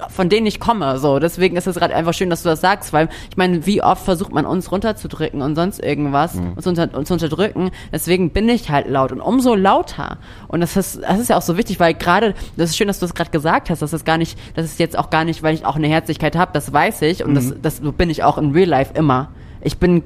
von 0.07 0.29
denen 0.29 0.47
ich 0.47 0.59
komme. 0.59 0.97
So, 0.99 1.19
deswegen 1.19 1.57
ist 1.57 1.67
es 1.67 1.75
gerade 1.75 1.93
einfach 1.93 2.13
schön, 2.13 2.29
dass 2.29 2.43
du 2.43 2.49
das 2.49 2.61
sagst, 2.61 2.93
weil 2.93 3.09
ich 3.29 3.37
meine, 3.37 3.65
wie 3.65 3.83
oft 3.83 4.03
versucht 4.03 4.31
man 4.31 4.45
uns 4.45 4.71
runterzudrücken 4.71 5.41
und 5.41 5.55
sonst 5.55 5.79
irgendwas, 5.79 6.35
uns, 6.35 6.65
unter, 6.65 6.97
uns 6.97 7.11
unterdrücken. 7.11 7.71
Deswegen 7.91 8.29
bin 8.29 8.47
ich 8.47 8.69
halt 8.69 8.87
laut 8.87 9.11
und 9.11 9.19
umso 9.19 9.55
lauter. 9.55 10.17
Und 10.47 10.61
das 10.61 10.77
ist, 10.77 11.01
das 11.01 11.19
ist 11.19 11.29
ja 11.29 11.37
auch 11.37 11.41
so 11.41 11.57
wichtig, 11.57 11.79
weil 11.79 11.93
gerade, 11.93 12.33
das 12.55 12.69
ist 12.69 12.77
schön, 12.77 12.87
dass 12.87 12.99
du 12.99 13.05
es 13.05 13.13
gerade 13.13 13.31
gesagt 13.31 13.69
hast, 13.69 13.81
dass 13.81 13.93
es 13.93 14.05
gar 14.05 14.17
nicht, 14.17 14.37
das 14.55 14.65
ist 14.65 14.79
jetzt 14.79 14.97
auch 14.97 15.09
gar 15.09 15.25
nicht, 15.25 15.43
weil 15.43 15.53
ich 15.53 15.65
auch 15.65 15.75
eine 15.75 15.87
Herzlichkeit 15.87 16.35
habe, 16.35 16.51
das 16.53 16.71
weiß 16.71 17.01
ich 17.01 17.23
und 17.25 17.35
das, 17.35 17.53
das 17.61 17.77
so 17.77 17.91
bin 17.91 18.09
ich 18.09 18.23
auch 18.23 18.37
in 18.37 18.51
Real 18.51 18.69
Life 18.69 18.93
immer. 18.93 19.29
Ich 19.61 19.77
bin 19.77 20.03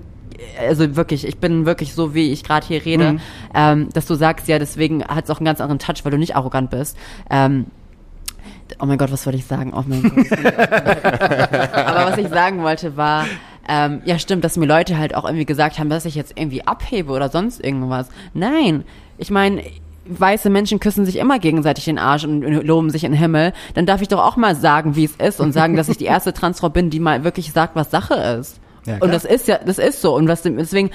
also 0.59 0.95
wirklich, 0.95 1.25
ich 1.27 1.37
bin 1.37 1.65
wirklich 1.65 1.93
so, 1.93 2.13
wie 2.15 2.31
ich 2.31 2.43
gerade 2.43 2.65
hier 2.65 2.83
rede, 2.83 3.17
ähm, 3.53 3.89
dass 3.93 4.05
du 4.05 4.15
sagst, 4.15 4.47
ja, 4.47 4.59
deswegen 4.59 5.03
hat 5.03 5.25
es 5.25 5.29
auch 5.29 5.37
einen 5.37 5.45
ganz 5.45 5.61
anderen 5.61 5.79
Touch, 5.79 6.03
weil 6.03 6.11
du 6.11 6.17
nicht 6.17 6.35
arrogant 6.35 6.69
bist. 6.69 6.97
Ähm, 7.29 7.67
Oh 8.79 8.85
mein 8.85 8.97
Gott, 8.97 9.11
was 9.11 9.25
wollte 9.25 9.39
ich 9.39 9.45
sagen? 9.45 9.73
Oh 9.75 9.83
mein 9.85 10.03
Gott. 10.03 10.31
Aber 10.33 12.11
was 12.11 12.17
ich 12.17 12.27
sagen 12.27 12.63
wollte 12.63 12.97
war, 12.97 13.25
ähm, 13.67 14.01
ja 14.05 14.19
stimmt, 14.19 14.43
dass 14.43 14.57
mir 14.57 14.65
Leute 14.65 14.97
halt 14.97 15.15
auch 15.15 15.25
irgendwie 15.25 15.45
gesagt 15.45 15.79
haben, 15.79 15.89
dass 15.89 16.05
ich 16.05 16.15
jetzt 16.15 16.33
irgendwie 16.35 16.65
abhebe 16.65 17.11
oder 17.11 17.29
sonst 17.29 17.63
irgendwas. 17.63 18.09
Nein, 18.33 18.83
ich 19.17 19.31
meine, 19.31 19.63
weiße 20.05 20.49
Menschen 20.49 20.79
küssen 20.79 21.05
sich 21.05 21.17
immer 21.17 21.39
gegenseitig 21.39 21.85
den 21.85 21.97
Arsch 21.97 22.25
und 22.25 22.41
loben 22.41 22.89
sich 22.89 23.03
in 23.03 23.13
den 23.13 23.19
Himmel, 23.19 23.53
dann 23.73 23.85
darf 23.85 24.01
ich 24.01 24.07
doch 24.09 24.23
auch 24.23 24.35
mal 24.35 24.55
sagen, 24.55 24.95
wie 24.95 25.05
es 25.05 25.15
ist 25.15 25.39
und 25.39 25.53
sagen, 25.53 25.75
dass 25.75 25.89
ich 25.89 25.97
die 25.97 26.05
erste 26.05 26.33
Transfrau 26.33 26.69
bin, 26.69 26.89
die 26.89 26.99
mal 26.99 27.23
wirklich 27.23 27.53
sagt, 27.53 27.75
was 27.75 27.91
Sache 27.91 28.15
ist. 28.15 28.59
Ja, 28.85 28.97
und 28.99 29.13
das 29.13 29.23
ist 29.23 29.47
ja, 29.47 29.59
das 29.59 29.77
ist 29.77 30.01
so. 30.01 30.15
Und 30.15 30.27
was 30.27 30.41
deswegen, 30.41 30.91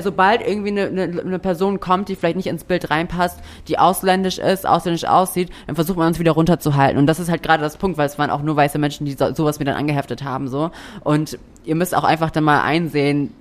sobald 0.00 0.46
irgendwie 0.46 0.70
eine, 0.70 0.86
eine, 0.86 1.20
eine 1.20 1.38
Person 1.38 1.80
kommt, 1.80 2.08
die 2.08 2.16
vielleicht 2.16 2.36
nicht 2.36 2.46
ins 2.46 2.64
Bild 2.64 2.90
reinpasst, 2.90 3.40
die 3.68 3.78
ausländisch 3.78 4.38
ist, 4.38 4.66
ausländisch 4.66 5.04
aussieht, 5.04 5.50
dann 5.66 5.76
versucht 5.76 5.98
man 5.98 6.08
uns 6.08 6.18
wieder 6.18 6.32
runterzuhalten. 6.32 6.98
Und 6.98 7.06
das 7.06 7.20
ist 7.20 7.30
halt 7.30 7.42
gerade 7.42 7.62
das 7.62 7.76
Punkt, 7.76 7.98
weil 7.98 8.06
es 8.06 8.18
waren 8.18 8.30
auch 8.30 8.42
nur 8.42 8.56
weiße 8.56 8.78
Menschen, 8.78 9.04
die 9.04 9.12
so, 9.12 9.34
sowas 9.34 9.58
mir 9.58 9.66
dann 9.66 9.76
angeheftet 9.76 10.24
haben, 10.24 10.48
so. 10.48 10.70
Und 11.04 11.38
ihr 11.64 11.74
müsst 11.74 11.94
auch 11.94 12.04
einfach 12.04 12.30
dann 12.30 12.44
mal 12.44 12.62
einsehen, 12.62 13.32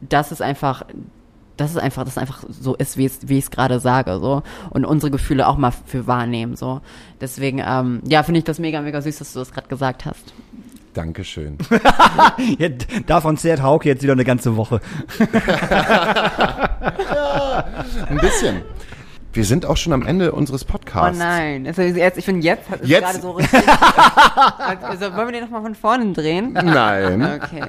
dass 0.00 0.32
es 0.32 0.40
einfach, 0.40 0.84
dass 1.56 1.70
es 1.70 1.76
einfach, 1.76 2.02
dass 2.02 2.14
es 2.14 2.18
einfach 2.18 2.42
so 2.48 2.74
ist, 2.74 2.96
wie 2.96 3.04
es, 3.04 3.28
wie 3.28 3.38
ich 3.38 3.44
es 3.44 3.50
gerade 3.50 3.78
sage, 3.78 4.18
so. 4.18 4.42
Und 4.70 4.84
unsere 4.84 5.12
Gefühle 5.12 5.46
auch 5.46 5.56
mal 5.56 5.72
für 5.86 6.06
wahrnehmen, 6.08 6.56
so. 6.56 6.80
Deswegen, 7.20 7.62
ähm, 7.64 8.00
ja, 8.08 8.24
finde 8.24 8.38
ich 8.38 8.44
das 8.44 8.58
mega, 8.58 8.80
mega 8.80 9.00
süß, 9.00 9.18
dass 9.18 9.32
du 9.32 9.38
das 9.38 9.52
gerade 9.52 9.68
gesagt 9.68 10.04
hast. 10.06 10.34
Dankeschön. 10.94 11.58
Ja, 12.58 12.68
davon 13.06 13.36
zehrt 13.36 13.62
Hauke 13.62 13.88
jetzt 13.88 14.02
wieder 14.02 14.12
eine 14.14 14.24
ganze 14.24 14.56
Woche. 14.56 14.80
Ein 18.08 18.18
bisschen. 18.18 18.62
Wir 19.32 19.44
sind 19.44 19.66
auch 19.66 19.76
schon 19.76 19.92
am 19.92 20.06
Ende 20.06 20.30
unseres 20.32 20.62
Oh 20.64 20.72
Podcasts. 20.72 21.18
nein, 21.18 21.66
also 21.66 21.82
jetzt, 21.82 22.18
ich 22.18 22.24
finde 22.24 22.44
jetzt 22.46 22.70
ist 22.70 22.88
Jetzt? 22.88 23.02
gerade 23.04 23.20
so 23.20 23.32
richtig. 23.32 23.62
also 24.82 25.12
wollen 25.16 25.26
wir 25.28 25.32
den 25.32 25.42
nochmal 25.42 25.62
von 25.62 25.74
vorne 25.74 26.12
drehen? 26.12 26.52
Nein. 26.52 27.22
Okay. 27.42 27.62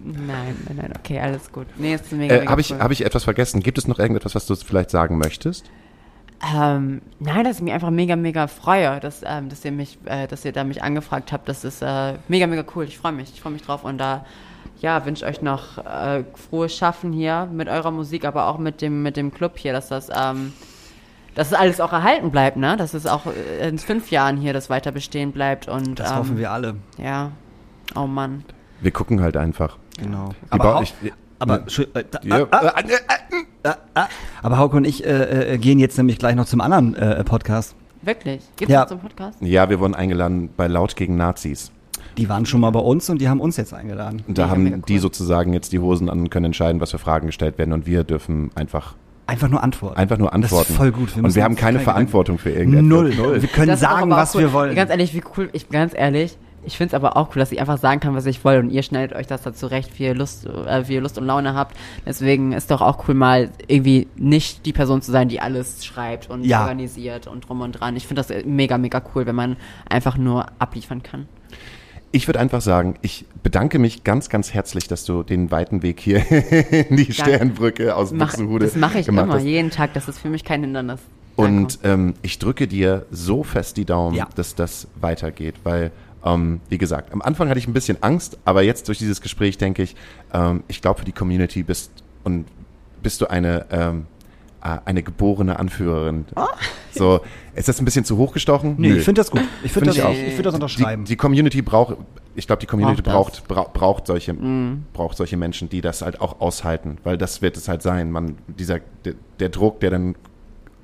Nein, 0.00 0.56
nein, 0.66 0.76
nein, 0.76 0.92
okay, 0.98 1.20
alles 1.20 1.52
gut. 1.52 1.66
Nee, 1.76 1.94
ist 1.94 2.10
mega, 2.10 2.34
Äh, 2.34 2.38
mega 2.40 2.50
Habe 2.50 2.60
ich, 2.60 2.72
cool. 2.72 2.80
hab 2.80 2.90
ich 2.90 3.04
etwas 3.04 3.22
vergessen? 3.22 3.62
Gibt 3.62 3.78
es 3.78 3.86
noch 3.86 4.00
irgendetwas, 4.00 4.34
was 4.34 4.46
du 4.46 4.56
vielleicht 4.56 4.90
sagen 4.90 5.16
möchtest? 5.16 5.66
Ähm, 6.44 7.02
nein, 7.20 7.44
dass 7.44 7.56
ich 7.58 7.62
mich 7.62 7.72
einfach 7.72 7.90
mega, 7.90 8.16
mega 8.16 8.46
freue, 8.48 8.98
dass, 9.00 9.22
ähm, 9.24 9.48
dass 9.48 9.64
ihr 9.64 9.70
mich, 9.72 9.98
äh, 10.06 10.26
dass 10.26 10.44
ihr 10.44 10.52
da 10.52 10.64
mich 10.64 10.82
angefragt 10.82 11.32
habt. 11.32 11.48
Das 11.48 11.64
ist 11.64 11.82
äh, 11.82 12.14
mega, 12.28 12.46
mega 12.48 12.64
cool. 12.74 12.84
Ich 12.84 12.98
freue 12.98 13.12
mich. 13.12 13.32
Ich 13.32 13.40
freue 13.40 13.52
mich 13.52 13.62
drauf 13.62 13.84
und 13.84 13.98
da 13.98 14.24
ja, 14.80 15.04
wünsche 15.06 15.24
euch 15.26 15.40
noch 15.42 15.78
äh, 15.78 16.24
frohes 16.34 16.76
Schaffen 16.76 17.12
hier 17.12 17.48
mit 17.52 17.68
eurer 17.68 17.92
Musik, 17.92 18.24
aber 18.24 18.46
auch 18.48 18.58
mit 18.58 18.80
dem, 18.82 19.02
mit 19.04 19.16
dem 19.16 19.32
Club 19.32 19.56
hier, 19.56 19.72
dass 19.72 19.88
das, 19.88 20.08
ähm, 20.12 20.52
dass 21.36 21.48
es 21.48 21.54
alles 21.54 21.80
auch 21.80 21.92
erhalten 21.92 22.32
bleibt, 22.32 22.56
ne? 22.56 22.76
Dass 22.76 22.92
es 22.92 23.06
auch 23.06 23.26
äh, 23.26 23.68
in 23.68 23.78
fünf 23.78 24.10
Jahren 24.10 24.36
hier 24.36 24.52
das 24.52 24.68
weiter 24.68 24.90
bestehen 24.90 25.30
bleibt 25.30 25.68
und 25.68 26.00
Das 26.00 26.10
ähm, 26.10 26.16
hoffen 26.16 26.36
wir 26.38 26.50
alle. 26.50 26.74
Ja. 26.98 27.30
Oh 27.94 28.08
Mann. 28.08 28.44
Wir 28.80 28.90
gucken 28.90 29.20
halt 29.22 29.36
einfach. 29.36 29.78
Genau. 29.98 30.30
Aber, 30.50 30.82
ich- 30.82 30.94
aber, 31.38 31.58
äh, 31.94 32.04
da- 32.10 32.20
Ja, 32.24 32.46
ah, 33.64 34.06
aber 34.42 34.58
Hauke 34.58 34.76
und 34.76 34.84
ich 34.84 35.04
äh, 35.06 35.54
äh, 35.54 35.58
gehen 35.58 35.78
jetzt 35.78 35.96
nämlich 35.98 36.18
gleich 36.18 36.34
noch 36.34 36.46
zum 36.46 36.60
anderen 36.60 36.94
äh, 36.94 37.22
Podcast. 37.24 37.74
Wirklich? 38.02 38.40
Gibt's 38.56 38.72
Ja. 38.72 38.80
das 38.80 38.88
zum 38.90 38.98
Podcast? 39.00 39.38
ja, 39.40 39.68
wir 39.70 39.78
wurden 39.80 39.94
eingeladen 39.94 40.48
bei 40.56 40.66
Laut 40.66 40.96
gegen 40.96 41.16
Nazis. 41.16 41.70
Die 42.18 42.28
waren 42.28 42.44
schon 42.44 42.60
mal 42.60 42.70
bei 42.70 42.80
uns 42.80 43.08
und 43.08 43.20
die 43.20 43.28
haben 43.28 43.40
uns 43.40 43.56
jetzt 43.56 43.72
eingeladen. 43.72 44.22
Und 44.26 44.36
da 44.36 44.42
Mega, 44.42 44.50
haben 44.52 44.64
mega 44.64 44.76
die 44.86 44.94
cool. 44.94 45.00
sozusagen 45.00 45.52
jetzt 45.54 45.72
die 45.72 45.78
Hosen 45.78 46.10
an 46.10 46.20
und 46.20 46.30
können 46.30 46.46
entscheiden, 46.46 46.80
was 46.80 46.90
für 46.90 46.98
Fragen 46.98 47.26
gestellt 47.28 47.56
werden. 47.58 47.72
Und 47.72 47.86
wir 47.86 48.04
dürfen 48.04 48.50
einfach, 48.54 48.94
Einfach 49.26 49.48
nur 49.48 49.62
antworten. 49.62 49.96
einfach 49.96 50.18
nur 50.18 50.32
antworten. 50.32 50.64
Das 50.64 50.70
ist 50.70 50.76
voll 50.76 50.90
gut. 50.92 51.16
und 51.16 51.22
müssen 51.22 51.36
wir 51.36 51.44
haben 51.44 51.52
uns 51.52 51.60
keine 51.60 51.78
keine 51.78 51.84
Verantwortung 51.84 52.38
für 52.38 52.50
irgendetwas. 52.50 52.84
Null. 53.16 53.40
Wir 53.40 53.48
können 53.48 53.68
Das 53.68 53.76
ist 53.76 53.80
sagen, 53.88 54.02
aber 54.02 54.16
auch 54.16 54.22
was 54.22 54.34
cool. 54.34 54.40
wir 54.42 54.52
wollen. 54.52 54.74
Ganz 54.74 54.90
ehrlich, 54.90 55.14
wie 55.14 55.22
cool, 55.38 55.48
ich 55.52 55.68
ganz 55.70 55.94
ehrlich, 55.96 56.36
ich 56.64 56.76
finde 56.76 56.88
es 56.90 56.94
aber 56.94 57.16
auch 57.16 57.28
cool, 57.30 57.40
dass 57.40 57.50
ich 57.52 57.60
einfach 57.60 57.78
sagen 57.78 58.00
kann, 58.00 58.14
was 58.14 58.26
ich 58.26 58.44
will 58.44 58.58
und 58.58 58.70
ihr 58.70 58.82
schneidet 58.82 59.16
euch 59.16 59.26
das 59.26 59.42
dazu 59.42 59.66
recht, 59.66 59.98
wie 59.98 60.04
ihr 60.04 60.14
Lust, 60.14 60.46
äh, 60.46 60.88
wie 60.88 60.94
ihr 60.94 61.00
Lust 61.00 61.18
und 61.18 61.24
Laune 61.26 61.54
habt. 61.54 61.76
Deswegen 62.06 62.52
ist 62.52 62.70
doch 62.70 62.80
auch 62.80 63.08
cool, 63.08 63.14
mal 63.14 63.50
irgendwie 63.66 64.06
nicht 64.16 64.64
die 64.66 64.72
Person 64.72 65.02
zu 65.02 65.10
sein, 65.12 65.28
die 65.28 65.40
alles 65.40 65.84
schreibt 65.84 66.30
und 66.30 66.44
Ja. 66.44 66.62
organisiert 66.62 67.26
und 67.26 67.48
drum 67.48 67.60
und 67.62 67.72
dran. 67.72 67.96
Ich 67.96 68.06
finde 68.06 68.22
das 68.22 68.44
mega, 68.44 68.78
mega 68.78 69.02
cool, 69.14 69.26
wenn 69.26 69.34
man 69.34 69.56
einfach 69.88 70.16
nur 70.16 70.46
abliefern 70.58 71.02
kann. 71.02 71.26
Ich 72.14 72.28
würde 72.28 72.40
einfach 72.40 72.60
sagen, 72.60 72.96
ich 73.00 73.24
bedanke 73.42 73.78
mich 73.78 74.04
ganz, 74.04 74.28
ganz 74.28 74.52
herzlich, 74.52 74.86
dass 74.86 75.04
du 75.06 75.22
den 75.22 75.50
weiten 75.50 75.82
Weg 75.82 75.98
hier 75.98 76.18
in 76.90 76.96
die 76.96 77.10
Sternbrücke 77.12 77.96
aus 77.96 78.12
Mach, 78.12 78.26
Buxtehude 78.26 78.66
das 78.66 78.76
mache 78.76 78.98
ich 78.98 79.06
gemacht 79.06 79.24
immer, 79.24 79.34
hast. 79.36 79.44
jeden 79.44 79.70
Tag. 79.70 79.94
Das 79.94 80.08
ist 80.08 80.18
für 80.18 80.28
mich 80.28 80.44
kein 80.44 80.60
Hindernis. 80.62 81.00
Und 81.36 81.78
ähm, 81.84 82.12
ich 82.20 82.38
drücke 82.38 82.68
dir 82.68 83.06
so 83.10 83.42
fest 83.42 83.78
die 83.78 83.86
Daumen, 83.86 84.14
Ja. 84.14 84.28
dass 84.34 84.54
das 84.54 84.86
weitergeht, 85.00 85.54
weil, 85.64 85.90
ähm, 86.24 86.60
wie 86.68 86.78
gesagt, 86.78 87.12
am 87.12 87.22
Anfang 87.22 87.48
hatte 87.48 87.58
ich 87.58 87.66
ein 87.66 87.72
bisschen 87.72 88.02
Angst, 88.02 88.38
aber 88.44 88.62
jetzt 88.62 88.88
durch 88.88 88.98
dieses 88.98 89.20
Gespräch 89.20 89.58
denke 89.58 89.82
ich, 89.82 89.96
ähm, 90.32 90.64
ich 90.68 90.80
glaube 90.80 91.00
für 91.00 91.04
die 91.04 91.12
Community 91.12 91.62
bist 91.62 91.90
und 92.24 92.46
bist 93.02 93.20
du 93.20 93.26
eine 93.30 93.66
ähm, 93.70 94.06
äh, 94.62 94.78
eine 94.84 95.02
geborene 95.02 95.58
Anführerin. 95.58 96.24
So, 96.92 97.20
ist 97.54 97.68
das 97.68 97.80
ein 97.80 97.84
bisschen 97.84 98.04
zu 98.04 98.16
hoch 98.16 98.32
gestochen? 98.32 98.76
Nee, 98.78 98.92
ich 98.92 99.04
finde 99.04 99.20
das 99.20 99.30
gut. 99.30 99.40
Ich 99.64 99.72
finde 99.72 99.72
Find 99.72 99.86
das, 99.88 99.96
ich 99.96 100.02
auch. 100.04 100.10
ich 100.12 100.34
find 100.34 100.46
das 100.46 100.52
Die, 100.52 100.56
unterschreiben. 100.56 101.04
die 101.04 101.16
Community 101.16 101.62
braucht, 101.62 101.96
ich 102.36 102.46
glaube, 102.46 102.60
die 102.60 102.66
Community 102.66 103.02
Braucht 103.02 103.48
braucht, 103.48 103.72
braucht, 103.72 104.06
solche, 104.06 104.34
braucht 104.92 105.16
solche 105.16 105.36
Menschen, 105.36 105.68
die 105.68 105.80
das 105.80 106.02
halt 106.02 106.20
auch 106.20 106.40
aushalten, 106.40 106.98
weil 107.02 107.18
das 107.18 107.42
wird 107.42 107.56
es 107.56 107.66
halt 107.68 107.82
sein. 107.82 108.10
Man, 108.12 108.36
dieser, 108.46 108.78
der, 109.04 109.14
der 109.40 109.48
Druck, 109.48 109.80
der 109.80 109.90
dann, 109.90 110.14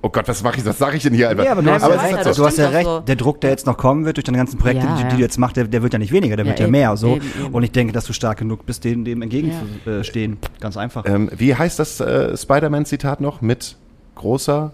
oh 0.02 0.08
Gott, 0.10 0.28
was 0.28 0.42
mache 0.42 0.58
ich, 0.58 0.64
was 0.66 0.78
sage 0.78 0.96
ich 0.96 1.02
denn 1.02 1.14
hier 1.14 1.28
einfach? 1.30 1.44
Ja, 1.44 1.52
aber 1.52 1.62
du 1.62 1.66
Nein, 1.66 1.74
hast, 1.76 1.82
aber 1.84 1.94
ja, 1.96 2.00
recht, 2.02 2.26
das 2.26 2.36
du 2.36 2.44
hast 2.46 2.58
ja 2.58 2.68
recht. 2.68 2.86
so. 2.86 3.00
Der 3.00 3.16
Druck, 3.16 3.40
der 3.40 3.50
jetzt 3.50 3.66
noch 3.66 3.76
kommen 3.76 4.04
wird 4.04 4.16
durch 4.16 4.24
deine 4.24 4.38
ganzen 4.38 4.58
Projekte, 4.58 4.86
Ja, 4.86 4.92
die, 4.96 5.02
die 5.04 5.08
ja. 5.10 5.14
du 5.16 5.20
jetzt 5.20 5.38
machst, 5.38 5.56
der, 5.56 5.64
der 5.64 5.82
wird 5.82 5.92
ja 5.92 5.98
nicht 5.98 6.12
weniger, 6.12 6.36
der 6.36 6.44
Ja, 6.44 6.50
wird 6.50 6.60
ja 6.60 6.66
eben, 6.66 6.72
mehr. 6.72 6.96
So. 6.96 7.16
eben, 7.16 7.32
eben. 7.44 7.54
Und 7.54 7.62
ich 7.62 7.72
denke, 7.72 7.92
dass 7.92 8.04
du 8.06 8.12
stark 8.12 8.38
genug 8.38 8.64
bist, 8.66 8.84
dem, 8.84 9.04
dem 9.04 9.22
entgegenzustehen. 9.22 10.38
Ganz 10.60 10.76
einfach. 10.76 11.04
Ähm, 11.06 11.30
wie 11.36 11.54
heißt 11.54 11.78
das 11.78 12.00
äh, 12.00 12.36
Spider-Man-Zitat 12.36 13.20
noch? 13.20 13.40
Mit 13.40 13.76
großer 14.14 14.72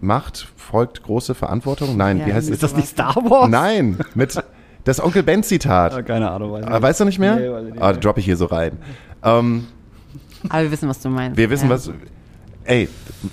Macht 0.00 0.46
folgt 0.56 1.02
große 1.02 1.34
Verantwortung? 1.34 1.96
Nein, 1.96 2.18
Ja, 2.18 2.26
wie 2.26 2.32
heißt 2.34 2.50
ist 2.50 2.62
das 2.62 2.76
nicht 2.76 2.88
Star 2.88 3.16
Wars? 3.16 3.48
Nein, 3.50 3.98
mit 4.14 4.40
das 4.84 5.02
Onkel 5.02 5.22
Ben-Zitat. 5.24 5.92
Ah, 5.92 6.02
Keine 6.02 6.30
Ahnung. 6.30 6.52
Weiß 6.52 6.60
ich 6.62 6.66
Ah, 6.68 6.72
nicht. 6.74 6.82
Weißt 6.82 7.00
du 7.00 7.04
nicht 7.04 7.18
mehr? 7.18 7.36
Nee, 7.36 7.50
weiß 7.50 7.64
ich 7.66 7.72
nicht 7.72 7.82
ah, 7.82 7.90
mehr. 7.90 8.00
droppe 8.00 8.20
ich 8.20 8.26
hier 8.26 8.36
so 8.36 8.46
rein. 8.46 8.78
Ähm, 9.24 9.66
Aber 10.48 10.62
wir 10.62 10.70
wissen, 10.70 10.88
was 10.88 11.00
du 11.00 11.08
meinst. 11.10 11.36
wir 11.36 11.50
wissen, 11.50 11.64
ja. 11.68 11.74
was. 11.74 11.90
Ey, 12.64 12.88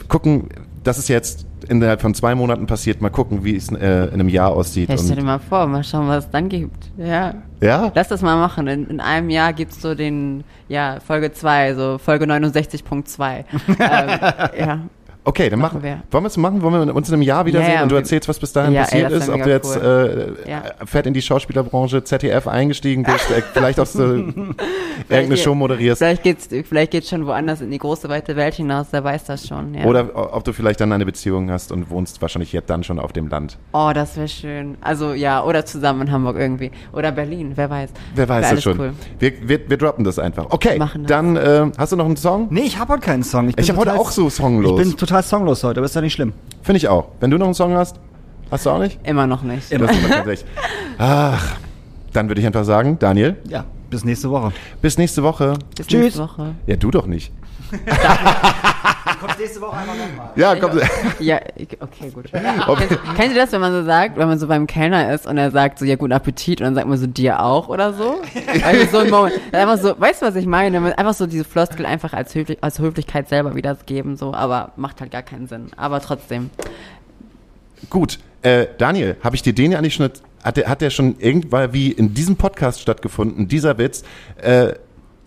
gucken, 0.07 0.47
das 0.85 0.99
ist 0.99 1.07
jetzt 1.07 1.45
innerhalb 1.67 2.01
von 2.01 2.13
zwei 2.13 2.35
Monaten 2.35 2.67
passiert. 2.67 3.01
Mal 3.01 3.09
gucken, 3.09 3.43
wie 3.43 3.55
es 3.55 3.69
äh, 3.71 4.05
in 4.05 4.13
einem 4.13 4.29
Jahr 4.29 4.51
aussieht. 4.51 4.89
Ja, 4.89 4.97
stell 4.97 5.15
dir 5.15 5.23
mal 5.23 5.39
vor, 5.39 5.65
mal 5.67 5.83
schauen, 5.83 6.07
was 6.07 6.25
es 6.25 6.31
dann 6.31 6.47
gibt. 6.47 6.91
Ja. 6.97 7.33
ja? 7.59 7.91
Lass 7.95 8.07
das 8.07 8.21
mal 8.21 8.37
machen. 8.37 8.67
In, 8.67 8.87
in 8.87 8.99
einem 8.99 9.29
Jahr 9.29 9.51
gibt's 9.51 9.81
so 9.81 9.95
den, 9.95 10.43
ja, 10.67 10.99
Folge 11.05 11.33
2, 11.33 11.73
so 11.73 11.97
Folge 11.97 12.25
69.2. 12.25 13.45
ähm, 13.67 14.57
ja. 14.59 14.79
Okay, 15.27 15.49
dann 15.49 15.59
Machen 15.59 15.77
machen 15.79 15.83
wir. 15.83 16.03
Wollen 16.11 16.23
wir 16.23 16.27
es 16.27 16.37
machen? 16.37 16.61
Wollen 16.61 16.87
wir 16.87 16.95
uns 16.95 17.07
in 17.09 17.15
einem 17.15 17.23
Jahr 17.23 17.45
wiedersehen 17.45 17.69
Ja, 17.69 17.75
ja, 17.77 17.83
und 17.83 17.91
du 17.91 17.95
erzählst, 17.95 18.29
was 18.29 18.39
bis 18.39 18.53
dahin 18.53 18.73
Ja, 18.73 18.81
ey, 18.83 18.85
passiert 18.85 19.11
das 19.11 19.23
ist? 19.23 19.29
Ob 19.29 19.43
du 19.43 19.49
jetzt 19.49 19.75
cool. 19.75 20.35
äh, 20.45 20.49
Ja. 20.49 20.63
fett 20.85 21.07
in 21.07 21.13
die 21.13 21.21
Schauspielerbranche, 21.21 22.03
ZDF 22.03 22.47
eingestiegen 22.47 23.03
bist, 23.03 23.29
äh, 23.31 23.41
vielleicht 23.53 23.79
auch 23.79 23.85
so 23.87 24.03
irgendeine 25.09 25.37
Show 25.37 25.55
moderierst. 25.55 25.99
Vielleicht 25.99 26.23
geht's, 26.23 26.47
vielleicht 26.67 26.91
geht's 26.91 27.09
schon 27.09 27.25
woanders 27.25 27.61
in 27.61 27.71
die 27.71 27.77
große, 27.77 28.07
weite 28.09 28.35
Welt 28.35 28.53
hinaus, 28.55 28.87
wer 28.91 29.03
weiß 29.03 29.25
das 29.25 29.47
schon. 29.47 29.73
Ja. 29.73 29.85
Oder 29.85 30.35
ob 30.35 30.43
du 30.43 30.53
vielleicht 30.53 30.79
dann 30.79 30.91
eine 30.91 31.05
Beziehung 31.05 31.51
hast 31.51 31.71
und 31.71 31.89
wohnst 31.89 32.21
wahrscheinlich 32.21 32.53
jetzt 32.53 32.69
dann 32.69 32.83
schon 32.83 32.99
auf 32.99 33.11
dem 33.11 33.27
Land. 33.27 33.57
Oh, 33.73 33.91
das 33.93 34.17
wäre 34.17 34.27
schön. 34.27 34.77
Also 34.81 35.13
ja, 35.13 35.43
oder 35.43 35.65
zusammen 35.65 36.03
in 36.03 36.11
Hamburg 36.11 36.37
irgendwie. 36.37 36.71
Oder 36.93 37.11
Berlin, 37.11 37.53
wer 37.55 37.69
weiß. 37.69 37.89
Wer 38.13 38.29
weiß 38.29 38.41
das 38.43 38.51
alles 38.51 38.63
schon. 38.63 38.79
Cool. 38.79 38.93
Wir, 39.19 39.33
wir, 39.41 39.69
wir 39.69 39.77
droppen 39.77 40.03
das 40.05 40.19
einfach. 40.19 40.47
Okay, 40.49 40.77
Machen 40.77 41.03
das. 41.03 41.09
dann 41.09 41.35
äh, 41.35 41.71
hast 41.77 41.91
du 41.91 41.95
noch 41.95 42.05
einen 42.05 42.17
Song? 42.17 42.47
Nee, 42.51 42.61
ich 42.61 42.77
habe 42.77 42.93
heute 42.93 43.01
keinen 43.05 43.23
Song. 43.23 43.47
bin 43.47 43.55
Ich 43.57 43.69
habe 43.69 43.79
heute 43.79 43.93
auch 43.99 44.11
so 44.11 44.29
songlos. 44.29 44.79
Ich 44.79 44.87
bin 44.87 44.97
total 44.97 45.14
songlos 45.23 45.63
heute, 45.63 45.79
aber 45.79 45.85
ist 45.85 45.95
ja 45.95 46.01
nicht 46.01 46.13
schlimm. 46.13 46.33
Finde 46.61 46.77
ich 46.77 46.87
auch. 46.87 47.09
Wenn 47.19 47.31
du 47.31 47.37
noch 47.37 47.45
einen 47.45 47.53
Song 47.53 47.73
hast, 47.75 47.97
hast 48.51 48.65
du 48.65 48.69
auch 48.69 48.79
nicht? 48.79 48.99
Immer 49.03 49.27
noch 49.27 49.41
nicht. 49.43 49.71
Immer. 49.71 49.87
Das 49.87 49.95
ist 49.95 50.03
immer 50.05 50.15
tatsächlich. 50.15 50.49
Ach, 50.97 51.55
dann 52.13 52.27
würde 52.29 52.41
ich 52.41 52.47
einfach 52.47 52.63
sagen, 52.65 52.97
Daniel, 52.99 53.35
Ja, 53.47 53.65
bis 53.89 54.03
nächste 54.05 54.29
Woche. 54.29 54.51
bis 54.81 54.97
nächste 54.97 55.23
Woche. 55.23 55.53
Bis 55.75 55.87
Tschüss. 55.87 56.01
nächste 56.01 56.21
Woche. 56.23 56.55
Ja, 56.67 56.75
du 56.75 56.91
doch 56.91 57.05
nicht. 57.05 57.31
Nächste 59.39 59.61
Woche 59.61 59.77
einmal 59.77 59.97
nochmal. 59.97 60.29
Ja, 60.35 60.55
komm. 60.55 60.79
Ja, 61.19 61.37
okay, 61.79 62.09
gut. 62.13 62.31
Kennst, 62.31 62.99
kennt 63.15 63.33
ihr 63.35 63.41
das, 63.41 63.51
wenn 63.51 63.61
man 63.61 63.71
so 63.73 63.83
sagt, 63.83 64.17
wenn 64.17 64.27
man 64.27 64.39
so 64.39 64.47
beim 64.47 64.67
Kellner 64.67 65.13
ist 65.13 65.25
und 65.27 65.37
er 65.37 65.51
sagt 65.51 65.79
so, 65.79 65.85
ja, 65.85 65.95
guten 65.95 66.13
Appetit 66.13 66.61
und 66.61 66.65
dann 66.65 66.75
sagt 66.75 66.87
man 66.87 66.97
so, 66.97 67.07
dir 67.07 67.41
auch 67.41 67.69
oder 67.69 67.93
so? 67.93 68.21
Also 68.63 68.85
so 68.91 68.97
ein 68.99 69.09
Moment. 69.09 69.35
Einfach 69.51 69.77
so, 69.77 69.99
weißt 69.99 70.21
du, 70.21 70.25
was 70.27 70.35
ich 70.35 70.45
meine? 70.45 70.79
Man- 70.79 70.93
Einfach 70.93 71.13
so 71.13 71.27
diese 71.27 71.43
Floskel 71.43 71.85
einfach 71.85 72.13
als, 72.13 72.33
Höflich 72.35 72.57
als 72.61 72.79
Höflichkeit 72.79 73.27
selber 73.29 73.55
wiedergeben, 73.55 74.17
so, 74.17 74.33
aber 74.33 74.71
macht 74.75 75.01
halt 75.01 75.11
gar 75.11 75.23
keinen 75.23 75.47
Sinn. 75.47 75.67
Aber 75.77 75.99
trotzdem. 76.01 76.49
Gut, 77.89 78.19
äh, 78.41 78.67
Daniel, 78.77 79.17
habe 79.23 79.35
ich 79.35 79.41
dir 79.41 79.53
den 79.53 79.71
ja 79.71 79.77
eigentlich 79.79 79.95
schon, 79.95 80.09
hat 80.43 80.57
der, 80.57 80.67
hat 80.69 80.81
der 80.81 80.89
schon 80.89 81.15
irgendwann 81.19 81.73
wie 81.73 81.91
in 81.91 82.13
diesem 82.13 82.35
Podcast 82.35 82.81
stattgefunden, 82.81 83.47
dieser 83.47 83.77
Witz, 83.77 84.03
äh, 84.41 84.73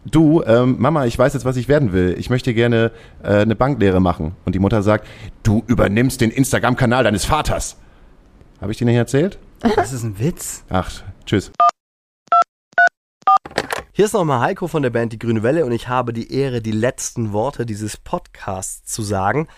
du, 0.05 0.43
ähm, 0.45 0.77
Mama, 0.79 1.07
ich 1.07 1.19
weiß 1.19 1.35
jetzt, 1.35 1.45
was 1.45 1.57
ich 1.57 1.69
werden 1.69 1.93
will. 1.93 2.15
Ich 2.19 2.31
möchte 2.31 2.55
gerne 2.55 2.93
äh, 3.23 3.39
eine 3.39 3.57
Banklehre 3.57 4.01
machen. 4.01 4.37
Und 4.45 4.55
die 4.55 4.59
Mutter 4.59 4.83
sagt, 4.83 5.07
du 5.43 5.63
übernimmst 5.67 6.21
den 6.21 6.31
Instagram-Kanal 6.31 7.05
deines 7.05 7.25
Vaters. 7.25 7.77
Habe 8.61 8.73
ich 8.73 8.79
dir 8.79 8.85
nicht 8.85 8.97
erzählt? 8.97 9.39
Das 9.77 9.93
ist 9.93 10.03
ein 10.03 10.19
Witz. 10.19 10.65
Ach, 10.69 10.91
tschüss. 11.27 11.53
Hier 13.93 14.05
ist 14.05 14.13
nochmal 14.13 14.41
Heiko 14.41 14.69
von 14.69 14.83
der 14.83 14.91
Band 14.91 15.13
Die 15.13 15.19
Grüne 15.19 15.43
Welle 15.43 15.67
und 15.67 15.73
ich 15.73 15.89
habe 15.89 16.13
die 16.13 16.33
Ehre, 16.33 16.61
die 16.61 16.71
letzten 16.71 17.33
Worte 17.33 17.67
dieses 17.67 17.97
Podcasts 17.97 18.85
zu 18.85 19.03
sagen. 19.03 19.49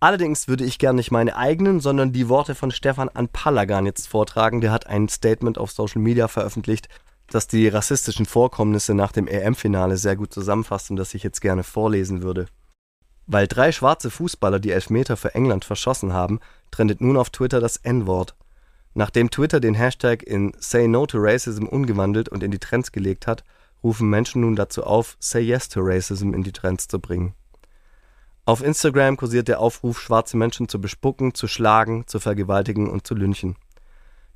Allerdings 0.00 0.46
würde 0.46 0.62
ich 0.62 0.78
gerne 0.78 0.98
nicht 0.98 1.10
meine 1.10 1.34
eigenen, 1.34 1.80
sondern 1.80 2.12
die 2.12 2.28
Worte 2.28 2.54
von 2.54 2.70
Stefan 2.70 3.08
Anpalagan 3.08 3.86
jetzt 3.86 4.06
vortragen. 4.06 4.60
Der 4.60 4.70
hat 4.70 4.86
ein 4.86 5.08
Statement 5.08 5.58
auf 5.58 5.72
Social 5.72 6.00
Media 6.00 6.28
veröffentlicht, 6.28 6.88
das 7.30 7.46
die 7.46 7.68
rassistischen 7.68 8.26
Vorkommnisse 8.26 8.94
nach 8.94 9.12
dem 9.12 9.26
EM-Finale 9.26 9.96
sehr 9.96 10.16
gut 10.16 10.32
zusammenfasst 10.32 10.90
und 10.90 10.96
das 10.96 11.14
ich 11.14 11.22
jetzt 11.22 11.40
gerne 11.40 11.62
vorlesen 11.62 12.22
würde. 12.22 12.46
Weil 13.26 13.46
drei 13.46 13.72
schwarze 13.72 14.10
Fußballer 14.10 14.58
die 14.58 14.70
Elfmeter 14.70 15.16
für 15.16 15.34
England 15.34 15.64
verschossen 15.64 16.12
haben, 16.12 16.40
trendet 16.70 17.00
nun 17.00 17.16
auf 17.16 17.30
Twitter 17.30 17.60
das 17.60 17.76
N-Wort. 17.76 18.34
Nachdem 18.94 19.30
Twitter 19.30 19.60
den 19.60 19.74
Hashtag 19.74 20.22
in 20.22 20.52
Say 20.58 20.88
No 20.88 21.06
to 21.06 21.18
Racism 21.20 21.66
umgewandelt 21.66 22.28
und 22.30 22.42
in 22.42 22.50
die 22.50 22.58
Trends 22.58 22.90
gelegt 22.90 23.26
hat, 23.26 23.44
rufen 23.84 24.08
Menschen 24.08 24.40
nun 24.40 24.56
dazu 24.56 24.82
auf, 24.82 25.16
Say 25.20 25.42
Yes 25.42 25.68
to 25.68 25.80
Racism 25.82 26.32
in 26.32 26.42
die 26.42 26.52
Trends 26.52 26.88
zu 26.88 26.98
bringen. 26.98 27.34
Auf 28.46 28.62
Instagram 28.62 29.18
kursiert 29.18 29.46
der 29.48 29.60
Aufruf, 29.60 30.00
schwarze 30.00 30.38
Menschen 30.38 30.70
zu 30.70 30.80
bespucken, 30.80 31.34
zu 31.34 31.46
schlagen, 31.46 32.06
zu 32.06 32.18
vergewaltigen 32.18 32.88
und 32.88 33.06
zu 33.06 33.14
lynchen. 33.14 33.56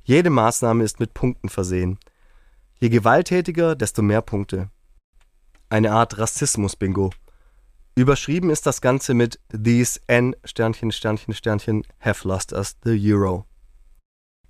Jede 0.03 0.29
Maßnahme 0.29 0.83
ist 0.83 0.99
mit 0.99 1.15
Punkten 1.15 1.49
versehen. 1.49 1.97
Je 2.83 2.89
gewalttätiger, 2.89 3.77
desto 3.77 4.01
mehr 4.01 4.21
Punkte. 4.21 4.69
Eine 5.69 5.93
Art 5.93 6.17
Rassismus-Bingo. 6.17 7.11
Überschrieben 7.95 8.49
ist 8.49 8.65
das 8.65 8.81
Ganze 8.81 9.13
mit 9.13 9.39
These 9.53 10.01
N 10.07 10.35
Sternchen 10.43 10.91
Sternchen 10.91 11.33
Sternchen 11.33 11.83
have 12.01 12.27
lost 12.27 12.51
us 12.51 12.75
the 12.83 12.99
Euro. 13.13 13.45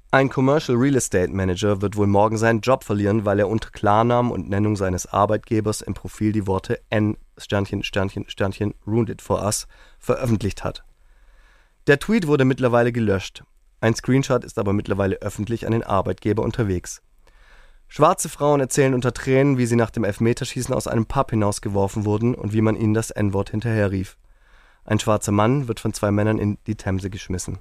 Ein 0.10 0.30
Commercial 0.30 0.76
Real 0.76 0.96
Estate 0.96 1.32
Manager 1.32 1.84
wird 1.84 1.96
wohl 1.96 2.08
morgen 2.08 2.40
seinen 2.40 2.62
Job 2.62 2.84
verlieren, 2.84 3.24
weil 3.24 3.38
er 3.38 3.50
unter 3.50 3.70
Klarnamen 3.70 4.32
und 4.32 4.50
Nennung 4.50 4.78
seines 4.78 5.06
Arbeitgebers 5.06 5.82
im 5.82 5.94
Profil 5.94 6.32
die 6.32 6.48
Worte 6.48 6.82
N 6.90 7.18
Sternchen 7.38 7.84
Sternchen 7.84 8.28
Sternchen 8.28 8.74
ruined 8.88 9.12
it 9.12 9.22
for 9.22 9.44
us 9.44 9.68
veröffentlicht 10.00 10.64
hat. 10.64 10.84
Der 11.86 12.00
Tweet 12.00 12.26
wurde 12.26 12.46
mittlerweile 12.46 12.92
gelöscht. 12.92 13.44
Ein 13.80 13.94
Screenshot 13.94 14.44
ist 14.44 14.58
aber 14.58 14.74
mittlerweile 14.74 15.18
öffentlich 15.18 15.68
an 15.68 15.72
den 15.72 15.84
Arbeitgeber 15.84 16.42
unterwegs. 16.42 17.04
Schwarze 17.96 18.28
Frauen 18.28 18.60
erzählen 18.60 18.96
unter 18.96 19.14
Tränen, 19.14 19.60
wie 19.60 19.68
sie 19.68 19.76
nach 19.76 19.92
dem 19.92 20.04
Elfmeterschießen 20.04 20.74
aus 20.74 20.88
einem 20.88 21.06
Pub 21.06 21.30
hinausgeworfen 21.30 22.06
wurden 22.06 22.34
und 22.34 22.52
wie 22.52 22.62
man 22.62 22.76
ihnen 22.76 22.96
das 22.96 23.12
N-Wort 23.12 23.52
hinterherrief. 23.52 24.18
Ein 24.84 24.98
schwarzer 24.98 25.32
Mann 25.32 25.68
wird 25.68 25.80
von 25.80 25.94
zwei 25.94 26.10
Männern 26.10 26.40
in 26.40 26.58
die 26.66 26.74
Themse 26.74 27.12
geschmissen. 27.12 27.60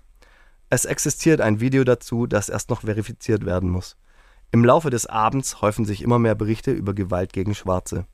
Es 0.70 0.86
existiert 0.86 1.42
ein 1.42 1.60
Video 1.60 1.84
dazu, 1.84 2.26
das 2.26 2.48
erst 2.48 2.70
noch 2.70 2.80
verifiziert 2.80 3.44
werden 3.44 3.68
muss. 3.68 3.98
Im 4.52 4.64
Laufe 4.64 4.88
des 4.88 5.04
Abends 5.04 5.60
häufen 5.60 5.84
sich 5.84 6.00
immer 6.00 6.18
mehr 6.18 6.34
Berichte 6.34 6.70
über 6.70 6.94
Gewalt 6.94 7.34
gegen 7.34 7.54
Schwarze. 7.54 8.06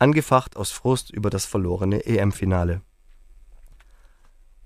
Angefacht 0.00 0.56
aus 0.56 0.72
Frust 0.72 1.12
über 1.12 1.30
das 1.30 1.46
verlorene 1.46 2.04
EM-Finale. 2.04 2.80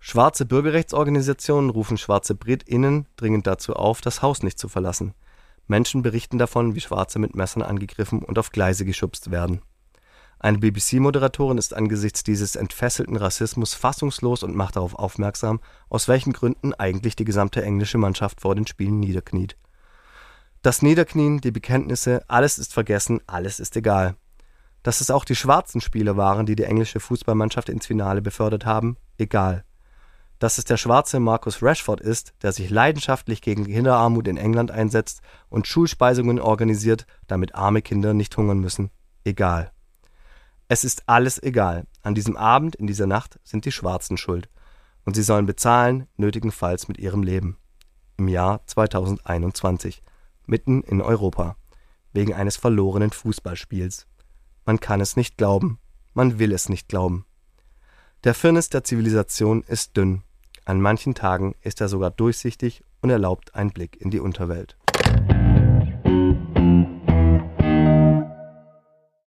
Schwarze 0.00 0.46
Bürgerrechtsorganisationen 0.46 1.68
rufen 1.68 1.98
schwarze 1.98 2.34
BritInnen 2.34 3.04
dringend 3.16 3.46
dazu 3.46 3.74
auf, 3.74 4.00
das 4.00 4.22
Haus 4.22 4.42
nicht 4.42 4.58
zu 4.58 4.70
verlassen. 4.70 5.12
Menschen 5.68 6.02
berichten 6.02 6.38
davon, 6.38 6.74
wie 6.74 6.80
Schwarze 6.80 7.18
mit 7.18 7.36
Messern 7.36 7.62
angegriffen 7.62 8.22
und 8.22 8.38
auf 8.38 8.50
Gleise 8.50 8.84
geschubst 8.84 9.30
werden. 9.30 9.60
Eine 10.40 10.58
BBC-Moderatorin 10.58 11.58
ist 11.58 11.74
angesichts 11.74 12.22
dieses 12.22 12.54
entfesselten 12.54 13.16
Rassismus 13.16 13.74
fassungslos 13.74 14.42
und 14.44 14.54
macht 14.54 14.76
darauf 14.76 14.94
aufmerksam, 14.94 15.60
aus 15.88 16.06
welchen 16.06 16.32
Gründen 16.32 16.74
eigentlich 16.74 17.16
die 17.16 17.24
gesamte 17.24 17.62
englische 17.62 17.98
Mannschaft 17.98 18.40
vor 18.40 18.54
den 18.54 18.66
Spielen 18.66 19.00
niederkniet. 19.00 19.56
Das 20.62 20.80
Niederknien, 20.80 21.40
die 21.40 21.50
Bekenntnisse, 21.50 22.22
alles 22.28 22.58
ist 22.58 22.72
vergessen, 22.72 23.20
alles 23.26 23.60
ist 23.60 23.76
egal. 23.76 24.16
Dass 24.82 25.00
es 25.00 25.10
auch 25.10 25.24
die 25.24 25.36
schwarzen 25.36 25.80
Spieler 25.80 26.16
waren, 26.16 26.46
die 26.46 26.56
die 26.56 26.64
englische 26.64 27.00
Fußballmannschaft 27.00 27.68
ins 27.68 27.86
Finale 27.86 28.22
befördert 28.22 28.64
haben, 28.64 28.96
egal. 29.18 29.64
Dass 30.38 30.58
es 30.58 30.64
der 30.64 30.76
schwarze 30.76 31.18
Marcus 31.18 31.62
Rashford 31.62 32.00
ist, 32.00 32.32
der 32.42 32.52
sich 32.52 32.70
leidenschaftlich 32.70 33.42
gegen 33.42 33.66
Kinderarmut 33.66 34.28
in 34.28 34.36
England 34.36 34.70
einsetzt 34.70 35.20
und 35.48 35.66
Schulspeisungen 35.66 36.38
organisiert, 36.38 37.06
damit 37.26 37.54
arme 37.54 37.82
Kinder 37.82 38.14
nicht 38.14 38.36
hungern 38.36 38.60
müssen, 38.60 38.90
egal. 39.24 39.72
Es 40.68 40.84
ist 40.84 41.04
alles 41.06 41.42
egal. 41.42 41.86
An 42.02 42.14
diesem 42.14 42.36
Abend, 42.36 42.76
in 42.76 42.86
dieser 42.86 43.06
Nacht 43.06 43.40
sind 43.42 43.64
die 43.64 43.72
Schwarzen 43.72 44.16
schuld. 44.16 44.48
Und 45.04 45.14
sie 45.14 45.22
sollen 45.22 45.46
bezahlen, 45.46 46.06
nötigenfalls 46.16 46.88
mit 46.88 46.98
ihrem 46.98 47.22
Leben. 47.22 47.56
Im 48.18 48.28
Jahr 48.28 48.60
2021. 48.66 50.02
Mitten 50.46 50.82
in 50.82 51.00
Europa. 51.00 51.56
Wegen 52.12 52.34
eines 52.34 52.56
verlorenen 52.56 53.10
Fußballspiels. 53.10 54.06
Man 54.66 54.78
kann 54.78 55.00
es 55.00 55.16
nicht 55.16 55.38
glauben. 55.38 55.78
Man 56.12 56.38
will 56.38 56.52
es 56.52 56.68
nicht 56.68 56.88
glauben. 56.88 57.24
Der 58.24 58.34
Firnis 58.34 58.68
der 58.68 58.84
Zivilisation 58.84 59.62
ist 59.62 59.96
dünn. 59.96 60.22
An 60.68 60.82
manchen 60.82 61.14
Tagen 61.14 61.54
ist 61.62 61.80
er 61.80 61.88
sogar 61.88 62.10
durchsichtig 62.10 62.84
und 63.00 63.08
erlaubt 63.08 63.54
einen 63.54 63.70
Blick 63.70 63.98
in 64.02 64.10
die 64.10 64.20
Unterwelt. 64.20 64.76